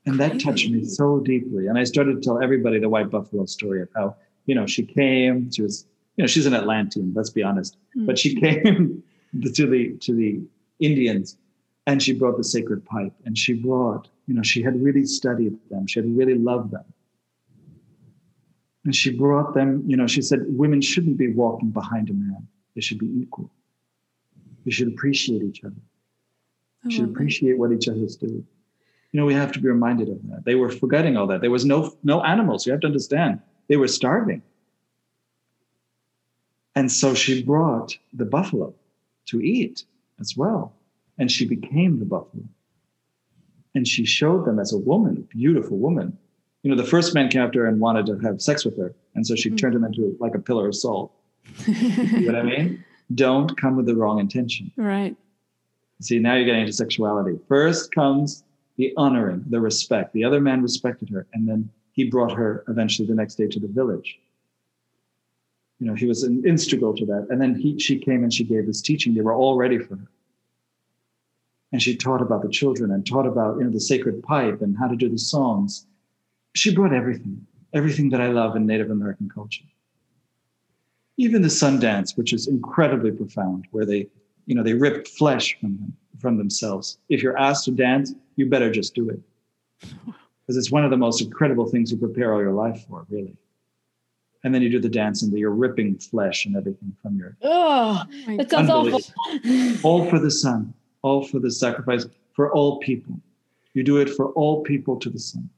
[0.06, 1.66] And that touched me so deeply.
[1.66, 4.84] And I started to tell everybody the white buffalo story of how, you know, she
[4.84, 5.86] came, she was,
[6.16, 7.78] you know, she's an Atlantean, let's be honest.
[7.96, 8.06] Mm.
[8.06, 9.02] But she came
[9.42, 10.42] to the to the
[10.78, 11.38] Indians
[11.86, 15.58] and she brought the sacred pipe and she brought, you know, she had really studied
[15.70, 16.84] them, she had really loved them.
[18.84, 22.46] And she brought them, you know, she said women shouldn't be walking behind a man.
[22.74, 23.50] They should be equal.
[24.64, 25.80] They should appreciate each other.
[26.84, 28.26] I should appreciate what each other's do.
[28.26, 30.44] You know, we have to be reminded of that.
[30.44, 31.40] They were forgetting all that.
[31.40, 32.66] There was no no animals.
[32.66, 33.40] You have to understand.
[33.68, 34.42] They were starving.
[36.74, 38.74] And so she brought the buffalo
[39.26, 39.84] to eat
[40.20, 40.74] as well.
[41.18, 42.44] And she became the buffalo.
[43.74, 46.16] And she showed them as a woman, beautiful woman.
[46.62, 48.94] You know, the first man came after her and wanted to have sex with her.
[49.14, 49.58] And so she Mm.
[49.58, 51.12] turned him into like a pillar of salt.
[51.66, 52.84] You know what I mean?
[53.14, 54.70] Don't come with the wrong intention.
[54.76, 55.16] right.
[56.00, 57.38] See, now you're getting into sexuality.
[57.48, 58.42] First comes
[58.76, 60.12] the honoring, the respect.
[60.12, 63.60] The other man respected her, and then he brought her eventually the next day to
[63.60, 64.18] the village.
[65.78, 67.28] You know, he was an integral to that.
[67.30, 69.14] And then he, she came and she gave this teaching.
[69.14, 70.08] They were all ready for her.
[71.74, 74.78] And she taught about the children and taught about, you know, the sacred pipe and
[74.78, 75.88] how to do the songs.
[76.54, 79.64] She brought everything, everything that I love in Native American culture.
[81.16, 84.06] Even the sun dance, which is incredibly profound, where they
[84.46, 88.46] you know they ripped flesh from them from themselves if you're asked to dance you
[88.46, 89.20] better just do it
[89.90, 93.34] because it's one of the most incredible things you prepare all your life for really
[94.44, 98.02] and then you do the dance and you're ripping flesh and everything from your Oh,
[98.36, 99.00] that sounds awful.
[99.82, 102.04] All for the sun all for the sacrifice
[102.36, 103.14] for all people
[103.74, 105.48] you do it for all people to the sun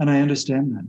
[0.00, 0.86] and i understand that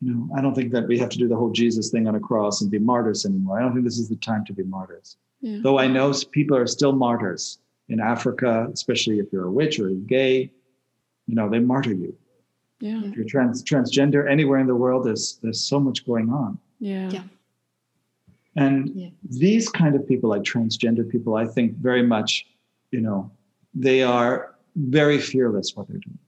[0.00, 2.14] you know i don't think that we have to do the whole jesus thing on
[2.20, 4.64] a cross and be martyrs anymore i don't think this is the time to be
[4.76, 5.58] martyrs Yeah.
[5.64, 6.06] though I know
[6.38, 7.42] people are still martyrs
[7.92, 10.34] in Africa, especially if you're a witch or a gay,
[11.28, 12.12] you know, they martyr you.
[12.80, 13.00] Yeah.
[13.08, 16.50] If you're trans transgender anywhere in the world, there's there's so much going on.
[16.90, 17.08] Yeah.
[17.16, 17.24] Yeah.
[18.56, 19.08] And Yeah.
[19.28, 22.46] these kind of people, like transgender people, I think very much,
[22.92, 23.30] you know,
[23.74, 26.18] they are very fearless what they're doing.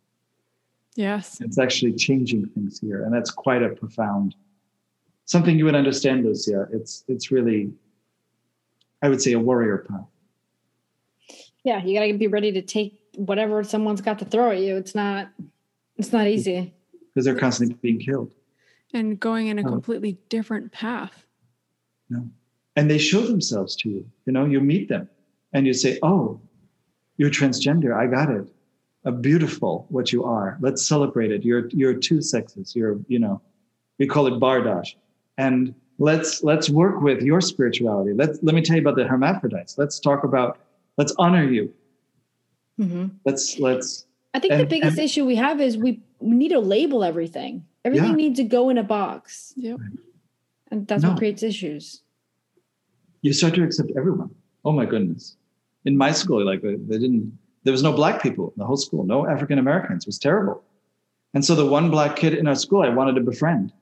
[0.96, 1.40] Yes.
[1.40, 3.04] It's actually changing things here.
[3.04, 4.34] And that's quite a profound
[5.28, 6.68] something you would understand, Lucia.
[6.72, 7.72] It's it's really,
[9.02, 10.06] I would say a warrior path.
[11.64, 14.76] Yeah, you gotta be ready to take whatever someone's got to throw at you.
[14.76, 15.28] It's not
[15.96, 16.72] it's not easy.
[17.12, 18.32] Because they're constantly being killed.
[18.94, 19.70] And going in a Oh.
[19.72, 21.25] completely different path.
[22.76, 24.06] And they show themselves to you.
[24.26, 25.08] You know, you meet them
[25.52, 26.40] and you say, Oh,
[27.16, 27.94] you're transgender.
[27.96, 28.48] I got it.
[29.04, 30.58] A beautiful what you are.
[30.60, 31.44] Let's celebrate it.
[31.44, 32.74] You're you're two sexes.
[32.74, 33.40] You're, you know,
[33.98, 34.94] we call it berdache.
[35.38, 38.12] And let's let's work with your spirituality.
[38.14, 39.78] Let's let me tell you about the hermaphrodites.
[39.78, 40.58] Let's talk about
[40.98, 41.72] let's honor you.
[42.80, 43.12] Mhm.
[43.24, 46.60] Let's let's I think the biggest and- issue we have is we we need to
[46.60, 47.64] label everything.
[47.84, 48.16] Everything Yeah.
[48.16, 49.78] needs to go in a box, Yep.
[50.70, 51.10] And that's No.
[51.10, 52.02] what creates issues.
[53.22, 54.30] you start to accept everyone.
[54.64, 55.36] Oh my goodness.
[55.84, 59.04] In my school, like they, didn't There was no black people in the whole school,
[59.04, 60.04] no African Americans.
[60.04, 60.62] It was terrible.
[61.34, 63.72] And so the one black kid in our school I wanted to befriend.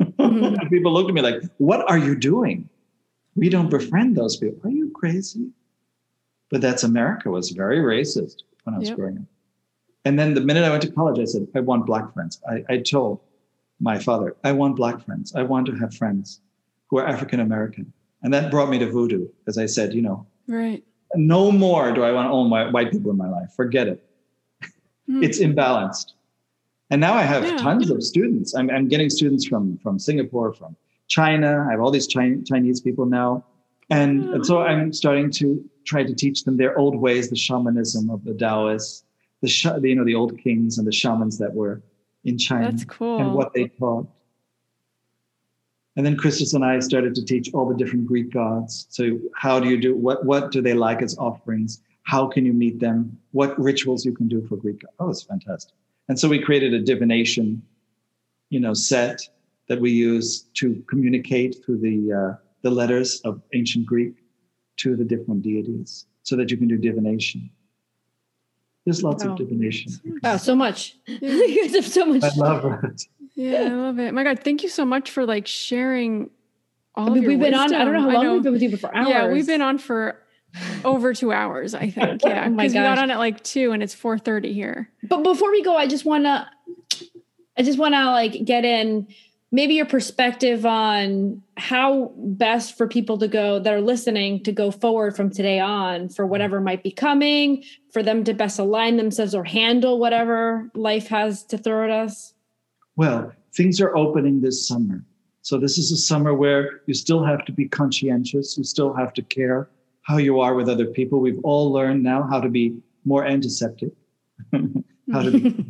[0.00, 0.68] Mm-hmm.
[0.74, 2.68] people looked at me like, What are you doing?
[3.34, 4.58] We don't befriend those people.
[4.64, 5.50] Are you crazy?
[6.50, 8.96] But that's America was very racist when I was yep.
[8.96, 9.24] growing up.
[10.04, 12.40] And then the minute I went to college, I said, I want black friends.
[12.48, 13.20] I, I told
[13.80, 15.34] my father, I want black friends.
[15.34, 16.40] I want to have friends
[16.88, 17.92] who are African American.
[18.22, 20.82] And that brought me to voodoo, as I said, you know, right.
[21.14, 23.50] No more do I want to own my white people in my life.
[23.56, 24.04] Forget it.
[25.08, 25.24] Mm.
[25.24, 26.12] It's imbalanced.
[26.90, 27.56] And now I have yeah.
[27.56, 28.54] tons of students.
[28.54, 30.76] I'm, I'm getting students from, from Singapore, from
[31.06, 31.66] China.
[31.66, 33.44] I have all these Chinese people now.
[33.90, 38.10] And, and so I'm starting to try to teach them their old ways, the shamanism
[38.10, 39.04] of the Taoists,
[39.40, 41.80] the you know the old kings and the shamans that were
[42.24, 42.76] in China.
[42.86, 43.20] Cool.
[43.20, 44.08] And what they taught.
[45.96, 48.86] And then Christos and I started to teach all the different Greek gods.
[48.88, 51.82] So how do you do what what do they like as offerings?
[52.02, 53.18] How can you meet them?
[53.32, 54.94] What rituals you can do for Greek gods?
[55.00, 55.74] Oh, it's fantastic.
[56.08, 57.62] And so we created a divination,
[58.48, 59.20] you know, set
[59.68, 64.14] that we use to communicate through the uh, the letters of ancient Greek
[64.76, 67.50] to the different deities, so that you can do divination.
[68.88, 69.92] There's lots of divination.
[70.22, 70.96] Wow, so much.
[71.06, 72.24] you guys have so much.
[72.24, 73.02] I love it.
[73.34, 74.14] Yeah, I love it.
[74.14, 76.30] My God, thank you so much for like sharing
[76.94, 77.60] all I mean, we've been wisdom.
[77.60, 77.74] on.
[77.74, 78.32] I don't know how long know.
[78.32, 79.08] we've been with you for hours.
[79.10, 80.22] Yeah, we've been on for
[80.86, 81.74] over two hours.
[81.74, 82.22] I think.
[82.24, 84.90] Oh yeah, oh because we got on at like two, and it's four thirty here.
[85.02, 86.50] But before we go, I just wanna,
[87.58, 89.08] I just wanna like get in
[89.50, 94.70] maybe your perspective on how best for people to go that are listening to go
[94.70, 99.34] forward from today on for whatever might be coming, for them to best align themselves
[99.34, 102.34] or handle whatever life has to throw at us.
[102.96, 105.04] Well, things are opening this summer.
[105.42, 108.58] So this is a summer where you still have to be conscientious.
[108.58, 109.70] You still have to care
[110.02, 111.20] how you are with other people.
[111.20, 113.92] We've all learned now how to be more antiseptic,
[114.52, 115.64] how to be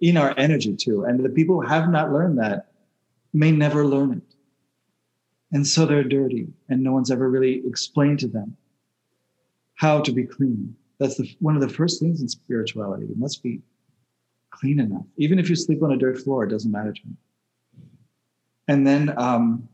[0.00, 1.04] in our energy too.
[1.04, 2.73] And the people who have not learned that
[3.34, 4.34] may never learn it.
[5.52, 8.56] And so they're dirty, and no one's ever really explained to them
[9.74, 10.74] how to be clean.
[10.98, 13.06] That's the, one of the first things in spirituality.
[13.06, 13.60] You must be
[14.50, 15.04] clean enough.
[15.16, 17.14] Even if you sleep on a dirt floor, it doesn't matter to me.
[18.68, 19.68] And then um,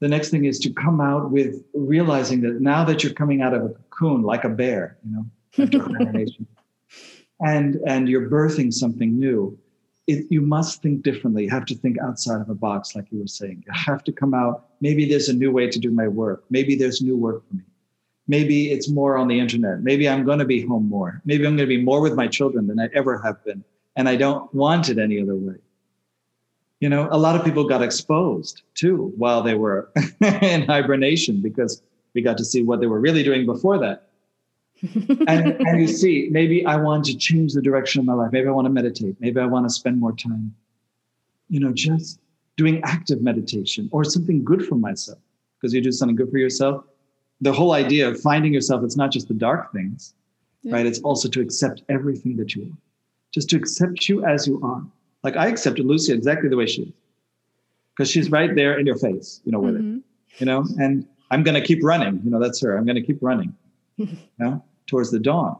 [0.00, 3.54] the next thing is to come out with realizing that now that you're coming out
[3.54, 5.26] of a cocoon like a bear, you know,
[7.40, 9.58] and and you're birthing something new,
[10.08, 11.44] it, you must think differently.
[11.44, 13.62] You have to think outside of a box, like you were saying.
[13.66, 14.66] You have to come out.
[14.80, 16.44] Maybe there's a new way to do my work.
[16.50, 17.62] Maybe there's new work for me.
[18.26, 19.82] Maybe it's more on the internet.
[19.82, 21.22] Maybe I'm going to be home more.
[21.24, 23.64] Maybe I'm going to be more with my children than I ever have been
[23.98, 25.56] and I don't want it any other way.
[26.80, 31.82] You know, a lot of people got exposed too while they were in hibernation because
[32.14, 34.07] we got to see what they were really doing before that.
[34.82, 38.30] And, and you see, maybe I want to change the direction of my life.
[38.32, 39.16] Maybe I want to meditate.
[39.20, 40.54] Maybe I want to spend more time,
[41.48, 42.20] you know, just
[42.56, 45.18] doing active meditation or something good for myself.
[45.60, 46.84] Because you do something good for yourself.
[47.40, 50.14] The whole idea of finding yourself, it's not just the dark things,
[50.62, 50.74] yeah.
[50.74, 50.86] right?
[50.86, 52.76] It's also to accept everything that you are
[53.32, 54.82] just to accept you as you are.
[55.24, 56.92] Like I accepted Lucy exactly the way she is,
[57.92, 59.96] because she's right there in your face, you know, with mm-hmm.
[59.96, 60.02] it,
[60.40, 60.64] you know.
[60.78, 62.20] And I'm going to keep running.
[62.24, 62.76] You know, that's her.
[62.76, 63.54] I'm going to keep running,
[64.06, 65.58] you know, towards the dawn.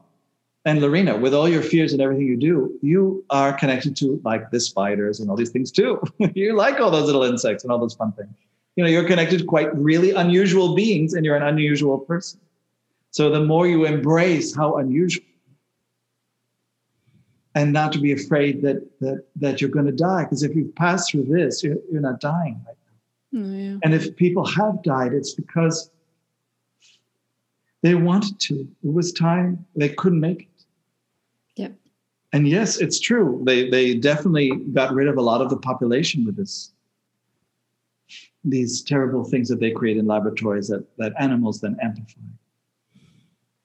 [0.65, 4.51] And Lorena, with all your fears and everything you do, you are connected to like
[4.51, 6.03] the spiders and all these things too.
[6.35, 8.35] you like all those little insects and all those fun things.
[8.77, 12.41] You know, you're connected to quite really unusual beings, and you're an unusual person.
[13.11, 15.25] So the more you embrace how unusual
[17.59, 20.73] and not to be afraid that that that you're going to die because if you
[20.77, 22.77] pass through this you're, you're not dying right
[23.33, 23.79] now oh, yeah.
[23.83, 25.91] and if people have died it's because
[27.83, 30.65] they wanted to it was time they couldn't make it
[31.57, 31.69] yeah
[32.33, 36.25] and yes it's true they they definitely got rid of a lot of the population
[36.25, 36.73] with this
[38.45, 42.21] these terrible things that they create in laboratories that that animals then amplify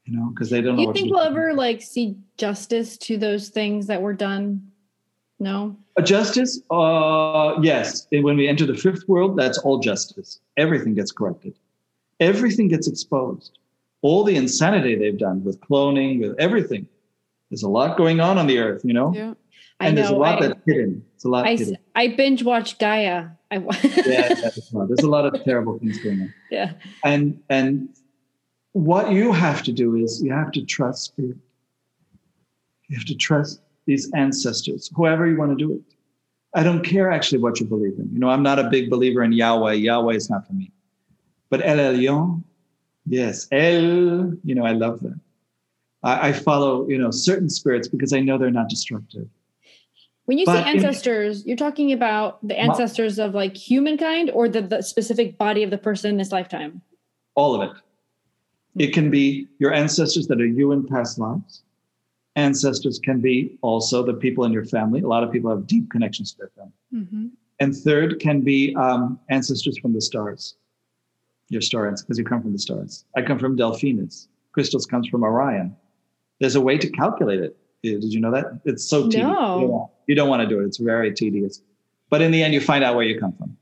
[0.06, 0.76] you know, because they don't.
[0.76, 4.70] Do you think we'll ever like see justice to those things that were done?
[5.40, 5.78] No.
[5.98, 6.62] A justice?
[6.70, 8.08] Uh, yes.
[8.12, 10.40] When we enter the fifth world, that's all justice.
[10.58, 11.58] Everything gets corrected.
[12.20, 13.60] Everything gets exposed.
[14.04, 16.88] All the insanity they've done with cloning, with everything.
[17.50, 19.12] There's a lot going on on the earth, you know.
[19.14, 19.34] Yeah.
[19.80, 21.04] And there's a lot I, that's hidden.
[21.16, 21.78] It's a lot I, hidden.
[21.96, 23.30] I binge watch Gaia.
[23.52, 23.56] I,
[24.06, 26.34] yeah, there's a lot of terrible things going on.
[26.52, 26.74] Yeah.
[27.04, 27.90] And and
[28.74, 31.38] what you have to do is you have to trust spirit.
[32.88, 35.82] You have to trust these ancestors, whoever you want to do it.
[36.56, 38.10] I don't care actually what you believe in.
[38.14, 39.74] You know, I'm not a big believer in Yahweh.
[39.74, 40.72] Yahweh is not for me.
[41.50, 42.44] But El Elyon,
[43.08, 45.20] yes, El, you know, I love that.
[46.04, 49.28] I, I follow, you know, certain spirits because I know they're not destructive.
[50.26, 54.48] When you But say in- ancestors, you're talking about the ancestors of like humankind or
[54.48, 56.82] the, the specific body of the person in this lifetime?
[57.36, 57.76] all of it.
[58.76, 61.64] It can be your ancestors that are you in past lives.
[62.36, 65.02] Ancestors can be also the people in your family.
[65.02, 66.74] A lot of people have deep connections to their family.
[66.94, 67.28] Mm-hmm.
[67.60, 70.56] And third can be um, ancestors from the stars,
[71.54, 73.06] your star ancestors, because you come from the stars.
[73.16, 74.28] I come from Delphinus.
[74.52, 75.76] Christos comes from Orion.
[76.40, 77.56] There's a way to calculate it.
[77.84, 78.60] Did you know that?
[78.66, 79.24] It's so tedious.
[79.28, 79.92] No.
[80.08, 80.66] You don't- want to do it.
[80.66, 81.62] It's very tedious.
[82.10, 83.58] But in the end, you find out where you come from.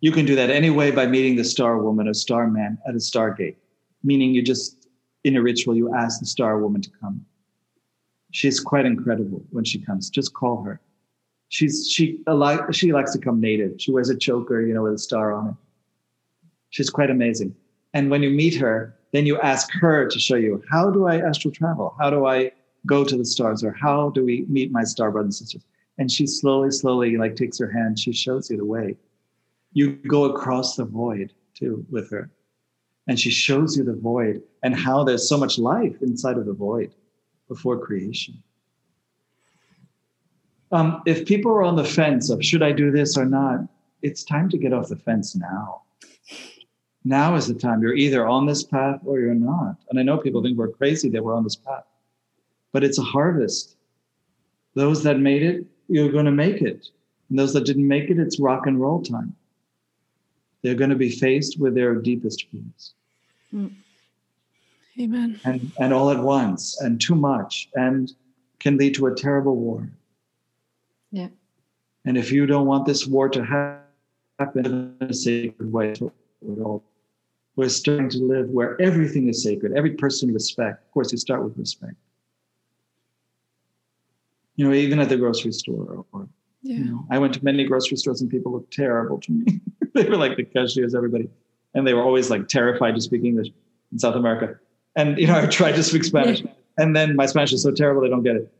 [0.00, 2.98] You can do that anyway by meeting the star woman or star man at a
[2.98, 3.56] stargate,
[4.02, 4.88] meaning you just,
[5.24, 7.24] in a ritual, you ask the star woman to come.
[8.32, 10.08] She's quite incredible when she comes.
[10.08, 10.80] Just call her.
[11.48, 13.80] She's she lot, she likes to come native.
[13.80, 15.54] She wears a choker, you know, with a star on it.
[16.70, 17.54] She's quite amazing.
[17.94, 21.18] And when you meet her, then you ask her to show you how do I
[21.18, 21.94] astral travel?
[21.98, 22.52] How do I
[22.86, 23.62] go to the stars?
[23.64, 25.62] Or how do we meet my star brothers and sisters?
[25.98, 27.98] And she slowly, slowly like takes her hand.
[27.98, 28.96] She shows you the way.
[29.72, 32.30] You go across the void too with her.
[33.06, 36.52] And she shows you the void and how there's so much life inside of the
[36.52, 36.94] void
[37.48, 38.40] before creation.
[40.72, 43.60] Um, if people are on the fence of should I do this or not,
[44.02, 45.82] it's time to get off the fence now.
[47.04, 47.82] Now is the time.
[47.82, 49.76] You're either on this path or you're not.
[49.88, 51.84] And I know people think we're crazy that we're on this path,
[52.72, 53.76] but it's a harvest.
[54.74, 56.88] Those that made it, you're going to make it.
[57.28, 59.34] And those that didn't make it, it's rock and roll time.
[60.62, 62.92] They're going to be faced with their deepest fears
[63.50, 63.68] hmm.
[65.00, 65.40] Amen.
[65.44, 68.12] and, and all at once and too much and
[68.58, 69.88] can lead to a terrible war.
[71.10, 71.28] Yeah.
[72.04, 73.42] And if you don't want this war to
[74.38, 75.94] happen in a sacred way,
[76.42, 76.84] we're all-
[77.60, 80.82] we're starting to live where everything is sacred, every person respect.
[80.86, 81.92] Of course, you start with respect.
[84.56, 86.26] You know, even at the grocery store, or
[86.62, 86.76] Yeah.
[86.78, 89.60] you know, I went to many grocery stores and people looked terrible to me.
[89.94, 91.28] they were like the cashiers, everybody,
[91.74, 93.48] and they were always like terrified to speak English
[93.92, 94.58] in South America.
[94.96, 96.42] And you know, I tried to speak Spanish,
[96.78, 98.50] and then my Spanish is so terrible they don't get it.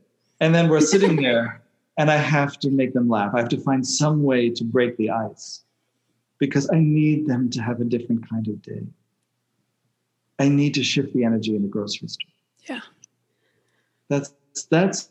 [0.41, 1.63] And then we're sitting there,
[1.97, 3.33] and I have to make them laugh.
[3.35, 5.65] I have to find some way to break the ice
[6.41, 8.83] because I need them to have a different kind of day.
[10.41, 12.31] I need to shift the energy in the grocery store.
[12.69, 12.81] Yeah.
[14.09, 14.35] That's
[14.71, 15.11] that's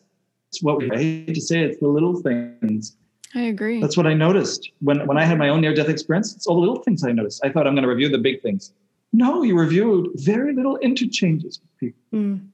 [0.61, 2.97] what we I hate to say it's the little things.
[3.35, 3.79] I agree.
[3.79, 6.35] That's what I noticed when when I had my own near-death experience.
[6.35, 7.45] It's all the little things I noticed.
[7.45, 8.73] I thought I'm going to review the big things.
[9.13, 12.47] No, you reviewed very little interchanges with people Mm.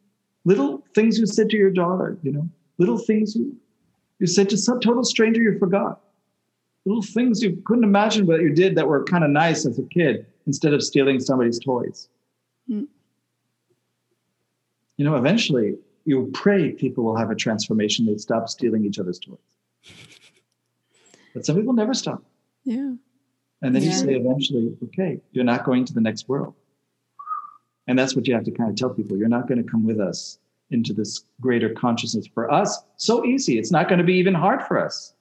[0.43, 3.55] little things you said to your daughter, you know, little things you,
[4.19, 6.01] you said to some total stranger you forgot,
[6.85, 9.83] little things you couldn't imagine what you did that were kind of nice as a
[9.83, 12.09] kid instead of stealing somebody's toys.
[12.69, 12.87] Mm.
[14.97, 19.19] You know, eventually you pray people will have a transformation, they stop stealing each other's
[19.19, 19.37] toys.
[21.33, 22.23] But some people never stop.
[22.63, 22.93] yeah.
[23.61, 26.53] And then you say eventually, okay, you're not going to the next world.
[27.87, 29.17] And that's what you have to kind of tell people.
[29.17, 30.39] You're not going to come with us
[30.69, 32.25] into this greater consciousness.
[32.27, 33.57] For us, so easy.
[33.59, 35.14] It's not going to be even hard for us.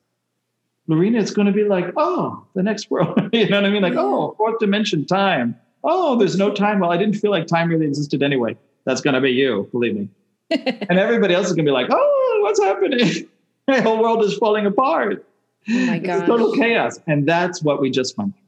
[0.87, 3.19] Lorena, it's going to be like, oh, the next world.
[3.33, 3.83] you know what I mean?
[3.83, 5.57] Like, oh, fourth dimension time.
[5.83, 6.81] Oh, there's no time.
[6.81, 8.57] Well, I didn't feel like time really existed anyway.
[8.85, 10.09] That's going to be you, believe me.
[10.51, 13.29] and everybody else is going to be like, oh, what's happening?
[13.69, 15.27] My whole world is falling apart.
[15.71, 17.01] Oh my It's total chaos.
[17.07, 18.45] And that's what we just went through.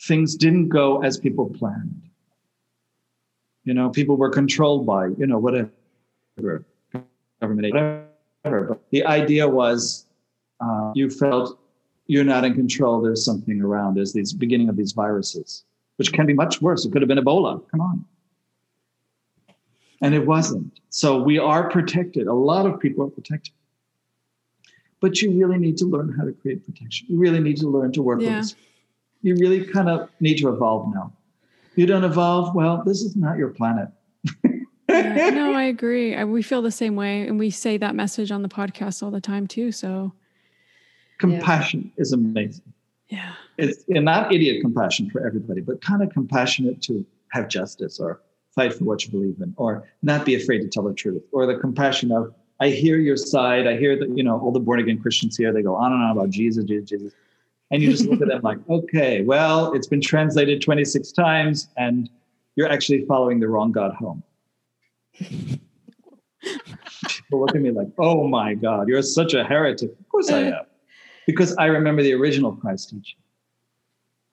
[0.00, 2.00] Things didn't go as people planned.
[3.64, 5.70] You know, people were controlled by, you know, whatever,
[7.40, 8.64] government, whatever.
[8.68, 10.06] But the idea was
[10.64, 11.58] uh, you felt
[12.06, 13.00] you're not in control.
[13.02, 13.94] There's something around.
[13.96, 15.64] There's these beginning of these viruses,
[15.96, 16.84] which can be much worse.
[16.84, 17.62] It could have been Ebola.
[17.70, 18.04] Come on.
[20.00, 20.80] And it wasn't.
[20.90, 22.26] So we are protected.
[22.26, 23.54] A lot of people are protected
[25.04, 27.06] but you really need to learn how to create protection.
[27.10, 28.38] You really need to learn to work Yeah.
[28.38, 28.56] with this.
[29.20, 31.12] You really kind of need to evolve now.
[31.76, 33.88] You don't evolve, well, this is not your planet.
[34.88, 35.28] Yeah.
[35.28, 36.14] No, I agree.
[36.14, 37.28] I, we feel the same way.
[37.28, 39.72] And we say that message on the podcast all the time too.
[39.72, 40.14] So,
[41.18, 42.72] Compassion is amazing.
[43.08, 43.32] yeah.
[43.58, 48.20] It's and not idiot compassion for everybody, but kind of compassionate to have justice or
[48.54, 51.46] fight for what you believe in, or not be afraid to tell the truth, or
[51.46, 53.66] the compassion of I hear your side.
[53.66, 55.52] I hear that you know all the born again Christians here.
[55.52, 57.12] They go on and on about Jesus, Jesus, Jesus,
[57.70, 62.08] and you just look at them like, okay, well, it's been translated 26 times, and
[62.56, 64.22] you're actually following the wrong God home.
[66.40, 69.90] People look at me like, oh my God, you're such a heretic.
[69.90, 70.64] Of course I uh, am,
[71.26, 73.18] because I remember the original Christ teaching.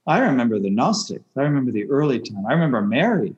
[0.07, 1.25] I remember the Gnostics.
[1.37, 2.45] I remember the early time.
[2.47, 3.35] I remember Mary.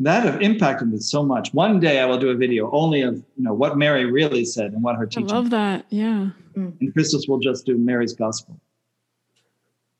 [0.00, 1.52] that have impacted me so much.
[1.54, 4.72] One day I will do a video only of you know what Mary really said
[4.72, 5.30] and what her teaching.
[5.30, 5.86] I love that.
[5.90, 6.30] Yeah.
[6.56, 6.74] Mm.
[6.80, 8.60] and Christos will just do Mary's gospel.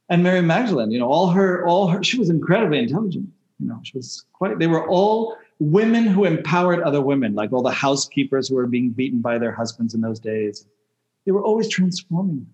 [0.08, 3.28] And Mary Magdalene, you know, all her, all her, she was incredibly intelligent.
[3.58, 4.58] You know, she was quite.
[4.58, 8.90] They were all women who empowered other women, like all the housekeepers who were being
[8.90, 10.66] beaten by their husbands in those days.
[11.24, 12.52] They were always transforming them.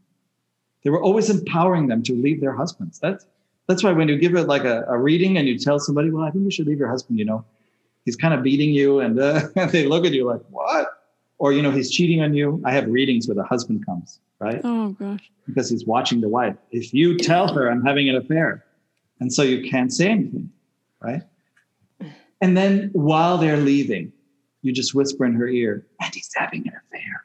[0.84, 2.98] They were always empowering them to leave their husbands.
[2.98, 3.26] That's
[3.66, 6.24] that's why when you give it like a, a reading and you tell somebody, well,
[6.24, 7.18] I think you should leave your husband.
[7.18, 7.44] You know,
[8.04, 10.88] he's kind of beating you, and uh, they look at you like, what?
[11.38, 12.62] Or you know, he's cheating on you.
[12.64, 14.60] I have readings where the husband comes, right?
[14.64, 15.30] Oh gosh.
[15.46, 16.56] because he's watching the wife.
[16.70, 18.64] If you tell her I'm having an affair,
[19.20, 20.50] and so you can't say anything,
[21.00, 21.22] right?
[22.40, 24.12] And then while they're leaving,
[24.62, 27.24] you just whisper in her ear, and he's having an affair.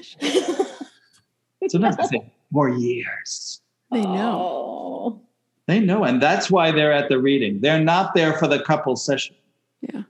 [1.68, 3.60] Sometimes they say, for years.
[3.90, 4.38] They know.
[4.40, 5.20] Oh.
[5.66, 6.04] They know.
[6.04, 7.60] And that's why they're at the reading.
[7.60, 9.36] They're not there for the couple session.
[9.80, 10.02] Yeah.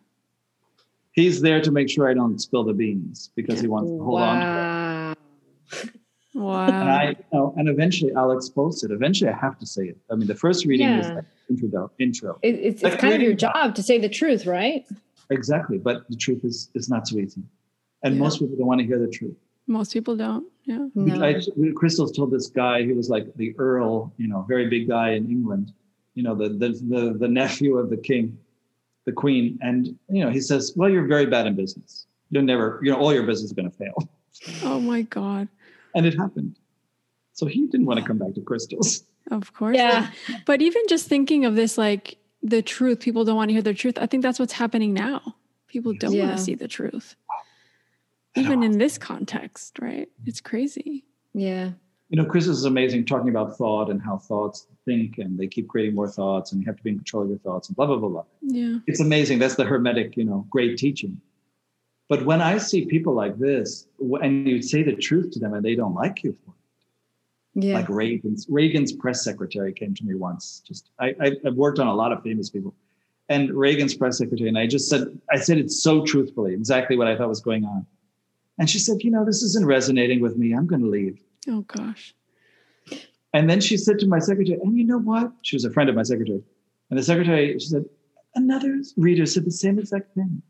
[1.12, 4.20] He's there to make sure I don't spill the beans because he wants to hold
[4.22, 5.90] on to it.
[6.34, 6.52] wow.
[6.56, 6.66] Wow.
[6.68, 8.90] and I, you know, and eventually I'll expose it.
[8.90, 9.98] Eventually, I have to say it.
[10.10, 11.90] I mean, the first reading is like intro.
[11.98, 14.86] Intro, It, it's Like it's kind of your job to say the truth, right?
[15.28, 15.76] exactly.
[15.76, 17.42] But the truth is, is not so easy,
[18.02, 18.20] and Yeah.
[18.20, 19.36] most people don't want to hear the truth.
[19.72, 20.46] Most people don't.
[20.64, 20.86] Yeah.
[20.94, 21.24] No.
[21.24, 21.40] I,
[21.74, 25.28] Christos told this guy, he was like the Earl, you know, very big guy in
[25.28, 25.72] England,
[26.14, 28.38] you know, the the the, the nephew of the king,
[29.06, 32.06] the queen, and you know, he says, "Well, you're very bad in business.
[32.30, 33.96] You're never, you know, all your business is going to fail,"
[34.62, 35.48] Oh my God.
[35.94, 36.56] and it happened.
[37.32, 39.04] So he didn't want to come back to Christos.
[39.30, 39.76] Of course.
[39.76, 40.10] Yeah.
[40.44, 43.72] But even just thinking of this, like the truth, people don't want to hear the
[43.72, 43.96] truth.
[43.98, 45.36] I think that's what's happening now.
[45.68, 47.16] People don't want to see the truth.
[48.36, 50.08] I Even in this context, right?
[50.26, 51.04] It's crazy.
[51.34, 51.70] Yeah.
[52.08, 55.68] you know, Chris is amazing talking about thought and how thoughts think and they keep
[55.68, 57.86] creating more thoughts and you have to be in control of your thoughts and blah,
[57.86, 58.24] blah, blah, blah.
[58.42, 58.78] Yeah.
[58.86, 59.38] It's amazing.
[59.38, 61.20] That's the Hermetic, you know, great teaching.
[62.08, 63.86] But when I see people like this
[64.20, 67.74] and you say the truth to them and they don't like you for it, Yeah.
[67.76, 70.62] like Reagan's, Reagan's press secretary came to me once.
[70.66, 72.74] Just I, I, I've worked on a lot of famous people.
[73.30, 77.06] And Reagan's press secretary, and I just said, I said it so truthfully, exactly what
[77.06, 77.86] I thought was going on.
[78.58, 80.52] And she said, you know, this isn't resonating with me.
[80.52, 81.20] I'm going to leave.
[81.48, 82.14] Oh gosh.
[83.34, 85.32] And then she said to my secretary, and you know what?
[85.42, 86.42] She was a friend of my secretary.
[86.90, 87.84] And the secretary, she said,
[88.34, 90.42] another reader said the same exact thing.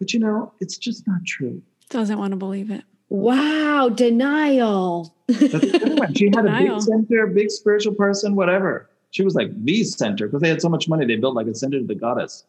[0.00, 1.62] But you know, it's just not true.
[1.90, 2.82] Doesn't want to believe it.
[3.08, 3.88] wow.
[3.88, 5.14] Denial.
[5.28, 6.18] That's.
[6.18, 8.90] She had a big center, big spiritual person, whatever.
[9.12, 11.06] She was like the center because they had so much money.
[11.06, 12.44] They built like a center to the goddess.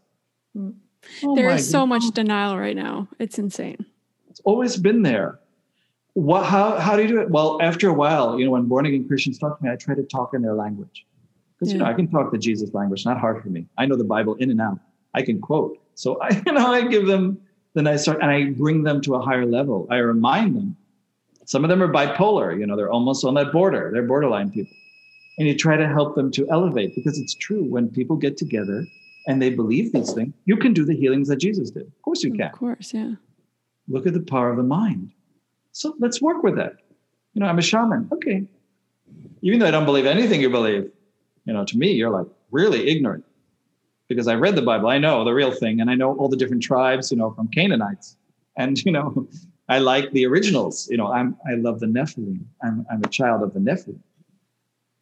[0.57, 0.73] Mm.
[1.23, 1.85] Oh There my so God.
[1.87, 3.07] much denial right now.
[3.19, 3.85] It's insane.
[4.31, 5.39] It's always been there.
[6.13, 6.45] What?
[6.45, 6.79] How?
[6.79, 7.29] How do you do it?
[7.29, 9.93] Well, after a while, you know, when born again Christians talk to me, I try
[9.93, 11.05] to talk in their language
[11.59, 13.05] because you know I can talk the Jesus language.
[13.05, 13.65] Not hard for me.
[13.77, 14.79] I know the Bible in and out.
[15.13, 15.77] I can quote.
[15.95, 17.41] So I, you know, I give them
[17.73, 19.85] the nice start and I bring them to a higher level.
[19.91, 20.77] I remind them.
[21.45, 22.57] Some of them are bipolar.
[22.57, 23.89] You know, they're almost on that border.
[23.93, 24.75] They're borderline people,
[25.37, 28.87] and you try to help them to elevate because it's true when people get together
[29.27, 30.33] and they believe these things.
[30.45, 31.83] You can do the healings that Jesus did.
[31.83, 33.15] Of course, you can Of course, yeah.
[33.91, 35.11] Look at the power of the mind.
[35.71, 36.77] So let's work with that.
[37.33, 38.09] You know, I'm a shaman.
[38.11, 38.45] Okay.
[39.41, 40.89] Even though I don't believe anything you believe,
[41.45, 43.23] you know, to me, you're like really ignorant
[44.07, 44.89] because I read the Bible.
[44.89, 47.47] I know the real thing and I know all the different tribes, you know, from
[47.47, 48.17] Canaanites.
[48.57, 49.27] And, you know,
[49.69, 50.89] I like the originals.
[50.89, 52.43] You know, I'm, I love the Nephilim.
[52.63, 53.99] I'm, I'm a child of the Nephilim.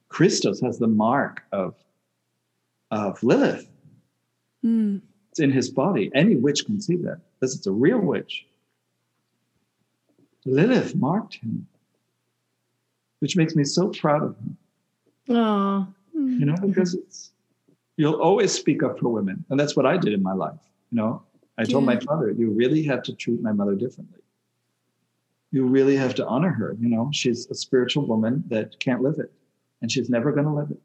[0.09, 1.76] Christos has the mark of,
[2.92, 3.68] of Lilith.
[4.66, 5.01] Mm.
[5.32, 6.11] It's in his body.
[6.14, 7.22] Any witch can see that.
[7.40, 8.45] This is a real witch.
[10.45, 11.68] Lilith marked him,
[13.19, 14.58] which makes me so proud of him.
[15.30, 15.88] Oh.
[16.14, 17.32] You know, because it's
[17.98, 20.59] you'll always speak up for women, and that's what I did in my life.
[20.92, 21.24] You know,
[21.58, 24.19] I told my father, "You really have to treat my mother differently.
[25.51, 26.76] You really have to honor her.
[26.80, 29.32] You know, she's a spiritual woman that can't live it,
[29.82, 30.82] and she's never going to live it."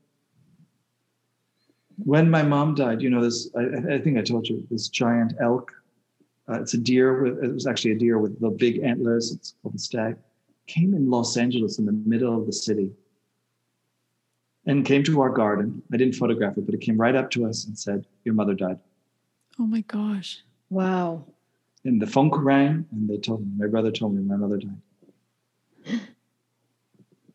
[2.05, 5.34] When my mom died, you know, this I, I think I told you this giant
[5.41, 5.73] elk.
[6.48, 9.32] Uh, it's a deer with it was actually a deer with the big antlers.
[9.32, 10.16] It's called the stag.
[10.66, 12.90] Came in Los Angeles in the middle of the city
[14.66, 15.82] and came to our garden.
[15.92, 18.55] I didn't photograph it, but it came right up to us and said, Your mother
[18.55, 18.78] died.
[19.58, 20.42] Oh my gosh.
[20.70, 21.24] Wow.
[21.84, 26.00] And the phone rang and they told me, my brother told me my mother died.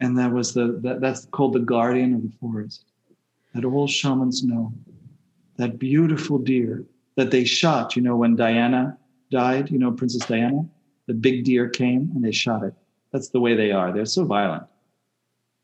[0.02, 2.86] And that was the that, that's called the guardian of the forest.
[3.54, 4.72] That all shamans know.
[5.58, 8.98] That beautiful deer that they shot, you know, when Diana
[9.32, 10.66] died, you know, Princess Diana,
[11.08, 12.74] the big deer came and they shot it.
[13.12, 13.92] That's the way they are.
[13.92, 14.64] They're so violent.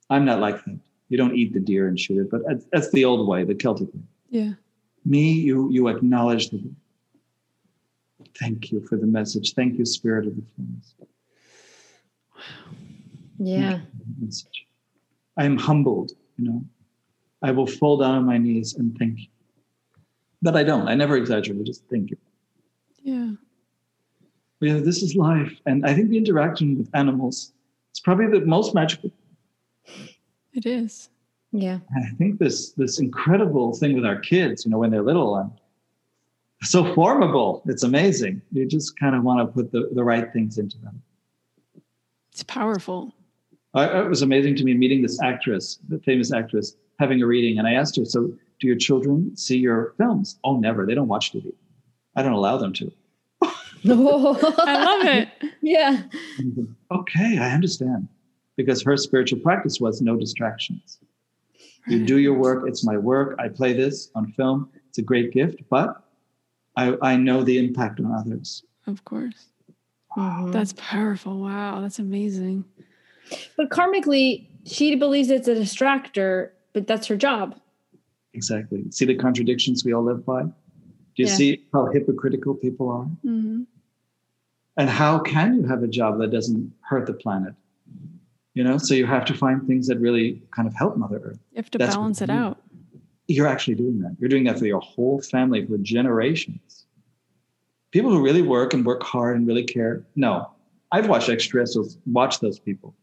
[0.09, 0.79] I'm not like that.
[1.09, 3.53] You don't eat the deer and shoot it, but that's, that's the old way, the
[3.55, 4.01] Celtic way.
[4.29, 4.53] Yeah.
[5.05, 6.63] Me, you you acknowledge the.
[8.39, 9.53] Thank you for the message.
[9.53, 10.95] Thank you, Spirit of the Forest.
[13.37, 13.81] Yeah.
[14.19, 14.65] Message.
[15.37, 16.65] I am humbled, you know.
[17.43, 19.27] I will fall down on my knees and thank you.
[20.41, 20.87] But I don't.
[20.87, 21.61] I never exaggerate.
[21.61, 22.17] I just thank you.
[23.03, 23.31] Yeah.
[24.61, 25.51] Yeah, this is life.
[25.65, 27.53] And I think the interaction with animals
[27.93, 29.11] is probably the most magical.
[30.53, 31.09] It is.
[31.51, 31.79] Yeah.
[31.95, 35.51] I think this this incredible thing with our kids, you know, when they're little and
[36.61, 37.61] so formable.
[37.65, 38.41] It's amazing.
[38.51, 41.01] You just kind of want to put the, the right things into them.
[42.31, 43.13] It's powerful.
[43.73, 47.59] I, it was amazing to me meeting this actress, the famous actress, having a reading.
[47.59, 50.39] And I asked her, So do your children see your films?
[50.43, 50.85] Oh, never.
[50.85, 51.53] They don't watch TV.
[52.15, 52.91] I don't allow them to.
[54.65, 55.29] I love it.
[55.61, 56.03] Yeah.
[56.91, 58.07] Okay, I understand.
[58.57, 60.99] Because her spiritual practice was no distractions.
[61.87, 63.35] You do your work, it's my work.
[63.39, 64.69] I play this on film.
[64.89, 66.01] It's a great gift, but
[66.75, 68.63] I, I know the impact on others.
[68.87, 69.47] Of course.
[70.17, 70.51] Mhm.
[70.51, 71.39] That's powerful.
[71.41, 71.81] Wow.
[71.81, 72.63] That's amazing.
[73.57, 77.59] But karmically, she believes it's a distractor, but that's her job.
[78.33, 78.85] Exactly.
[78.91, 80.43] See the contradictions we all live by?
[80.43, 80.51] Do
[81.23, 81.35] you Yeah.
[81.35, 83.05] see how hypocritical people are?
[83.23, 83.63] hmm
[84.77, 87.53] And how can you have a job that doesn't hurt the planet?
[88.53, 91.39] You know, so you have to find things that really kind of help Mother Earth.
[91.51, 92.61] You have to That's balance it out.
[93.27, 94.15] You're actually doing that.
[94.19, 96.85] You're doing that for your whole family for generations.
[97.91, 100.05] People who really work and work hard and really care.
[100.15, 100.51] No,
[100.91, 102.95] I've watched extraterrestrials watch those people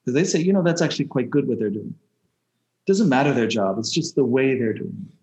[0.00, 1.94] because they say, you know, that's actually quite good what they're doing.
[1.94, 5.14] it Doesn't matter their job, it's just the way they're doing it.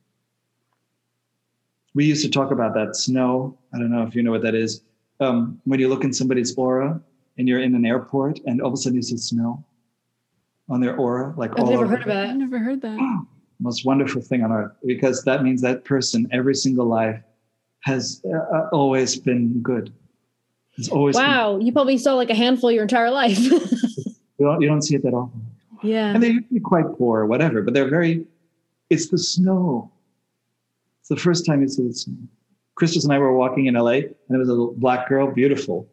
[1.94, 3.58] We used to talk about that snow.
[3.74, 4.82] I don't know if you know what that is.
[5.22, 7.00] Um, when you look in somebody's aura
[7.38, 9.64] and you're in an airport and all of a sudden you see snow
[10.68, 12.30] on their aura, like all I've all never over heard of that.
[12.32, 13.26] I've never heard that.
[13.62, 17.22] most wonderful thing on earth because that means that person every single life
[17.82, 19.94] has uh, uh, always been good
[20.78, 21.60] it's always been- Wow.
[21.60, 23.38] You probably saw like a handful your entire life.
[23.40, 23.60] you,
[24.40, 25.46] don't, you don't see it that often
[25.84, 26.14] yeah.
[26.14, 28.26] and they're usually quite poor or whatever but they're very
[28.90, 29.92] it's the snow
[31.00, 32.16] it's the first time you see the snow
[32.76, 35.88] christos and i were walking in la and there was a little black girl beautiful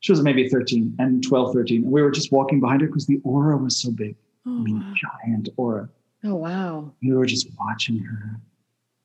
[0.00, 3.06] she was maybe 13 and 12 13 and we were just walking behind her because
[3.06, 4.14] the aura was so big
[4.46, 4.94] i Oh, mean wow.
[5.24, 5.88] giant aura
[6.22, 6.92] Oh, wow.
[7.02, 8.38] we were just watching her.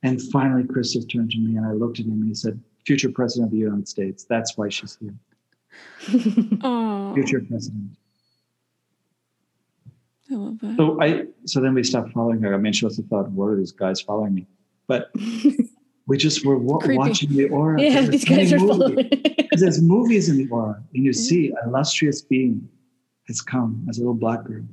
[0.04, 3.10] And finally, Christos turned to me and I looked at him and he said, Future
[3.10, 4.26] President of the United States.
[4.26, 5.16] That's why she's here.
[6.62, 7.92] Oh, Future President.
[10.32, 10.76] I love that.
[10.76, 12.54] So I so then we stopped following her.
[12.54, 14.48] I mean, she must have thought, what are these guys following me?
[14.88, 15.12] But
[16.08, 17.82] we just were wa- watching the aura.
[17.82, 18.78] yeah, There's these guys are movies.
[18.78, 19.10] following.
[19.46, 21.28] Because there's movies in the aura, and you Yeah.
[21.30, 22.68] see an illustrious being
[23.28, 24.64] has come as a little black girl.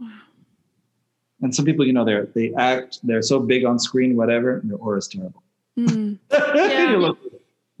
[0.00, 0.08] Wow.
[1.42, 4.70] And some people, you know, they're they act, they're so big on screen, whatever, and
[4.70, 5.42] their aura is terrible.
[5.78, 6.18] Mm.
[7.00, 7.18] Look-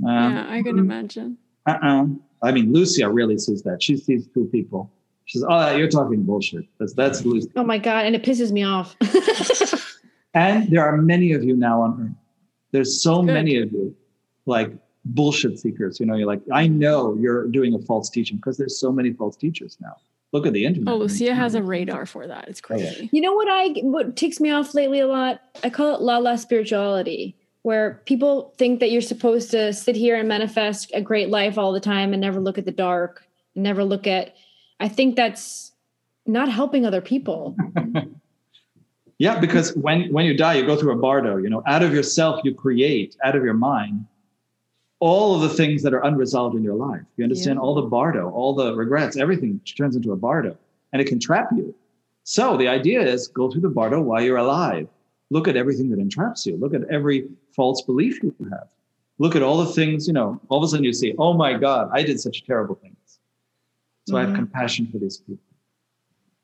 [0.02, 1.36] um, yeah, I can imagine.
[1.66, 2.06] uh-uh.
[2.42, 3.82] I mean, Lucia really sees that.
[3.82, 4.90] She sees two people.
[5.26, 7.48] She says, "Oh, you're talking bullshit." That's that's Lucia.
[7.56, 8.06] oh my God.
[8.06, 8.96] And it pisses me off.
[10.34, 12.16] And there are many of you now on Earth.
[12.72, 13.32] There's so Good.
[13.32, 13.94] many of you,
[14.46, 14.72] like
[15.04, 15.98] bullshit seekers.
[15.98, 19.12] You know, you're like, I know you're doing a false teaching because there's so many
[19.12, 19.96] false teachers now.
[20.32, 20.92] Look at the internet.
[20.92, 21.68] Oh, Lucia has a mm-hmm.
[21.68, 22.48] radar for that.
[22.48, 23.10] It's oh, crazy.
[23.12, 25.40] You know what I what ticks me off lately a lot?
[25.64, 30.16] I call it la la spirituality, where people think that you're supposed to sit here
[30.16, 33.26] and manifest a great life all the time and never look at the dark,
[33.56, 34.36] and never look at.
[34.78, 35.72] I think that's
[36.26, 37.56] not helping other people.
[39.20, 41.36] Yeah, because when when you die, you go through a bardo.
[41.36, 44.06] You know, out of yourself, you create out of your mind
[44.98, 47.02] all of the things that are unresolved in your life.
[47.18, 47.60] You understand Yeah.
[47.62, 50.56] all the bardo, all the regrets, everything turns into a bardo,
[50.92, 51.74] and it can trap you.
[52.24, 54.88] So the idea is go through the bardo while you're alive.
[55.28, 56.56] Look at everything that entraps you.
[56.56, 58.68] Look at every false belief you have.
[59.18, 61.52] Look at all the things, you know, all of a sudden you see, oh my
[61.58, 63.18] God, I did such terrible things.
[64.08, 64.36] So I have Mhm.
[64.36, 65.44] compassion for these people,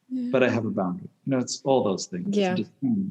[0.09, 0.29] Yeah.
[0.31, 1.09] but I have a boundary.
[1.27, 2.37] You know, it's all those things.
[2.37, 2.55] Yeah.
[2.55, 3.09] just, hmm.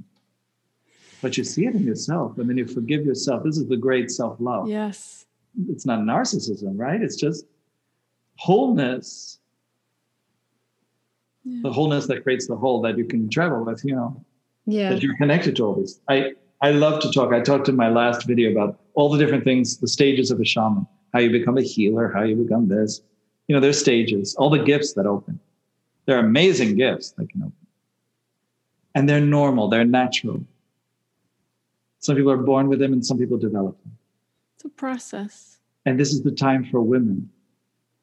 [1.21, 3.43] But you see it in yourself, and then you forgive yourself.
[3.43, 4.67] This is the great self love.
[4.67, 5.25] yes.
[5.69, 7.01] It's not narcissism, right?
[7.01, 7.45] It's just
[8.37, 9.39] wholeness,
[11.45, 11.61] Yeah.
[11.63, 14.23] the wholeness that creates the whole that you can travel with, you know.
[14.65, 14.89] Yeah.
[14.89, 16.01] that you're connected to all these.
[16.09, 17.31] I, I love to talk.
[17.31, 20.45] I talked in my last video about all the different things, the stages of a
[20.45, 23.01] shaman, how you become a healer, how you become this.
[23.47, 25.39] You know, there's stages, all the gifts that open.
[26.05, 27.53] They're amazing gifts that can open.
[28.93, 30.43] And they're normal, they're natural.
[31.99, 33.97] Some people are born with them and some people develop them.
[34.55, 35.57] It's a process.
[35.85, 37.29] And this is the time for women.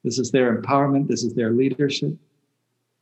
[0.05, 2.17] This is their empowerment, this is their leadership.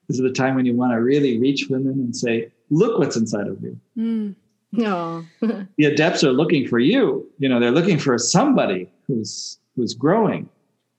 [0.09, 3.17] This is the time when you want to really reach women and say, look what's
[3.17, 3.81] inside of you.
[3.97, 4.35] Mm.
[4.73, 5.25] No.
[5.41, 7.29] the adepts are looking for you.
[7.39, 10.49] You know, they're looking for somebody who's who's growing.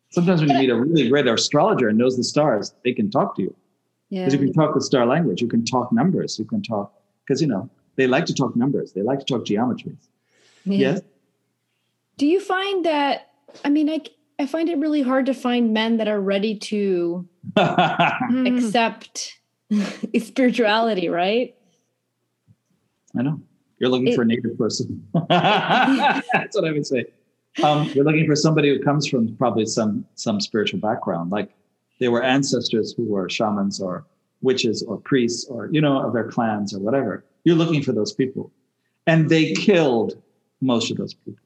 [0.10, 3.36] Sometimes when you meet a really great astrologer and knows the stars, they can talk
[3.36, 3.56] to you
[4.12, 4.26] yeah.
[4.26, 5.42] because you can talk the star language.
[5.42, 6.38] You can talk numbers.
[6.38, 6.94] You can talk
[7.26, 8.94] because you know they like to talk numbers.
[8.94, 9.98] They like to talk geometries.
[10.66, 10.78] Yeah.
[10.78, 11.02] Yes.
[12.18, 13.32] Do you find that?
[13.66, 14.02] I mean, I
[14.38, 18.46] I find it really hard to find men that are ready to Mm.
[18.58, 19.40] accept
[20.20, 21.56] spirituality, right?
[23.18, 23.42] I know.
[23.80, 25.08] You're looking It- for a native person.
[25.30, 27.06] That's what I would say.
[27.64, 31.50] Um, you're looking for somebody who comes from probably some some spiritual background, like
[32.02, 34.04] they were ancestors who were shamans or
[34.42, 37.24] witches or priests or you know of their clans or whatever.
[37.46, 38.52] You're looking for those people,
[39.08, 40.22] and they killed
[40.62, 41.40] most of those people.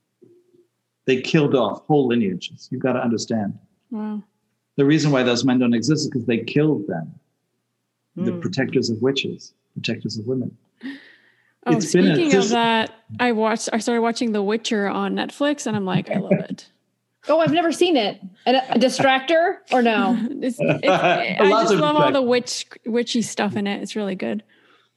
[1.05, 2.67] They killed off whole lineages.
[2.71, 3.59] You've got to understand.
[3.91, 4.23] Wow.
[4.77, 7.13] The reason why those men don't exist is because they killed them.
[8.15, 8.41] The Mm.
[8.41, 10.57] protectors of witches, protectors of women.
[11.67, 13.69] Oh, It's been a- speaking of that, I watched.
[13.73, 16.69] I started watching The Witcher on Netflix, and I'm like, I love it.
[17.27, 18.21] Oh, I've never seen it.
[18.45, 20.17] A, a distractor or no?
[20.41, 23.81] It's, it's, I just of love all the witch witchy stuff in it.
[23.81, 24.43] It's really good.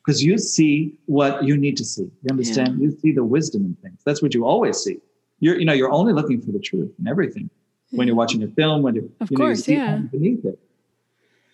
[0.05, 2.03] because you see what you need to see.
[2.23, 2.81] You understand?
[2.81, 4.01] You see the wisdom in things.
[4.05, 4.99] That's what you always see.
[5.41, 7.49] You're, you know, you're only looking for the truth in everything.
[7.93, 9.97] When you're watching a film, when you're, Of you know, you course, see yeah.
[9.97, 10.59] beneath it.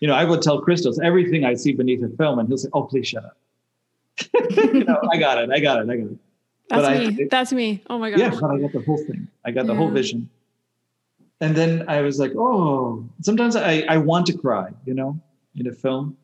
[0.00, 2.68] You know, I would tell Christos everything I see beneath a film, and he'll say,
[2.72, 3.36] "Oh, please shut up."
[4.50, 5.50] you know, I got it.
[5.50, 5.88] I got it.
[5.90, 6.18] I got it.
[6.68, 7.24] That's But I- me.
[7.30, 7.82] That's me.
[7.88, 8.18] Oh my god.
[8.18, 9.28] Yeah, but I got the whole thing.
[9.44, 10.28] I got the whole vision.
[11.44, 15.20] And then I was like, oh, sometimes I, I want to cry, you know,
[15.56, 16.16] in a film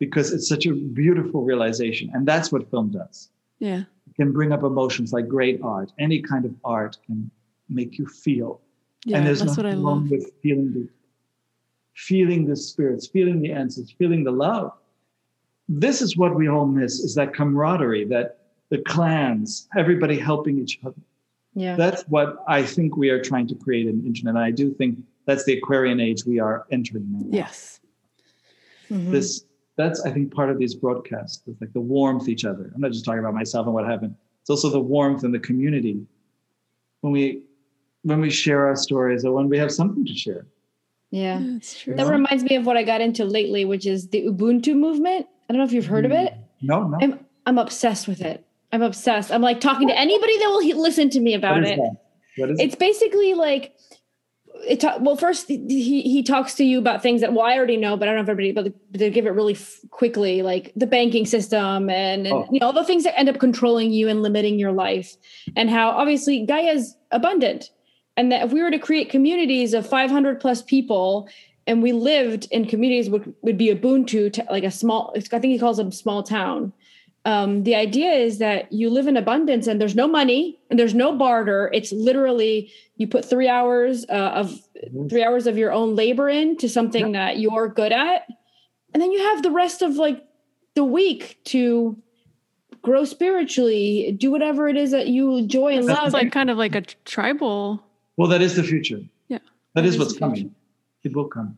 [0.00, 2.10] because it's such a beautiful realization.
[2.12, 3.30] And that's what film does.
[3.60, 3.82] Yeah.
[4.08, 5.92] It can bring up emotions like great art.
[6.00, 7.30] Any kind of art can
[7.68, 8.60] make you feel.
[9.04, 9.18] Yeah.
[9.18, 10.10] and there's that's what I nothing wrong love.
[10.10, 10.88] with feeling the
[11.94, 14.72] feeling the spirits, feeling the answers, feeling the love.
[15.68, 18.38] This is what we all miss is that camaraderie, that
[18.70, 21.00] the clans, everybody helping each other.
[21.54, 21.76] Yeah.
[21.76, 24.34] That's what I think we are trying to create in the internet.
[24.34, 27.26] And I do think that's the Aquarian age we are entering now.
[27.30, 27.80] Yes.
[28.90, 29.10] Mhm.
[29.10, 29.44] This
[29.76, 31.42] that's I think part of these broadcasts.
[31.46, 32.70] It's like the warmth each other.
[32.74, 34.14] I'm not just talking about myself and what happened.
[34.42, 36.00] It's also the warmth in the community.
[37.00, 37.42] When we
[38.02, 40.46] when we share our stories or when we have something to share.
[41.10, 41.40] yeah.
[41.42, 41.94] That's true.
[41.94, 45.26] That reminds me of what I got into lately, which is the Ubuntu movement.
[45.48, 46.26] I don't know if you've heard of Mm.
[46.26, 46.34] it.
[46.60, 46.98] No, no.
[47.00, 48.43] I'm I'm obsessed with it.
[48.74, 49.30] I'm obsessed.
[49.30, 51.76] I'm like talking to anybody that will he- listen to me about it.
[51.76, 51.96] that?
[52.36, 53.72] What is It's basically like
[54.68, 54.80] it.
[54.80, 57.96] Ta- well, first he he talks to you about things that well I already know,
[57.96, 58.50] but I don't know if everybody.
[58.50, 62.48] But they give it really f- quickly, like the banking system and, and Oh.
[62.50, 65.16] you know all the things that end up controlling you and limiting your life,
[65.54, 67.70] and how obviously Gaia's abundant,
[68.16, 71.28] and that if we were to create communities of 500 plus people.
[71.66, 75.14] And we lived in communities would would be Ubuntu, to like a small.
[75.16, 76.74] I think he calls them small town
[77.24, 80.94] um, the idea is that you live in abundance and there's no money and there's
[80.94, 81.70] no barter.
[81.72, 84.52] It's literally you put three hours uh, of
[85.08, 88.26] three hours of your own labor into something that you're good at,
[88.92, 90.22] and then you have the rest of like
[90.74, 91.96] the week to
[92.82, 96.12] grow spiritually, do whatever it is that you enjoy and Sounds love.
[96.12, 97.82] like kind of like a tribal.
[98.18, 99.00] well, that is the future.
[99.28, 99.38] Yeah,
[99.74, 100.54] that that is is what's coming.
[101.02, 101.56] It will come.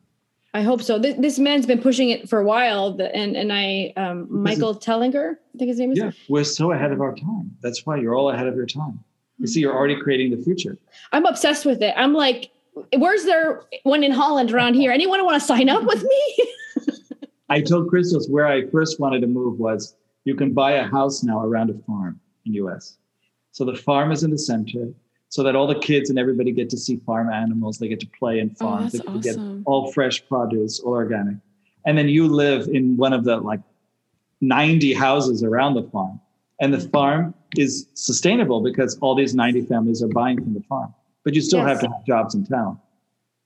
[0.54, 0.98] I hope so.
[0.98, 5.36] This, this man's been pushing it for a while, and and I um, Michael Tellinger,
[5.54, 5.98] I think his name is.
[5.98, 7.54] Yeah, we're so ahead of our time.
[7.60, 9.02] That's why you're all ahead of your time.
[9.38, 10.78] You see, you're already creating the future.
[11.12, 11.92] I'm obsessed with it.
[11.96, 12.50] I'm like,
[12.96, 14.92] where's there one in Holland around here?
[14.92, 16.52] Anyone want to sign up with me?
[17.48, 21.22] I told Christos where I first wanted to move was you can buy a house
[21.22, 22.96] now around a farm in US.
[23.52, 24.88] So the farm is in the center
[25.28, 27.78] so that all the kids and everybody get to see farm animals.
[27.78, 28.92] They get to play in Oh, farms.
[28.92, 31.36] that's they get to get all fresh produce, all organic.
[31.84, 33.60] And then you live in one of the like
[34.40, 36.20] 90 houses around the farm.
[36.60, 36.90] And the Mhm.
[36.90, 40.92] farm is sustainable because all these 90 families are buying from the farm.
[41.24, 42.78] But you still have to have jobs in town.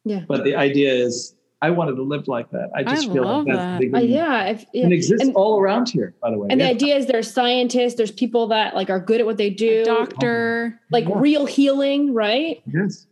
[0.04, 0.24] Yeah.
[0.28, 2.70] But the idea is I wanted to live like that.
[2.74, 3.80] I just I feel love like that's that.
[3.80, 4.86] big Uh, yeah, if, yeah.
[4.86, 6.48] It exists And- all around here, by the way.
[6.50, 9.50] And the idea is there's scientists, there's people that like are good at what they
[9.50, 10.80] do, Doctor.
[10.90, 11.14] like Yeah.
[11.18, 12.62] real healing, right?
[12.72, 13.06] Yes.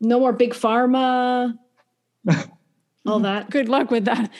[0.00, 1.58] No more big pharma,
[3.06, 3.50] all that.
[3.50, 4.30] Good luck with that.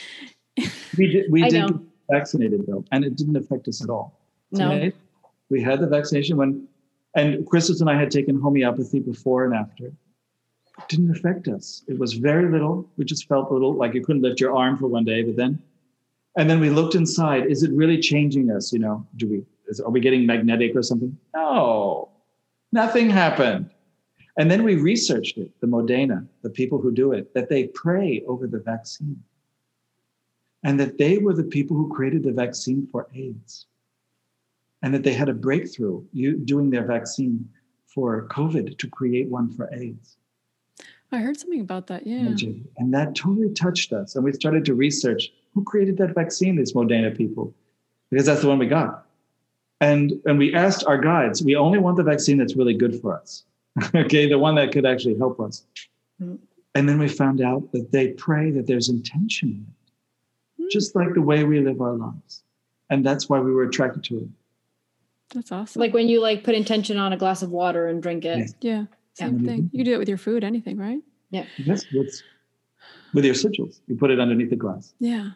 [0.97, 1.83] We did, we did know.
[2.11, 4.19] vaccinated though, and it didn't affect us at all.
[4.53, 4.71] No.
[4.71, 4.93] Today,
[5.51, 6.67] We had the vaccination when,
[7.15, 9.93] and Christos and I had taken homeopathy before and after.
[10.89, 11.85] Didn't affect us.
[11.87, 12.89] It was very little.
[12.97, 15.37] We just felt a little like you couldn't lift your arm for one day, but
[15.37, 15.63] then,
[16.37, 17.47] and then we looked inside.
[17.47, 18.73] Is it really changing us?
[18.73, 21.17] You know, do we, is, are we getting magnetic or something?
[21.35, 22.09] No,
[22.73, 23.71] nothing happened.
[24.37, 28.23] And then we researched it, the Moderna, the people who do it, that they pray
[28.27, 29.23] over the vaccine.
[30.63, 33.67] And that they were the people who created the vaccine for AIDS.
[34.83, 36.03] and that they had a breakthrough
[36.45, 37.49] doing their vaccine
[37.87, 40.17] for COVID to create one for AIDS.
[41.13, 42.07] I heard something about that.
[42.07, 42.35] Yeah.
[42.79, 44.15] And that totally touched us.
[44.15, 47.53] And we started to research who created that vaccine, these Moderna people,
[48.11, 49.07] because that's the one we got.
[49.81, 53.19] And, and we asked our guides, we only want the vaccine that's really good for
[53.19, 53.45] us.
[53.95, 55.65] okay, the one that could actually help us.
[56.23, 56.39] Mm.
[56.75, 60.71] And then we found out that they pray that there's intention in it, mm.
[60.71, 62.45] just like the way we live our lives.
[62.91, 64.29] And that's why we were attracted to it.
[65.35, 65.81] That's awesome.
[65.81, 68.53] Like when you like put intention on a glass of water and drink it.
[68.61, 68.87] Yeah.
[69.21, 69.51] Same yeah.
[69.51, 69.71] thing.
[69.73, 71.01] You do it with your food, anything, right?
[71.31, 71.45] Yeah.
[71.59, 72.23] Yes, with,
[73.15, 73.81] with your sigils.
[73.87, 74.95] You put it underneath the glass.
[74.99, 75.31] Yeah.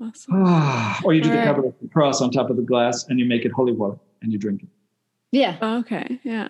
[0.00, 0.34] Awesome.
[1.04, 1.80] or you do All the right.
[1.82, 4.38] the cross on top of the glass and you make it holy water and you
[4.38, 4.68] drink it.
[5.32, 5.58] Yeah.
[5.60, 6.18] Oh, okay.
[6.24, 6.48] Yeah.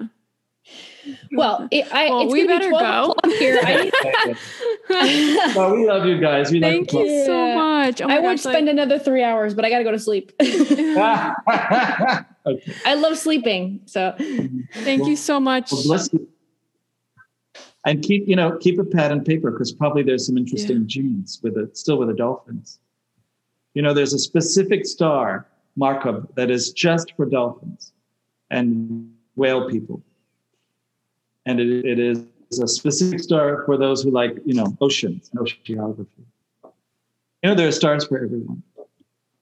[1.33, 3.61] Well, it, I, well, we better go here.
[4.91, 6.51] well, we love you guys.
[6.51, 8.01] We Thank you, you so much.
[8.01, 8.73] Oh I gosh, would spend like...
[8.73, 10.33] another three hours, but I got to go to sleep.
[10.41, 10.57] okay.
[12.85, 13.81] I love sleeping.
[13.87, 15.73] So, thank well, you so much.
[15.73, 16.29] Well, bless you.
[17.87, 20.87] And keep, you know, keep a pad and paper because probably there's some interesting yeah.
[20.87, 22.79] genes with it, still with the dolphins.
[23.75, 27.93] You know, there's a specific star Markov that is just for dolphins
[28.51, 30.03] and whale people
[31.47, 32.23] and it, it is
[32.59, 36.09] a specific star for those who like, you know, oceans and oceanography.
[37.43, 38.63] You know, there are stars for everyone.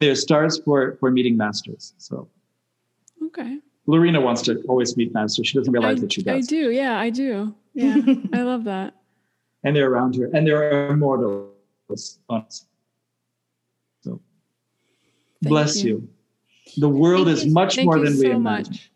[0.01, 1.95] There are stars for for meeting masters.
[1.99, 2.28] So,
[3.25, 3.59] okay.
[3.87, 5.49] Lorena wants to always meet masters.
[5.49, 6.47] She doesn't realize I, that she does.
[6.47, 6.70] I do.
[6.70, 7.55] Yeah, I do.
[7.75, 7.95] Yeah,
[8.33, 8.95] I love that.
[9.62, 11.53] And they're around her, and there are immortals.
[11.97, 12.41] So,
[14.05, 14.20] Thank
[15.43, 15.89] bless you.
[15.89, 16.09] you.
[16.78, 18.73] The world Thank is much more than we so imagine.
[18.73, 18.91] Much.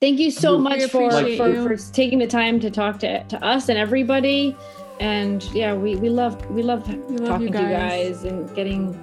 [0.00, 3.68] Thank you so much for, for, for taking the time to talk to, to us
[3.68, 4.56] and everybody.
[5.00, 8.54] And yeah, we, we love we love, we love talking you to you guys and
[8.54, 8.96] getting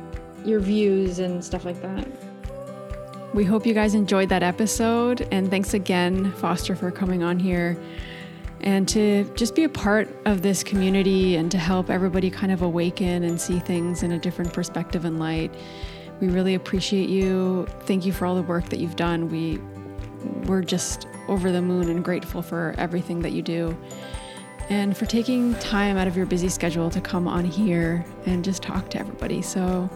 [0.45, 2.07] your views and stuff like that.
[3.33, 5.27] We hope you guys enjoyed that episode.
[5.31, 7.77] And thanks again, Foster, for coming on here
[8.61, 12.61] and to just be a part of this community and to help everybody kind of
[12.61, 15.53] awaken and see things in a different perspective and light.
[16.21, 17.67] We really appreciate you.
[17.81, 19.29] Thank you for all the work that you've done.
[19.29, 19.59] We
[20.45, 23.75] we're just over the moon and grateful for everything that you do
[24.69, 28.63] and for taking time out of your busy schedule to come on here and just
[28.63, 29.41] talk to everybody.
[29.41, 29.89] So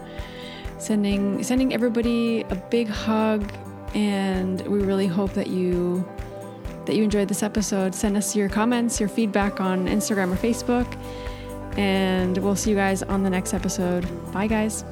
[0.78, 3.52] sending sending everybody a big hug
[3.94, 6.08] and we really hope that you
[6.86, 7.94] that you enjoyed this episode.
[7.94, 10.96] Send us your comments, your feedback on Instagram or Facebook.
[11.78, 14.06] And we'll see you guys on the next episode.
[14.32, 14.84] Bye guys.